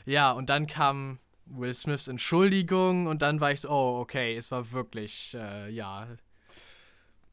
Ja, 0.05 0.31
und 0.31 0.49
dann 0.49 0.67
kam 0.67 1.19
Will 1.49 1.73
Smiths 1.73 2.07
Entschuldigung 2.07 3.07
und 3.07 3.21
dann 3.21 3.39
war 3.39 3.51
ich 3.51 3.61
so, 3.61 3.69
oh, 3.69 3.99
okay, 4.01 4.35
es 4.35 4.51
war 4.51 4.71
wirklich, 4.71 5.35
äh, 5.39 5.69
ja, 5.69 6.07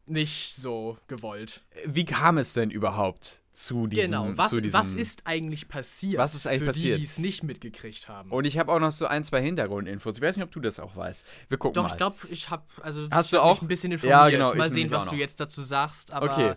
nicht 0.06 0.54
so 0.54 0.98
gewollt. 1.08 1.62
Wie 1.86 2.04
kam 2.04 2.38
es 2.38 2.52
denn 2.52 2.70
überhaupt 2.70 3.40
zu 3.52 3.86
diesem 3.86 4.10
genau, 4.10 4.36
was, 4.36 4.50
zu 4.50 4.60
diesem, 4.60 4.78
was 4.78 4.94
ist 4.94 5.26
eigentlich 5.26 5.68
passiert? 5.68 6.18
Was 6.18 6.34
ist 6.34 6.46
eigentlich 6.46 6.60
für 6.60 6.66
passiert? 6.66 6.94
die, 6.96 6.98
die 6.98 7.04
es 7.04 7.18
nicht 7.18 7.42
mitgekriegt 7.42 8.08
haben? 8.08 8.30
Und 8.30 8.44
ich 8.44 8.58
habe 8.58 8.70
auch 8.72 8.80
noch 8.80 8.90
so 8.90 9.06
ein, 9.06 9.24
zwei 9.24 9.40
Hintergrundinfos. 9.40 10.16
Ich 10.16 10.22
weiß 10.22 10.36
nicht, 10.36 10.44
ob 10.44 10.50
du 10.50 10.60
das 10.60 10.78
auch 10.78 10.94
weißt. 10.96 11.24
Wir 11.48 11.56
gucken 11.56 11.74
Doch, 11.74 11.84
mal. 11.84 11.90
ich 11.92 11.96
glaube, 11.96 12.16
ich 12.28 12.50
habe 12.50 12.64
also 12.82 13.08
Hast 13.10 13.26
ich 13.26 13.30
du 13.30 13.36
hab 13.38 13.44
auch? 13.44 13.54
mich 13.54 13.62
ein 13.62 13.68
bisschen 13.68 13.92
Ja, 13.92 13.94
informiert. 13.96 14.30
genau, 14.32 14.52
ich 14.52 14.58
Mal 14.58 14.70
sehen, 14.70 14.90
was 14.90 15.06
auch 15.06 15.10
du 15.10 15.16
jetzt 15.16 15.40
dazu 15.40 15.62
sagst, 15.62 16.12
aber 16.12 16.30
Okay. 16.30 16.54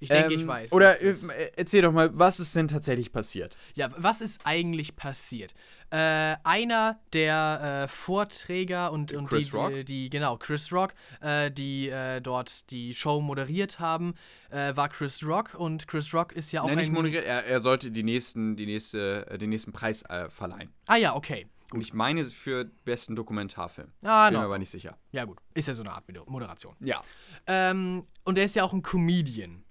Ich 0.00 0.08
denke, 0.08 0.34
ich 0.34 0.42
Ähm, 0.42 0.48
weiß. 0.48 0.72
Oder 0.72 0.98
ist. 0.98 1.28
äh, 1.28 1.50
erzähl 1.56 1.82
doch 1.82 1.92
mal, 1.92 2.10
was 2.16 2.40
ist 2.40 2.54
denn 2.54 2.68
tatsächlich 2.68 3.12
passiert? 3.12 3.56
Ja, 3.74 3.90
was 3.96 4.20
ist 4.20 4.40
eigentlich 4.44 4.96
passiert? 4.96 5.54
Äh, 5.90 6.36
einer 6.44 7.00
der 7.12 7.84
äh, 7.84 7.88
Vorträger 7.88 8.92
und, 8.92 9.12
und 9.12 9.26
Chris 9.26 9.50
die, 9.50 9.56
Rock? 9.56 9.72
die, 9.72 9.84
die, 9.84 10.10
genau, 10.10 10.36
Chris 10.36 10.72
Rock, 10.72 10.94
äh, 11.20 11.50
die 11.50 11.88
äh, 11.88 12.20
dort 12.20 12.70
die 12.70 12.94
Show 12.94 13.20
moderiert 13.20 13.80
haben, 13.80 14.14
äh, 14.50 14.76
war 14.76 14.88
Chris 14.88 15.24
Rock 15.24 15.54
und 15.54 15.86
Chris 15.88 16.12
Rock 16.12 16.32
ist 16.32 16.52
ja 16.52 16.62
auch 16.62 16.66
Nein, 16.66 16.76
nicht 16.78 16.86
ein... 16.88 16.92
moderiert, 16.94 17.24
er, 17.24 17.44
er 17.46 17.60
sollte 17.60 17.90
die 17.90 18.02
nächsten, 18.02 18.56
die 18.56 18.66
nächste, 18.66 19.38
den 19.40 19.50
nächsten 19.50 19.72
Preis 19.72 20.04
verleihen. 20.28 20.70
ah 20.86 20.96
ja, 20.96 21.14
okay. 21.14 21.46
Und 21.72 21.82
ich 21.82 21.92
meine 21.92 22.24
für 22.24 22.64
besten 22.84 23.14
Dokumentarfilm. 23.14 23.88
Ah, 24.02 24.28
Bin 24.28 24.34
no. 24.34 24.40
mir 24.40 24.46
aber 24.46 24.58
nicht 24.58 24.70
sicher. 24.70 24.96
Ja 25.12 25.24
gut, 25.26 25.38
ist 25.52 25.68
ja 25.68 25.74
so 25.74 25.82
eine 25.82 25.92
Art 25.92 26.04
Moderation. 26.26 26.74
Ja. 26.80 27.02
Ähm, 27.46 28.06
und 28.24 28.38
er 28.38 28.44
ist 28.44 28.56
ja 28.56 28.64
auch 28.64 28.72
ein 28.72 28.82
Comedian. 28.82 29.64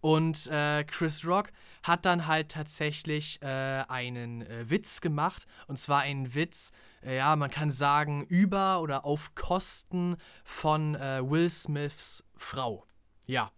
Und 0.00 0.46
äh, 0.46 0.84
Chris 0.84 1.24
Rock 1.24 1.50
hat 1.82 2.04
dann 2.04 2.26
halt 2.26 2.50
tatsächlich 2.50 3.42
äh, 3.42 3.46
einen 3.88 4.42
äh, 4.42 4.70
Witz 4.70 5.00
gemacht. 5.00 5.46
Und 5.66 5.78
zwar 5.78 6.00
einen 6.00 6.34
Witz, 6.34 6.72
äh, 7.02 7.16
ja, 7.16 7.34
man 7.36 7.50
kann 7.50 7.72
sagen, 7.72 8.24
über 8.24 8.80
oder 8.80 9.04
auf 9.04 9.34
Kosten 9.34 10.16
von 10.44 10.94
äh, 10.94 11.20
Will 11.22 11.50
Smiths 11.50 12.24
Frau. 12.36 12.84
Ja. 13.26 13.50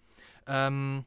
Ähm, 0.47 1.05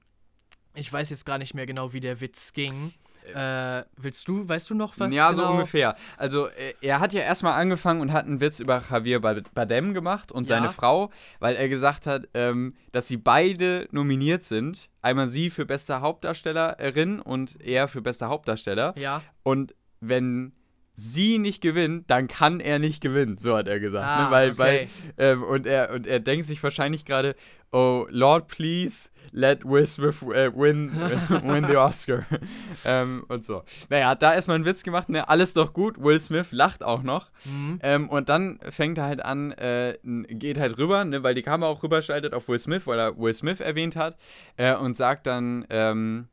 ich 0.76 0.92
weiß 0.92 1.10
jetzt 1.10 1.26
gar 1.26 1.38
nicht 1.38 1.54
mehr 1.54 1.66
genau, 1.66 1.94
wie 1.94 2.00
der 2.00 2.20
Witz 2.20 2.54
ging. 2.54 2.94
Äh, 3.34 3.84
willst 3.98 4.28
du, 4.28 4.48
weißt 4.48 4.70
du 4.70 4.76
noch 4.76 4.94
was? 5.00 5.14
ja, 5.14 5.32
genau? 5.32 5.44
so 5.44 5.52
ungefähr. 5.54 5.96
Also, 6.18 6.48
äh, 6.48 6.74
er 6.82 7.00
hat 7.00 7.14
ja 7.14 7.22
erstmal 7.22 7.60
angefangen 7.60 8.02
und 8.02 8.12
hat 8.12 8.26
einen 8.26 8.40
Witz 8.42 8.60
über 8.60 8.82
Javier 8.90 9.20
Bardem 9.20 9.94
gemacht 9.94 10.32
und 10.32 10.48
Ja. 10.50 10.58
seine 10.58 10.70
Frau, 10.74 11.12
weil 11.40 11.56
er 11.56 11.70
gesagt 11.70 12.06
hat, 12.08 12.28
ähm, 12.34 12.76
dass 12.92 13.08
sie 13.08 13.18
beide 13.18 13.88
nominiert 13.92 14.44
sind. 14.44 14.90
Einmal 15.02 15.28
sie 15.28 15.50
für 15.50 15.66
beste 15.66 16.02
Hauptdarstellerin 16.02 17.20
und 17.20 17.60
er 17.62 17.88
für 17.88 18.02
bester 18.02 18.30
Hauptdarsteller. 18.30 18.94
Ja. 18.98 19.22
Und 19.44 19.76
wenn 20.00 20.54
sie 20.96 21.40
nicht 21.40 21.62
gewinnt, 21.62 22.10
dann 22.10 22.28
kann 22.28 22.60
er 22.60 22.78
nicht 22.78 23.02
gewinnen, 23.02 23.38
so 23.38 23.58
hat 23.58 23.68
er 23.68 23.80
gesagt. 23.80 24.06
Ah, 24.06 24.26
ne? 24.26 24.32
weil, 24.32 24.52
okay. 24.52 24.60
weil, 24.60 24.88
ähm, 25.18 25.44
und, 25.44 25.66
er, 25.66 25.92
und 25.92 26.06
er 26.06 26.20
denkt 26.20 26.46
sich 26.46 26.62
wahrscheinlich 26.62 27.04
gerade, 27.04 27.36
oh 27.72 28.06
Lord, 28.10 28.48
please 28.48 29.10
let 29.32 29.66
Will 29.66 29.88
Smith 29.88 30.22
äh, 30.22 30.52
win, 30.56 30.92
win 31.44 31.66
the 31.68 31.78
Oscar. 31.78 32.24
ähm, 32.86 33.26
und 33.28 33.44
so. 33.44 33.64
Naja, 33.90 34.14
da 34.14 34.36
erstmal 34.36 34.56
einen 34.56 34.66
Witz 34.66 34.84
gemacht, 34.84 35.10
ne? 35.10 35.28
alles 35.28 35.54
doch 35.54 35.74
gut. 35.74 36.00
Will 36.00 36.20
Smith 36.20 36.52
lacht 36.52 36.84
auch 36.84 37.02
noch. 37.02 37.32
Mhm. 37.46 37.80
Ähm, 37.82 38.10
und 38.10 38.30
dann 38.30 38.60
fängt 38.70 39.00
er 39.00 39.06
halt 39.06 39.26
an, 39.26 39.52
äh, 39.54 39.98
geht 40.04 40.60
halt 40.60 40.78
rüber, 40.78 41.04
ne? 41.06 41.24
weil 41.24 41.34
die 41.34 41.42
Kamera 41.42 41.72
auch 41.72 41.82
rüberschaltet 41.82 42.36
auf 42.36 42.48
Will 42.48 42.60
Smith, 42.60 42.86
weil 42.86 43.00
er 43.00 43.18
Will 43.18 43.34
Smith 43.34 43.60
erwähnt 43.60 43.96
hat. 43.96 44.18
Äh, 44.58 44.76
und 44.76 44.96
sagt 44.96 45.26
dann, 45.26 45.66
ähm, 45.72 46.28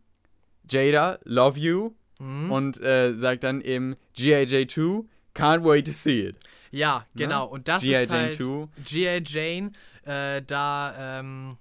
Jada, 0.68 1.18
love 1.24 1.58
you 1.58 1.94
Mhm. 2.20 2.52
und 2.52 2.80
äh, 2.80 3.14
sagt 3.14 3.44
dann 3.44 3.60
eben 3.60 3.96
GIJ2, 4.16 5.04
can't 5.34 5.64
wait 5.64 5.86
to 5.86 5.92
see 5.92 6.28
it. 6.28 6.36
Ja, 6.70 7.06
genau. 7.14 7.46
Und 7.46 7.66
das 7.66 7.82
G.I. 7.82 8.04
ist 8.04 8.12
halt 8.12 8.36
2. 8.36 8.68
G.I. 8.84 9.22
Jane, 9.26 9.72
äh, 10.04 10.42
da, 10.42 11.18
ähm, 11.18 11.56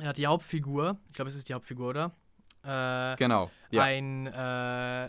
ja, 0.00 0.12
die 0.12 0.26
Hauptfigur, 0.26 0.98
ich 1.08 1.14
glaube, 1.14 1.30
es 1.30 1.36
ist 1.36 1.48
die 1.48 1.54
Hauptfigur, 1.54 1.88
oder? 1.88 2.12
Äh, 2.62 3.16
genau. 3.16 3.50
Ja. 3.70 3.84
Ein, 3.84 4.26
äh, 4.26 5.08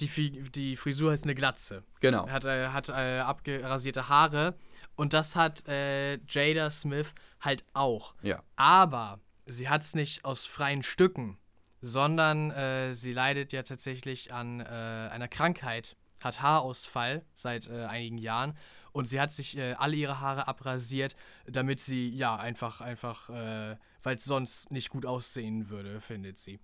die, 0.00 0.50
die 0.50 0.76
Frisur 0.76 1.12
heißt 1.12 1.24
eine 1.24 1.34
Glatze. 1.34 1.84
Genau. 2.00 2.28
Hat, 2.28 2.44
äh, 2.44 2.68
hat 2.68 2.88
äh, 2.88 3.20
abgerasierte 3.20 4.08
Haare. 4.08 4.54
Und 4.96 5.12
das 5.12 5.36
hat 5.36 5.66
äh, 5.68 6.18
Jada 6.28 6.70
Smith 6.70 7.14
halt 7.40 7.64
auch. 7.72 8.14
Ja. 8.22 8.42
Aber 8.56 9.20
sie 9.46 9.68
hat 9.68 9.82
es 9.82 9.94
nicht 9.94 10.24
aus 10.24 10.44
freien 10.44 10.82
Stücken, 10.82 11.38
sondern 11.80 12.50
äh, 12.50 12.94
sie 12.94 13.12
leidet 13.12 13.52
ja 13.52 13.62
tatsächlich 13.62 14.32
an 14.32 14.60
äh, 14.60 14.64
einer 14.64 15.28
Krankheit, 15.28 15.96
hat 16.20 16.42
Haarausfall 16.42 17.24
seit 17.34 17.68
äh, 17.68 17.84
einigen 17.84 18.18
Jahren 18.18 18.56
und 18.92 19.06
sie 19.06 19.20
hat 19.20 19.30
sich 19.30 19.56
äh, 19.56 19.74
alle 19.74 19.94
ihre 19.94 20.20
Haare 20.20 20.48
abrasiert, 20.48 21.14
damit 21.46 21.80
sie 21.80 22.08
ja 22.08 22.36
einfach, 22.36 22.80
einfach, 22.80 23.30
äh, 23.30 23.76
weil 24.02 24.16
es 24.16 24.24
sonst 24.24 24.70
nicht 24.70 24.90
gut 24.90 25.06
aussehen 25.06 25.70
würde, 25.70 26.00
findet 26.00 26.38
sie. 26.38 26.58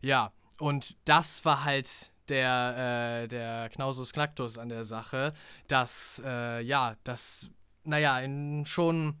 Ja, 0.00 0.32
und 0.58 0.96
das 1.04 1.44
war 1.44 1.64
halt 1.64 2.10
der, 2.28 3.24
äh, 3.24 3.28
der 3.28 3.68
Knausus 3.68 4.12
Knacktus 4.12 4.56
an 4.56 4.70
der 4.70 4.84
Sache, 4.84 5.34
dass, 5.68 6.22
ja, 6.24 6.94
das, 7.04 7.50
naja, 7.84 8.18
in 8.20 8.64
schon 8.66 9.18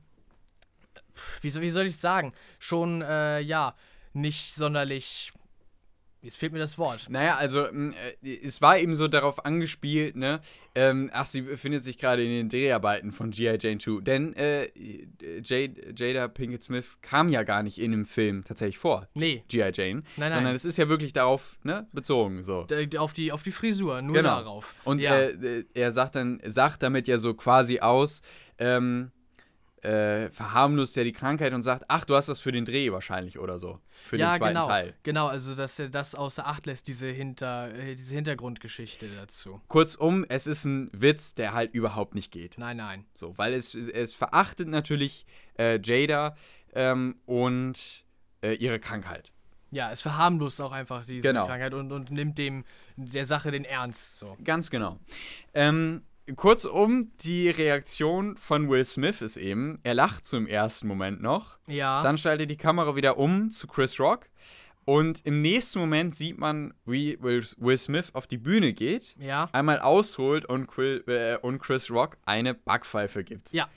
wie, 1.42 1.54
wie 1.54 1.70
soll 1.70 1.86
ich 1.86 1.96
sagen, 1.98 2.32
schon, 2.58 3.02
ja, 3.02 3.74
nicht 4.14 4.54
sonderlich. 4.54 5.32
Jetzt 6.22 6.38
fehlt 6.38 6.54
mir 6.54 6.58
das 6.58 6.78
Wort. 6.78 7.10
Naja, 7.10 7.36
also 7.36 7.66
äh, 7.66 7.92
es 8.42 8.62
war 8.62 8.78
eben 8.78 8.94
so 8.94 9.08
darauf 9.08 9.44
angespielt, 9.44 10.16
ne? 10.16 10.40
Ähm, 10.74 11.10
ach, 11.12 11.26
sie 11.26 11.42
befindet 11.42 11.84
sich 11.84 11.98
gerade 11.98 12.24
in 12.24 12.30
den 12.30 12.48
Dreharbeiten 12.48 13.12
von 13.12 13.30
G.I. 13.30 13.58
Jane 13.60 13.76
2. 13.76 14.00
Denn 14.00 14.34
äh, 14.34 14.70
Jade, 15.44 15.92
Jada 15.94 16.28
Pinkett 16.28 16.62
Smith 16.62 16.96
kam 17.02 17.28
ja 17.28 17.42
gar 17.42 17.62
nicht 17.62 17.78
in 17.78 17.90
dem 17.90 18.06
Film 18.06 18.42
tatsächlich 18.42 18.78
vor. 18.78 19.06
Nee. 19.12 19.44
G.I. 19.48 19.70
Jane. 19.74 19.74
Nein, 19.76 20.02
nein. 20.16 20.32
Sondern 20.32 20.54
es 20.54 20.64
ist 20.64 20.78
ja 20.78 20.88
wirklich 20.88 21.12
darauf 21.12 21.58
ne, 21.62 21.86
bezogen. 21.92 22.42
So. 22.42 22.66
Auf, 22.96 23.12
die, 23.12 23.30
auf 23.30 23.42
die 23.42 23.52
Frisur, 23.52 24.00
nur 24.00 24.14
genau. 24.14 24.36
darauf. 24.36 24.74
Und 24.84 25.00
ja. 25.00 25.18
äh, 25.18 25.64
er 25.74 25.92
sagt 25.92 26.14
dann, 26.14 26.40
sagt 26.42 26.82
damit 26.82 27.06
ja 27.06 27.18
so 27.18 27.34
quasi 27.34 27.80
aus, 27.80 28.22
ähm, 28.58 29.10
äh, 29.84 30.30
verharmlost 30.30 30.96
ja 30.96 31.04
die 31.04 31.12
Krankheit 31.12 31.52
und 31.52 31.62
sagt, 31.62 31.84
ach, 31.88 32.04
du 32.04 32.16
hast 32.16 32.28
das 32.28 32.40
für 32.40 32.52
den 32.52 32.64
Dreh 32.64 32.90
wahrscheinlich 32.90 33.38
oder 33.38 33.58
so. 33.58 33.80
Für 34.02 34.16
ja, 34.16 34.32
den 34.32 34.38
zweiten 34.38 34.54
genau, 34.54 34.66
Teil. 34.66 34.94
Genau, 35.02 35.26
also 35.26 35.54
dass 35.54 35.78
er 35.78 35.88
das 35.88 36.14
außer 36.14 36.46
Acht 36.46 36.66
lässt, 36.66 36.88
diese, 36.88 37.06
Hinter, 37.06 37.72
äh, 37.74 37.94
diese 37.94 38.14
Hintergrundgeschichte 38.14 39.06
dazu. 39.14 39.60
Kurzum, 39.68 40.24
es 40.28 40.46
ist 40.46 40.64
ein 40.64 40.90
Witz, 40.92 41.34
der 41.34 41.52
halt 41.52 41.74
überhaupt 41.74 42.14
nicht 42.14 42.32
geht. 42.32 42.56
Nein, 42.58 42.78
nein. 42.78 43.04
So, 43.14 43.36
weil 43.36 43.52
es, 43.52 43.74
es 43.74 44.14
verachtet 44.14 44.68
natürlich 44.68 45.26
äh, 45.58 45.78
Jada 45.82 46.36
ähm, 46.74 47.16
und 47.26 48.04
äh, 48.42 48.54
ihre 48.54 48.80
Krankheit. 48.80 49.32
Ja, 49.70 49.90
es 49.90 50.02
verharmlost 50.02 50.60
auch 50.60 50.72
einfach 50.72 51.04
diese 51.04 51.28
genau. 51.28 51.46
Krankheit 51.46 51.74
und, 51.74 51.90
und 51.90 52.10
nimmt 52.10 52.38
dem 52.38 52.64
der 52.96 53.26
Sache 53.26 53.50
den 53.50 53.64
Ernst. 53.64 54.18
So. 54.18 54.36
Ganz 54.44 54.70
genau. 54.70 55.00
Ähm, 55.52 56.02
Kurzum, 56.36 57.12
die 57.20 57.50
Reaktion 57.50 58.36
von 58.36 58.68
Will 58.70 58.84
Smith 58.84 59.20
ist 59.20 59.36
eben, 59.36 59.78
er 59.82 59.94
lacht 59.94 60.24
zum 60.24 60.46
ersten 60.46 60.88
Moment 60.88 61.22
noch. 61.22 61.58
Ja. 61.66 62.02
Dann 62.02 62.16
schaltet 62.16 62.48
die 62.48 62.56
Kamera 62.56 62.96
wieder 62.96 63.18
um 63.18 63.50
zu 63.50 63.66
Chris 63.66 64.00
Rock. 64.00 64.26
Und 64.86 65.24
im 65.24 65.40
nächsten 65.40 65.78
Moment 65.78 66.14
sieht 66.14 66.38
man, 66.38 66.74
wie 66.84 67.18
Will, 67.22 67.76
Smith 67.76 68.10
auf 68.12 68.26
die 68.26 68.36
Bühne 68.36 68.72
geht, 68.72 69.16
ja. 69.18 69.48
einmal 69.52 69.80
ausholt 69.80 70.44
äh, 70.44 71.36
und 71.40 71.58
Chris 71.58 71.90
Rock 71.90 72.18
eine 72.26 72.54
Backpfeife 72.54 73.24
gibt. 73.24 73.52
Ja. 73.52 73.68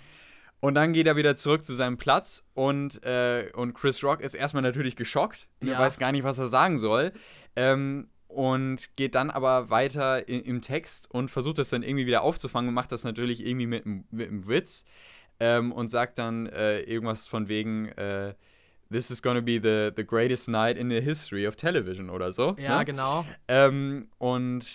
Und 0.60 0.74
dann 0.74 0.92
geht 0.92 1.08
er 1.08 1.16
wieder 1.16 1.36
zurück 1.36 1.66
zu 1.66 1.74
seinem 1.76 1.98
Platz 1.98 2.44
und, 2.54 3.04
äh, 3.04 3.52
und 3.54 3.74
Chris 3.74 4.04
Rock 4.04 4.22
ist 4.22 4.34
erstmal 4.34 4.64
natürlich 4.64 4.96
geschockt. 4.96 5.48
Ja. 5.62 5.74
Er 5.74 5.80
weiß 5.80 6.00
gar 6.00 6.12
nicht, 6.12 6.24
was 6.24 6.40
er 6.40 6.48
sagen 6.48 6.78
soll. 6.78 7.14
Ähm, 7.56 8.10
und 8.28 8.96
geht 8.96 9.16
dann 9.16 9.30
aber 9.30 9.70
weiter 9.70 10.28
in, 10.28 10.42
im 10.42 10.62
Text 10.62 11.10
und 11.12 11.32
versucht 11.32 11.58
das 11.58 11.70
dann 11.70 11.84
irgendwie 11.84 12.06
wieder 12.06 12.24
aufzufangen 12.24 12.70
und 12.70 12.74
macht 12.74 12.92
das 12.92 13.04
natürlich 13.04 13.46
irgendwie 13.46 13.68
mit, 13.68 13.86
mit 13.86 14.30
einem 14.30 14.48
Witz 14.48 14.86
ähm, 15.40 15.72
und 15.72 15.90
sagt 15.90 16.18
dann 16.18 16.48
äh, 16.48 16.82
irgendwas 16.82 17.28
von 17.28 17.48
wegen 17.48 17.88
äh, 17.90 18.34
This 18.90 19.12
is 19.12 19.22
gonna 19.22 19.42
be 19.42 19.60
the, 19.62 19.92
the 19.96 20.06
greatest 20.06 20.48
night 20.48 20.78
in 20.78 20.90
the 20.90 21.02
history 21.02 21.46
of 21.46 21.58
television 21.58 22.10
oder 22.10 22.32
so. 22.32 22.56
Ja, 22.58 22.80
ne? 22.80 22.86
genau. 22.86 23.26
Ähm, 23.50 24.08
und 24.18 24.66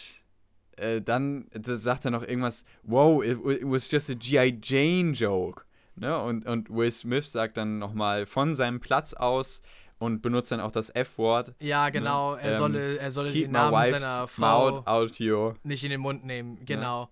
äh, 0.76 1.00
dann 1.00 1.46
sagt 1.55 2.05
er 2.05 2.11
noch 2.11 2.22
irgendwas, 2.22 2.64
wow, 2.82 3.24
it, 3.24 3.38
it 3.46 3.62
was 3.64 3.90
just 3.90 4.11
a 4.11 4.14
G.I. 4.14 4.59
Jane 4.62 5.12
joke. 5.12 5.64
Ne? 5.96 6.18
Und, 6.18 6.46
und 6.46 6.68
Will 6.70 6.90
Smith 6.90 7.30
sagt 7.30 7.57
dann 7.57 7.78
nochmal 7.78 8.26
von 8.26 8.55
seinem 8.55 8.80
Platz 8.80 9.14
aus, 9.14 9.62
und 10.03 10.20
benutzt 10.20 10.50
dann 10.50 10.61
auch 10.61 10.72
das 10.72 10.90
F-Wort. 10.90 11.55
Ja, 11.61 11.88
genau. 11.90 12.34
Ne? 12.34 12.42
Er 12.42 12.57
solle, 12.57 12.98
er 12.98 13.11
solle 13.12 13.30
den 13.30 13.53
Namen 13.53 13.84
seiner 13.90 14.26
Frau 14.26 14.84
nicht 15.62 15.84
in 15.84 15.90
den 15.90 16.00
Mund 16.00 16.24
nehmen. 16.24 16.55
Ne? 16.55 16.64
Genau. 16.64 17.09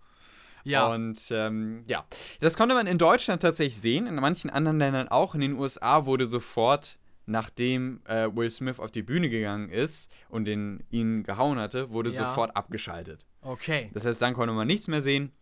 Ja. 0.65 0.89
Und 0.89 1.19
ähm, 1.31 1.85
ja, 1.87 2.05
das 2.41 2.57
konnte 2.57 2.75
man 2.75 2.87
in 2.87 2.99
Deutschland 2.99 3.43
tatsächlich 3.43 3.81
sehen, 3.81 4.07
in 4.07 4.17
manchen 4.17 4.51
anderen 4.51 4.79
Ländern 4.79 5.09
auch. 5.09 5.35
In 5.35 5.41
den 5.41 5.55
USA 5.55 6.05
wurde 6.05 6.27
sofort, 6.27 6.99
nachdem 7.27 8.03
äh, 8.07 8.29
Will 8.35 8.51
Smith 8.51 8.81
auf 8.81 8.91
die 8.91 9.03
Bühne 9.03 9.29
gegangen 9.31 9.71
ist 9.71 10.11
und 10.29 10.45
den, 10.47 10.83
ihn 10.91 11.23
gehauen 11.23 11.59
hatte, 11.59 11.91
wurde 11.91 12.11
Ja. 12.11 12.25
sofort 12.27 12.57
abgeschaltet. 12.57 13.25
Okay. 13.41 13.91
Das 13.95 14.05
heißt, 14.05 14.21
dann 14.21 14.35
konnte 14.35 14.53
man 14.53 14.67
nichts 14.67 14.89
mehr 14.89 15.01
sehen. 15.01 15.33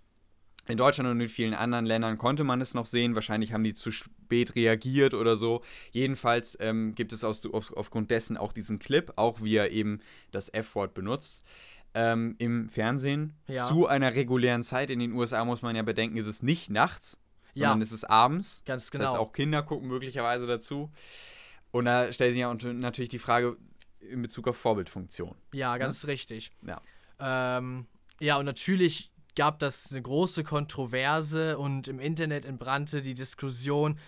In 0.68 0.76
Deutschland 0.76 1.08
und 1.10 1.18
in 1.20 1.28
vielen 1.30 1.54
anderen 1.54 1.86
Ländern 1.86 2.18
konnte 2.18 2.44
man 2.44 2.60
es 2.60 2.74
noch 2.74 2.84
sehen. 2.86 3.14
Wahrscheinlich 3.14 3.52
haben 3.54 3.64
die 3.64 3.72
zu 3.72 3.90
spät 3.90 4.54
reagiert 4.54 5.14
oder 5.14 5.34
so. 5.36 5.62
Jedenfalls 5.92 6.58
ähm, 6.60 6.94
gibt 6.94 7.12
es 7.14 7.24
aus, 7.24 7.44
auf, 7.46 7.72
aufgrund 7.74 8.10
dessen 8.10 8.36
auch 8.36 8.52
diesen 8.52 8.78
Clip, 8.78 9.10
auch 9.16 9.42
wie 9.42 9.56
er 9.56 9.70
eben 9.70 10.00
das 10.30 10.52
F-Wort 10.52 10.92
benutzt. 10.92 11.42
Ähm, 11.94 12.34
Im 12.38 12.68
Fernsehen 12.68 13.32
Ja. 13.46 13.66
zu 13.66 13.86
einer 13.86 14.14
regulären 14.14 14.62
Zeit. 14.62 14.90
In 14.90 14.98
den 14.98 15.12
USA 15.12 15.42
muss 15.46 15.62
man 15.62 15.74
ja 15.74 15.82
bedenken, 15.82 16.18
ist 16.18 16.26
es 16.26 16.42
nicht 16.42 16.68
nachts, 16.68 17.18
Ja. 17.54 17.68
sondern 17.70 17.80
es 17.80 17.92
ist 17.92 18.04
abends. 18.04 18.62
Ganz 18.66 18.84
Das 18.84 18.90
genau. 18.90 19.04
heißt, 19.06 19.16
auch 19.16 19.32
Kinder 19.32 19.62
gucken 19.62 19.88
möglicherweise 19.88 20.46
dazu. 20.46 20.90
Und 21.70 21.86
da 21.86 22.12
stellt 22.12 22.32
sich 22.34 22.40
ja 22.40 22.52
natürlich 22.54 23.08
die 23.08 23.18
Frage 23.18 23.56
in 24.00 24.20
Bezug 24.20 24.46
auf 24.48 24.58
Vorbildfunktion. 24.58 25.34
Ja, 25.52 25.78
ganz 25.78 26.06
richtig. 26.06 26.50
Ja. 26.62 26.80
Ähm, 27.18 27.86
ja, 28.20 28.36
und 28.36 28.44
natürlich 28.44 29.10
gab 29.36 29.58
das 29.58 29.90
eine 29.90 30.02
große 30.02 30.44
Kontroverse 30.44 31.58
und 31.58 31.88
im 31.88 32.00
Internet 32.00 32.44
entbrannte 32.44 33.02
die 33.02 33.14
Diskussion, 33.14 33.98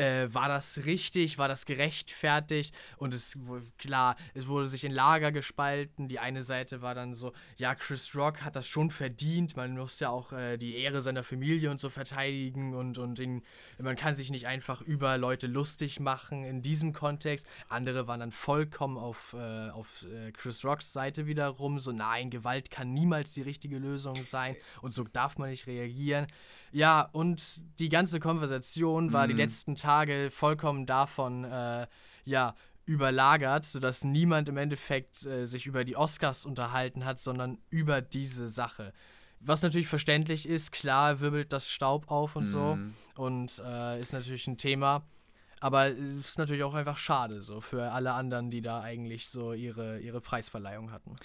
äh, 0.00 0.32
war 0.32 0.48
das 0.48 0.86
richtig, 0.86 1.36
war 1.36 1.48
das 1.48 1.66
gerechtfertigt 1.66 2.74
und 2.96 3.12
es 3.12 3.38
klar, 3.76 4.16
es 4.32 4.46
wurde 4.46 4.66
sich 4.66 4.84
in 4.84 4.92
Lager 4.92 5.30
gespalten. 5.30 6.08
Die 6.08 6.18
eine 6.18 6.42
Seite 6.42 6.80
war 6.80 6.94
dann 6.94 7.14
so, 7.14 7.32
ja, 7.56 7.74
Chris 7.74 8.14
Rock 8.16 8.42
hat 8.42 8.56
das 8.56 8.66
schon 8.66 8.90
verdient, 8.90 9.56
man 9.56 9.76
muss 9.76 10.00
ja 10.00 10.08
auch 10.08 10.32
äh, 10.32 10.56
die 10.56 10.76
Ehre 10.76 11.02
seiner 11.02 11.22
Familie 11.22 11.70
und 11.70 11.80
so 11.80 11.90
verteidigen 11.90 12.74
und, 12.74 12.96
und 12.96 13.18
ihn, 13.18 13.42
man 13.78 13.96
kann 13.96 14.14
sich 14.14 14.30
nicht 14.30 14.46
einfach 14.46 14.80
über 14.80 15.18
Leute 15.18 15.46
lustig 15.46 16.00
machen 16.00 16.44
in 16.44 16.62
diesem 16.62 16.94
Kontext. 16.94 17.46
Andere 17.68 18.06
waren 18.06 18.20
dann 18.20 18.32
vollkommen 18.32 18.96
auf, 18.96 19.34
äh, 19.34 19.68
auf 19.70 20.04
äh, 20.04 20.32
Chris 20.32 20.64
Rocks 20.64 20.92
Seite 20.94 21.26
wiederum, 21.26 21.78
so 21.78 21.92
nein, 21.92 22.30
Gewalt 22.30 22.70
kann 22.70 22.94
niemals 22.94 23.32
die 23.32 23.42
richtige 23.42 23.78
Lösung 23.78 24.16
sein 24.24 24.56
und 24.80 24.92
so 24.92 25.04
darf 25.04 25.36
man 25.36 25.50
nicht 25.50 25.66
reagieren. 25.66 26.26
Ja, 26.72 27.08
und 27.12 27.60
die 27.80 27.88
ganze 27.88 28.20
Konversation 28.20 29.12
war 29.12 29.26
die 29.26 29.34
Mhm. 29.34 29.40
letzten 29.40 29.74
Tage 29.76 30.30
vollkommen 30.30 30.86
davon, 30.86 31.44
äh, 31.44 31.86
ja, 32.24 32.54
überlagert, 32.86 33.66
sodass 33.66 34.04
niemand 34.04 34.48
im 34.48 34.56
Endeffekt 34.56 35.24
äh, 35.24 35.46
sich 35.46 35.66
über 35.66 35.84
die 35.84 35.96
Oscars 35.96 36.44
unterhalten 36.44 37.04
hat, 37.04 37.18
sondern 37.20 37.58
über 37.70 38.00
diese 38.00 38.48
Sache. 38.48 38.92
Was 39.40 39.62
natürlich 39.62 39.88
verständlich 39.88 40.48
ist, 40.48 40.72
klar 40.72 41.20
wirbelt 41.20 41.52
das 41.52 41.68
Staub 41.68 42.10
auf 42.10 42.36
und 42.36 42.46
so 42.46 42.76
Mhm. 42.76 42.94
und 43.16 43.62
äh, 43.64 44.00
ist 44.00 44.12
natürlich 44.12 44.46
ein 44.46 44.58
Thema. 44.58 45.02
Aber 45.60 45.88
es 45.88 45.98
ist 45.98 46.38
natürlich 46.38 46.62
auch 46.62 46.74
einfach 46.74 46.96
schade 46.98 47.42
so 47.42 47.60
für 47.60 47.92
alle 47.92 48.12
anderen, 48.12 48.50
die 48.50 48.62
da 48.62 48.80
eigentlich 48.80 49.28
so 49.28 49.52
ihre, 49.52 49.98
ihre 50.00 50.20
Preisverleihung 50.20 50.90
hatten. 50.90 51.16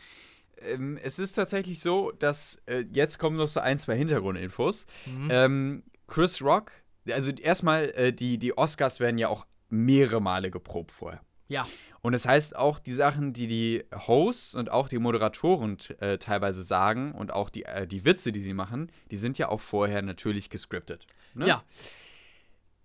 Ähm, 0.62 0.98
es 1.02 1.20
ist 1.20 1.34
tatsächlich 1.34 1.82
so, 1.82 2.12
dass 2.12 2.62
äh, 2.66 2.86
jetzt 2.92 3.20
kommen 3.20 3.38
noch 3.38 3.48
so 3.48 3.60
ein, 3.60 3.78
zwei 3.78 3.96
Hintergrundinfos. 3.96 4.86
Mhm. 5.06 5.28
Ähm, 5.32 5.84
Chris 6.08 6.42
Rock, 6.42 6.72
also 7.10 7.32
erstmal, 7.32 7.90
äh, 7.92 8.14
die, 8.14 8.38
die 8.38 8.58
Oscars 8.58 9.00
werden 9.00 9.18
ja 9.18 9.28
auch 9.30 9.46
mehrere 9.70 10.22
Male 10.22 10.52
geprobt 10.52 10.92
vorher. 10.92 11.22
Ja, 11.48 11.68
Und 12.02 12.14
das 12.14 12.26
heißt 12.26 12.56
auch, 12.56 12.80
die 12.80 12.94
Sachen, 12.94 13.32
die 13.32 13.46
die 13.46 13.84
Hosts 14.08 14.56
und 14.56 14.72
auch 14.72 14.88
die 14.88 14.98
Moderatoren 14.98 15.78
äh, 16.00 16.18
teilweise 16.18 16.64
sagen 16.64 17.12
und 17.12 17.32
auch 17.32 17.52
die, 17.52 17.66
äh, 17.66 17.86
die 17.86 18.04
Witze, 18.04 18.32
die 18.32 18.42
sie 18.42 18.54
machen, 18.54 18.92
die 19.12 19.18
sind 19.18 19.38
ja 19.38 19.50
auch 19.50 19.62
vorher 19.62 20.02
natürlich 20.02 20.50
gescriptet. 20.50 21.06
Ne? 21.36 21.48
ja, 21.48 21.64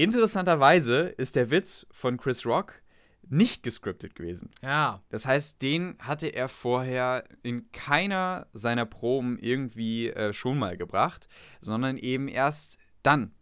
Interessanterweise 0.01 1.01
ist 1.19 1.37
der 1.37 1.51
Witz 1.51 1.87
von 1.91 2.17
Chris 2.17 2.47
Rock 2.47 2.81
nicht 3.29 3.63
gescriptet 3.63 4.15
gewesen. 4.15 4.51
ja, 4.63 5.03
Das 5.11 5.27
heißt, 5.27 5.63
den 5.63 5.97
hatte 6.01 6.29
er 6.29 6.49
vorher 6.49 7.25
in 7.43 7.71
keiner 7.73 8.47
seiner 8.53 8.87
Proben 8.87 9.39
irgendwie 9.41 10.09
äh, 10.09 10.33
schon 10.33 10.59
mal 10.59 10.77
gebracht, 10.77 11.29
sondern 11.61 11.97
eben 11.97 12.29
erst 12.29 12.79
dann. 13.03 13.33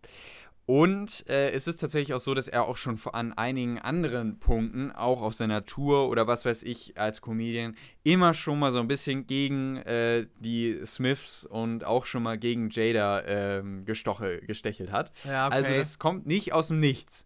Und 0.69 1.27
äh, 1.31 1.53
es 1.53 1.67
ist 1.67 1.81
tatsächlich 1.81 2.13
auch 2.13 2.21
so, 2.21 2.35
dass 2.35 2.47
er 2.47 2.67
auch 2.67 2.77
schon 2.77 3.01
an 3.13 3.33
einigen 3.33 3.79
anderen 3.79 4.39
Punkten, 4.39 4.93
auch 4.93 5.23
auf 5.23 5.33
seiner 5.33 5.65
Tour 5.65 6.11
oder 6.11 6.27
was 6.27 6.45
weiß 6.45 6.63
ich, 6.63 6.99
als 6.99 7.23
Comedian, 7.23 7.75
immer 8.03 8.35
schon 8.35 8.59
mal 8.59 8.71
so 8.71 8.79
ein 8.79 8.87
bisschen 8.87 9.27
gegen 9.27 9.79
äh, 9.79 10.27
die 10.39 10.79
Smiths 10.85 11.47
und 11.47 11.85
auch 11.85 12.05
schon 12.05 12.23
mal 12.23 12.37
gegen 12.37 12.69
Jada 12.69 13.23
ähm, 13.25 13.87
gestoche, 13.87 14.43
gestechelt 14.43 14.93
hat. 14.93 15.11
Ja, 15.25 15.47
okay. 15.47 15.57
Also 15.57 15.73
das 15.73 15.99
kommt 15.99 16.27
nicht 16.27 16.53
aus 16.53 16.69
dem 16.69 16.81
Nichts. 16.81 17.25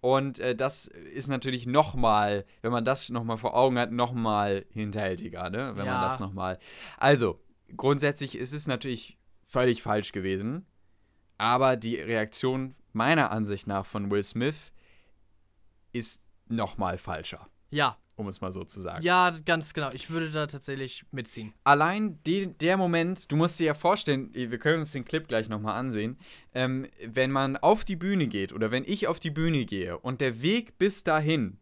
Und 0.00 0.38
äh, 0.38 0.54
das 0.54 0.86
ist 0.86 1.28
natürlich 1.28 1.66
nochmal, 1.66 2.44
wenn 2.62 2.72
man 2.72 2.84
das 2.84 3.08
nochmal 3.08 3.38
vor 3.38 3.56
Augen 3.56 3.78
hat, 3.78 3.92
nochmal 3.92 4.66
hinterhältiger, 4.70 5.50
ne? 5.50 5.72
Wenn 5.74 5.86
ja. 5.86 5.92
man 5.92 6.02
das 6.02 6.20
nochmal. 6.20 6.58
Also, 6.98 7.40
grundsätzlich 7.76 8.36
ist 8.36 8.52
es 8.52 8.66
natürlich 8.66 9.18
völlig 9.44 9.82
falsch 9.82 10.12
gewesen. 10.12 10.66
Aber 11.38 11.76
die 11.76 11.96
Reaktion 11.96 12.74
meiner 12.92 13.30
Ansicht 13.30 13.66
nach 13.66 13.84
von 13.84 14.10
Will 14.10 14.22
Smith 14.22 14.72
ist 15.92 16.20
nochmal 16.48 16.98
falscher. 16.98 17.48
Ja. 17.70 17.96
Um 18.16 18.28
es 18.28 18.40
mal 18.40 18.50
so 18.50 18.64
zu 18.64 18.80
sagen. 18.80 19.04
Ja, 19.04 19.30
ganz 19.44 19.74
genau. 19.74 19.90
Ich 19.92 20.08
würde 20.08 20.30
da 20.30 20.46
tatsächlich 20.46 21.04
mitziehen. 21.10 21.52
Allein 21.64 22.18
die, 22.24 22.46
der 22.46 22.78
Moment, 22.78 23.30
du 23.30 23.36
musst 23.36 23.60
dir 23.60 23.66
ja 23.66 23.74
vorstellen, 23.74 24.30
wir 24.32 24.58
können 24.58 24.80
uns 24.80 24.92
den 24.92 25.04
Clip 25.04 25.28
gleich 25.28 25.50
nochmal 25.50 25.78
ansehen, 25.78 26.16
ähm, 26.54 26.86
wenn 27.04 27.30
man 27.30 27.58
auf 27.58 27.84
die 27.84 27.96
Bühne 27.96 28.26
geht 28.26 28.54
oder 28.54 28.70
wenn 28.70 28.84
ich 28.84 29.06
auf 29.06 29.20
die 29.20 29.30
Bühne 29.30 29.66
gehe 29.66 29.98
und 29.98 30.22
der 30.22 30.40
Weg 30.40 30.78
bis 30.78 31.04
dahin 31.04 31.58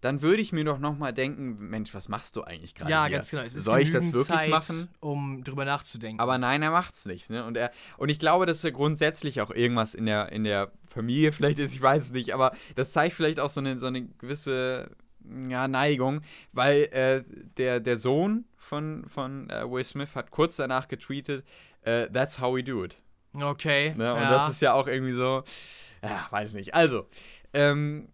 dann 0.00 0.22
würde 0.22 0.40
ich 0.40 0.52
mir 0.52 0.64
doch 0.64 0.78
nochmal 0.78 1.12
denken, 1.12 1.58
Mensch, 1.58 1.92
was 1.92 2.08
machst 2.08 2.36
du 2.36 2.44
eigentlich 2.44 2.74
gerade? 2.74 2.90
Ja, 2.90 3.06
hier? 3.06 3.16
ganz 3.16 3.30
genau. 3.30 3.42
Soll 3.48 3.80
ich 3.80 3.90
das 3.90 4.12
wirklich 4.12 4.26
Zeit, 4.26 4.50
machen? 4.50 4.88
Um 5.00 5.42
drüber 5.42 5.64
nachzudenken. 5.64 6.20
Aber 6.20 6.38
nein, 6.38 6.62
er 6.62 6.70
macht's 6.70 7.04
nicht. 7.04 7.30
Ne? 7.30 7.44
Und, 7.44 7.56
er, 7.56 7.72
und 7.96 8.08
ich 8.08 8.18
glaube, 8.18 8.46
dass 8.46 8.62
er 8.62 8.70
grundsätzlich 8.70 9.40
auch 9.40 9.50
irgendwas 9.50 9.94
in 9.94 10.06
der, 10.06 10.30
in 10.30 10.44
der 10.44 10.70
Familie 10.86 11.32
vielleicht 11.32 11.58
ist, 11.58 11.74
ich 11.74 11.82
weiß 11.82 12.04
es 12.04 12.12
nicht, 12.12 12.32
aber 12.32 12.52
das 12.76 12.92
zeigt 12.92 13.14
vielleicht 13.14 13.40
auch 13.40 13.48
so 13.48 13.60
eine, 13.60 13.78
so 13.78 13.86
eine 13.86 14.06
gewisse 14.06 14.90
ja, 15.48 15.68
Neigung, 15.68 16.22
weil 16.52 16.82
äh, 16.84 17.24
der, 17.56 17.80
der 17.80 17.96
Sohn 17.96 18.44
von, 18.56 19.04
von 19.08 19.48
äh, 19.50 19.70
Will 19.70 19.84
Smith 19.84 20.14
hat 20.14 20.30
kurz 20.30 20.56
danach 20.56 20.88
getweetet, 20.88 21.44
uh, 21.86 22.06
that's 22.12 22.40
how 22.40 22.54
we 22.54 22.62
do 22.62 22.84
it. 22.84 22.98
Okay. 23.34 23.94
Ne? 23.96 24.12
Und 24.12 24.20
ja. 24.20 24.30
das 24.30 24.48
ist 24.48 24.60
ja 24.60 24.72
auch 24.72 24.86
irgendwie 24.86 25.14
so, 25.14 25.42
ja, 26.02 26.26
weiß 26.30 26.54
nicht. 26.54 26.74
Also, 26.74 27.06
ähm, 27.52 28.08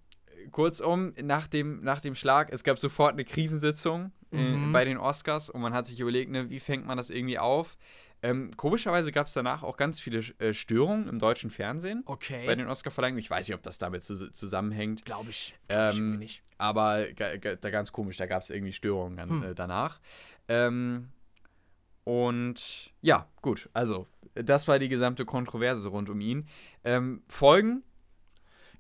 kurzum, 0.51 1.15
nach 1.23 1.47
dem, 1.47 1.83
nach 1.83 2.01
dem 2.01 2.15
Schlag, 2.15 2.53
es 2.53 2.65
gab 2.65 2.79
sofort 2.79 3.13
eine 3.13 3.25
Krisensitzung 3.25 4.13
äh, 4.33 4.37
mhm. 4.37 4.73
bei 4.73 4.85
den 4.85 4.99
Oscars 4.99 5.51
und 5.51 5.61
man 5.61 5.73
hat 5.73 5.87
sich 5.87 6.01
überlegt, 6.01 6.31
ne, 6.31 6.51
wie 6.51 6.61
fängt 6.61 6.87
man 6.87 6.97
das 6.97 7.11
irgendwie 7.11 7.39
auf? 7.39 7.77
Ähm, 8.25 8.57
komischerweise 8.57 9.13
gab 9.13 9.27
es 9.27 9.35
danach 9.35 9.63
auch 9.63 9.77
ganz 9.77 10.01
viele 10.01 10.21
äh, 10.39 10.55
Störungen 10.55 11.09
im 11.09 11.19
deutschen 11.19 11.51
Fernsehen. 11.51 12.03
Okay. 12.07 12.47
Bei 12.47 12.55
den 12.55 12.67
Oscar-Verleihungen. 12.69 13.19
Ich 13.19 13.29
weiß 13.29 13.47
nicht, 13.47 13.55
ob 13.55 13.63
das 13.63 13.77
damit 13.77 14.03
zu, 14.03 14.33
zusammenhängt. 14.33 15.05
Glaube 15.05 15.29
ich. 15.29 15.55
Glaub 15.69 15.95
ähm, 15.95 16.15
ich 16.15 16.19
nicht. 16.19 16.43
Aber 16.57 17.05
da 17.13 17.37
ganz 17.71 17.93
komisch, 17.93 18.17
da 18.17 18.25
gab 18.25 18.41
es 18.41 18.49
irgendwie 18.49 18.73
Störungen 18.73 19.19
dann, 19.19 19.29
hm. 19.29 19.43
äh, 19.43 19.55
danach. 19.55 20.01
Ähm, 20.49 21.11
und 22.05 22.93
ja, 23.03 23.29
gut. 23.43 23.69
Also, 23.75 24.07
das 24.35 24.69
war 24.69 24.79
die 24.79 24.89
gesamte 24.89 25.27
Kontroverse 25.27 25.89
rund 25.89 26.09
um 26.09 26.21
ihn. 26.23 26.49
Ähm, 26.83 27.23
Folgen 27.29 27.83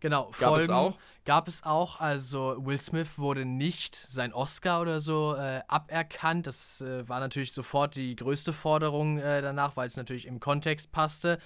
Genau, 0.05 0.25
gab 0.39 0.51
Folgen 0.51 0.65
es 0.65 0.69
auch? 0.69 0.99
Gab 1.25 1.49
es 1.49 1.63
auch. 1.65 2.01
Also 2.01 2.57
Will 2.65 2.77
Smith 2.77 3.17
wurde 3.17 3.47
nicht 3.47 3.97
sein 3.97 4.33
Oscar 4.35 4.83
oder 4.83 5.01
so 5.01 5.35
äh, 5.35 5.63
aberkannt. 5.69 6.47
Das 6.47 6.83
äh, 6.83 7.09
war 7.09 7.21
natürlich 7.21 7.53
sofort 7.53 7.97
die 7.97 8.15
größte 8.15 8.53
Forderung 8.53 9.19
äh, 9.19 9.41
danach, 9.41 9.77
weil 9.77 9.87
es 9.87 9.97
natürlich 9.97 10.27
im 10.27 10.39
Kontext 10.39 10.93
passte. 10.93 11.39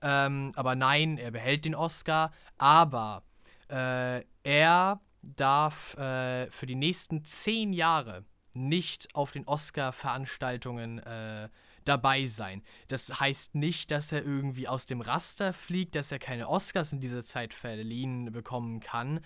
Ähm, 0.00 0.52
aber 0.56 0.76
nein, 0.76 1.18
er 1.18 1.30
behält 1.30 1.66
den 1.66 1.74
Oscar. 1.74 2.32
Aber 2.56 3.22
äh, 3.68 4.22
er 4.44 5.00
darf 5.22 5.94
äh, 5.98 6.50
für 6.50 6.66
die 6.66 6.74
nächsten 6.74 7.24
zehn 7.24 7.74
Jahre 7.74 8.24
nicht 8.54 9.14
auf 9.14 9.30
den 9.32 9.46
Oscar-Veranstaltungen 9.46 11.00
äh, 11.00 11.48
dabei 11.88 12.26
sein. 12.26 12.62
Das 12.88 13.20
heißt 13.20 13.54
nicht, 13.54 13.90
dass 13.90 14.12
er 14.12 14.24
irgendwie 14.24 14.68
aus 14.68 14.86
dem 14.86 15.00
Raster 15.00 15.52
fliegt, 15.52 15.94
dass 15.94 16.12
er 16.12 16.18
keine 16.18 16.48
Oscars 16.48 16.92
in 16.92 17.00
dieser 17.00 17.24
Zeit 17.24 17.54
verliehen 17.54 18.30
bekommen 18.32 18.80
kann. 18.80 19.20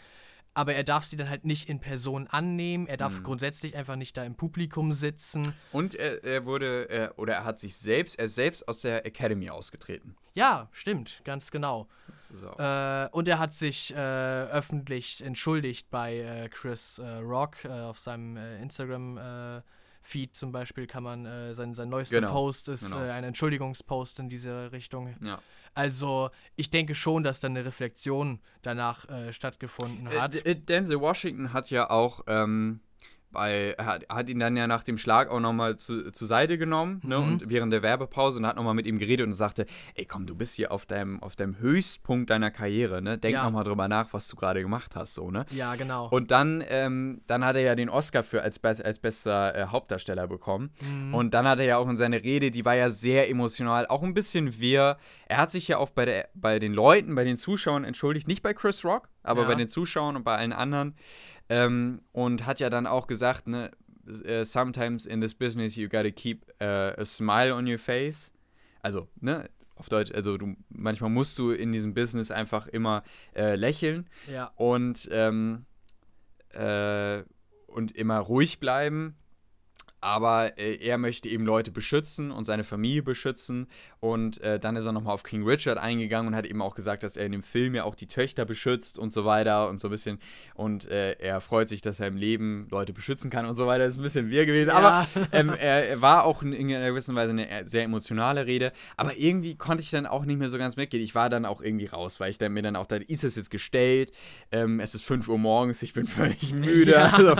Aber 0.54 0.74
er 0.74 0.84
darf 0.84 1.04
sie 1.04 1.16
dann 1.16 1.30
halt 1.30 1.46
nicht 1.46 1.68
in 1.68 1.80
Person 1.80 2.26
annehmen. 2.26 2.86
Er 2.86 2.98
darf 2.98 3.14
mhm. 3.14 3.22
grundsätzlich 3.22 3.74
einfach 3.74 3.96
nicht 3.96 4.16
da 4.18 4.24
im 4.24 4.34
Publikum 4.34 4.92
sitzen. 4.92 5.54
Und 5.72 5.94
er, 5.94 6.22
er 6.24 6.44
wurde, 6.44 6.90
er, 6.90 7.18
oder 7.18 7.32
er 7.32 7.44
hat 7.44 7.58
sich 7.58 7.76
selbst, 7.76 8.18
er 8.18 8.28
selbst 8.28 8.68
aus 8.68 8.82
der 8.82 9.06
Academy 9.06 9.48
ausgetreten. 9.48 10.14
Ja, 10.34 10.68
stimmt, 10.72 11.22
ganz 11.24 11.50
genau. 11.50 11.88
Äh, 12.58 13.08
und 13.12 13.28
er 13.28 13.38
hat 13.38 13.54
sich 13.54 13.94
äh, 13.94 13.96
öffentlich 13.96 15.24
entschuldigt 15.24 15.90
bei 15.90 16.18
äh, 16.18 16.48
Chris 16.50 16.98
äh, 16.98 17.06
Rock 17.16 17.64
äh, 17.64 17.68
auf 17.68 17.98
seinem 17.98 18.36
äh, 18.36 18.60
Instagram 18.60 19.62
Feed 20.02 20.36
zum 20.36 20.52
Beispiel 20.52 20.86
kann 20.86 21.02
man, 21.02 21.26
äh, 21.26 21.54
sein, 21.54 21.74
sein 21.74 21.88
neuester 21.88 22.20
genau. 22.20 22.32
Post 22.32 22.68
ist 22.68 22.84
genau. 22.84 23.02
äh, 23.02 23.10
ein 23.10 23.24
Entschuldigungspost 23.24 24.18
in 24.18 24.28
diese 24.28 24.72
Richtung. 24.72 25.14
Ja. 25.22 25.40
Also 25.74 26.30
ich 26.56 26.70
denke 26.70 26.94
schon, 26.94 27.22
dass 27.22 27.40
da 27.40 27.46
eine 27.46 27.64
Reflexion 27.64 28.40
danach 28.62 29.08
äh, 29.08 29.32
stattgefunden 29.32 30.08
äh, 30.08 30.18
hat. 30.18 30.42
Denzel 30.68 31.00
Washington 31.00 31.52
hat 31.52 31.70
ja 31.70 31.88
auch 31.88 32.22
ähm, 32.26 32.80
weil 33.32 33.74
er 33.76 33.86
hat, 33.86 34.08
hat, 34.08 34.28
ihn 34.28 34.38
dann 34.38 34.56
ja 34.56 34.66
nach 34.66 34.82
dem 34.82 34.98
Schlag 34.98 35.30
auch 35.30 35.40
nochmal 35.40 35.76
zu, 35.76 36.12
zur 36.12 36.28
Seite 36.28 36.58
genommen, 36.58 37.00
ne? 37.04 37.18
Mhm. 37.18 37.24
Und 37.24 37.50
während 37.50 37.72
der 37.72 37.82
Werbepause 37.82 38.38
und 38.38 38.46
hat 38.46 38.56
nochmal 38.56 38.74
mit 38.74 38.86
ihm 38.86 38.98
geredet 38.98 39.26
und 39.26 39.32
sagte, 39.32 39.66
ey 39.94 40.04
komm, 40.04 40.26
du 40.26 40.34
bist 40.34 40.54
hier 40.54 40.72
auf 40.72 40.86
deinem, 40.86 41.22
auf 41.22 41.36
deinem 41.36 41.58
Höchstpunkt 41.58 42.30
deiner 42.30 42.50
Karriere, 42.50 43.02
ne? 43.02 43.18
Denk 43.18 43.34
ja. 43.34 43.44
nochmal 43.44 43.64
drüber 43.64 43.88
nach, 43.88 44.12
was 44.12 44.28
du 44.28 44.36
gerade 44.36 44.62
gemacht 44.62 44.96
hast, 44.96 45.14
so, 45.14 45.30
ne? 45.30 45.46
Ja, 45.50 45.74
genau. 45.74 46.08
Und 46.08 46.30
dann, 46.30 46.62
ähm, 46.68 47.22
dann 47.26 47.44
hat 47.44 47.56
er 47.56 47.62
ja 47.62 47.74
den 47.74 47.88
Oscar 47.88 48.22
für 48.22 48.42
als, 48.42 48.62
als 48.64 48.98
bester 48.98 49.54
äh, 49.54 49.66
Hauptdarsteller 49.66 50.26
bekommen. 50.26 50.70
Mhm. 50.80 51.14
Und 51.14 51.34
dann 51.34 51.46
hat 51.46 51.60
er 51.60 51.66
ja 51.66 51.76
auch 51.78 51.88
in 51.88 51.96
seiner 51.96 52.22
Rede, 52.22 52.50
die 52.50 52.64
war 52.64 52.74
ja 52.74 52.90
sehr 52.90 53.28
emotional, 53.30 53.86
auch 53.86 54.02
ein 54.02 54.14
bisschen 54.14 54.58
wirr. 54.60 54.98
Er 55.26 55.38
hat 55.38 55.50
sich 55.50 55.68
ja 55.68 55.78
auch 55.78 55.90
bei, 55.90 56.04
der, 56.04 56.28
bei 56.34 56.58
den 56.58 56.72
Leuten, 56.72 57.14
bei 57.14 57.24
den 57.24 57.36
Zuschauern 57.36 57.84
entschuldigt, 57.84 58.28
nicht 58.28 58.42
bei 58.42 58.54
Chris 58.54 58.84
Rock, 58.84 59.08
aber 59.22 59.42
ja. 59.42 59.48
bei 59.48 59.54
den 59.54 59.68
Zuschauern 59.68 60.16
und 60.16 60.24
bei 60.24 60.36
allen 60.36 60.52
anderen. 60.52 60.94
Ähm, 61.48 62.02
und 62.12 62.46
hat 62.46 62.60
ja 62.60 62.70
dann 62.70 62.86
auch 62.86 63.06
gesagt, 63.06 63.46
ne, 63.46 63.70
uh, 64.06 64.44
sometimes 64.44 65.06
in 65.06 65.20
this 65.20 65.34
business 65.34 65.76
you 65.76 65.88
gotta 65.88 66.10
keep 66.10 66.46
uh, 66.60 66.92
a 66.96 67.04
smile 67.04 67.54
on 67.54 67.66
your 67.66 67.78
face. 67.78 68.32
Also, 68.80 69.08
ne, 69.20 69.48
auf 69.76 69.88
Deutsch, 69.88 70.12
also 70.12 70.38
du, 70.38 70.56
manchmal 70.68 71.10
musst 71.10 71.38
du 71.38 71.50
in 71.50 71.72
diesem 71.72 71.94
Business 71.94 72.30
einfach 72.30 72.66
immer 72.66 73.02
äh, 73.34 73.56
lächeln 73.56 74.08
ja. 74.30 74.52
und, 74.56 75.08
ähm, 75.12 75.64
äh, 76.50 77.22
und 77.66 77.92
immer 77.92 78.18
ruhig 78.18 78.60
bleiben 78.60 79.16
aber 80.02 80.58
äh, 80.58 80.76
er 80.76 80.98
möchte 80.98 81.28
eben 81.28 81.46
Leute 81.46 81.70
beschützen 81.70 82.32
und 82.32 82.44
seine 82.44 82.64
Familie 82.64 83.02
beschützen. 83.02 83.68
Und 84.00 84.40
äh, 84.40 84.58
dann 84.58 84.74
ist 84.74 84.84
er 84.84 84.92
nochmal 84.92 85.14
auf 85.14 85.22
King 85.22 85.44
Richard 85.44 85.78
eingegangen 85.78 86.32
und 86.32 86.36
hat 86.36 86.44
eben 86.44 86.60
auch 86.60 86.74
gesagt, 86.74 87.04
dass 87.04 87.16
er 87.16 87.24
in 87.24 87.32
dem 87.32 87.44
Film 87.44 87.76
ja 87.76 87.84
auch 87.84 87.94
die 87.94 88.08
Töchter 88.08 88.44
beschützt 88.44 88.98
und 88.98 89.12
so 89.12 89.24
weiter 89.24 89.68
und 89.68 89.78
so 89.78 89.88
ein 89.88 89.92
bisschen. 89.92 90.18
Und 90.54 90.88
äh, 90.90 91.12
er 91.12 91.40
freut 91.40 91.68
sich, 91.68 91.82
dass 91.82 92.00
er 92.00 92.08
im 92.08 92.16
Leben 92.16 92.66
Leute 92.70 92.92
beschützen 92.92 93.30
kann 93.30 93.46
und 93.46 93.54
so 93.54 93.68
weiter. 93.68 93.84
Das 93.84 93.94
ist 93.94 94.00
ein 94.00 94.02
bisschen 94.02 94.28
wir 94.28 94.44
gewesen. 94.44 94.70
Ja. 94.70 94.74
Aber 94.74 95.08
ähm, 95.30 95.50
er, 95.50 95.88
er, 95.88 96.00
war 96.02 96.24
auch 96.24 96.42
in, 96.42 96.52
in 96.52 96.74
einer 96.74 96.88
gewissen 96.88 97.14
Weise 97.14 97.30
eine 97.30 97.48
äh, 97.48 97.62
sehr 97.64 97.84
emotionale 97.84 98.46
Rede. 98.46 98.72
Aber 98.96 99.16
irgendwie 99.16 99.54
konnte 99.54 99.84
ich 99.84 99.90
dann 99.90 100.06
auch 100.06 100.24
nicht 100.24 100.38
mehr 100.38 100.50
so 100.50 100.58
ganz 100.58 100.74
mitgehen. 100.74 101.02
Ich 101.02 101.14
war 101.14 101.30
dann 101.30 101.46
auch 101.46 101.62
irgendwie 101.62 101.86
raus, 101.86 102.18
weil 102.18 102.30
ich 102.30 102.38
dann 102.38 102.52
mir 102.52 102.62
dann 102.62 102.74
auch 102.74 102.86
dachte, 102.86 103.04
ist 103.04 103.22
es 103.22 103.36
jetzt 103.36 103.50
gestellt? 103.50 104.10
Ähm, 104.50 104.80
es 104.80 104.96
ist 104.96 105.04
5 105.04 105.28
Uhr 105.28 105.38
morgens, 105.38 105.80
ich 105.82 105.92
bin 105.92 106.08
völlig 106.08 106.52
müde. 106.52 106.90
Ja. 106.90 107.12
Also, 107.12 107.36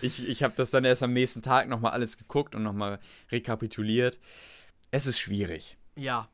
ich 0.00 0.28
ich 0.28 0.42
habe 0.42 0.54
das 0.56 0.72
dann 0.72 0.84
erst 0.84 1.04
am 1.04 1.12
nächsten 1.12 1.42
Tag 1.42 1.68
nochmal 1.68 1.99
alles 2.00 2.16
geguckt 2.16 2.54
und 2.54 2.62
nochmal 2.62 2.98
rekapituliert. 3.30 4.18
Es 4.90 5.06
ist 5.06 5.18
schwierig. 5.18 5.76
Ja. 5.96 6.28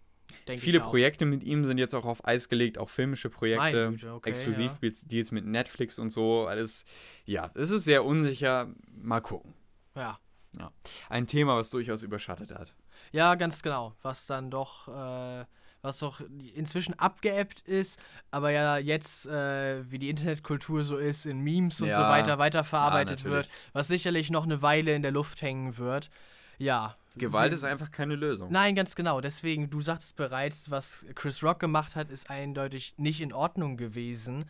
Viele 0.57 0.81
Projekte 0.81 1.25
mit 1.25 1.43
ihm 1.43 1.65
sind 1.65 1.79
jetzt 1.79 1.95
auch 1.95 2.05
auf 2.05 2.25
Eis 2.27 2.49
gelegt, 2.49 2.79
auch 2.79 2.89
filmische 2.89 3.31
Projekte, 3.31 3.97
okay, 4.13 4.31
Exklusivdeals 4.31 5.31
ja. 5.31 5.35
mit 5.35 5.47
Netflix 5.47 5.99
und 5.99 6.11
so. 6.11 6.47
Alles, 6.47 6.85
ja, 7.25 7.51
es 7.55 7.71
ist 7.71 7.85
sehr 7.85 8.05
unsicher. 8.05 8.73
Mal 8.97 9.21
gucken. 9.21 9.55
Ja. 9.95 10.19
ja. 10.59 10.71
Ein 11.09 11.27
Thema, 11.27 11.57
was 11.57 11.71
durchaus 11.71 12.03
überschattet 12.03 12.53
hat. 12.53 12.75
Ja, 13.13 13.35
ganz 13.35 13.63
genau. 13.63 13.95
Was 14.03 14.27
dann 14.27 14.51
doch 14.51 14.89
äh, 14.89 15.45
was 15.83 15.99
doch 15.99 16.21
inzwischen 16.55 16.99
abgeebbt 16.99 17.61
ist, 17.61 17.99
aber 18.31 18.51
ja 18.51 18.77
jetzt, 18.79 19.27
äh, 19.27 19.91
wie 19.91 19.99
die 19.99 20.11
Internetkultur 20.11 20.85
so 20.85 20.97
ist, 20.97 21.27
in 21.27 21.41
Memes 21.41 21.81
und 21.81 21.89
ja, 21.89 21.97
so 21.97 22.03
weiter 22.03 22.39
weiterverarbeitet 22.39 23.21
ja, 23.21 23.31
wird, 23.31 23.49
was 23.73 23.89
sicherlich 23.89 24.31
noch 24.31 24.45
eine 24.45 24.63
Weile 24.63 24.95
in 24.95 25.03
der 25.03 25.13
Luft 25.13 25.43
hängen 25.43 25.79
wird. 25.79 26.11
Ja. 26.59 26.97
Gewalt 27.17 27.53
ist 27.53 27.65
einfach 27.65 27.91
keine 27.91 28.15
Lösung. 28.15 28.53
Nein, 28.53 28.75
ganz 28.75 28.95
genau. 28.95 29.23
Deswegen, 29.23 29.71
du 29.71 29.81
sagtest 29.81 30.17
bereits, 30.17 30.71
was 30.71 31.07
Chris 31.15 31.43
Rock 31.43 31.61
gemacht 31.61 31.97
hat, 31.97 32.11
ist 32.11 32.29
eindeutig 32.29 32.95
nicht 32.99 33.23
in 33.23 33.33
Ordnung 33.33 33.79
gewesen. 33.79 34.45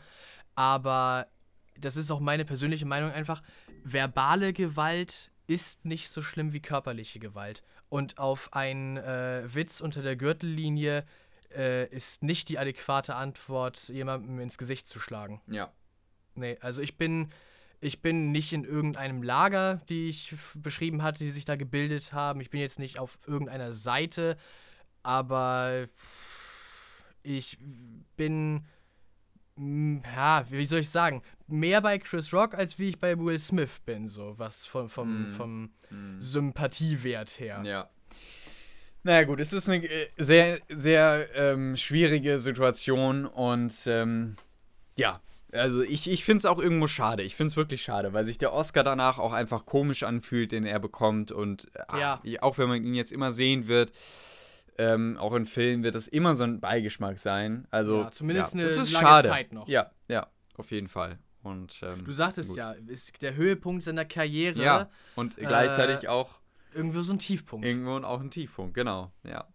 Aber 0.57 1.29
das 1.79 1.97
ist 1.97 2.11
auch 2.11 2.21
meine 2.21 2.45
persönliche 2.45 2.87
Meinung 2.87 3.13
einfach, 3.13 3.43
verbale 3.85 4.53
Gewalt 4.53 5.31
ist 5.47 5.85
nicht 5.85 6.11
so 6.11 6.23
schlimm 6.23 6.53
wie 6.53 6.61
körperliche 6.61 7.21
Gewalt. 7.21 7.63
Und 7.89 8.19
auf 8.19 8.53
einen 8.53 8.97
äh, 8.97 9.43
Witz 9.47 9.81
unter 9.81 10.03
der 10.03 10.17
Gürtellinie 10.17 11.05
äh, 11.55 11.87
ist 11.89 12.23
nicht 12.23 12.49
die 12.49 12.59
adäquate 12.59 13.15
Antwort, 13.15 13.89
jemandem 13.89 14.41
ins 14.41 14.59
Gesicht 14.59 14.89
zu 14.89 14.99
schlagen. 14.99 15.41
Ja. 15.47 15.73
Nee, 16.35 16.59
also 16.61 16.83
ich 16.83 16.97
bin, 16.97 17.31
ich 17.81 18.03
bin 18.03 18.33
nicht 18.33 18.53
in 18.53 18.65
irgendeinem 18.65 19.23
Lager, 19.23 19.81
die 19.89 20.09
ich 20.09 20.35
beschrieben 20.55 21.03
hatte, 21.03 21.21
die 21.21 21.31
sich 21.31 21.45
da 21.45 21.57
gebildet 21.57 22.13
haben. 22.13 22.41
Ich 22.41 22.51
bin 22.51 22.61
jetzt 22.61 22.79
nicht 22.79 22.99
auf 22.99 23.19
irgendeiner 23.27 23.73
Seite, 23.73 24.37
aber 25.03 25.89
ich 27.23 27.59
bin, 28.17 28.67
ja, 29.57 30.45
wie 30.51 30.67
soll 30.67 30.81
ich 30.81 30.91
sagen, 30.91 31.23
mehr 31.47 31.81
bei 31.81 31.99
Chris 31.99 32.33
Rock, 32.33 32.55
als 32.55 32.79
wie 32.79 32.91
ich 32.91 32.99
bei 32.99 33.19
Will 33.19 33.39
Smith 33.39 33.81
bin, 33.85 34.09
so 34.09 34.35
was 34.37 34.67
vom, 34.67 34.89
vom, 34.89 35.31
mm. 35.31 35.31
vom 35.33 35.65
mm. 35.91 36.21
Sympathiewert 36.21 37.41
her. 37.41 37.63
Ja. 37.65 37.89
Naja 39.03 39.25
gut, 39.25 39.41
es 39.41 39.53
ist 39.53 39.69
eine 39.69 39.85
äh, 39.85 40.09
sehr, 40.17 40.59
sehr 40.69 41.29
ähm, 41.35 41.77
schwierige 41.77 42.39
Situation 42.39 43.25
und 43.25 43.75
ähm, 43.87 44.37
ja, 44.97 45.21
also 45.53 45.83
ich, 45.83 46.11
ich 46.11 46.25
finde 46.25 46.39
es 46.39 46.45
auch 46.45 46.59
irgendwo 46.59 46.89
schade. 46.89 47.23
Ich 47.23 47.37
finde 47.37 47.53
es 47.53 47.57
wirklich 47.57 47.83
schade, 47.83 48.13
weil 48.13 48.25
sich 48.25 48.37
der 48.37 48.53
Oscar 48.53 48.83
danach 48.83 49.19
auch 49.19 49.33
einfach 49.33 49.65
komisch 49.65 50.03
anfühlt, 50.03 50.53
den 50.53 50.65
er 50.65 50.81
bekommt 50.81 51.31
und 51.33 51.67
äh, 51.75 51.99
ja. 51.99 52.21
ach, 52.21 52.43
auch 52.43 52.59
wenn 52.59 52.69
man 52.69 52.85
ihn 52.85 52.95
jetzt 52.95 53.13
immer 53.13 53.31
sehen 53.31 53.69
wird, 53.69 53.93
ähm, 54.79 55.17
auch 55.19 55.35
in 55.35 55.47
Filmen 55.47 55.83
wird 55.83 55.95
das 55.95 56.09
immer 56.09 56.35
so 56.35 56.45
ein 56.45 56.61
Beigeschmack 56.61 57.19
sein. 57.19 57.67
Also 57.71 58.03
ja, 58.03 58.11
zumindest 58.11 58.55
ja, 58.55 58.61
eine 58.61 58.69
das 58.69 58.77
ist 58.77 58.93
lange 58.93 59.07
schade. 59.07 59.29
Zeit 59.29 59.53
noch. 59.53 59.69
Ja, 59.69 59.91
ja, 60.09 60.27
auf 60.57 60.71
jeden 60.71 60.89
Fall. 60.89 61.19
Und, 61.43 61.81
ähm, 61.83 62.05
du 62.05 62.13
sagtest 62.13 62.51
gut. 62.51 62.59
ja, 62.59 62.73
ist 62.73 63.23
der 63.23 63.37
Höhepunkt 63.37 63.85
seiner 63.85 64.05
Karriere. 64.05 64.63
Ja, 64.63 64.91
und 65.15 65.37
gleichzeitig 65.37 66.05
äh, 66.05 66.09
auch 66.09 66.41
Irgendwo 66.77 67.01
so 67.01 67.15
ein 67.15 67.19
Tiefpunkt. 67.19 67.67
Irgendwo 67.67 67.97
auch 68.07 68.21
ein 68.21 68.31
Tiefpunkt, 68.31 68.75
genau, 68.75 69.11
ja. 69.25 69.47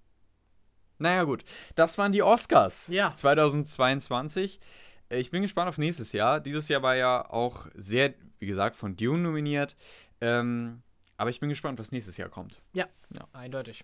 Naja, 0.98 1.24
gut. 1.24 1.44
Das 1.76 1.98
waren 1.98 2.12
die 2.12 2.24
Oscars. 2.24 2.88
Ja. 2.88 3.14
2022. 3.14 4.60
Ich 5.10 5.30
bin 5.30 5.42
gespannt 5.42 5.70
auf 5.70 5.78
nächstes 5.78 6.14
Jahr. 6.14 6.40
Dieses 6.40 6.68
Jahr 6.68 6.82
war 6.82 6.96
ja 6.96 7.30
auch 7.30 7.68
sehr, 7.76 8.14
wie 8.40 8.48
gesagt, 8.48 8.76
von 8.76 8.96
Dune 8.96 9.22
nominiert. 9.22 9.76
Ähm, 10.20 10.82
aber 11.18 11.30
ich 11.30 11.40
bin 11.40 11.50
gespannt, 11.50 11.80
was 11.80 11.92
nächstes 11.92 12.18
Jahr 12.18 12.30
kommt. 12.30 12.62
Ja, 12.74 12.88
ja. 13.14 13.28
eindeutig. 13.34 13.84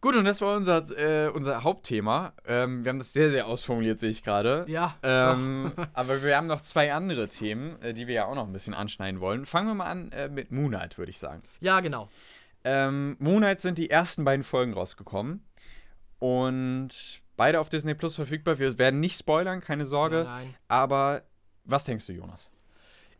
Gut, 0.00 0.16
und 0.16 0.24
das 0.24 0.40
war 0.40 0.56
unser, 0.56 0.84
äh, 0.98 1.28
unser 1.28 1.62
Hauptthema. 1.62 2.32
Ähm, 2.46 2.84
wir 2.84 2.90
haben 2.90 2.98
das 2.98 3.12
sehr, 3.12 3.30
sehr 3.30 3.46
ausformuliert, 3.46 3.98
sehe 3.98 4.08
ich 4.08 4.22
gerade. 4.22 4.64
Ja. 4.66 4.96
Ähm, 5.02 5.72
aber 5.92 6.22
wir 6.22 6.36
haben 6.36 6.46
noch 6.46 6.62
zwei 6.62 6.92
andere 6.94 7.28
Themen, 7.28 7.80
äh, 7.82 7.92
die 7.92 8.06
wir 8.06 8.14
ja 8.14 8.24
auch 8.26 8.34
noch 8.34 8.46
ein 8.46 8.52
bisschen 8.52 8.72
anschneiden 8.72 9.20
wollen. 9.20 9.44
Fangen 9.44 9.68
wir 9.68 9.74
mal 9.74 9.90
an 9.90 10.10
äh, 10.12 10.30
mit 10.30 10.52
Moonlight, 10.52 10.96
würde 10.96 11.10
ich 11.10 11.18
sagen. 11.18 11.42
Ja, 11.60 11.80
genau. 11.80 12.08
Ähm, 12.64 13.16
Moonlight 13.18 13.60
sind 13.60 13.76
die 13.76 13.90
ersten 13.90 14.24
beiden 14.24 14.42
Folgen 14.42 14.72
rausgekommen. 14.72 15.44
Und 16.18 17.20
beide 17.36 17.60
auf 17.60 17.68
Disney 17.68 17.94
Plus 17.94 18.14
verfügbar. 18.16 18.58
Wir 18.58 18.78
werden 18.78 19.00
nicht 19.00 19.18
spoilern, 19.18 19.60
keine 19.60 19.84
Sorge. 19.84 20.24
Nein, 20.24 20.44
nein. 20.46 20.54
Aber 20.68 21.22
was 21.64 21.84
denkst 21.84 22.06
du, 22.06 22.12
Jonas? 22.12 22.50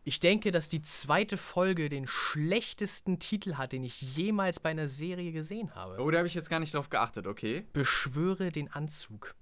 Ich 0.03 0.19
denke, 0.19 0.51
dass 0.51 0.69
die 0.69 0.81
zweite 0.81 1.37
Folge 1.37 1.91
den 1.91 2.07
schlechtesten 2.07 3.19
Titel 3.19 3.55
hat, 3.55 3.73
den 3.73 3.85
ich 3.85 4.01
jemals 4.17 4.59
bei 4.59 4.71
einer 4.71 4.89
Serie 4.89 5.31
gesehen 5.31 5.75
habe. 5.75 6.01
Oh, 6.01 6.11
da 6.11 6.19
habe 6.19 6.27
ich 6.27 6.35
jetzt 6.35 6.49
gar 6.49 6.59
nicht 6.59 6.73
drauf 6.73 6.89
geachtet, 6.89 7.27
okay. 7.27 7.67
Beschwöre 7.75 8.51
den 8.51 8.71
Anzug. 8.71 9.35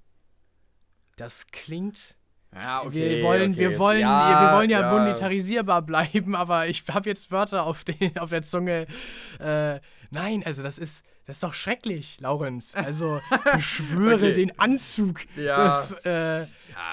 Das 1.16 1.46
klingt. 1.46 2.16
Ja, 2.54 2.82
okay. 2.82 3.16
Wir 3.16 3.22
wollen, 3.22 3.52
okay. 3.52 3.60
wir 3.60 3.78
wollen, 3.78 4.00
ja, 4.00 4.50
wir 4.50 4.56
wollen 4.56 4.70
ja, 4.70 4.80
ja, 4.80 4.92
monetarisierbar 4.92 5.82
bleiben, 5.82 6.34
aber 6.34 6.66
ich 6.66 6.82
habe 6.88 7.08
jetzt 7.08 7.30
Wörter 7.30 7.64
auf, 7.64 7.84
den, 7.84 8.16
auf 8.18 8.30
der 8.30 8.42
Zunge. 8.42 8.86
Äh, 9.38 9.80
nein, 10.10 10.42
also 10.44 10.62
das 10.62 10.78
ist, 10.78 11.04
das 11.26 11.36
ist 11.36 11.42
doch 11.42 11.52
schrecklich, 11.52 12.20
Laurenz. 12.20 12.74
Also 12.74 13.20
beschwöre 13.52 14.14
okay. 14.14 14.32
den 14.32 14.58
Anzug. 14.58 15.20
Ja. 15.36 15.64
Das, 15.64 15.92
äh, 16.04 16.46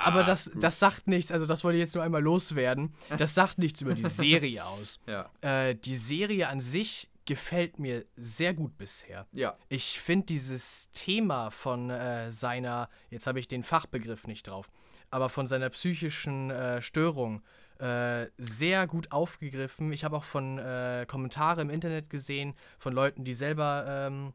aber 0.03 0.23
das, 0.23 0.51
das 0.55 0.79
sagt 0.79 1.07
nichts, 1.07 1.31
also 1.31 1.45
das 1.45 1.63
wollte 1.63 1.77
ich 1.77 1.83
jetzt 1.83 1.95
nur 1.95 2.03
einmal 2.03 2.21
loswerden. 2.21 2.93
Das 3.17 3.33
sagt 3.33 3.57
nichts 3.57 3.81
über 3.81 3.93
die 3.93 4.03
Serie 4.03 4.65
aus. 4.65 4.99
Äh, 5.41 5.75
die 5.75 5.97
Serie 5.97 6.49
an 6.49 6.59
sich 6.59 7.09
gefällt 7.25 7.79
mir 7.79 8.05
sehr 8.15 8.53
gut 8.53 8.77
bisher. 8.77 9.27
Ja. 9.31 9.57
Ich 9.69 9.99
finde 9.99 10.27
dieses 10.27 10.89
Thema 10.91 11.51
von 11.51 11.89
äh, 11.89 12.31
seiner, 12.31 12.89
jetzt 13.09 13.27
habe 13.27 13.39
ich 13.39 13.47
den 13.47 13.63
Fachbegriff 13.63 14.27
nicht 14.27 14.47
drauf, 14.47 14.69
aber 15.11 15.29
von 15.29 15.47
seiner 15.47 15.69
psychischen 15.69 16.51
äh, 16.51 16.81
Störung 16.81 17.41
äh, 17.79 18.27
sehr 18.37 18.87
gut 18.87 19.11
aufgegriffen. 19.11 19.91
Ich 19.91 20.03
habe 20.03 20.15
auch 20.15 20.23
von 20.23 20.59
äh, 20.59 21.05
Kommentare 21.07 21.61
im 21.61 21.69
Internet 21.69 22.09
gesehen 22.09 22.55
von 22.79 22.93
Leuten, 22.93 23.25
die 23.25 23.33
selber 23.33 23.85
ähm, 23.87 24.33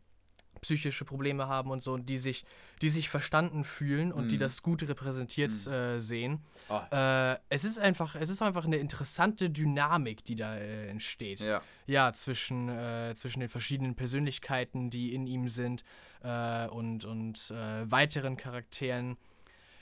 psychische 0.60 1.05
Probleme 1.05 1.48
haben 1.48 1.70
und 1.70 1.82
so, 1.82 1.92
und 1.92 2.09
die 2.09 2.18
sich, 2.18 2.44
die 2.82 2.90
sich 2.90 3.09
verstanden 3.09 3.64
fühlen 3.64 4.12
und 4.12 4.26
mhm. 4.26 4.28
die 4.28 4.38
das 4.38 4.62
gut 4.62 4.86
repräsentiert 4.86 5.52
mhm. 5.66 5.72
äh, 5.72 5.98
sehen. 5.98 6.40
Oh. 6.68 6.80
Äh, 6.90 7.38
es 7.48 7.64
ist 7.64 7.78
einfach, 7.78 8.14
es 8.14 8.28
ist 8.28 8.42
einfach 8.42 8.64
eine 8.64 8.76
interessante 8.76 9.51
Dynamik, 9.51 10.24
die 10.24 10.34
da 10.34 10.56
äh, 10.56 10.88
entsteht. 10.88 11.40
Ja, 11.40 11.62
ja 11.86 12.12
zwischen, 12.12 12.68
äh, 12.68 13.14
zwischen 13.16 13.40
den 13.40 13.48
verschiedenen 13.48 13.94
Persönlichkeiten, 13.94 14.90
die 14.90 15.14
in 15.14 15.26
ihm 15.26 15.48
sind 15.48 15.82
äh, 16.22 16.66
und, 16.68 17.05
und 17.05 17.51
äh, 17.51 17.90
weiteren 17.90 18.36
Charakteren. 18.36 19.16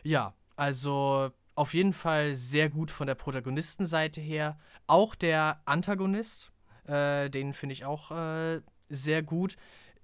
Ja, 0.04 0.34
also 0.58 1.30
auf 1.54 1.74
jeden 1.74 1.92
Fall 1.92 2.34
sehr 2.34 2.68
gut 2.68 2.90
von 2.90 3.06
der 3.06 3.14
Protagonistenseite 3.14 4.20
her. 4.20 4.58
Auch 4.86 5.14
der 5.14 5.60
Antagonist, 5.64 6.52
den 6.86 7.52
finde 7.52 7.72
ich 7.72 7.84
auch 7.84 8.10
sehr 8.88 9.22
gut 9.22 9.56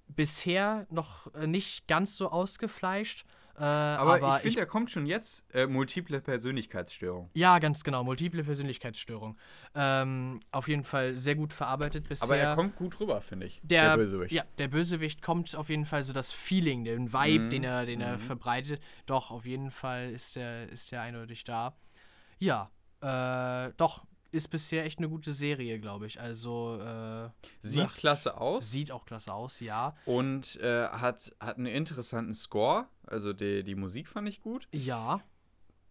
bisher 0.07 0.85
noch 0.89 1.33
äh, 1.33 1.47
nicht 1.47 1.87
ganz 1.87 2.15
so 2.15 2.29
ausgefleischt. 2.29 3.25
Äh, 3.57 3.63
aber, 3.63 4.15
aber, 4.15 4.35
ich 4.37 4.41
finde, 4.41 4.59
er 4.59 4.65
kommt 4.65 4.91
schon 4.91 5.05
jetzt. 5.05 5.45
Äh, 5.53 5.65
multiple 5.67 6.19
Persönlichkeitsstörung. 6.19 7.29
Ja, 7.33 7.59
ganz 7.59 7.83
genau. 7.83 8.03
Multiple 8.03 8.43
Persönlichkeitsstörung. 8.43 9.37
Ähm, 9.73 10.41
auf 10.51 10.67
jeden 10.67 10.83
Fall 10.83 11.15
sehr 11.15 11.35
gut 11.35 11.53
verarbeitet 11.53 12.09
bisher. 12.09 12.25
Aber 12.25 12.37
er 12.37 12.55
kommt 12.55 12.75
gut 12.75 12.99
rüber, 12.99 13.21
finde 13.21 13.45
ich. 13.45 13.61
Der, 13.63 13.89
der, 13.89 13.97
Bösewicht. 13.97 14.31
Ja, 14.33 14.43
der 14.57 14.67
Bösewicht 14.67 15.21
kommt 15.21 15.55
auf 15.55 15.69
jeden 15.69 15.85
Fall 15.85 16.03
so 16.03 16.11
das 16.11 16.33
Feeling, 16.33 16.83
den 16.83 17.13
Vibe, 17.13 17.45
mhm. 17.45 17.49
den 17.49 17.63
er, 17.63 17.85
den 17.85 18.01
er 18.01 18.17
mhm. 18.17 18.21
verbreitet. 18.21 18.81
Doch, 19.05 19.31
auf 19.31 19.45
jeden 19.45 19.71
Fall 19.71 20.11
ist 20.11 20.35
der, 20.35 20.69
ist 20.69 20.91
der 20.91 21.01
eindeutig 21.01 21.45
da. 21.45 21.77
Ja, 22.39 22.71
äh, 23.01 23.71
doch, 23.77 24.03
ist 24.35 24.49
bisher 24.49 24.85
echt 24.85 24.99
eine 24.99 25.09
gute 25.09 25.33
Serie, 25.33 25.79
glaube 25.79 26.05
ich. 26.05 26.19
Also 26.19 26.79
äh, 26.81 27.29
sieht 27.59 27.83
nach, 27.83 27.95
klasse 27.95 28.39
aus. 28.39 28.69
Sieht 28.69 28.91
auch 28.91 29.05
klasse 29.05 29.33
aus, 29.33 29.59
ja. 29.59 29.95
Und 30.05 30.59
äh, 30.61 30.87
hat, 30.89 31.33
hat 31.39 31.57
einen 31.57 31.67
interessanten 31.67 32.33
Score. 32.33 32.87
Also 33.07 33.33
die, 33.33 33.63
die 33.63 33.75
Musik 33.75 34.09
fand 34.09 34.27
ich 34.27 34.41
gut. 34.41 34.67
Ja. 34.71 35.21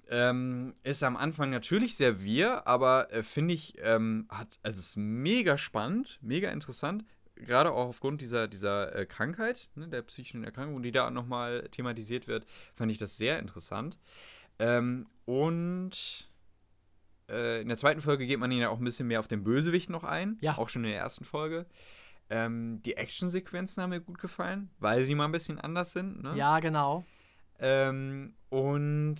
Ähm, 0.08 0.74
ist 0.82 1.02
am 1.02 1.16
Anfang 1.16 1.50
natürlich 1.50 1.96
sehr 1.96 2.22
wir, 2.22 2.66
aber 2.66 3.10
äh, 3.10 3.22
finde 3.22 3.54
ich, 3.54 3.76
ähm, 3.78 4.26
hat, 4.28 4.58
also 4.62 4.80
ist 4.80 4.96
mega 4.96 5.56
spannend, 5.56 6.18
mega 6.20 6.50
interessant. 6.50 7.04
Gerade 7.36 7.72
auch 7.72 7.88
aufgrund 7.88 8.20
dieser, 8.20 8.46
dieser 8.46 8.94
äh, 8.94 9.06
Krankheit, 9.06 9.68
ne, 9.74 9.88
der 9.88 10.02
psychischen 10.02 10.44
Erkrankung, 10.44 10.82
die 10.82 10.92
da 10.92 11.10
nochmal 11.10 11.68
thematisiert 11.70 12.28
wird, 12.28 12.46
fand 12.74 12.92
ich 12.92 12.98
das 12.98 13.16
sehr 13.16 13.38
interessant. 13.38 13.98
Ähm, 14.58 15.06
und 15.24 16.28
äh, 17.28 17.62
in 17.62 17.68
der 17.68 17.76
zweiten 17.76 18.00
Folge 18.00 18.26
geht 18.26 18.38
man 18.38 18.50
ihn 18.50 18.58
ja 18.58 18.68
auch 18.68 18.78
ein 18.78 18.84
bisschen 18.84 19.06
mehr 19.06 19.20
auf 19.20 19.28
den 19.28 19.44
Bösewicht 19.44 19.90
noch 19.90 20.04
ein. 20.04 20.38
Ja. 20.40 20.58
Auch 20.58 20.68
schon 20.68 20.84
in 20.84 20.90
der 20.90 21.00
ersten 21.00 21.24
Folge. 21.24 21.66
Ähm, 22.30 22.80
die 22.82 22.96
Actionsequenzen 22.96 23.82
haben 23.82 23.90
mir 23.90 24.00
gut 24.00 24.18
gefallen, 24.18 24.70
weil 24.78 25.02
sie 25.02 25.14
mal 25.14 25.26
ein 25.26 25.32
bisschen 25.32 25.60
anders 25.60 25.92
sind. 25.92 26.22
Ne? 26.22 26.34
Ja, 26.36 26.58
genau. 26.60 27.04
Ähm, 27.58 28.34
und 28.48 29.16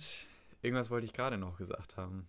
irgendwas 0.61 0.89
wollte 0.89 1.05
ich 1.05 1.13
gerade 1.13 1.37
noch 1.37 1.57
gesagt 1.57 1.97
haben. 1.97 2.27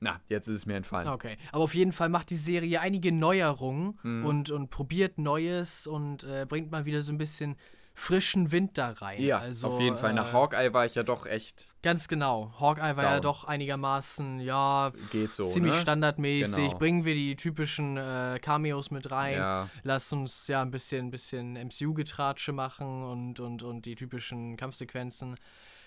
Na, 0.00 0.20
jetzt 0.28 0.48
ist 0.48 0.56
es 0.56 0.66
mir 0.66 0.76
entfallen. 0.76 1.08
Okay, 1.08 1.36
aber 1.52 1.64
auf 1.64 1.74
jeden 1.74 1.92
Fall 1.92 2.08
macht 2.08 2.30
die 2.30 2.36
Serie 2.36 2.80
einige 2.80 3.12
Neuerungen 3.12 3.98
mhm. 4.02 4.24
und, 4.24 4.50
und 4.50 4.70
probiert 4.70 5.18
Neues 5.18 5.86
und 5.86 6.24
äh, 6.24 6.46
bringt 6.48 6.70
mal 6.70 6.86
wieder 6.86 7.02
so 7.02 7.12
ein 7.12 7.18
bisschen 7.18 7.56
frischen 7.94 8.50
Wind 8.52 8.78
da 8.78 8.90
rein. 8.90 9.20
Ja, 9.20 9.38
also, 9.38 9.68
auf 9.68 9.80
jeden 9.80 9.98
Fall. 9.98 10.14
Nach 10.14 10.30
äh, 10.30 10.32
Hawkeye 10.32 10.72
war 10.72 10.86
ich 10.86 10.94
ja 10.94 11.02
doch 11.02 11.26
echt. 11.26 11.66
Ganz 11.82 12.08
genau. 12.08 12.52
Hawkeye 12.58 12.96
war 12.96 13.04
down. 13.04 13.12
ja 13.12 13.20
doch 13.20 13.44
einigermaßen, 13.44 14.40
ja, 14.40 14.92
Geht 15.10 15.32
so, 15.32 15.44
ziemlich 15.44 15.74
ne? 15.74 15.80
standardmäßig. 15.80 16.68
Genau. 16.68 16.78
Bringen 16.78 17.04
wir 17.04 17.14
die 17.14 17.36
typischen 17.36 17.96
äh, 17.96 18.38
Cameos 18.40 18.90
mit 18.90 19.10
rein. 19.10 19.36
Ja. 19.36 19.68
Lass 19.82 20.12
uns 20.12 20.46
ja 20.46 20.62
ein 20.62 20.70
bisschen, 20.70 21.10
bisschen 21.10 21.54
MCU-Getratsche 21.54 22.52
machen 22.52 23.04
und, 23.04 23.40
und, 23.40 23.62
und 23.62 23.86
die 23.86 23.94
typischen 23.94 24.56
Kampfsequenzen. 24.56 25.36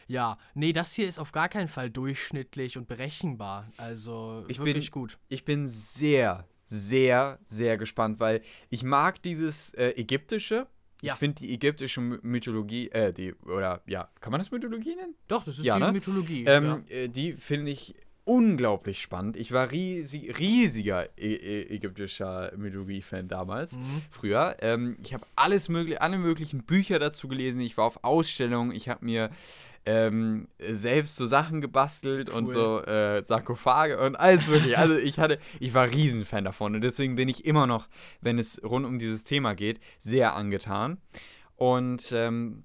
Ja, 0.08 0.38
nee, 0.54 0.74
das 0.74 0.94
hier 0.94 1.08
ist 1.08 1.20
auf 1.20 1.32
gar 1.32 1.50
keinen 1.50 1.68
Fall 1.68 1.90
durchschnittlich 1.90 2.78
und 2.78 2.88
berechenbar. 2.88 3.72
Also 3.78 4.46
ich 4.48 4.60
wirklich 4.60 4.92
bin, 4.92 5.02
gut. 5.02 5.18
Ich 5.30 5.46
bin 5.46 5.66
sehr, 5.66 6.46
sehr, 6.66 7.40
sehr 7.46 7.78
gespannt, 7.78 8.20
weil 8.20 8.42
ich 8.70 8.84
mag 8.84 9.22
dieses 9.22 9.74
äh, 9.74 9.92
Ägyptische. 9.92 10.68
Ja. 11.04 11.14
Ich 11.14 11.20
finde 11.20 11.36
die 11.42 11.54
ägyptische 11.54 12.00
Mythologie, 12.00 12.90
äh, 12.92 13.12
die, 13.12 13.34
oder 13.44 13.82
ja, 13.88 14.10
kann 14.22 14.32
man 14.32 14.40
das 14.40 14.52
Mythologie 14.52 14.96
nennen? 14.96 15.16
Doch, 15.28 15.44
das 15.44 15.60
ist 15.60 15.66
Ja, 15.66 15.76
die 15.76 15.82
ne? 15.82 15.92
Mythologie. 15.92 16.46
Ähm, 16.46 16.86
ja. 16.88 16.96
äh, 16.96 17.08
die 17.10 17.34
finde 17.34 17.72
ich 17.72 17.94
unglaublich 18.26 19.02
spannend. 19.02 19.36
Ich 19.36 19.52
war 19.52 19.72
riesig, 19.72 20.40
riesiger 20.40 21.10
ägyptischer 21.18 22.54
Mythologie-Fan 22.56 23.28
damals, 23.28 23.74
mhm. 23.74 24.02
früher. 24.10 24.56
Ähm, 24.60 24.98
ich 25.04 25.14
habe 25.14 25.26
alles 25.36 25.70
mögliche, 25.70 26.02
alle 26.02 26.18
möglichen 26.18 26.64
Bücher 26.64 27.00
dazu 27.00 27.28
gelesen. 27.28 27.62
Ich 27.62 27.78
war 27.78 27.86
auf 27.86 28.04
Ausstellungen. 28.04 28.72
Ich 28.72 28.88
habe 28.88 29.04
mir 29.04 29.30
ähm, 29.86 30.48
selbst 30.60 31.18
so 31.18 31.28
Sachen 31.28 31.60
gebastelt 31.60 32.30
cool. 32.30 32.36
und 32.36 32.48
so 32.48 32.82
äh, 32.84 33.24
Sarkophage 33.26 34.00
und 34.00 34.16
alles 34.16 34.48
mögliche. 34.48 34.78
Also 34.78 34.96
ich 34.98 35.20
hatte, 35.20 35.40
ich 35.60 35.74
war 35.74 35.92
Riesenfan 35.92 36.46
davon 36.46 36.76
und 36.76 36.82
deswegen 36.82 37.16
bin 37.16 37.28
ich 37.28 37.46
immer 37.46 37.68
noch, 37.68 37.88
wenn 38.22 38.40
es 38.40 38.62
rund 38.64 38.86
um 38.86 39.00
dieses 39.00 39.24
Thema 39.24 39.54
geht, 39.54 39.80
sehr 40.00 40.36
angetan. 40.36 41.00
Und 41.56 42.12
ähm, 42.14 42.64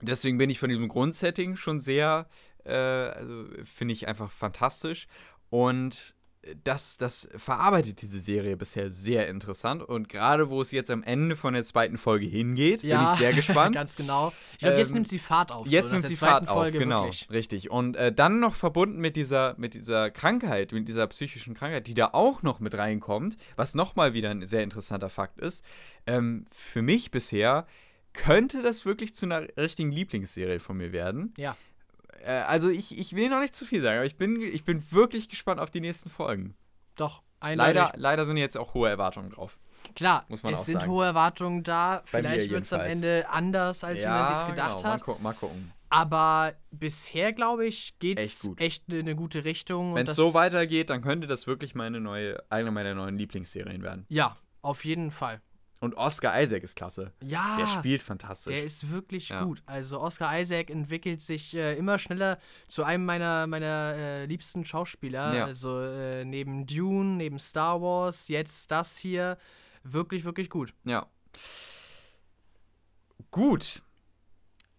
deswegen 0.00 0.38
bin 0.38 0.50
ich 0.50 0.58
von 0.58 0.68
diesem 0.68 0.88
Grundsetting 0.88 1.56
schon 1.56 1.80
sehr, 1.80 2.28
äh, 2.66 2.72
also 2.72 3.46
finde 3.64 3.92
ich 3.92 4.08
einfach 4.08 4.30
fantastisch. 4.30 5.06
Und 5.50 6.16
das, 6.64 6.96
das 6.96 7.28
verarbeitet 7.36 8.02
diese 8.02 8.20
Serie 8.20 8.56
bisher 8.56 8.90
sehr 8.90 9.28
interessant. 9.28 9.82
Und 9.82 10.08
gerade 10.08 10.48
wo 10.48 10.62
es 10.62 10.70
jetzt 10.70 10.90
am 10.90 11.02
Ende 11.02 11.36
von 11.36 11.54
der 11.54 11.64
zweiten 11.64 11.98
Folge 11.98 12.26
hingeht, 12.26 12.82
ja, 12.82 13.02
bin 13.02 13.12
ich 13.12 13.18
sehr 13.18 13.32
gespannt. 13.34 13.74
ganz 13.74 13.96
genau. 13.96 14.32
Ich 14.52 14.58
glaube, 14.58 14.76
jetzt 14.76 14.88
ähm, 14.90 14.94
nimmt 14.94 15.08
sie 15.08 15.18
Fahrt 15.18 15.52
auf. 15.52 15.66
Jetzt 15.66 15.90
so, 15.90 15.96
nimmt 15.96 16.06
sie 16.06 16.16
Fahrt 16.16 16.48
auf, 16.48 16.70
genau. 16.72 17.04
Wirklich. 17.04 17.30
Richtig. 17.30 17.70
Und 17.70 17.96
äh, 17.96 18.12
dann 18.12 18.40
noch 18.40 18.54
verbunden 18.54 19.00
mit 19.00 19.16
dieser, 19.16 19.54
mit 19.58 19.74
dieser 19.74 20.10
Krankheit, 20.10 20.72
mit 20.72 20.88
dieser 20.88 21.06
psychischen 21.08 21.54
Krankheit, 21.54 21.86
die 21.86 21.94
da 21.94 22.10
auch 22.12 22.42
noch 22.42 22.60
mit 22.60 22.74
reinkommt, 22.76 23.36
was 23.56 23.74
nochmal 23.74 24.14
wieder 24.14 24.30
ein 24.30 24.46
sehr 24.46 24.62
interessanter 24.62 25.08
Fakt 25.08 25.40
ist. 25.40 25.64
Ähm, 26.06 26.46
für 26.52 26.82
mich 26.82 27.10
bisher 27.10 27.66
könnte 28.12 28.62
das 28.62 28.86
wirklich 28.86 29.14
zu 29.14 29.26
einer 29.26 29.46
richtigen 29.56 29.90
Lieblingsserie 29.90 30.60
von 30.60 30.76
mir 30.76 30.92
werden. 30.92 31.34
Ja. 31.36 31.56
Äh, 32.24 32.44
also 32.46 32.68
ich, 32.68 32.98
ich 32.98 33.14
will 33.14 33.28
noch 33.28 33.40
nicht 33.40 33.54
zu 33.54 33.64
viel 33.64 33.82
sagen, 33.82 33.98
aber 33.98 34.06
ich 34.06 34.16
bin, 34.16 34.40
ich 34.40 34.64
bin 34.64 34.82
wirklich 34.92 35.28
gespannt 35.28 35.60
auf 35.60 35.70
die 35.70 35.80
nächsten 35.80 36.10
Folgen. 36.10 36.56
Doch, 36.96 37.22
leider, 37.40 37.92
leider 37.96 38.24
sind 38.24 38.36
jetzt 38.36 38.56
auch 38.56 38.74
hohe 38.74 38.88
Erwartungen 38.88 39.30
drauf. 39.30 39.58
Klar, 39.94 40.24
muss 40.28 40.42
man 40.42 40.54
es 40.54 40.60
auch 40.60 40.64
sind 40.64 40.80
sagen. 40.80 40.90
hohe 40.90 41.04
Erwartungen 41.04 41.62
da. 41.62 42.02
Bei 42.10 42.20
Vielleicht 42.20 42.50
wird 42.50 42.64
es 42.64 42.72
am 42.72 42.80
Ende 42.80 43.26
anders, 43.28 43.84
als 43.84 44.02
ja, 44.02 44.10
man 44.10 44.34
sich 44.34 44.46
gedacht 44.48 44.78
genau. 44.78 44.92
hat. 44.92 45.06
Mal, 45.06 45.18
mal 45.20 45.34
gucken. 45.34 45.72
Aber 45.88 46.54
bisher, 46.72 47.32
glaube 47.32 47.66
ich, 47.66 47.98
geht 47.98 48.18
es 48.18 48.50
echt 48.56 48.92
in 48.92 49.00
eine 49.00 49.14
gute 49.14 49.44
Richtung. 49.44 49.94
Wenn 49.94 50.06
es 50.06 50.16
so 50.16 50.34
weitergeht, 50.34 50.90
dann 50.90 51.00
könnte 51.00 51.26
das 51.26 51.46
wirklich 51.46 51.74
meine 51.74 52.00
neue, 52.00 52.42
eine 52.50 52.70
meiner 52.72 52.94
neuen 52.94 53.16
Lieblingsserien 53.16 53.82
werden. 53.82 54.04
Ja, 54.08 54.36
auf 54.62 54.84
jeden 54.84 55.12
Fall. 55.12 55.40
Und 55.78 55.94
Oscar 55.94 56.40
Isaac 56.40 56.62
ist 56.62 56.74
klasse. 56.74 57.12
Ja. 57.22 57.56
Der 57.58 57.66
spielt 57.66 58.02
fantastisch. 58.02 58.54
Der 58.54 58.64
ist 58.64 58.90
wirklich 58.90 59.28
ja. 59.28 59.44
gut. 59.44 59.62
Also 59.66 60.00
Oscar 60.00 60.40
Isaac 60.40 60.70
entwickelt 60.70 61.20
sich 61.20 61.54
äh, 61.54 61.76
immer 61.76 61.98
schneller 61.98 62.38
zu 62.66 62.84
einem 62.84 63.04
meiner, 63.04 63.46
meiner 63.46 63.94
äh, 63.94 64.26
liebsten 64.26 64.64
Schauspieler. 64.64 65.34
Ja. 65.34 65.44
Also 65.44 65.80
äh, 65.80 66.24
neben 66.24 66.66
Dune, 66.66 67.16
neben 67.16 67.38
Star 67.38 67.82
Wars, 67.82 68.28
jetzt 68.28 68.70
das 68.70 68.96
hier. 68.96 69.36
Wirklich, 69.82 70.24
wirklich 70.24 70.50
gut. 70.50 70.72
Ja. 70.84 71.06
Gut. 73.30 73.82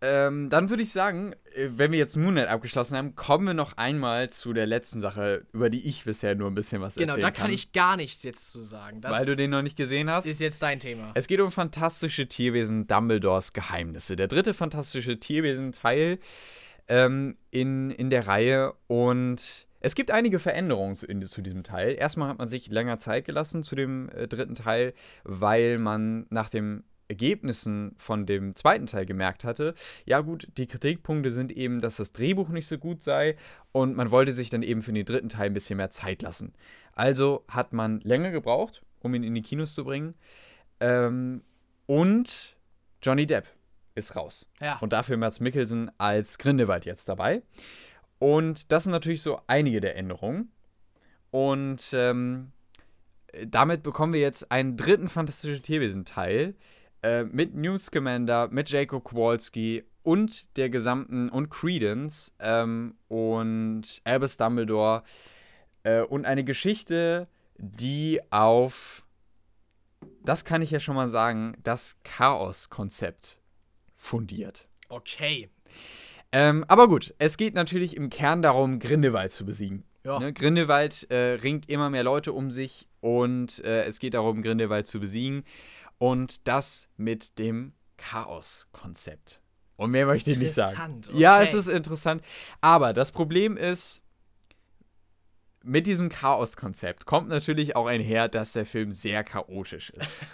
Ähm, 0.02 0.50
dann 0.50 0.70
würde 0.70 0.84
ich 0.84 0.92
sagen, 0.92 1.36
wenn 1.58 1.92
wir 1.92 1.98
jetzt 1.98 2.16
Moonlight 2.16 2.48
abgeschlossen 2.48 2.98
haben, 2.98 3.16
kommen 3.16 3.48
wir 3.48 3.54
noch 3.54 3.78
einmal 3.78 4.30
zu 4.30 4.54
der 4.54 4.68
letzten 4.68 5.00
Sache, 5.00 5.46
über 5.54 5.70
die 5.70 5.88
ich 5.88 6.06
bisher 6.06 6.36
nur 6.36 6.50
ein 6.50 6.56
bisschen 6.56 6.82
was 6.82 6.96
genau, 6.96 7.14
erzählen 7.14 7.24
kann. 7.24 7.34
Genau, 7.34 7.38
da 7.38 7.44
kann 7.44 7.54
ich 7.54 7.72
gar 7.72 7.98
nichts 7.98 8.24
jetzt 8.24 8.50
zu 8.50 8.62
sagen. 8.62 9.02
Das 9.02 9.12
Weil 9.12 9.26
du 9.26 9.36
den 9.36 9.50
noch 9.50 9.64
nicht 9.64 9.76
gesehen 9.76 10.10
hast. 10.10 10.26
Ist 10.26 10.40
jetzt 10.40 10.62
dein 10.62 10.80
Thema. 10.80 11.12
Es 11.16 11.28
geht 11.28 11.42
um 11.42 11.52
fantastische 11.52 12.28
Tierwesen 12.28 12.88
Dumbledores 12.88 13.54
Geheimnisse. 13.54 14.16
Der 14.16 14.28
dritte 14.28 14.54
fantastische 14.54 15.20
Tierwesen-Teil 15.20 16.20
ähm, 16.88 17.38
in, 17.50 17.90
in 17.92 18.10
der 18.10 18.28
Reihe 18.28 18.74
und 18.88 19.68
es 19.80 19.96
gibt 19.96 20.12
einige 20.12 20.40
Veränderungen 20.40 20.96
zu, 20.96 21.06
in, 21.06 21.22
zu, 21.24 21.42
diesem 21.42 21.64
Teil. 21.64 21.96
Erstmal 21.98 22.30
hat 22.30 22.40
man 22.40 22.48
sich 22.48 22.68
länger 22.68 22.98
Zeit 23.00 23.26
gelassen 23.26 23.64
zu 23.64 23.76
dem 23.76 24.10
äh, 24.10 24.28
dritten 24.28 24.56
Teil, 24.56 24.94
weil 25.24 25.78
man 25.78 26.26
nach 26.30 26.50
dem 26.50 26.84
Ergebnissen 27.10 27.96
von 27.98 28.26
dem 28.26 28.56
zweiten 28.56 28.88
Teil 28.88 29.06
gemerkt 29.06 29.44
hatte, 29.44 29.74
ja 30.06 30.22
gut, 30.22 30.48
die 30.58 30.68
Kritikpunkte 30.68 31.32
sind 31.32 31.52
eben, 31.52 31.80
dass 31.80 31.98
das 31.98 32.12
Drehbuch 32.12 32.50
nicht 32.50 32.68
so 32.68 32.78
gut 32.78 33.02
sei 33.02 33.38
und 33.72 33.96
man 33.96 34.12
wollte 34.12 34.34
sich 34.34 34.50
dann 34.50 34.62
eben 34.62 34.82
für 34.82 34.94
den 34.94 35.06
dritten 35.06 35.30
Teil 35.30 35.48
ein 35.48 35.54
bisschen 35.54 35.78
mehr 35.78 35.90
Zeit 35.90 36.22
lassen. 36.22 36.54
Also 36.94 37.46
hat 37.48 37.74
man 37.74 38.00
länger 38.02 38.32
gebraucht, 38.32 38.82
um 39.00 39.14
ihn 39.14 39.24
in 39.24 39.36
die 39.36 39.42
Kinos 39.42 39.74
zu 39.74 39.86
bringen. 39.86 40.16
Ähm, 40.80 41.44
und 41.86 42.58
Johnny 43.02 43.26
Depp 43.26 43.48
ist 43.96 44.16
raus. 44.16 44.46
Ja. 44.60 44.78
Und 44.80 44.94
dafür 44.94 45.18
Mats 45.18 45.40
Mikkelsen 45.40 45.92
als 45.98 46.38
Grindelwald 46.38 46.86
jetzt 46.86 47.08
dabei. 47.08 47.42
Und 48.20 48.72
das 48.72 48.84
sind 48.84 48.92
natürlich 48.92 49.22
so 49.22 49.40
einige 49.48 49.80
der 49.80 49.96
Änderungen. 49.96 50.52
Und 51.32 51.90
ähm, 51.94 52.52
damit 53.46 53.84
bekommen 53.84 54.14
wir 54.14 54.22
jetzt 54.22 54.52
einen 54.52 54.78
dritten 54.78 55.10
Fantastische 55.10 55.62
Tierwesen-Teil, 55.62 56.56
äh, 57.02 57.24
mit 57.24 57.56
Newt 57.56 57.82
Scamander, 57.82 58.50
mit 58.50 58.70
Jacob 58.70 59.04
Kowalski 59.04 59.84
und 60.04 60.58
der 60.58 60.70
gesamten 60.70 61.30
und 61.30 61.50
Credence 61.50 62.34
ähm, 62.40 62.96
und 63.08 63.84
Albus 64.04 64.38
Dumbledore 64.38 65.04
äh, 65.84 66.02
und 66.02 66.26
eine 66.26 66.44
Geschichte, 66.44 67.28
die 67.58 68.22
auf, 68.30 69.06
das 70.24 70.46
kann 70.46 70.62
ich 70.62 70.72
ja 70.72 70.80
schon 70.80 70.96
mal 70.96 71.10
sagen, 71.10 71.56
das 71.64 71.98
Chaos-Konzept 72.04 73.40
fundiert. 73.96 74.68
Okay. 74.90 75.50
Ähm, 76.32 76.66
aber 76.68 76.88
gut, 76.88 77.14
es 77.18 77.38
geht 77.38 77.54
natürlich 77.54 77.96
im 77.96 78.10
Kern 78.10 78.42
darum, 78.42 78.80
Grindelwald 78.80 79.32
zu 79.32 79.46
besiegen. 79.46 79.84
Ja. 80.04 80.20
Ne? 80.20 80.34
Grindelwald 80.34 81.10
äh, 81.10 81.34
ringt 81.34 81.70
immer 81.70 81.90
mehr 81.90 82.04
Leute 82.04 82.32
um 82.32 82.52
sich 82.52 82.88
und 83.02 83.64
äh, 83.64 83.84
es 83.84 84.00
geht 84.00 84.14
darum, 84.14 84.42
Grindelwald 84.42 84.88
zu 84.88 85.00
besiegen. 85.00 85.44
Und 85.98 86.48
das 86.48 86.90
mit 86.98 87.40
dem 87.40 87.74
Chaos-Konzept. 87.98 89.42
Und 89.76 89.92
mehr 89.92 90.06
möchte 90.06 90.32
ich 90.32 90.38
nicht 90.38 90.54
sagen. 90.54 91.02
Okay. 91.08 91.18
Ja, 91.18 91.42
es 91.42 91.54
ist 91.54 91.68
interessant. 91.68 92.24
Aber 92.62 92.94
das 92.94 93.12
Problem 93.12 93.58
ist, 93.58 94.02
mit 95.64 95.86
diesem 95.86 96.10
Chaos-Konzept 96.10 97.06
kommt 97.06 97.30
natürlich 97.30 97.76
auch 97.76 97.86
einher, 97.86 98.28
dass 98.28 98.54
der 98.54 98.66
Film 98.66 98.92
sehr 98.92 99.24
chaotisch 99.24 99.90
ist. 99.92 100.22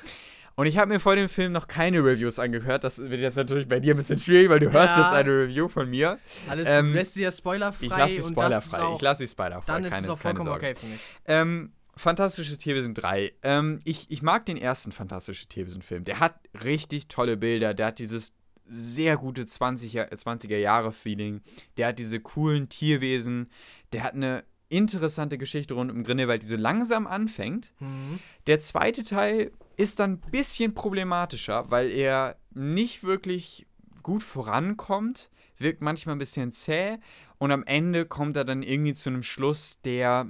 Und 0.56 0.68
ich 0.68 0.78
habe 0.78 0.94
mir 0.94 1.00
vor 1.00 1.16
dem 1.16 1.30
Film 1.30 1.52
noch 1.52 1.68
keine 1.68 1.98
Reviews 1.98 2.38
angehört. 2.38 2.84
Das 2.84 3.00
wird 3.00 3.20
jetzt 3.20 3.38
natürlich 3.38 3.68
bei 3.68 3.80
dir 3.80 3.96
ein 3.96 3.98
bisschen 3.98 4.20
schwierig, 4.20 4.50
weil 4.50 4.60
du 4.60 4.68
ja. 4.68 4.72
hörst 4.72 4.98
jetzt 4.98 5.12
eine 5.12 5.30
Review 5.30 5.68
von 5.68 5.90
mir. 5.90 6.20
Alles 6.48 6.70
ähm, 6.70 6.88
gut. 6.88 6.96
Lässt 6.96 7.16
sie 7.16 7.24
ja 7.24 7.32
spoilerfrei. 7.32 7.86
Ich 7.86 7.90
lasse 7.90 8.22
sie 8.22 8.32
spoilerfrei. 8.32 8.94
Ich 8.96 9.02
lasse 9.02 9.20
sie 9.26 9.28
spoilerfrei. 9.28 9.74
Dann 9.74 9.84
ist 9.84 9.92
keine, 9.92 10.06
es 10.06 10.14
auch 10.14 10.20
vollkommen 10.20 10.50
okay 10.50 10.76
für 10.76 10.86
mich. 10.86 11.00
Ähm, 11.26 11.74
Fantastische 11.96 12.58
Tierwesen 12.58 12.94
3. 12.94 13.34
Ähm, 13.44 13.80
ich, 13.84 14.10
ich 14.10 14.22
mag 14.22 14.46
den 14.46 14.58
ersten 14.58 14.92
Fantastische 14.92 15.48
Tierwesen-Film. 15.48 16.04
Der 16.06 16.20
hat 16.20 16.40
richtig 16.64 17.08
tolle 17.08 17.38
Bilder. 17.38 17.74
Der 17.74 17.88
hat 17.88 18.00
dieses 18.00 18.34
sehr 18.66 19.18
gute 19.18 19.44
20er, 19.44 20.12
20er 20.12 20.58
Jahre 20.58 20.92
Feeling. 20.92 21.42
Der 21.78 21.88
hat 21.88 22.00
diese 22.00 22.20
coolen 22.20 22.70
Tierwesen. 22.70 23.50
Der 23.92 24.04
hat 24.04 24.14
eine 24.14 24.44
interessante 24.70 25.38
Geschichte 25.38 25.76
rund 25.76 25.92
um 25.92 26.04
Grindelwald, 26.04 26.42
die 26.42 26.48
so 26.48 26.56
langsam 26.56 27.06
anfängt. 27.06 27.74
Mhm. 27.80 28.20
Der 28.48 28.60
zweite 28.60 29.04
Teil 29.04 29.52
ist 29.78 30.00
dann 30.00 30.14
ein 30.14 30.32
bisschen 30.32 30.74
problematischer, 30.74 31.70
weil 31.70 31.92
er 31.92 32.38
nicht 32.52 33.04
wirklich 33.04 33.68
gut 34.02 34.24
vorankommt, 34.24 35.30
wirkt 35.58 35.82
manchmal 35.82 36.16
ein 36.16 36.20
bisschen 36.20 36.52
zäh 36.52 36.98
und 37.38 37.52
am 37.52 37.64
Ende 37.64 38.06
kommt 38.06 38.36
er 38.36 38.46
dann 38.46 38.64
irgendwie 38.64 38.94
zu 38.94 39.10
einem 39.10 39.24
Schluss, 39.24 39.80
der, 39.84 40.28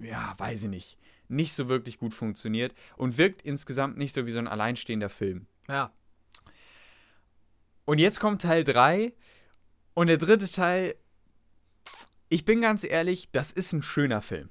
ja, 0.00 0.34
weiß 0.38 0.64
ich 0.64 0.68
nicht, 0.68 0.98
nicht 1.28 1.54
so 1.54 1.68
wirklich 1.68 1.98
gut 1.98 2.14
funktioniert 2.14 2.74
und 2.96 3.18
wirkt 3.18 3.42
insgesamt 3.42 3.96
nicht 3.96 4.14
so 4.14 4.26
wie 4.26 4.32
so 4.32 4.38
ein 4.38 4.48
alleinstehender 4.48 5.08
Film. 5.08 5.46
Ja. 5.68 5.92
Und 7.84 7.98
jetzt 7.98 8.20
kommt 8.20 8.42
Teil 8.42 8.64
3 8.64 9.12
und 9.94 10.08
der 10.08 10.18
dritte 10.18 10.50
Teil, 10.50 10.96
ich 12.28 12.44
bin 12.44 12.60
ganz 12.60 12.84
ehrlich, 12.84 13.30
das 13.32 13.52
ist 13.52 13.72
ein 13.72 13.82
schöner 13.82 14.22
Film. 14.22 14.50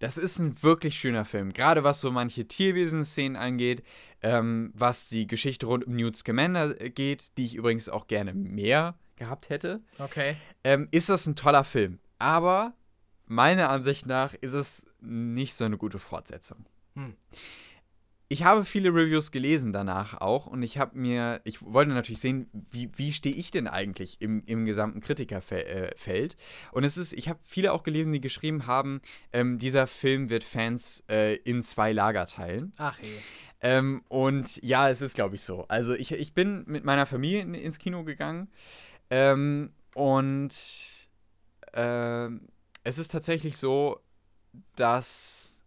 Das 0.00 0.18
ist 0.18 0.38
ein 0.38 0.62
wirklich 0.62 0.98
schöner 0.98 1.24
Film. 1.24 1.52
Gerade 1.52 1.84
was 1.84 2.00
so 2.00 2.10
manche 2.10 2.46
Tierwesen-Szenen 2.46 3.36
angeht, 3.36 3.82
ähm, 4.22 4.72
was 4.74 5.08
die 5.08 5.26
Geschichte 5.26 5.66
rund 5.66 5.86
um 5.86 5.94
Newt 5.94 6.16
Scamander 6.16 6.74
geht, 6.74 7.38
die 7.38 7.46
ich 7.46 7.54
übrigens 7.54 7.88
auch 7.88 8.06
gerne 8.06 8.34
mehr 8.34 8.98
gehabt 9.16 9.48
hätte. 9.48 9.80
Okay. 9.98 10.36
Ähm, 10.64 10.88
ist 10.90 11.08
das 11.08 11.26
ein 11.26 11.36
toller 11.36 11.64
Film. 11.64 12.00
Aber 12.18 12.74
meiner 13.26 13.70
Ansicht 13.70 14.06
nach 14.06 14.34
ist 14.34 14.52
es 14.52 14.84
nicht 15.04 15.54
so 15.54 15.64
eine 15.64 15.76
gute 15.76 15.98
Fortsetzung. 15.98 16.66
Hm. 16.94 17.14
Ich 18.28 18.42
habe 18.42 18.64
viele 18.64 18.88
Reviews 18.88 19.30
gelesen 19.30 19.72
danach 19.72 20.20
auch 20.20 20.46
und 20.46 20.62
ich 20.62 20.78
habe 20.78 20.98
mir, 20.98 21.40
ich 21.44 21.62
wollte 21.62 21.92
natürlich 21.92 22.20
sehen, 22.20 22.48
wie, 22.70 22.90
wie 22.96 23.12
stehe 23.12 23.34
ich 23.36 23.50
denn 23.50 23.68
eigentlich 23.68 24.20
im, 24.20 24.42
im 24.46 24.64
gesamten 24.64 25.00
Kritikerfeld. 25.00 26.36
Und 26.72 26.84
es 26.84 26.96
ist, 26.96 27.12
ich 27.12 27.28
habe 27.28 27.38
viele 27.44 27.72
auch 27.72 27.82
gelesen, 27.82 28.12
die 28.12 28.22
geschrieben 28.22 28.66
haben, 28.66 29.02
ähm, 29.32 29.58
dieser 29.58 29.86
Film 29.86 30.30
wird 30.30 30.42
Fans 30.42 31.04
äh, 31.10 31.36
in 31.36 31.62
zwei 31.62 31.92
Lager 31.92 32.24
teilen. 32.26 32.72
Ach 32.78 32.98
je. 32.98 33.08
Ähm, 33.60 34.02
und 34.08 34.60
ja, 34.62 34.88
es 34.88 35.00
ist, 35.00 35.14
glaube 35.14 35.36
ich, 35.36 35.42
so. 35.42 35.66
Also 35.68 35.94
ich, 35.94 36.12
ich 36.12 36.34
bin 36.34 36.64
mit 36.66 36.84
meiner 36.84 37.06
Familie 37.06 37.42
in, 37.42 37.54
ins 37.54 37.78
Kino 37.78 38.04
gegangen 38.04 38.50
ähm, 39.10 39.72
und 39.94 40.54
ähm, 41.74 42.48
es 42.84 42.98
ist 42.98 43.12
tatsächlich 43.12 43.56
so, 43.58 44.00
dass 44.76 45.60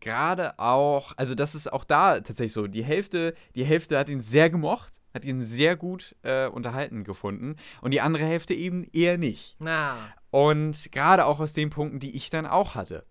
gerade 0.00 0.58
auch, 0.58 1.12
also 1.16 1.34
das 1.34 1.54
ist 1.54 1.72
auch 1.72 1.84
da 1.84 2.20
tatsächlich 2.20 2.52
so, 2.52 2.66
die 2.66 2.84
Hälfte, 2.84 3.34
die 3.54 3.64
Hälfte 3.64 3.98
hat 3.98 4.08
ihn 4.08 4.20
sehr 4.20 4.50
gemocht, 4.50 4.92
hat 5.14 5.24
ihn 5.24 5.42
sehr 5.42 5.76
gut 5.76 6.14
äh, 6.22 6.46
unterhalten 6.46 7.04
gefunden 7.04 7.56
und 7.80 7.92
die 7.92 8.00
andere 8.00 8.24
Hälfte 8.24 8.54
eben 8.54 8.84
eher 8.92 9.18
nicht. 9.18 9.56
Na. 9.58 9.96
Und 10.30 10.92
gerade 10.92 11.24
auch 11.24 11.40
aus 11.40 11.54
den 11.54 11.70
Punkten, 11.70 12.00
die 12.00 12.14
ich 12.14 12.30
dann 12.30 12.46
auch 12.46 12.74
hatte. 12.74 13.04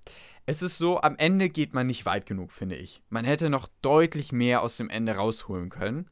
Es 0.46 0.62
ist 0.62 0.78
so, 0.78 1.02
am 1.02 1.18
Ende 1.18 1.50
geht 1.50 1.74
man 1.74 1.88
nicht 1.88 2.06
weit 2.06 2.26
genug, 2.26 2.52
finde 2.52 2.76
ich. 2.76 3.02
Man 3.10 3.26
hätte 3.26 3.50
noch 3.50 3.68
deutlich 3.82 4.32
mehr 4.32 4.62
aus 4.62 4.78
dem 4.78 4.90
Ende 4.90 5.14
rausholen 5.14 5.70
können. 5.70 6.10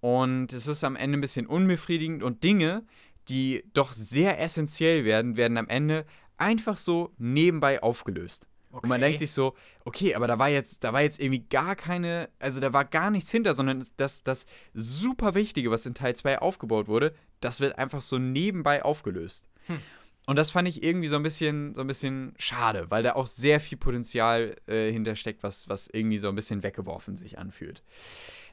Und 0.00 0.52
es 0.52 0.66
ist 0.66 0.84
am 0.84 0.96
Ende 0.96 1.16
ein 1.16 1.22
bisschen 1.22 1.46
unbefriedigend 1.46 2.22
und 2.22 2.44
Dinge, 2.44 2.84
die 3.28 3.64
doch 3.72 3.94
sehr 3.94 4.38
essentiell 4.38 5.06
werden, 5.06 5.38
werden 5.38 5.56
am 5.56 5.68
Ende 5.68 6.04
einfach 6.44 6.76
so 6.76 7.12
nebenbei 7.18 7.82
aufgelöst. 7.82 8.46
Okay. 8.70 8.82
Und 8.82 8.88
man 8.88 9.00
denkt 9.00 9.20
sich 9.20 9.32
so, 9.32 9.54
okay, 9.84 10.14
aber 10.14 10.26
da 10.26 10.38
war 10.38 10.48
jetzt, 10.48 10.82
da 10.82 10.92
war 10.92 11.00
jetzt 11.00 11.20
irgendwie 11.20 11.44
gar 11.48 11.76
keine, 11.76 12.28
also 12.40 12.60
da 12.60 12.72
war 12.72 12.84
gar 12.84 13.10
nichts 13.10 13.30
hinter, 13.30 13.54
sondern 13.54 13.84
das, 13.96 14.24
das 14.24 14.46
super 14.74 15.34
Wichtige, 15.34 15.70
was 15.70 15.86
in 15.86 15.94
Teil 15.94 16.16
2 16.16 16.40
aufgebaut 16.40 16.88
wurde, 16.88 17.14
das 17.40 17.60
wird 17.60 17.78
einfach 17.78 18.00
so 18.00 18.18
nebenbei 18.18 18.84
aufgelöst. 18.84 19.46
Hm. 19.66 19.78
Und 20.26 20.36
das 20.36 20.50
fand 20.50 20.66
ich 20.66 20.82
irgendwie 20.82 21.08
so 21.08 21.16
ein 21.16 21.22
bisschen, 21.22 21.74
so 21.74 21.82
ein 21.82 21.86
bisschen 21.86 22.34
schade, 22.38 22.90
weil 22.90 23.02
da 23.02 23.12
auch 23.12 23.28
sehr 23.28 23.60
viel 23.60 23.78
Potenzial 23.78 24.56
äh, 24.66 24.90
hintersteckt, 24.90 25.42
was, 25.42 25.68
was 25.68 25.86
irgendwie 25.86 26.18
so 26.18 26.28
ein 26.28 26.34
bisschen 26.34 26.62
weggeworfen 26.62 27.16
sich 27.16 27.38
anfühlt. 27.38 27.82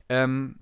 Ähm, 0.09 0.59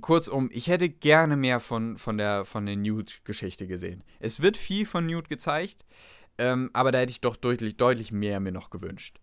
kurzum, 0.00 0.50
ich 0.52 0.68
hätte 0.68 0.88
gerne 0.88 1.36
mehr 1.36 1.60
von, 1.60 1.96
von 1.96 2.18
der, 2.18 2.44
von 2.44 2.66
der 2.66 2.76
Newt-Geschichte 2.76 3.66
gesehen. 3.66 4.04
Es 4.18 4.42
wird 4.42 4.56
viel 4.56 4.84
von 4.84 5.06
Newt 5.06 5.28
gezeigt, 5.28 5.84
ähm, 6.40 6.70
aber 6.72 6.90
da 6.90 6.98
hätte 7.00 7.10
ich 7.10 7.20
doch 7.20 7.36
deutlich, 7.36 7.76
deutlich 7.76 8.12
mehr 8.12 8.40
mir 8.40 8.50
noch 8.50 8.70
gewünscht. 8.70 9.20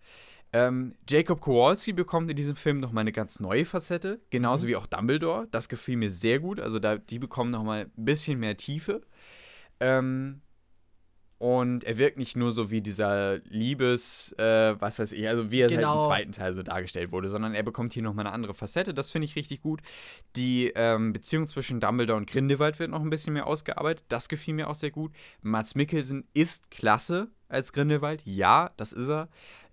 Ähm, 0.54 0.94
Jacob 1.10 1.42
Kowalski 1.42 1.92
bekommt 1.92 2.30
in 2.30 2.38
diesem 2.38 2.56
Film 2.56 2.80
nochmal 2.80 3.02
eine 3.02 3.12
ganz 3.12 3.40
neue 3.40 3.66
Facette, 3.66 4.22
genauso 4.30 4.66
mhm. 4.66 4.70
wie 4.70 4.76
auch 4.76 4.86
Dumbledore. 4.86 5.48
Das 5.50 5.68
gefiel 5.68 5.98
mir 5.98 6.12
sehr 6.12 6.40
gut. 6.40 6.60
Also 6.60 6.78
da, 6.78 6.98
die 6.98 7.18
bekommen 7.18 7.50
nochmal 7.50 7.86
ein 7.98 8.06
bisschen 8.06 8.40
mehr 8.40 8.56
Tiefe. 8.56 9.02
Ähm, 9.80 10.42
und 11.40 11.84
er 11.84 11.98
wirkt 12.00 12.18
nicht 12.18 12.36
nur 12.36 12.52
so 12.52 12.72
wie 12.72 12.82
dieser 12.82 13.38
Liebes, 13.50 14.34
äh, 14.40 14.76
was 14.80 14.98
weiß 14.98 15.12
ich, 15.12 15.28
also 15.28 15.52
wie 15.52 15.62
er 15.62 15.68
genau. 15.68 15.78
halt 15.78 15.88
im 15.88 16.00
genau. 16.00 16.08
zweiten 16.08 16.32
Teil 16.32 16.54
so 16.54 16.64
dargestellt 16.64 17.12
wurde, 17.12 17.30
sondern 17.30 17.54
er 17.54 17.62
bekommt 17.62 17.94
hier 17.94 18.02
nochmal 18.02 18.26
eine 18.26 18.34
andere 18.34 18.56
Facette. 18.56 18.94
Das 18.94 19.12
finde 19.12 19.26
ich 19.26 19.36
richtig 19.36 19.62
gut. 19.62 19.82
Die 20.36 20.72
ähm, 20.76 21.14
Beziehung 21.14 21.46
zwischen 21.46 21.80
Dumbledore 21.80 22.18
und 22.18 22.30
Grindelwald 22.30 22.80
wird 22.80 22.90
noch 22.90 23.02
ein 23.02 23.12
bisschen 23.12 23.34
mehr 23.34 23.46
ausgearbeitet. 23.46 24.06
Das 24.10 24.30
gefiel 24.30 24.56
mir 24.56 24.68
auch 24.68 24.76
sehr 24.76 24.92
gut. 24.92 25.12
Mats 25.42 25.76
Mikkelsen 25.76 26.26
ist 26.34 26.72
klasse 26.72 27.30
als 27.50 27.72
Grindelwald. 27.72 28.24
Ja, 28.26 28.72
das 28.78 28.92
ist 28.92 29.10
er. 29.10 29.30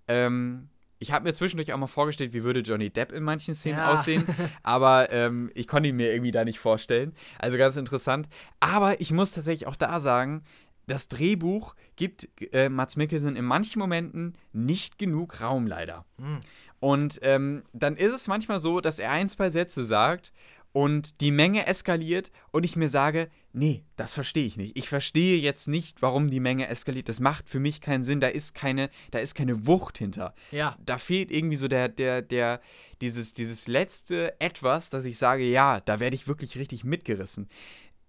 Ähm, 0.07 0.69
ich 0.99 1.13
habe 1.13 1.25
mir 1.25 1.35
zwischendurch 1.35 1.73
auch 1.73 1.79
mal 1.79 1.87
vorgestellt, 1.87 2.33
wie 2.33 2.45
würde 2.45 2.61
Johnny 2.61 2.89
Depp 2.89 3.13
in 3.13 3.23
manchen 3.23 3.55
Szenen 3.55 3.79
ja. 3.79 3.93
aussehen, 3.93 4.25
aber 4.63 5.11
ähm, 5.11 5.51
ich 5.55 5.69
konnte 5.69 5.89
ihn 5.89 5.97
mir 5.97 6.13
irgendwie 6.13 6.31
da 6.31 6.45
nicht 6.45 6.59
vorstellen. 6.59 7.15
Also 7.39 7.59
ganz 7.59 7.77
interessant. 7.77 8.29
Aber 8.61 9.01
ich 9.01 9.13
muss 9.13 9.33
tatsächlich 9.33 9.67
auch 9.67 9.77
da 9.77 10.01
sagen, 10.01 10.45
das 10.87 11.09
Drehbuch 11.09 11.75
gibt 11.97 12.29
äh, 12.53 12.69
Mats 12.69 12.97
Mikkelsen 12.97 13.37
in 13.37 13.45
manchen 13.45 13.79
Momenten 13.79 14.35
nicht 14.53 14.99
genug 14.99 15.41
Raum, 15.41 15.67
leider. 15.67 16.05
Mhm. 16.19 16.41
Und 16.81 17.19
ähm, 17.23 17.63
dann 17.73 17.97
ist 17.97 18.13
es 18.13 18.29
manchmal 18.29 18.61
so, 18.61 18.81
dass 18.81 18.99
er 18.99 19.11
ein, 19.11 19.29
zwei 19.29 19.51
Sätze 19.51 19.85
sagt 19.85 20.33
und 20.75 21.21
die 21.21 21.31
Menge 21.31 21.67
eskaliert 21.67 22.33
und 22.51 22.65
ich 22.65 22.75
mir 22.75 22.89
sage, 22.89 23.31
nee, 23.53 23.85
das 23.97 24.13
verstehe 24.13 24.45
ich 24.45 24.57
nicht. 24.57 24.77
Ich 24.77 24.89
verstehe 24.89 25.39
jetzt 25.39 25.69
nicht, 25.69 26.03
warum 26.03 26.31
die 26.31 26.41
Menge 26.41 26.67
eskaliert. 26.67 27.09
Das 27.09 27.21
macht 27.21 27.49
für 27.49 27.61
mich 27.61 27.81
keinen 27.81 28.03
Sinn. 28.03 28.19
Da 28.19 28.27
ist 28.27 28.55
keine, 28.55 28.91
da 29.13 29.21
ist 29.21 29.37
keine 29.37 29.69
Wucht 29.69 29.99
hinter. 29.99 30.35
Ja. 30.51 30.77
Da 30.85 30.99
fehlt 30.99 31.31
irgendwie 31.31 31.57
so 31.57 31.69
der, 31.69 31.89
der, 31.89 32.23
der, 32.23 32.61
dieses, 33.01 33.33
dieses 33.33 33.69
letzte 33.69 34.39
Etwas, 34.41 34.91
dass 34.91 35.05
ich 35.05 35.17
sage, 35.17 35.45
ja, 35.45 35.81
da 35.81 36.01
werde 36.01 36.17
ich 36.17 36.27
wirklich 36.27 36.59
richtig 36.59 36.83
mitgerissen. 36.83 37.49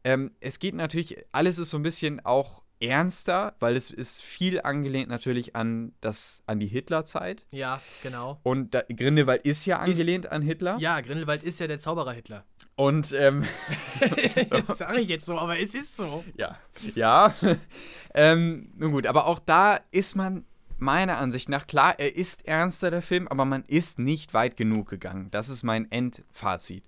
Ähm, 0.04 0.32
es 0.40 0.58
geht 0.58 0.74
natürlich, 0.74 1.18
alles 1.32 1.60
ist 1.60 1.70
so 1.70 1.78
ein 1.78 1.84
bisschen 1.84 2.26
auch 2.26 2.64
ernster, 2.80 3.56
weil 3.60 3.76
es 3.76 3.90
ist 3.90 4.22
viel 4.22 4.62
angelehnt 4.62 5.10
natürlich 5.10 5.56
an 5.56 5.94
das 6.02 6.44
an 6.46 6.60
die 6.60 6.68
Hitlerzeit. 6.68 7.46
Ja, 7.52 7.82
genau. 8.04 8.40
Und 8.44 8.74
da, 8.74 8.82
Grindelwald 8.82 9.46
ist 9.46 9.66
ja 9.66 9.80
angelehnt 9.80 10.26
ist, 10.26 10.32
an 10.32 10.42
Hitler. 10.42 10.78
Ja, 10.80 11.02
Grindelwald 11.02 11.44
ist 11.44 11.60
ja 11.60 11.68
der 11.68 11.80
Zauberer 11.80 12.14
Hitler. 12.14 12.44
Und 12.76 13.14
ähm, 13.14 13.46
das 14.50 14.78
sage 14.78 15.00
ich 15.00 15.10
jetzt 15.10 15.26
so, 15.26 15.38
aber 15.38 15.60
es 15.60 15.74
ist 15.74 15.96
so. 15.96 16.24
Ja, 16.38 16.58
ja. 16.96 17.34
ähm, 18.14 18.72
nun 18.76 18.92
gut, 18.92 19.08
aber 19.08 19.28
auch 19.28 19.40
da 19.40 19.80
ist 19.92 20.16
man 20.16 20.46
meiner 20.78 21.18
Ansicht 21.18 21.48
nach 21.48 21.68
klar, 21.68 22.00
er 22.00 22.16
ist 22.16 22.46
ernster 22.46 22.92
der 22.92 23.02
Film, 23.02 23.30
aber 23.30 23.46
man 23.46 23.64
ist 23.66 23.98
nicht 23.98 24.34
weit 24.34 24.58
genug 24.58 24.90
gegangen. 24.90 25.30
Das 25.32 25.48
ist 25.48 25.64
mein 25.64 25.90
Endfazit. 25.90 26.84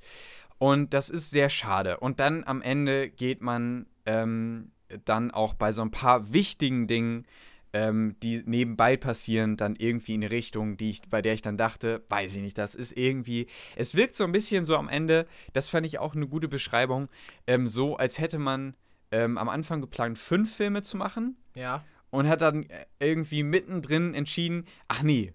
Und 0.57 0.93
das 0.93 1.09
ist 1.09 1.29
sehr 1.29 1.49
schade. 1.49 1.99
Und 1.99 2.19
dann 2.19 2.43
am 2.45 2.61
Ende 2.61 3.09
geht 3.09 3.41
man 3.41 3.85
ähm, 4.05 4.71
dann 5.05 5.31
auch 5.31 5.53
bei 5.53 5.71
so 5.71 5.81
ein 5.81 5.91
paar 5.91 6.33
wichtigen 6.33 6.87
Dingen, 6.87 7.25
ähm, 7.73 8.15
die 8.23 8.43
nebenbei 8.45 8.97
passieren, 8.97 9.57
dann 9.57 9.75
irgendwie 9.75 10.15
in 10.15 10.23
eine 10.23 10.31
Richtung, 10.31 10.77
die 10.77 10.89
ich, 10.89 11.01
bei 11.09 11.21
der 11.21 11.33
ich 11.33 11.41
dann 11.41 11.57
dachte, 11.57 12.03
weiß 12.07 12.35
ich 12.35 12.41
nicht, 12.41 12.57
das 12.57 12.75
ist 12.75 12.97
irgendwie, 12.97 13.47
es 13.75 13.95
wirkt 13.95 14.15
so 14.15 14.23
ein 14.23 14.31
bisschen 14.31 14.65
so 14.65 14.77
am 14.77 14.89
Ende, 14.89 15.27
das 15.53 15.67
fand 15.67 15.85
ich 15.85 15.99
auch 15.99 16.15
eine 16.15 16.27
gute 16.27 16.47
Beschreibung, 16.47 17.09
ähm, 17.45 17.67
so 17.67 17.97
als 17.97 18.19
hätte 18.19 18.39
man 18.39 18.75
ähm, 19.11 19.37
am 19.37 19.49
Anfang 19.49 19.81
geplant, 19.81 20.17
fünf 20.17 20.55
Filme 20.55 20.81
zu 20.81 20.97
machen. 20.97 21.37
Ja. 21.55 21.83
Und 22.09 22.27
hat 22.27 22.41
dann 22.41 22.63
äh, 22.69 22.85
irgendwie 22.99 23.43
mittendrin 23.43 24.13
entschieden, 24.13 24.65
ach 24.87 25.03
nee, 25.03 25.33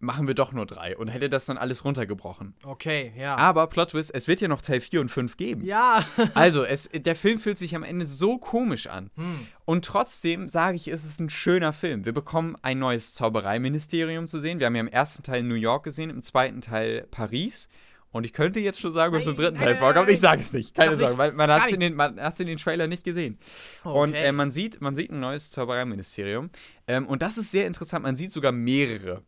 machen 0.00 0.26
wir 0.26 0.34
doch 0.34 0.52
nur 0.52 0.66
drei 0.66 0.96
und 0.96 1.08
hätte 1.08 1.28
das 1.28 1.46
dann 1.46 1.58
alles 1.58 1.84
runtergebrochen. 1.84 2.54
Okay, 2.64 3.12
ja. 3.16 3.36
Aber 3.36 3.66
Plot 3.66 3.90
Twist, 3.90 4.14
es 4.14 4.28
wird 4.28 4.40
ja 4.40 4.48
noch 4.48 4.62
Teil 4.62 4.80
4 4.80 5.00
und 5.00 5.08
5 5.08 5.36
geben. 5.36 5.64
Ja. 5.64 6.04
also, 6.34 6.64
es, 6.64 6.88
der 6.92 7.16
Film 7.16 7.38
fühlt 7.38 7.58
sich 7.58 7.74
am 7.74 7.82
Ende 7.82 8.06
so 8.06 8.38
komisch 8.38 8.86
an. 8.86 9.10
Hm. 9.16 9.46
Und 9.64 9.84
trotzdem 9.84 10.48
sage 10.48 10.76
ich, 10.76 10.88
es 10.88 11.04
ist 11.04 11.20
ein 11.20 11.30
schöner 11.30 11.72
Film. 11.72 12.04
Wir 12.04 12.12
bekommen 12.12 12.56
ein 12.62 12.78
neues 12.78 13.14
Zaubereiministerium 13.14 14.26
zu 14.26 14.40
sehen. 14.40 14.58
Wir 14.58 14.66
haben 14.66 14.74
ja 14.74 14.80
im 14.80 14.88
ersten 14.88 15.22
Teil 15.22 15.42
New 15.42 15.54
York 15.54 15.84
gesehen, 15.84 16.10
im 16.10 16.22
zweiten 16.22 16.60
Teil 16.60 17.06
Paris. 17.10 17.68
Und 18.10 18.24
ich 18.24 18.32
könnte 18.32 18.58
jetzt 18.58 18.80
schon 18.80 18.92
sagen, 18.92 19.14
was 19.14 19.26
im 19.26 19.36
dritten 19.36 19.58
Teil 19.58 19.76
vorkommt. 19.76 20.08
Ich 20.08 20.20
sage 20.20 20.40
es 20.40 20.52
nicht. 20.52 20.74
Keine 20.74 20.96
Sorge, 20.96 21.18
weil 21.18 21.32
man 21.32 21.50
hat 21.50 21.66
es 21.66 21.72
in, 21.72 21.80
den, 21.80 22.00
in 22.00 22.46
den 22.46 22.56
Trailer 22.56 22.86
nicht 22.86 23.04
gesehen. 23.04 23.38
Okay. 23.84 23.98
Und 23.98 24.14
äh, 24.14 24.32
man, 24.32 24.50
sieht, 24.50 24.80
man 24.80 24.96
sieht 24.96 25.10
ein 25.10 25.20
neues 25.20 25.50
Zaubereiministerium. 25.50 26.48
Ähm, 26.86 27.06
und 27.06 27.20
das 27.20 27.36
ist 27.36 27.50
sehr 27.50 27.66
interessant. 27.66 28.04
Man 28.04 28.16
sieht 28.16 28.32
sogar 28.32 28.50
mehrere. 28.50 29.22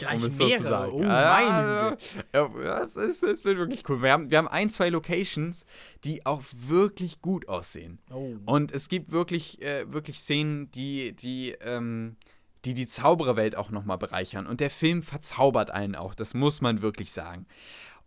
Gleich 0.00 0.18
um 0.18 0.24
es 0.24 0.38
mehrere. 0.38 0.56
so 0.56 0.62
zu 0.62 0.68
sagen. 0.70 0.92
Oh, 0.94 1.02
ja, 1.02 1.90
ja, 2.32 2.82
es, 2.82 2.96
ist, 2.96 3.22
es 3.22 3.44
wird 3.44 3.58
wirklich 3.58 3.86
cool. 3.88 4.02
Wir 4.02 4.12
haben, 4.12 4.30
wir 4.30 4.38
haben 4.38 4.48
ein, 4.48 4.70
zwei 4.70 4.88
Locations, 4.88 5.66
die 6.04 6.24
auch 6.24 6.42
wirklich 6.52 7.20
gut 7.20 7.48
aussehen. 7.48 7.98
Oh. 8.10 8.34
Und 8.46 8.72
es 8.72 8.88
gibt 8.88 9.12
wirklich, 9.12 9.60
äh, 9.60 9.92
wirklich 9.92 10.18
Szenen, 10.18 10.70
die, 10.70 11.12
die, 11.12 11.50
ähm, 11.60 12.16
die 12.64 12.72
die 12.72 12.86
Zaubererwelt 12.86 13.56
auch 13.56 13.70
nochmal 13.70 13.98
bereichern. 13.98 14.46
Und 14.46 14.60
der 14.60 14.70
Film 14.70 15.02
verzaubert 15.02 15.70
einen 15.70 15.94
auch, 15.94 16.14
das 16.14 16.32
muss 16.32 16.62
man 16.62 16.80
wirklich 16.80 17.12
sagen. 17.12 17.46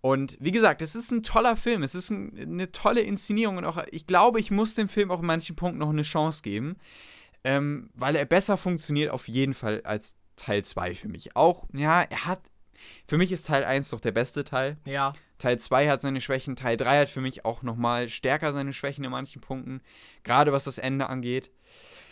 Und 0.02 0.36
wie 0.40 0.52
gesagt, 0.52 0.82
es 0.82 0.96
ist 0.96 1.12
ein 1.12 1.22
toller 1.22 1.56
Film, 1.56 1.84
es 1.84 1.96
ist 1.96 2.10
ein, 2.10 2.38
eine 2.38 2.72
tolle 2.72 3.02
Inszenierung 3.02 3.58
und 3.58 3.66
auch, 3.66 3.82
ich 3.92 4.08
glaube, 4.08 4.40
ich 4.40 4.52
muss 4.52 4.74
dem 4.74 4.90
Film 4.90 5.12
auch 5.12 5.22
in 5.22 5.28
manchen 5.28 5.56
Punkten 5.56 5.80
noch 5.80 5.92
eine 5.92 6.02
Chance 6.02 6.42
geben, 6.42 6.76
ähm, 7.44 7.90
weil 7.94 8.16
er 8.16 8.26
besser 8.26 8.58
funktioniert 8.58 9.12
auf 9.12 9.28
jeden 9.28 9.54
Fall 9.54 9.82
als 9.86 10.16
Teil 10.36 10.64
2 10.64 10.96
für 10.96 11.08
mich. 11.08 11.36
Auch, 11.36 11.66
ja, 11.74 12.02
er 12.02 12.26
hat. 12.26 12.42
Für 13.08 13.18
mich 13.18 13.32
ist 13.32 13.48
Teil 13.48 13.64
1 13.64 13.90
doch 13.90 14.00
der 14.02 14.12
beste 14.12 14.44
Teil. 14.44 14.78
Ja. 14.86 15.14
Teil 15.38 15.60
2 15.60 15.90
hat 15.90 16.02
seine 16.02 16.22
Schwächen, 16.22 16.56
Teil 16.56 16.78
3 16.78 17.02
hat 17.02 17.10
für 17.10 17.22
mich 17.22 17.46
auch 17.46 17.64
nochmal 17.64 18.10
stärker 18.10 18.54
seine 18.54 18.74
Schwächen 18.74 19.04
in 19.04 19.12
manchen 19.12 19.42
Punkten. 19.42 19.82
Gerade 20.24 20.52
was 20.52 20.64
das 20.64 20.78
Ende 20.78 21.10
angeht 21.10 21.52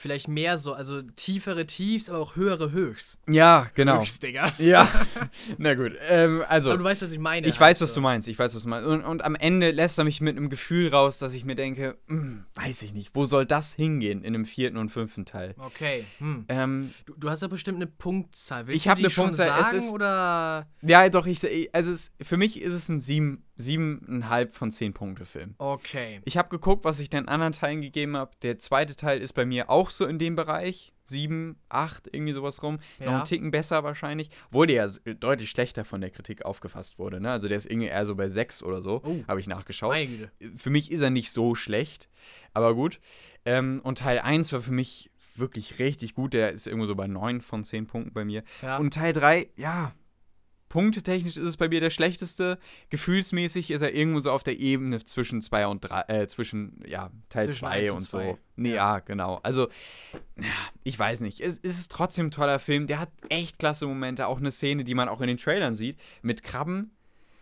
vielleicht 0.02 0.28
mehr 0.28 0.58
so, 0.58 0.74
also 0.74 1.02
tiefere 1.02 1.66
Tiefs, 1.66 2.10
aber 2.10 2.20
auch 2.20 2.36
höhere 2.36 2.72
Höchst. 2.72 3.20
Ja, 3.30 3.68
genau. 3.76 4.02
Höchst, 4.02 4.24
Digga. 4.24 4.52
Ja, 4.58 4.90
na 5.58 5.76
gut. 5.76 5.94
Ähm, 6.10 6.44
also, 6.48 6.72
aber 6.72 6.80
du 6.80 6.84
weißt, 6.84 7.04
was 7.04 7.12
ich 7.12 7.20
meine. 7.20 7.48
Ich 7.48 7.60
weiß, 7.60 7.80
was 7.82 7.94
du 7.94 8.02
meinst. 8.02 8.28
Ich 8.28 8.38
weiß, 8.38 8.56
was 8.56 8.64
du 8.64 8.70
meinst. 8.70 8.88
Und, 8.88 9.04
und, 9.04 9.24
am 9.24 9.36
Ende 9.36 9.72
lässt 9.72 9.98
er 10.00 10.04
mich 10.04 10.20
mit 10.20 10.36
einem 10.36 10.50
Gefühl 10.50 10.90
raus, 10.90 11.20
dass 11.20 11.34
ich 11.34 11.46
mir 11.46 11.56
denke, 11.56 11.98
hm, 12.08 12.46
weiß 12.56 12.82
ich 12.82 12.94
nicht, 12.94 13.12
wo 13.14 13.26
soll 13.26 13.46
das 13.46 13.74
hingehen 13.74 14.24
in 14.24 14.34
dem 14.34 14.46
vierten 14.46 14.78
und 14.78 14.90
fünften 14.90 15.26
Teil? 15.26 15.54
Okay. 15.58 16.06
Hm. 16.18 16.46
Ähm, 16.50 16.94
du, 17.06 17.14
du, 17.16 17.30
hast 17.30 17.44
ja 17.44 17.48
bestimmt 17.48 17.78
eine 17.78 17.88
Punktzahl. 17.88 18.68
Willst 18.68 18.78
ich 18.78 18.88
habe 18.88 19.00
eine 19.00 19.10
Punktzahl. 19.10 19.48
Sagen, 19.48 19.78
es 19.78 19.86
ist, 19.86 19.92
oder? 19.92 20.68
Ja, 20.82 21.08
doch. 21.10 21.28
Ich, 21.28 21.44
also 21.74 21.92
es, 21.92 22.12
für 22.22 22.38
mich 22.38 22.60
ist 22.60 22.74
es 22.74 22.90
ein 22.90 23.00
sieben 23.12 23.44
siebeneinhalb 23.58 24.56
von 24.56 24.72
zehn 24.72 24.94
Punkte 24.94 25.26
Film. 25.26 25.54
Okay. 25.58 26.22
Ich 26.26 26.38
habe 26.38 26.50
geguckt, 26.50 26.86
was 26.86 27.00
ich 27.00 27.10
den 27.10 27.28
anderen 27.28 27.54
Teilen 27.54 27.82
gegeben 27.82 28.18
habe. 28.18 28.32
Der 28.42 28.58
zweite 28.58 28.96
Teil 28.96 29.20
ist 29.20 29.34
bei 29.34 29.46
mir 29.46 29.70
auch 29.70 29.90
so 29.90 30.06
in 30.06 30.18
dem 30.18 30.36
Bereich. 30.36 30.94
Sieben, 31.04 31.58
acht, 31.70 32.10
irgendwie 32.12 32.32
sowas 32.34 32.64
rum. 32.64 32.80
Ja. 33.00 33.08
Noch 33.08 33.14
einen 33.14 33.26
Ticken 33.26 33.52
besser 33.52 33.84
wahrscheinlich. 33.84 34.30
Obwohl 34.48 34.68
der 34.68 34.88
ja 34.88 35.14
deutlich 35.14 35.50
schlechter 35.50 35.84
von 35.86 36.02
der 36.02 36.10
Kritik 36.10 36.46
aufgefasst 36.46 36.98
wurde. 36.98 37.20
Ne? 37.20 37.30
Also 37.30 37.50
der 37.50 37.58
ist 37.58 37.66
irgendwie 37.66 37.90
eher 37.90 38.06
so 38.06 38.16
bei 38.16 38.30
sechs 38.30 38.64
oder 38.64 38.82
so. 38.82 39.02
Oh. 39.04 39.24
Habe 39.28 39.40
ich 39.40 39.48
nachgeschaut. 39.48 39.96
Für 40.56 40.70
mich 40.70 40.92
ist 40.92 41.02
er 41.02 41.10
nicht 41.10 41.32
so 41.32 41.54
schlecht. 41.54 42.10
Aber 42.54 42.74
gut. 42.74 43.00
Ähm, 43.46 43.82
und 43.84 44.00
Teil 44.00 44.20
1 44.20 44.54
war 44.54 44.62
für 44.62 44.72
mich 44.72 45.12
wirklich 45.36 45.80
richtig 45.80 46.16
gut. 46.16 46.34
Der 46.34 46.52
ist 46.52 46.66
irgendwo 46.66 46.88
so 46.88 46.96
bei 46.96 47.08
9 47.08 47.42
von 47.42 47.64
10 47.64 47.88
Punkten 47.88 48.14
bei 48.14 48.26
mir. 48.26 48.44
Ja. 48.62 48.78
Und 48.78 48.94
Teil 48.94 49.14
3, 49.14 49.50
ja, 49.56 49.94
punktetechnisch 50.72 51.36
ist 51.36 51.44
es 51.46 51.58
bei 51.58 51.68
mir 51.68 51.82
der 51.82 51.90
schlechteste. 51.90 52.58
Gefühlsmäßig 52.90 53.72
ist 53.72 53.82
er 53.82 53.94
irgendwo 53.94 54.22
so 54.22 54.32
auf 54.32 54.42
der 54.42 54.58
Ebene 54.58 55.04
zwischen 55.04 55.42
2 55.42 55.68
und 55.68 55.82
3, 55.82 56.02
äh, 56.08 56.28
zwischen, 56.28 56.82
ja, 56.88 57.12
Teil 57.28 57.48
Zwischen 57.48 57.60
2 57.60 57.68
eins 57.68 57.90
und 57.90 57.96
und 57.98 58.04
so. 58.04 58.18
zwei. 58.18 58.38
Nee, 58.56 58.70
Ja. 58.70 58.76
ja. 58.76 59.00
genau. 59.00 59.42
Also, 59.44 59.68
ja, 60.38 60.46
ich 60.84 60.98
weiß 60.98 61.20
nicht. 61.20 61.42
Es, 61.42 61.60
es 61.62 61.78
ist 61.78 61.92
trotzdem 61.92 62.28
ein 62.28 62.32
toller 62.32 62.58
Film. 62.58 62.88
Der 62.88 63.00
hat 63.00 63.10
echt 63.28 63.60
klasse 63.60 63.86
Momente. 63.86 64.28
Auch 64.28 64.38
eine 64.38 64.50
Szene, 64.50 64.86
die 64.86 64.96
man 64.96 65.10
auch 65.10 65.20
in 65.20 65.28
den 65.28 65.36
Trailern 65.38 65.76
sieht, 65.76 66.00
mit 66.22 66.42
Krabben. 66.42 66.92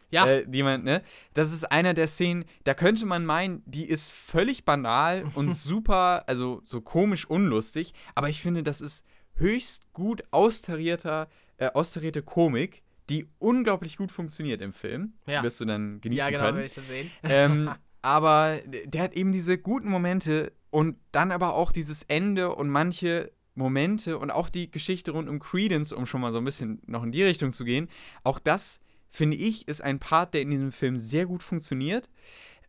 Ja. 0.10 0.26
Äh, 0.28 0.48
die 0.48 0.64
man, 0.64 0.82
ne? 0.84 1.04
Das 1.36 1.54
ist 1.54 1.72
einer 1.72 1.94
der 1.94 2.08
Szenen, 2.08 2.46
da 2.64 2.74
könnte 2.74 3.06
man 3.06 3.28
meinen, 3.28 3.62
die 3.68 3.86
ist 3.88 4.10
völlig 4.10 4.66
banal 4.66 5.24
und 5.36 5.52
super, 5.52 6.24
also 6.28 6.62
so 6.64 6.82
komisch 6.82 7.30
unlustig, 7.30 7.94
aber 8.16 8.28
ich 8.28 8.42
finde, 8.42 8.64
das 8.64 8.82
ist 8.82 9.06
höchst 9.36 9.94
gut 9.94 10.24
austarierter, 10.32 11.30
äh, 11.58 11.68
austarierte 11.68 12.24
Komik, 12.24 12.82
die 13.10 13.28
unglaublich 13.40 13.98
gut 13.98 14.12
funktioniert 14.12 14.62
im 14.62 14.74
Film. 14.74 15.14
Ja. 15.26 15.44
Wirst 15.44 15.60
du 15.60 15.66
dann 15.66 16.02
genießen 16.02 16.20
ja, 16.20 16.30
genau, 16.30 16.46
können. 16.46 16.58
will 16.58 16.66
ich 16.66 16.76
das 16.76 16.88
sehen. 16.88 17.12
ähm, 17.24 17.72
aber 18.02 18.60
der 18.86 19.04
hat 19.04 19.14
eben 19.14 19.32
diese 19.32 19.58
guten 19.58 19.90
Momente 19.90 20.54
und 20.70 20.98
dann 21.12 21.32
aber 21.32 21.56
auch 21.56 21.72
dieses 21.72 22.04
Ende 22.04 22.54
und 22.56 22.70
manche 22.70 23.32
Momente 23.56 24.18
und 24.18 24.32
auch 24.32 24.50
die 24.50 24.72
Geschichte 24.72 25.12
rund 25.12 25.28
um 25.28 25.40
Credence, 25.40 25.92
um 25.92 26.06
schon 26.06 26.22
mal 26.22 26.32
so 26.32 26.38
ein 26.38 26.46
bisschen 26.46 26.82
noch 26.86 27.04
in 27.04 27.12
die 27.12 27.24
Richtung 27.24 27.52
zu 27.52 27.66
gehen. 27.66 27.90
Auch 28.24 28.40
das, 28.40 28.80
finde 29.12 29.38
ich, 29.38 29.68
ist 29.68 29.82
ein 29.82 30.00
Part, 30.00 30.34
der 30.34 30.42
in 30.42 30.50
diesem 30.50 30.72
Film 30.72 30.98
sehr 30.98 31.26
gut 31.26 31.44
funktioniert. 31.44 32.10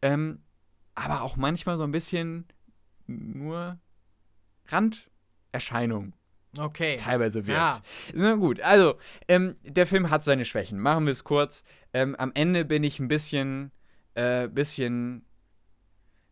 Ähm, 0.02 0.42
aber 0.94 1.22
auch 1.22 1.36
manchmal 1.36 1.76
so 1.76 1.84
ein 1.84 1.92
bisschen 1.92 2.46
nur 3.06 3.78
Randerscheinung 4.66 6.14
Okay. 6.58 6.96
teilweise 6.96 7.46
wirkt. 7.46 7.60
Ja. 7.60 7.82
Na 8.12 8.34
gut, 8.34 8.60
also, 8.60 8.96
ähm, 9.28 9.56
der 9.62 9.86
Film 9.86 10.10
hat 10.10 10.24
seine 10.24 10.44
Schwächen. 10.44 10.78
Machen 10.80 11.06
wir 11.06 11.12
es 11.12 11.24
kurz. 11.24 11.64
Ähm, 11.92 12.16
am 12.16 12.32
Ende 12.34 12.64
bin 12.64 12.82
ich 12.82 12.98
ein 12.98 13.08
bisschen, 13.08 13.70
äh, 14.14 14.48
bisschen, 14.48 15.24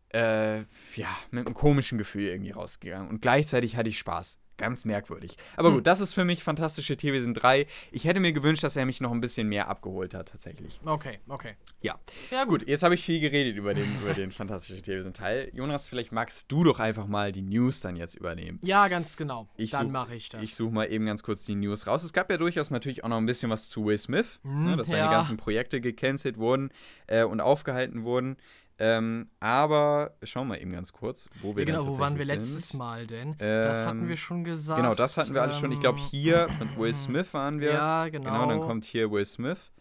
äh, 0.09 0.59
ja, 0.95 1.17
mit 1.31 1.45
einem 1.45 1.53
komischen 1.53 1.97
Gefühl 1.97 2.27
irgendwie 2.27 2.51
rausgegangen. 2.51 3.09
Und 3.09 3.21
gleichzeitig 3.21 3.75
hatte 3.75 3.89
ich 3.89 3.99
Spaß. 3.99 4.39
Ganz 4.59 4.85
merkwürdig. 4.85 5.37
Aber 5.55 5.69
Hm. 5.69 5.75
gut, 5.77 5.87
das 5.87 5.99
ist 6.01 6.13
für 6.13 6.23
mich 6.25 6.43
Fantastische 6.43 6.95
Tierwesen 6.97 7.33
3. 7.33 7.65
Ich 7.91 8.05
hätte 8.05 8.19
mir 8.19 8.31
gewünscht, 8.33 8.63
dass 8.63 8.75
er 8.75 8.85
mich 8.85 9.01
noch 9.01 9.11
ein 9.11 9.21
bisschen 9.21 9.47
mehr 9.47 9.69
abgeholt 9.69 10.13
hat, 10.13 10.29
tatsächlich. 10.29 10.79
Okay, 10.85 11.19
okay. 11.27 11.55
Ja. 11.81 11.97
Ja, 12.29 12.43
gut. 12.43 12.59
Gut, 12.59 12.67
jetzt 12.67 12.83
habe 12.83 12.93
ich 12.93 13.03
viel 13.03 13.19
geredet 13.21 13.55
über 13.55 13.73
den, 13.73 13.99
über 14.01 14.13
den 14.13 14.31
Fantastische 14.33 14.81
Tierwesen 14.81 15.13
Teil. 15.13 15.49
Jonas, 15.53 15.87
vielleicht 15.87 16.11
magst 16.11 16.51
du 16.51 16.63
doch 16.63 16.79
einfach 16.79 17.07
mal 17.07 17.31
die 17.31 17.41
News 17.41 17.79
dann 17.79 17.95
jetzt 17.95 18.15
übernehmen. 18.15 18.59
Ja, 18.63 18.87
ganz 18.89 19.15
genau. 19.17 19.47
Ich 19.55 19.71
Dann 19.71 19.91
mache 19.91 20.13
ich 20.15 20.27
das. 20.29 20.41
Ich 20.43 20.55
suche 20.55 20.73
mal 20.73 20.91
eben 20.91 21.05
ganz 21.05 21.23
kurz 21.23 21.45
die 21.45 21.55
News 21.55 21.87
raus. 21.87 22.03
Es 22.03 22.11
gab 22.13 22.29
ja 22.29 22.37
durchaus 22.37 22.69
natürlich 22.69 23.03
auch 23.03 23.09
noch 23.09 23.17
ein 23.17 23.25
bisschen 23.25 23.49
was 23.49 23.69
zu 23.69 23.85
Will 23.85 23.97
Smith, 23.97 24.39
Mhm, 24.43 24.65
ne, 24.65 24.75
dass 24.77 24.87
seine 24.89 25.03
ja. 25.05 25.11
ganzen 25.11 25.37
Projekte 25.37 25.79
gecancelt 25.79 26.37
wurden 26.37 26.69
äh, 27.07 27.23
und 27.23 27.39
aufgehalten 27.39 28.03
wurden. 28.03 28.35
Ähm, 28.81 29.29
aber 29.41 30.15
schauen 30.23 30.47
wir 30.47 30.61
eben 30.61 30.71
ganz 30.71 30.93
kurz, 30.93 31.29
wo 31.41 31.53
wir 31.55 31.65
ja, 31.67 31.73
genau, 31.73 31.85
wo 31.87 31.99
waren 31.99 32.13
wir 32.13 32.19
tatsächlich 32.25 32.37
letztes 32.53 32.69
sind. 32.69 32.77
Mal 32.77 33.07
denn? 33.07 33.37
das 33.37 33.85
hatten 33.85 34.03
Ähm, 34.03 34.07
wir 34.07 34.15
schon 34.17 34.43
gesagt. 34.45 34.81
Genau, 34.81 34.95
das 34.95 35.17
hatten 35.17 35.33
wir 35.33 35.41
alles 35.41 35.59
schon. 35.59 35.71
Ich 35.73 35.81
glaube, 35.81 35.99
Ähm, 35.99 36.05
hier 36.09 36.47
mit 36.59 36.77
Will 36.77 36.93
Smith 36.93 37.33
waren 37.33 37.59
wir. 37.59 37.73
Ja, 37.73 38.07
genau. 38.07 38.31
Genau, 38.31 38.45
dann 38.47 38.61
kommt 38.61 38.85
hier 38.85 39.11
Will 39.11 39.25
Smith. 39.25 39.71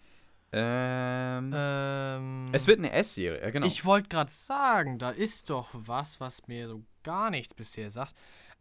Ähm, 0.51 1.53
Ähm, 1.55 2.47
es 2.53 2.67
wird 2.67 2.79
eine 2.79 2.91
S-Serie, 2.93 3.41
ja, 3.41 3.51
genau. 3.51 3.67
Ich 3.67 3.85
wollte 3.85 4.09
gerade 4.09 4.33
sagen, 4.33 4.99
da 4.99 5.11
ist 5.11 5.51
doch 5.51 5.69
was, 5.73 6.19
was 6.21 6.49
mir 6.49 6.67
so 6.67 6.83
gar 7.05 7.31
nichts 7.31 7.55
bisher 7.55 7.91
sagt. 7.91 8.15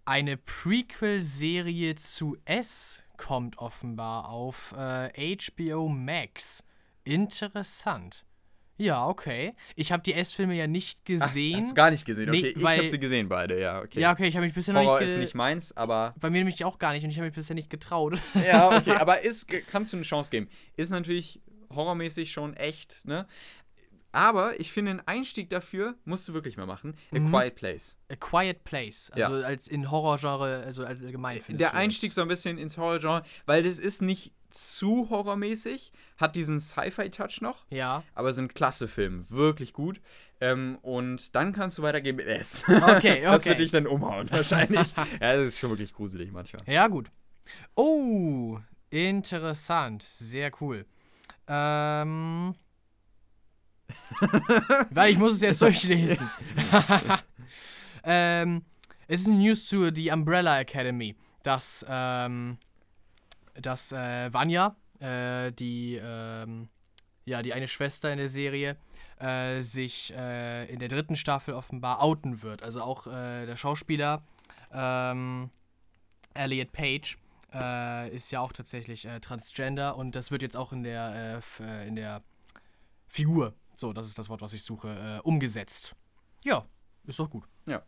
Eine 0.06 0.38
Prequel-Serie 0.38 1.96
zu 1.96 2.38
S 2.46 3.04
kommt 3.18 3.58
offenbar 3.58 4.30
auf 4.30 4.74
äh, 4.78 5.36
HBO 5.38 5.88
Max. 5.90 6.64
Interessant. 7.04 8.26
Ja, 8.78 9.08
okay. 9.08 9.56
Ich 9.76 9.92
habe 9.92 10.04
die 10.04 10.14
S-Filme 10.14 10.56
ja 10.56 10.68
nicht 10.68 11.00
Ach, 11.02 11.06
gesehen. 11.06 11.58
hast 11.58 11.72
du 11.72 11.76
gar 11.76 11.90
nicht 11.92 12.06
gesehen? 12.06 12.30
Nee, 12.30 12.38
Okay, 12.40 12.54
ich 12.56 12.64
weil- 12.64 12.78
habe 12.78 12.88
sie 12.88 13.00
gesehen 13.00 13.28
beide, 13.28 13.60
ja. 13.60 13.82
Okay. 13.82 14.00
Ja, 14.00 14.12
okay, 14.12 14.28
ich 14.28 14.36
habe 14.36 14.46
mich 14.46 14.54
bisher 14.54 14.74
noch 14.74 14.82
Horror 14.84 15.00
nicht. 15.00 15.10
ist 15.10 15.16
ge- 15.16 15.24
nicht 15.24 15.36
meins, 15.36 15.76
aber 15.76 16.14
Bei 16.20 16.30
mir 16.30 16.38
nämlich 16.40 16.64
auch 16.64 16.78
gar 16.78 16.94
nicht 16.94 17.04
und 17.04 17.10
ich 17.10 17.18
habe 17.18 17.26
mich 17.28 17.36
bisher 17.36 17.56
nicht 17.56 17.70
getraut. 17.70 18.20
Ja, 18.36 18.76
okay, 18.78 18.92
aber 19.00 19.22
ist, 19.22 19.48
kannst 19.68 19.94
du 19.94 19.98
eine 19.98 20.06
Chance 20.06 20.30
geben. 20.30 20.48
Ist 20.76 20.90
natürlich 20.92 21.42
horrormäßig 21.74 22.32
schon 22.32 22.56
echt, 22.56 23.06
ne? 23.06 23.28
Aber 24.14 24.60
ich 24.60 24.72
finde, 24.72 24.92
einen 24.92 25.02
Einstieg 25.06 25.50
dafür 25.50 25.96
musst 26.06 26.28
du 26.28 26.34
wirklich 26.34 26.58
mal 26.58 26.66
machen. 26.66 26.96
A 27.14 27.20
Mhm. 27.20 27.30
Quiet 27.30 27.56
Place. 27.56 27.98
A 28.12 28.16
Quiet 28.16 28.64
Place. 28.64 29.12
Also 29.12 29.34
als 29.44 29.68
in 29.68 29.92
Horrorgenre, 29.92 30.64
also 30.66 30.86
allgemein. 30.86 31.42
Der 31.50 31.74
Einstieg 31.76 32.10
das? 32.10 32.16
so 32.16 32.22
ein 32.22 32.28
bisschen 32.28 32.58
ins 32.58 32.78
Horrorgenre, 32.78 33.24
weil 33.46 33.64
das 33.64 33.78
ist 33.80 34.02
nicht 34.02 34.32
zu 34.50 35.10
horrormäßig, 35.10 35.92
hat 36.18 36.36
diesen 36.36 36.60
Sci-Fi-Touch 36.60 37.42
noch, 37.42 37.66
Ja. 37.70 38.04
aber 38.16 38.34
sind 38.34 38.56
klasse 38.56 38.88
Filme, 38.88 39.26
wirklich 39.30 39.74
gut. 39.74 40.02
Ähm, 40.40 40.78
und 40.84 41.36
dann 41.36 41.52
kannst 41.54 41.78
du 41.78 41.82
weitergehen 41.82 42.16
mit 42.16 42.28
S. 42.28 42.64
Okay, 42.68 43.22
Das 43.24 43.42
okay. 43.42 43.50
wird 43.50 43.60
dich 43.60 43.72
dann 43.72 43.88
umhauen, 43.88 44.30
wahrscheinlich. 44.32 44.94
ja, 44.96 45.36
das 45.36 45.48
ist 45.48 45.60
schon 45.60 45.72
wirklich 45.72 45.94
gruselig 45.94 46.32
manchmal. 46.32 46.62
Ja, 46.72 46.88
gut. 46.88 47.10
Oh, 47.76 48.60
interessant. 48.90 50.04
Sehr 50.04 50.52
cool. 50.62 50.86
Ähm. 51.48 52.54
Weil 54.92 55.12
ich 55.14 55.18
muss 55.18 55.34
es 55.34 55.42
jetzt 55.42 55.62
durchlesen. 55.62 56.30
ähm, 58.04 58.64
es 59.08 59.22
ist 59.22 59.28
eine 59.28 59.38
News 59.38 59.66
zu 59.68 59.94
The 59.94 60.12
Umbrella 60.12 60.60
Academy, 60.60 61.16
dass, 61.44 61.86
ähm, 61.90 62.58
dass 63.62 63.92
äh, 63.92 64.34
Vanya, 64.34 64.76
äh, 65.00 65.52
die, 65.52 66.00
ähm, 66.02 66.70
ja, 67.26 67.42
die 67.42 67.54
eine 67.54 67.68
Schwester 67.68 68.12
in 68.12 68.18
der 68.18 68.30
Serie, 68.30 68.78
äh, 69.20 69.62
sich 69.62 70.14
äh, 70.14 70.66
in 70.72 70.80
der 70.80 70.90
dritten 70.90 71.16
Staffel 71.16 71.54
offenbar 71.54 72.02
outen 72.02 72.42
wird. 72.42 72.64
Also 72.64 72.82
auch 72.82 73.08
äh, 73.08 73.46
der 73.46 73.56
Schauspieler 73.56 74.24
ähm, 74.72 75.50
Elliot 76.34 76.72
Page 76.72 77.18
äh, 77.54 78.16
ist 78.16 78.32
ja 78.32 78.42
auch 78.42 78.52
tatsächlich 78.52 79.06
äh, 79.06 79.20
Transgender 79.20 79.96
und 79.96 80.16
das 80.16 80.32
wird 80.32 80.42
jetzt 80.42 80.56
auch 80.56 80.72
in 80.72 80.84
der, 80.84 81.42
in 81.88 81.96
der 81.96 82.22
Figur, 83.08 83.56
so, 83.76 83.94
das 83.94 84.08
ist 84.08 84.18
das 84.20 84.30
Wort, 84.30 84.42
was 84.42 84.54
ich 84.54 84.64
suche, 84.64 84.90
äh, 84.90 85.20
umgesetzt. 85.22 85.96
Ja, 86.44 86.66
ist 87.06 87.20
doch 87.20 87.30
gut. 87.30 87.46
Ja. 87.66 87.84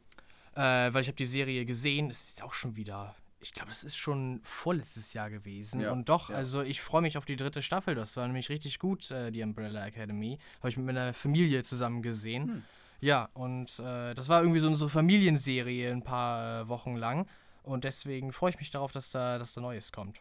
Äh, 0.55 0.93
weil 0.93 1.01
ich 1.01 1.07
habe 1.07 1.15
die 1.15 1.25
Serie 1.25 1.65
gesehen, 1.65 2.09
es 2.09 2.29
ist 2.29 2.43
auch 2.43 2.53
schon 2.53 2.75
wieder, 2.75 3.15
ich 3.41 3.53
glaube, 3.53 3.69
das 3.69 3.83
ist 3.83 3.95
schon 3.95 4.41
vorletztes 4.43 5.13
Jahr 5.13 5.29
gewesen. 5.29 5.81
Ja, 5.81 5.91
Und 5.91 6.09
doch, 6.09 6.29
ja. 6.29 6.35
also 6.35 6.61
ich 6.61 6.81
freue 6.81 7.01
mich 7.01 7.17
auf 7.17 7.25
die 7.25 7.35
dritte 7.35 7.61
Staffel. 7.61 7.95
Das 7.95 8.17
war 8.17 8.25
nämlich 8.27 8.49
richtig 8.49 8.79
gut, 8.79 9.09
äh, 9.11 9.31
die 9.31 9.41
Umbrella 9.43 9.85
Academy. 9.85 10.39
Habe 10.59 10.69
ich 10.69 10.77
mit 10.77 10.85
meiner 10.85 11.13
Familie 11.13 11.63
zusammen 11.63 12.01
gesehen. 12.01 12.47
Hm. 12.47 12.63
Ja, 13.01 13.29
und 13.33 13.79
äh, 13.79 14.13
das 14.13 14.27
war 14.27 14.41
irgendwie 14.41 14.59
so 14.59 14.67
unsere 14.67 14.89
Familienserie 14.89 15.89
ein 15.91 16.03
paar 16.03 16.61
äh, 16.61 16.67
Wochen 16.67 16.95
lang. 16.95 17.27
Und 17.63 17.83
deswegen 17.85 18.33
freue 18.33 18.49
ich 18.51 18.59
mich 18.59 18.71
darauf, 18.71 18.91
dass 18.91 19.09
da, 19.11 19.37
dass 19.39 19.53
da 19.53 19.61
Neues 19.61 19.91
kommt. 19.91 20.19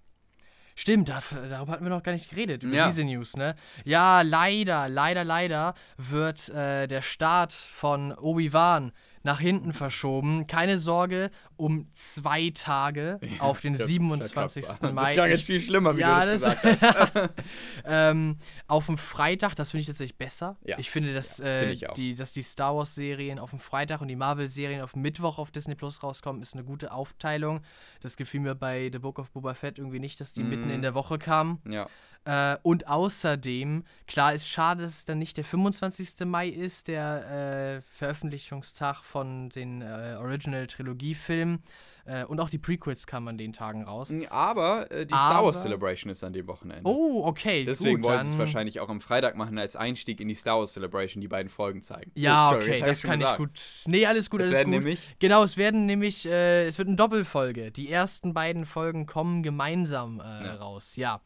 Stimmt, 0.77 1.09
da, 1.09 1.20
darüber 1.49 1.73
hatten 1.73 1.85
wir 1.85 1.90
noch 1.90 2.05
gar 2.05 2.12
nicht 2.12 2.31
geredet, 2.31 2.62
über 2.62 2.77
Ja. 2.77 2.86
diese 2.86 3.03
News, 3.03 3.36
ne? 3.36 3.57
Ja, 3.85 4.23
leider, 4.23 4.89
leider, 4.89 5.24
leider 5.24 5.74
wird 5.97 6.51
äh, 6.51 6.86
der 6.86 7.03
Start 7.03 7.53
von 7.53 8.12
Obi-Wan 8.12 8.93
nach 9.23 9.40
hinten 9.40 9.73
verschoben. 9.73 10.47
Keine 10.47 10.78
Sorge, 10.78 11.31
um 11.57 11.89
zwei 11.93 12.51
Tage 12.55 13.19
auf 13.40 13.61
den 13.61 13.73
Das 13.74 13.82
ist 13.82 13.86
27. 13.89 14.65
verkraftbar. 14.65 14.93
Mai. 14.93 15.03
Das 15.03 15.12
klang 15.12 15.31
jetzt 15.31 15.45
viel 15.47 15.61
schlimmer, 15.61 15.97
wie 15.97 16.01
Ja, 16.01 16.20
du 16.24 16.27
das, 16.32 16.40
das- 16.43 16.62
gesagt 16.62 16.82
hast. 17.15 17.31
ähm, 17.85 18.36
auf 18.66 18.86
dem 18.86 18.99
Freitag, 18.99 19.55
das 19.55 19.70
finde 19.70 19.81
ich 19.82 19.86
tatsächlich 19.86 20.16
besser. 20.16 20.57
Ja. 20.65 20.78
Ich 20.78 20.90
finde, 20.90 21.15
dass, 21.15 21.40
äh, 21.40 21.59
finde 21.61 21.73
ich 21.74 21.85
die, 21.97 22.15
dass 22.15 22.32
die 22.32 22.43
Star 22.43 22.74
Wars-Serien 22.77 23.39
auf 23.39 23.51
dem 23.51 23.59
Freitag 23.59 24.01
und 24.01 24.09
die 24.09 24.16
Marvel-Serien 24.16 24.82
auf 24.82 24.95
Mittwoch 24.97 25.39
auf 25.39 25.51
Disney 25.51 25.74
Plus 25.74 26.03
rauskommen, 26.03 26.43
ist 26.43 26.55
eine 26.55 26.65
gute 26.65 26.93
Aufteilung. 26.93 27.61
Das 28.01 28.16
gefiel 28.16 28.40
mir 28.40 28.55
bei 28.55 28.89
The 28.93 28.99
Book 28.99 29.19
of 29.19 29.31
Boba 29.31 29.55
Fett 29.55 29.78
irgendwie 29.78 30.01
nicht, 30.01 30.20
dass 30.20 30.32
die 30.32 30.43
Mhm. 30.43 30.49
mitten 30.51 30.70
in 30.70 30.82
der 30.82 30.95
Woche 30.95 31.19
kamen. 31.19 31.61
ja. 31.69 31.89
Äh, 32.24 32.57
und 32.62 32.89
außerdem, 32.89 33.85
klar, 34.07 34.35
ist 34.35 34.49
schade, 34.49 34.82
dass 34.82 34.99
es 34.99 35.05
dann 35.07 35.19
nicht 35.19 35.36
der 35.36 35.45
25. 35.45 36.27
Mai 36.27 36.49
ist, 36.49 36.89
der 36.89 37.78
äh, 37.78 37.82
Veröffentlichungstag 37.97 39.03
von 39.03 39.49
den 39.51 39.82
äh, 39.82 40.16
Original-Trilogie-Filmen. 40.19 41.62
Äh, 42.05 42.24
und 42.24 42.40
auch 42.40 42.49
die 42.49 42.57
Prequels 42.57 43.07
kamen 43.07 43.28
an 43.28 43.36
den 43.39 43.53
Tagen 43.53 43.82
raus. 43.85 44.11
Aber 44.31 44.90
äh, 44.90 45.05
die 45.05 45.15
Star 45.15 45.45
Wars 45.45 45.57
Aber- 45.57 45.62
Celebration 45.62 46.11
ist 46.11 46.24
an 46.24 46.32
dem 46.32 46.47
Wochenende. 46.47 46.82
Oh, 46.89 47.23
okay. 47.27 47.66
Deswegen 47.66 48.01
gut, 48.01 48.11
wollen 48.11 48.23
sie 48.24 48.32
es 48.32 48.39
wahrscheinlich 48.39 48.81
auch 48.81 48.89
am 48.89 49.03
Freitag 49.03 49.36
machen 49.36 49.59
als 49.59 49.77
Einstieg 49.77 50.19
in 50.23 50.28
die 50.28 50.35
Star 50.35 50.59
Wars 50.59 50.73
Celebration, 50.73 51.20
die 51.20 51.28
beiden 51.28 51.51
Folgen 51.51 51.82
zeigen. 51.82 52.11
Ja, 52.15 52.49
Oh, 52.49 52.55
Entschuldigung, 52.55 52.81
okay, 52.82 52.90
das 52.90 53.01
schon 53.03 53.11
kann 53.11 53.20
ich 53.20 53.36
gut. 53.36 53.61
Nee, 53.89 54.07
alles 54.07 54.31
gut, 54.31 54.40
Es 54.40 54.47
alles 54.47 54.59
werden 54.59 54.73
gut. 54.73 54.81
nämlich 54.81 55.16
Genau, 55.19 55.43
es 55.45 55.59
werden 55.59 55.85
nämlich, 55.85 56.24
äh, 56.27 56.66
es 56.66 56.78
wird 56.78 56.89
eine 56.89 56.97
Doppelfolge. 56.97 57.73
Die 57.73 57.90
ersten 57.93 58.32
beiden 58.32 58.65
Folgen 58.65 59.05
kommen 59.05 59.43
gemeinsam 59.43 60.16
Ja. 60.19 60.55
raus, 60.55 60.97
ja. 60.97 61.20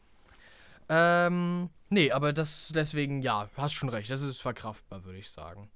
Ähm, 0.89 1.69
nee, 1.89 2.11
aber 2.11 2.33
das 2.33 2.71
deswegen, 2.73 3.21
ja, 3.21 3.49
hast 3.55 3.73
schon 3.73 3.89
recht, 3.89 4.09
das 4.09 4.21
ist 4.21 4.41
verkraftbar, 4.41 5.03
würde 5.05 5.19
ich 5.19 5.29
sagen. 5.29 5.69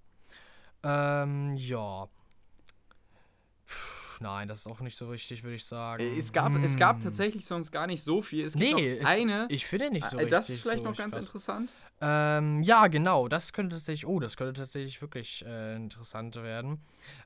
Ähm, 0.83 1.55
ja. 1.57 2.07
nein, 4.19 4.47
das 4.47 4.59
ist 4.59 4.67
auch 4.67 4.79
nicht 4.79 4.95
so 4.95 5.09
richtig, 5.09 5.43
würde 5.43 5.55
ich 5.55 5.65
sagen. 5.65 6.03
Äh, 6.03 6.17
es 6.17 6.31
gab, 6.31 6.53
hm. 6.53 6.63
es 6.63 6.77
gab 6.77 7.01
tatsächlich 7.01 7.45
sonst 7.45 7.71
gar 7.71 7.87
nicht 7.87 8.03
so 8.03 8.21
viel. 8.21 8.45
Es 8.45 8.53
gibt 8.53 8.75
nee, 8.75 8.99
noch 8.99 9.07
eine. 9.07 9.47
ich 9.49 9.65
finde 9.65 9.89
nicht 9.89 10.05
so 10.07 10.17
äh, 10.17 10.21
richtig. 10.21 10.31
Das 10.31 10.49
ist 10.49 10.61
vielleicht 10.61 10.79
so 10.79 10.85
noch 10.85 10.97
ganz 10.97 11.13
krass. 11.13 11.25
interessant. 11.25 11.71
Ähm, 11.99 12.61
ja, 12.63 12.87
genau. 12.87 13.27
Das 13.27 13.53
könnte 13.53 13.75
tatsächlich, 13.75 14.05
oh, 14.05 14.19
das 14.19 14.37
könnte 14.37 14.53
tatsächlich 14.53 15.01
wirklich 15.01 15.43
äh, 15.45 15.75
interessant 15.75 16.35
werden. 16.35 16.83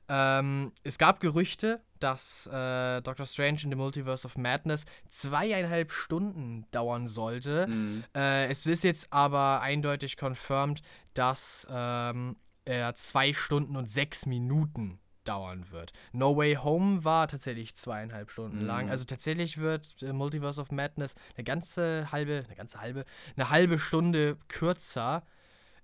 Ähm, 0.08 0.72
es 0.82 0.98
gab 0.98 1.20
Gerüchte, 1.20 1.80
dass 1.98 2.46
äh, 2.46 3.02
Doctor 3.02 3.26
Strange 3.26 3.60
in 3.64 3.70
the 3.70 3.76
Multiverse 3.76 4.26
of 4.26 4.36
Madness 4.36 4.86
zweieinhalb 5.08 5.92
Stunden 5.92 6.66
dauern 6.70 7.06
sollte. 7.06 7.66
Mhm. 7.66 8.04
Äh, 8.14 8.46
es 8.46 8.66
ist 8.66 8.84
jetzt 8.84 9.12
aber 9.12 9.60
eindeutig 9.60 10.16
confirmed, 10.16 10.82
dass 11.14 11.66
ähm, 11.70 12.36
er 12.64 12.94
zwei 12.94 13.32
Stunden 13.32 13.76
und 13.76 13.90
sechs 13.90 14.26
Minuten 14.26 14.98
dauern 15.24 15.70
wird. 15.70 15.92
No 16.12 16.36
Way 16.36 16.56
Home 16.56 17.04
war 17.04 17.28
tatsächlich 17.28 17.74
zweieinhalb 17.74 18.30
Stunden 18.30 18.60
mhm. 18.60 18.66
lang. 18.66 18.90
Also 18.90 19.04
tatsächlich 19.04 19.58
wird 19.58 20.02
äh, 20.02 20.12
Multiverse 20.12 20.60
of 20.60 20.70
Madness 20.70 21.14
eine 21.36 21.44
ganze 21.44 22.10
halbe, 22.12 22.44
eine 22.46 22.56
ganze 22.56 22.80
halbe, 22.80 23.04
eine 23.36 23.50
halbe 23.50 23.78
Stunde 23.78 24.36
kürzer. 24.48 25.24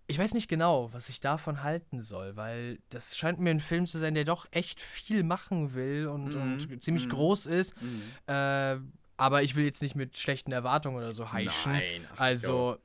Ich 0.07 0.19
weiß 0.19 0.33
nicht 0.35 0.49
genau, 0.49 0.93
was 0.93 1.09
ich 1.09 1.21
davon 1.21 1.63
halten 1.63 2.01
soll, 2.01 2.37
weil 2.37 2.79
das 2.89 3.17
scheint 3.17 3.41
mir 3.41 3.51
ein 3.51 3.61
Film 3.61 3.87
zu 3.87 3.99
sein, 3.99 4.15
der 4.15 4.25
doch 4.25 4.47
echt 4.51 4.81
viel 4.81 5.23
machen 5.23 5.75
will 5.75 6.09
und, 6.09 6.35
mhm. 6.35 6.41
und 6.41 6.83
ziemlich 6.83 7.07
mhm. 7.07 7.11
groß 7.11 7.47
ist. 7.47 7.75
Mhm. 7.81 8.03
Äh, 8.27 8.77
aber 9.19 9.43
ich 9.43 9.57
will 9.57 9.65
jetzt 9.65 9.83
nicht 9.83 9.97
mit 9.97 10.17
schlechten 10.17 10.53
Erwartungen 10.53 10.97
oder 10.97 11.13
so 11.13 11.33
heischen. 11.33 11.73
Nein, 11.73 12.07
also 12.17 12.79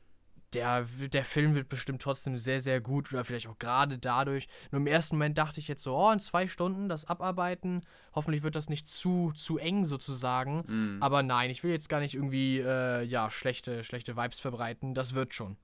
der, 0.53 0.85
der 1.11 1.25
Film 1.25 1.55
wird 1.55 1.69
bestimmt 1.69 2.01
trotzdem 2.01 2.37
sehr, 2.37 2.61
sehr 2.61 2.81
gut 2.81 3.11
oder 3.11 3.23
vielleicht 3.23 3.47
auch 3.47 3.59
gerade 3.59 3.97
dadurch. 3.97 4.47
Nur 4.71 4.81
im 4.81 4.87
ersten 4.87 5.15
Moment 5.15 5.37
dachte 5.37 5.59
ich 5.59 5.67
jetzt 5.67 5.83
so, 5.83 5.95
oh, 5.95 6.11
in 6.11 6.19
zwei 6.19 6.47
Stunden 6.47 6.89
das 6.89 7.05
abarbeiten. 7.05 7.81
Hoffentlich 8.13 8.43
wird 8.43 8.55
das 8.55 8.69
nicht 8.69 8.87
zu, 8.87 9.31
zu 9.35 9.57
eng 9.57 9.85
sozusagen. 9.85 10.63
Mm. 10.67 11.03
Aber 11.03 11.23
nein, 11.23 11.49
ich 11.49 11.63
will 11.63 11.71
jetzt 11.71 11.89
gar 11.89 11.99
nicht 11.99 12.15
irgendwie, 12.15 12.59
äh, 12.59 13.03
ja, 13.03 13.29
schlechte, 13.29 13.83
schlechte 13.83 14.15
Vibes 14.15 14.39
verbreiten. 14.39 14.93
Das 14.93 15.13
wird 15.13 15.33
schon. 15.33 15.57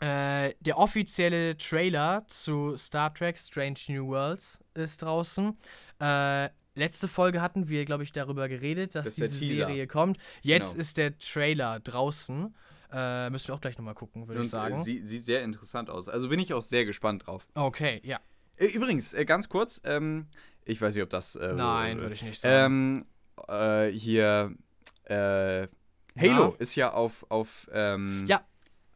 Äh, 0.00 0.54
der 0.60 0.78
offizielle 0.78 1.56
Trailer 1.56 2.24
zu 2.26 2.76
Star 2.76 3.14
Trek 3.14 3.38
Strange 3.38 3.78
New 3.88 4.08
Worlds 4.08 4.62
ist 4.74 5.02
draußen. 5.02 5.56
Äh, 6.00 6.50
letzte 6.74 7.08
Folge 7.08 7.40
hatten 7.40 7.68
wir, 7.68 7.84
glaube 7.84 8.02
ich, 8.02 8.12
darüber 8.12 8.48
geredet, 8.48 8.94
dass 8.94 9.06
das 9.06 9.14
diese 9.14 9.38
Serie 9.38 9.86
kommt. 9.86 10.18
Jetzt 10.42 10.72
genau. 10.72 10.80
ist 10.80 10.96
der 10.96 11.18
Trailer 11.18 11.80
draußen. 11.80 12.54
Äh, 12.94 13.30
müssen 13.30 13.48
wir 13.48 13.56
auch 13.56 13.60
gleich 13.60 13.76
nochmal 13.76 13.94
gucken, 13.94 14.28
würde 14.28 14.42
ich 14.42 14.50
sagen. 14.50 14.82
Sie, 14.84 15.04
sieht 15.04 15.24
sehr 15.24 15.42
interessant 15.42 15.90
aus. 15.90 16.08
Also 16.08 16.28
bin 16.28 16.38
ich 16.38 16.54
auch 16.54 16.62
sehr 16.62 16.84
gespannt 16.84 17.26
drauf. 17.26 17.44
Okay, 17.54 18.00
ja. 18.04 18.20
Äh, 18.56 18.66
übrigens, 18.66 19.12
äh, 19.14 19.24
ganz 19.24 19.48
kurz, 19.48 19.80
ähm, 19.84 20.28
ich 20.64 20.80
weiß 20.80 20.94
nicht, 20.94 21.02
ob 21.02 21.10
das. 21.10 21.34
Äh, 21.34 21.54
Nein, 21.54 21.98
würde 21.98 22.14
ich 22.14 22.22
nicht 22.22 22.40
sagen. 22.40 23.06
Ähm, 23.48 23.48
äh, 23.48 23.88
hier, 23.88 24.54
äh, 25.04 25.66
Halo 26.16 26.50
ja. 26.50 26.52
ist 26.58 26.76
ja 26.76 26.92
auf, 26.92 27.26
auf 27.30 27.68
ähm, 27.72 28.26
ja 28.28 28.44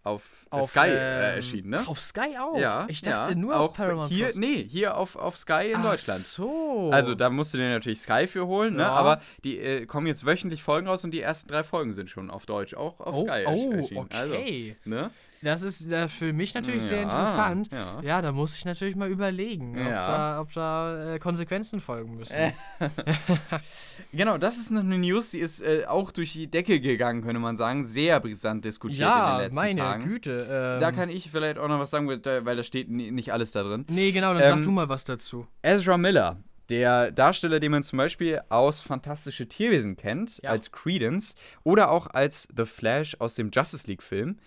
auf, 0.09 0.47
auf 0.51 0.71
Sky 0.71 0.89
äh, 0.89 1.37
erschienen, 1.37 1.71
ne? 1.71 1.87
Auf 1.87 2.01
Sky 2.01 2.37
auch? 2.39 2.59
Ja. 2.59 2.87
Ich 2.89 3.03
dachte 3.03 3.33
ja, 3.33 3.39
nur 3.39 3.59
auf 3.59 3.75
Paramount 3.75 4.11
hier, 4.11 4.27
Plus. 4.27 4.37
Nee, 4.37 4.67
hier 4.69 4.97
auf, 4.97 5.17
auf 5.17 5.37
Sky 5.37 5.71
in 5.73 5.77
Ach 5.79 5.91
Deutschland. 5.91 6.21
so. 6.21 6.91
Also 6.93 7.15
da 7.15 7.31
musst 7.31 7.55
du 7.55 7.59
dir 7.59 7.69
natürlich 7.69 8.01
Sky 8.01 8.27
für 8.27 8.47
holen, 8.47 8.77
ne? 8.77 8.87
Aber 8.87 9.21
die 9.45 9.59
äh, 9.59 9.87
kommen 9.87 10.07
jetzt 10.07 10.25
wöchentlich 10.25 10.63
Folgen 10.63 10.89
raus 10.89 11.05
und 11.05 11.11
die 11.11 11.21
ersten 11.21 11.49
drei 11.49 11.65
Folgen 11.65 11.93
sind 11.93 12.11
schon 12.11 12.31
auf 12.31 12.47
Deutsch, 12.47 12.75
auch 12.75 13.01
auf 13.01 13.15
oh, 13.15 13.21
Sky 13.23 13.45
oh, 13.47 13.51
erschienen. 13.51 13.79
Also, 14.11 14.35
okay. 14.35 14.77
Also, 14.85 14.91
ne? 14.91 15.11
Das 15.43 15.63
ist 15.63 15.91
äh, 15.91 16.09
für 16.09 16.33
mich 16.33 16.55
natürlich 16.55 16.83
ja, 16.83 16.89
sehr 16.89 17.03
interessant. 17.03 17.71
Ja. 17.71 18.01
ja. 18.03 18.23
da 18.23 18.33
muss 18.33 18.57
ich 18.57 18.65
natürlich 18.65 18.97
mal 18.97 19.09
überlegen, 19.09 19.77
ja. 19.77 19.83
ob 19.83 19.93
da, 19.93 20.41
ob 20.41 20.53
da 20.53 21.15
äh, 21.15 21.19
Konsequenzen 21.19 21.81
folgen 21.81 22.17
müssen. 22.17 22.53
genau, 24.13 24.39
das 24.39 24.57
ist 24.57 24.71
noch 24.71 24.81
eine 24.81 24.99
News, 24.99 25.31
die 25.31 25.39
ist 25.39 25.61
äh, 25.61 25.85
auch 25.87 26.11
durch 26.11 26.33
die 26.33 26.49
Decke 26.49 26.81
gegangen, 26.81 27.23
könnte 27.23 27.41
man 27.41 27.57
sagen. 27.57 27.85
Sehr 27.85 28.19
brisant 28.21 28.65
diskutiert 28.65 29.09
in 29.09 29.27
den 29.27 29.39
letzten 29.39 29.57
meine 29.57 29.81
Tagen. 29.81 30.05
Güte. 30.05 30.47
Ähm, 30.51 30.81
da 30.81 30.93
kann 30.93 31.09
ich 31.09 31.31
vielleicht 31.31 31.59
auch 31.59 31.69
noch 31.69 31.79
was 31.79 31.91
sagen, 31.91 32.09
weil 32.09 32.57
da 32.57 32.63
steht 32.63 32.89
nicht 32.91 33.33
alles 33.33 33.53
da 33.53 33.63
drin. 33.63 33.85
Nee, 33.89 34.13
genau, 34.13 34.35
dann 34.35 34.43
ähm, 34.43 34.51
sag 34.51 34.63
du 34.63 34.71
mal 34.71 34.89
was 34.89 35.05
dazu. 35.05 35.47
Ezra 35.63 35.99
Miller, 35.99 36.39
der 36.69 37.13
Darsteller, 37.13 37.61
den 37.61 37.73
man 37.73 37.83
zum 37.83 37.97
Beispiel 37.97 38.41
aus 38.49 38.81
Fantastische 38.81 39.49
Tierwesen 39.49 39.97
kennt, 39.97 40.41
als 40.45 40.73
Credence 40.73 41.35
oder 41.65 41.91
auch 41.91 42.09
als 42.09 42.49
The 42.55 42.65
Flash 42.65 43.17
aus 43.21 43.35
dem 43.35 43.51
Justice 43.51 43.87
League-Film, 43.87 44.39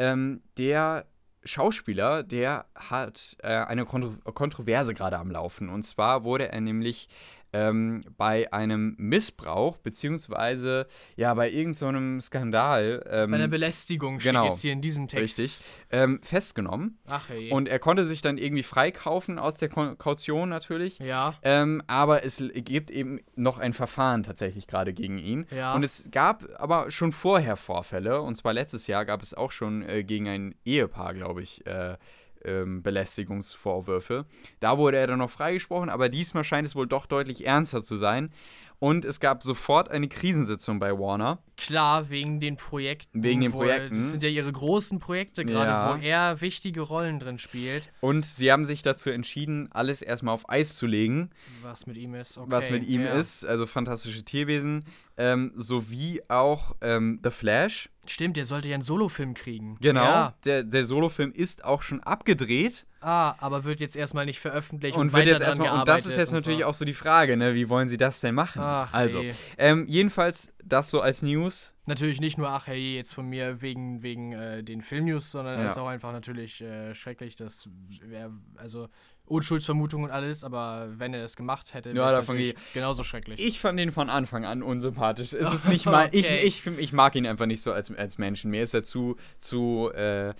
ähm, 0.00 0.42
der 0.56 1.04
Schauspieler, 1.44 2.22
der 2.22 2.66
hat 2.74 3.36
äh, 3.42 3.48
eine 3.48 3.84
Kontro 3.84 4.32
Kontroverse 4.32 4.94
gerade 4.94 5.18
am 5.18 5.30
Laufen. 5.30 5.68
Und 5.68 5.84
zwar 5.84 6.24
wurde 6.24 6.50
er 6.50 6.60
nämlich 6.60 7.08
ähm, 7.52 8.02
bei 8.16 8.52
einem 8.52 8.94
Missbrauch, 8.98 9.76
beziehungsweise 9.78 10.86
ja, 11.16 11.34
bei 11.34 11.50
irgendeinem 11.50 12.20
so 12.20 12.26
Skandal. 12.26 13.04
Ähm, 13.10 13.30
bei 13.30 13.36
einer 13.36 13.48
Belästigung 13.48 14.20
steht 14.20 14.32
genau, 14.32 14.46
jetzt 14.46 14.60
hier 14.60 14.72
in 14.72 14.80
diesem 14.80 15.08
Text. 15.08 15.38
Richtig. 15.38 15.58
Ähm, 15.90 16.20
festgenommen. 16.22 16.98
Ach 17.06 17.28
hey. 17.28 17.50
Und 17.50 17.68
er 17.68 17.78
konnte 17.78 18.04
sich 18.04 18.22
dann 18.22 18.38
irgendwie 18.38 18.62
freikaufen 18.62 19.38
aus 19.38 19.56
der 19.56 19.68
Kaution 19.68 20.48
natürlich. 20.48 20.98
Ja. 20.98 21.34
Ähm, 21.42 21.82
aber 21.86 22.24
es 22.24 22.42
gibt 22.54 22.90
eben 22.90 23.20
noch 23.34 23.58
ein 23.58 23.72
Verfahren 23.72 24.22
tatsächlich 24.22 24.66
gerade 24.66 24.92
gegen 24.92 25.18
ihn. 25.18 25.46
Ja. 25.50 25.74
Und 25.74 25.82
es 25.82 26.10
gab 26.10 26.48
aber 26.58 26.90
schon 26.90 27.12
vorher 27.12 27.56
Vorfälle. 27.56 28.20
Und 28.20 28.36
zwar 28.36 28.52
letztes 28.52 28.86
Jahr 28.86 29.04
gab 29.04 29.22
es 29.22 29.34
auch 29.34 29.52
schon 29.52 29.82
äh, 29.82 30.04
gegen 30.04 30.28
ein 30.28 30.54
Ehepaar, 30.64 31.14
glaube 31.14 31.42
ich, 31.42 31.66
äh, 31.66 31.96
ähm, 32.44 32.82
Belästigungsvorwürfe. 32.82 34.26
Da 34.60 34.78
wurde 34.78 34.98
er 34.98 35.06
dann 35.06 35.18
noch 35.18 35.30
freigesprochen, 35.30 35.90
aber 35.90 36.08
diesmal 36.08 36.44
scheint 36.44 36.66
es 36.66 36.76
wohl 36.76 36.86
doch 36.86 37.06
deutlich 37.06 37.46
ernster 37.46 37.82
zu 37.82 37.96
sein. 37.96 38.32
Und 38.80 39.04
es 39.04 39.20
gab 39.20 39.42
sofort 39.42 39.90
eine 39.90 40.08
Krisensitzung 40.08 40.80
bei 40.80 40.98
Warner. 40.98 41.38
Klar, 41.58 42.08
wegen 42.08 42.40
den 42.40 42.56
Projekten. 42.56 43.22
Wegen 43.22 43.42
den 43.42 43.52
Projekten. 43.52 43.94
das 43.94 44.12
sind 44.12 44.22
ja 44.22 44.30
ihre 44.30 44.50
großen 44.50 44.98
Projekte 44.98 45.44
gerade, 45.44 45.70
ja. 45.70 45.94
wo 45.94 46.02
er 46.02 46.40
wichtige 46.40 46.80
Rollen 46.80 47.20
drin 47.20 47.38
spielt. 47.38 47.92
Und 48.00 48.24
sie 48.24 48.50
haben 48.50 48.64
sich 48.64 48.82
dazu 48.82 49.10
entschieden, 49.10 49.68
alles 49.70 50.00
erstmal 50.00 50.34
auf 50.34 50.48
Eis 50.48 50.76
zu 50.76 50.86
legen. 50.86 51.28
Was 51.60 51.86
mit 51.86 51.98
ihm 51.98 52.14
ist, 52.14 52.38
okay. 52.38 52.50
Was 52.50 52.70
mit 52.70 52.88
ihm 52.88 53.02
ja. 53.02 53.12
ist, 53.12 53.44
also 53.44 53.66
fantastische 53.66 54.24
Tierwesen. 54.24 54.86
Ähm, 55.18 55.52
sowie 55.54 56.22
auch 56.28 56.74
ähm, 56.80 57.20
The 57.22 57.30
Flash. 57.30 57.90
Stimmt, 58.06 58.38
der 58.38 58.46
sollte 58.46 58.68
ja 58.68 58.74
einen 58.74 58.82
Solofilm 58.82 59.34
kriegen. 59.34 59.76
Genau, 59.82 60.02
ja. 60.02 60.34
der, 60.46 60.62
der 60.64 60.84
Solofilm 60.84 61.32
ist 61.32 61.64
auch 61.64 61.82
schon 61.82 62.00
abgedreht. 62.00 62.86
Ah, 63.00 63.34
aber 63.38 63.64
wird 63.64 63.80
jetzt 63.80 63.96
erstmal 63.96 64.26
nicht 64.26 64.40
veröffentlicht 64.40 64.94
und, 64.94 65.08
und 65.08 65.12
wird 65.14 65.26
jetzt 65.26 65.40
erstmal 65.40 65.78
und 65.78 65.88
das 65.88 66.04
ist 66.04 66.18
jetzt 66.18 66.32
natürlich 66.32 66.60
so. 66.60 66.66
auch 66.66 66.74
so 66.74 66.84
die 66.84 66.94
Frage, 66.94 67.36
ne, 67.36 67.54
wie 67.54 67.68
wollen 67.68 67.88
sie 67.88 67.96
das 67.96 68.20
denn 68.20 68.34
machen? 68.34 68.60
Ach, 68.62 68.92
also, 68.92 69.22
ähm, 69.56 69.86
jedenfalls 69.88 70.52
das 70.62 70.90
so 70.90 71.00
als 71.00 71.22
News. 71.22 71.74
Natürlich 71.86 72.20
nicht 72.20 72.36
nur 72.36 72.50
ach 72.50 72.66
hey 72.66 72.96
jetzt 72.96 73.14
von 73.14 73.26
mir 73.26 73.62
wegen 73.62 74.02
wegen 74.02 74.32
äh, 74.32 74.62
den 74.62 74.82
Filmnews, 74.82 75.30
sondern 75.30 75.54
es 75.54 75.62
ja. 75.62 75.68
ist 75.68 75.78
auch 75.78 75.88
einfach 75.88 76.12
natürlich 76.12 76.60
äh, 76.60 76.94
schrecklich, 76.94 77.36
dass 77.36 77.68
wer 78.02 78.30
also 78.56 78.88
Unschuldsvermutung 79.30 80.02
und 80.02 80.10
alles, 80.10 80.44
aber 80.44 80.88
wenn 80.96 81.14
er 81.14 81.24
es 81.24 81.36
gemacht 81.36 81.72
hätte, 81.72 81.94
wäre 81.94 82.12
ja, 82.12 82.18
es 82.18 82.54
genauso 82.74 83.04
schrecklich. 83.04 83.44
Ich 83.44 83.60
fand 83.60 83.78
ihn 83.78 83.92
von 83.92 84.10
Anfang 84.10 84.44
an 84.44 84.62
unsympathisch. 84.62 85.32
Es 85.32 85.54
ist 85.54 85.68
nicht 85.68 85.86
mal, 85.86 86.06
okay. 86.06 86.40
ich, 86.42 86.66
ich, 86.66 86.78
ich 86.78 86.92
mag 86.92 87.14
ihn 87.14 87.26
einfach 87.26 87.46
nicht 87.46 87.62
so 87.62 87.72
als, 87.72 87.94
als 87.94 88.18
Menschen. 88.18 88.50
Mir 88.50 88.62
ist 88.62 88.74
er 88.74 88.82
zu, 88.82 89.16
zu 89.38 89.90
äh, 89.94 90.34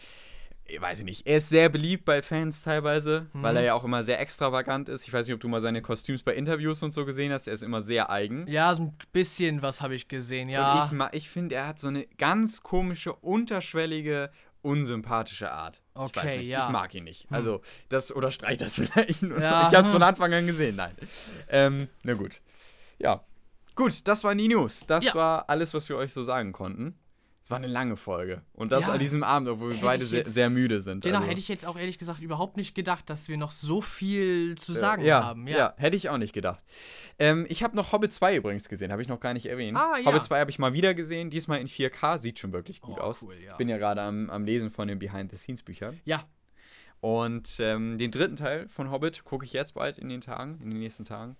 weiß 0.78 1.00
ich 1.00 1.04
nicht, 1.04 1.26
er 1.26 1.38
ist 1.38 1.48
sehr 1.48 1.68
beliebt 1.68 2.04
bei 2.04 2.22
Fans 2.22 2.62
teilweise, 2.62 3.26
mhm. 3.32 3.42
weil 3.42 3.56
er 3.56 3.62
ja 3.62 3.74
auch 3.74 3.84
immer 3.84 4.02
sehr 4.02 4.20
extravagant 4.20 4.88
ist. 4.88 5.06
Ich 5.06 5.12
weiß 5.12 5.26
nicht, 5.26 5.34
ob 5.34 5.40
du 5.40 5.48
mal 5.48 5.60
seine 5.60 5.82
Kostüms 5.82 6.22
bei 6.22 6.34
Interviews 6.34 6.82
und 6.82 6.90
so 6.90 7.04
gesehen 7.04 7.32
hast. 7.32 7.46
Er 7.46 7.54
ist 7.54 7.62
immer 7.62 7.82
sehr 7.82 8.10
eigen. 8.10 8.46
Ja, 8.46 8.74
so 8.74 8.84
ein 8.84 8.96
bisschen 9.12 9.62
was 9.62 9.80
habe 9.80 9.94
ich 9.94 10.08
gesehen, 10.08 10.48
ja. 10.48 10.84
Und 10.84 11.00
ich, 11.12 11.22
ich 11.24 11.30
finde, 11.30 11.54
er 11.54 11.66
hat 11.66 11.78
so 11.78 11.88
eine 11.88 12.06
ganz 12.18 12.62
komische, 12.62 13.12
unterschwellige, 13.14 14.30
unsympathische 14.62 15.50
Art. 15.50 15.80
Okay, 15.94 16.40
ich 16.40 16.48
ja. 16.48 16.66
Ich 16.66 16.72
mag 16.72 16.94
ihn 16.94 17.04
nicht. 17.04 17.28
Hm. 17.30 17.36
Also, 17.36 17.60
das 17.88 18.14
oder 18.14 18.30
streich 18.30 18.58
das 18.58 18.74
vielleicht. 18.74 19.22
Ja. 19.22 19.68
Ich 19.68 19.74
habe 19.74 19.86
es 19.86 19.88
von 19.88 20.02
Anfang 20.02 20.32
an 20.32 20.46
gesehen, 20.46 20.76
nein. 20.76 20.94
Ähm, 21.48 21.88
na 22.02 22.14
gut. 22.14 22.40
Ja. 22.98 23.24
Gut, 23.74 24.06
das 24.06 24.24
waren 24.24 24.36
die 24.36 24.48
News. 24.48 24.84
Das 24.86 25.04
ja. 25.04 25.14
war 25.14 25.48
alles, 25.48 25.72
was 25.74 25.88
wir 25.88 25.96
euch 25.96 26.12
so 26.12 26.22
sagen 26.22 26.52
konnten. 26.52 26.98
War 27.50 27.58
eine 27.58 27.66
lange 27.66 27.96
Folge. 27.96 28.42
Und 28.54 28.72
das 28.72 28.86
ja, 28.86 28.92
an 28.92 28.98
diesem 28.98 29.22
Abend, 29.22 29.48
obwohl 29.48 29.74
wir 29.74 29.80
beide 29.80 30.04
sehr, 30.04 30.26
sehr, 30.28 30.50
müde 30.50 30.80
sind. 30.80 31.02
Genau, 31.02 31.18
also. 31.18 31.28
hätte 31.28 31.40
ich 31.40 31.48
jetzt 31.48 31.66
auch 31.66 31.76
ehrlich 31.76 31.98
gesagt 31.98 32.20
überhaupt 32.20 32.56
nicht 32.56 32.74
gedacht, 32.74 33.10
dass 33.10 33.28
wir 33.28 33.36
noch 33.36 33.52
so 33.52 33.80
viel 33.80 34.54
zu 34.56 34.72
sagen 34.72 35.02
äh, 35.02 35.08
ja, 35.08 35.24
haben. 35.24 35.46
Ja. 35.46 35.56
ja, 35.56 35.74
hätte 35.76 35.96
ich 35.96 36.08
auch 36.08 36.18
nicht 36.18 36.32
gedacht. 36.32 36.62
Ähm, 37.18 37.46
ich 37.48 37.62
habe 37.62 37.76
noch 37.76 37.92
Hobbit 37.92 38.12
2 38.12 38.36
übrigens 38.36 38.68
gesehen, 38.68 38.92
habe 38.92 39.02
ich 39.02 39.08
noch 39.08 39.20
gar 39.20 39.34
nicht 39.34 39.46
erwähnt. 39.46 39.76
Ah. 39.76 39.96
Hobbit 40.04 40.22
2 40.22 40.40
habe 40.40 40.50
ich 40.50 40.58
mal 40.58 40.72
wieder 40.72 40.94
gesehen, 40.94 41.28
diesmal 41.30 41.60
in 41.60 41.66
4K, 41.66 42.18
sieht 42.18 42.38
schon 42.38 42.52
wirklich 42.52 42.80
gut 42.80 42.98
oh, 42.98 43.02
aus. 43.02 43.22
Cool, 43.22 43.34
ja. 43.44 43.56
Bin 43.56 43.68
ja 43.68 43.78
gerade 43.78 44.00
am, 44.02 44.30
am 44.30 44.44
Lesen 44.44 44.70
von 44.70 44.88
den 44.88 44.98
Behind-the-Scenes-Büchern. 44.98 46.00
Ja. 46.04 46.24
Und 47.00 47.56
ähm, 47.60 47.96
den 47.96 48.10
dritten 48.10 48.36
Teil 48.36 48.68
von 48.68 48.90
Hobbit 48.90 49.24
gucke 49.24 49.44
ich 49.44 49.52
jetzt 49.52 49.74
bald 49.74 49.98
in 49.98 50.08
den 50.08 50.20
Tagen, 50.20 50.60
in 50.62 50.70
den 50.70 50.78
nächsten 50.78 51.04
Tagen. 51.04 51.36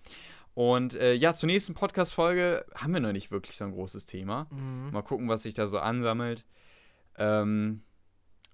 Und 0.60 0.94
äh, 0.94 1.14
ja, 1.14 1.32
zur 1.32 1.46
nächsten 1.46 1.72
Podcast-Folge 1.72 2.66
haben 2.74 2.92
wir 2.92 3.00
noch 3.00 3.12
nicht 3.12 3.30
wirklich 3.30 3.56
so 3.56 3.64
ein 3.64 3.72
großes 3.72 4.04
Thema. 4.04 4.46
Mhm. 4.50 4.90
Mal 4.92 5.00
gucken, 5.00 5.26
was 5.26 5.44
sich 5.44 5.54
da 5.54 5.66
so 5.66 5.78
ansammelt. 5.78 6.44
Ähm, 7.16 7.80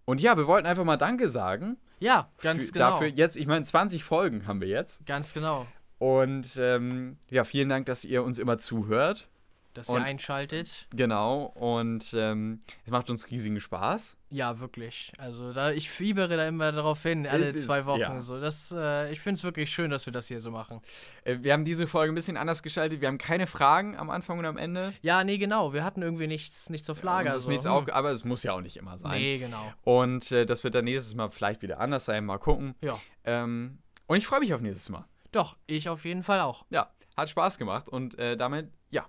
und 0.05 0.21
ja, 0.21 0.37
wir 0.37 0.47
wollten 0.47 0.69
einfach 0.69 0.85
mal 0.85 0.99
Danke 0.99 1.29
sagen. 1.29 1.79
Ja, 1.99 2.31
ganz 2.43 2.67
für, 2.67 2.73
genau. 2.75 2.91
Dafür 2.91 3.09
jetzt, 3.09 3.37
ich 3.37 3.49
meine, 3.49 3.65
20 3.65 4.05
Folgen 4.05 4.47
haben 4.47 4.61
wir 4.61 4.69
jetzt. 4.69 5.05
Ganz 5.05 5.35
genau. 5.35 5.67
Und 5.99 6.57
ähm, 6.61 7.19
ja, 7.29 7.43
vielen 7.43 7.69
Dank, 7.69 7.87
dass 7.87 8.05
ihr 8.05 8.23
uns 8.23 8.39
immer 8.39 8.57
zuhört. 8.57 9.29
Dass 9.77 9.91
ihr 9.91 9.97
einschaltet. 9.97 10.87
Genau, 10.95 11.53
und 11.55 12.15
ähm, 12.15 12.61
es 12.85 12.91
macht 12.91 13.11
uns 13.11 13.31
riesigen 13.31 13.61
Spaß. 13.61 14.17
Ja, 14.31 14.59
wirklich. 14.59 15.13
Also 15.19 15.53
da 15.53 15.71
ich 15.73 15.91
fiebere 15.91 16.37
da 16.37 16.49
immer 16.49 16.73
darauf 16.73 17.03
hin, 17.03 17.27
alle 17.27 17.51
es 17.51 17.65
zwei 17.65 17.85
Wochen. 17.85 18.01
ja. 18.01 18.21
So, 18.21 18.41
das, 18.41 18.75
äh, 18.77 19.13
ich 19.13 19.21
finde 19.21 19.39
es 19.39 19.45
wirklich 19.45 19.71
schön, 19.71 19.91
dass 19.91 20.07
wir 20.07 20.13
das 20.13 20.29
hier 20.29 20.41
so 20.41 20.51
machen. 20.51 20.81
Äh, 21.25 21.39
wir 21.43 21.53
haben 21.53 21.65
diese 21.65 21.87
Folge 21.87 22.13
ein 22.13 22.15
bisschen 22.15 22.37
anders 22.39 22.63
gestaltet. 22.63 23.03
Wir 23.03 23.09
haben 23.09 23.19
keine 23.19 23.47
Fragen 23.47 23.97
am 23.97 24.09
Anfang 24.09 24.39
und 24.39 24.47
am 24.47 24.57
Ende. 24.57 24.95
Ja, 25.03 25.23
nee, 25.25 25.37
genau. 25.37 25.75
Wir 25.75 25.85
hatten 25.85 26.01
irgendwie 26.01 26.27
nichts, 26.27 26.71
nichts 26.71 26.89
auf 26.89 27.03
Lager. 27.03 27.31
Ja, 27.31 27.39
so. 27.39 27.51
nichts 27.51 27.67
hm. 27.67 27.73
auch, 27.73 27.89
aber 27.89 28.11
es 28.11 28.25
muss 28.25 28.43
ja 28.43 28.53
auch 28.53 28.63
nicht 28.63 28.79
immer 28.79 28.97
sein. 28.97 29.21
Nee, 29.21 29.39
genau. 29.39 29.73
Und 29.85 30.33
äh, 30.33 30.47
das 30.47 30.65
wird 30.65 30.75
dann 30.75 30.87
nächstes 30.87 31.15
Mal 31.15 31.29
vielleicht 31.29 31.63
wieder 31.63 31.81
anders 31.81 32.07
sein. 32.07 32.25
Mal 32.25 32.39
gucken. 32.39 32.75
Ja. 32.81 32.99
Ähm, 33.25 33.79
und 34.07 34.17
ich 34.17 34.27
freue 34.27 34.41
mich 34.41 34.55
auf 34.55 34.61
nächstes 34.61 34.89
Mal. 34.89 35.05
Doch, 35.33 35.57
ich 35.67 35.89
auf 35.89 36.05
jeden 36.05 36.23
Fall 36.23 36.41
auch. 36.41 36.65
Ja, 36.71 36.91
hat 37.17 37.29
Spaß 37.29 37.59
gemacht 37.59 37.89
und 37.89 38.19
äh, 38.19 38.37
damit, 38.37 38.71
ja, 38.91 39.07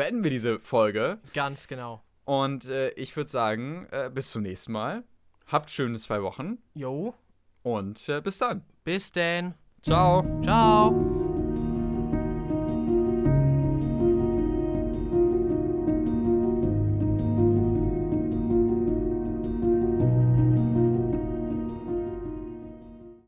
beenden 0.00 0.24
wir 0.24 0.30
diese 0.30 0.58
Folge. 0.60 1.18
Ganz 1.34 1.68
genau. 1.68 2.02
Und 2.24 2.64
äh, 2.64 2.88
ich 2.92 3.14
würde 3.16 3.28
sagen, 3.28 3.86
äh, 3.90 4.08
bis 4.08 4.30
zum 4.30 4.40
nächsten 4.40 4.72
Mal. 4.72 5.04
Habt 5.46 5.68
schöne 5.68 5.98
zwei 5.98 6.22
Wochen. 6.22 6.56
Jo. 6.72 7.12
Und 7.62 8.08
äh, 8.08 8.22
bis 8.22 8.38
dann. 8.38 8.64
Bis 8.82 9.12
denn. 9.12 9.52
Ciao. 9.82 10.24
Ciao. 10.42 11.29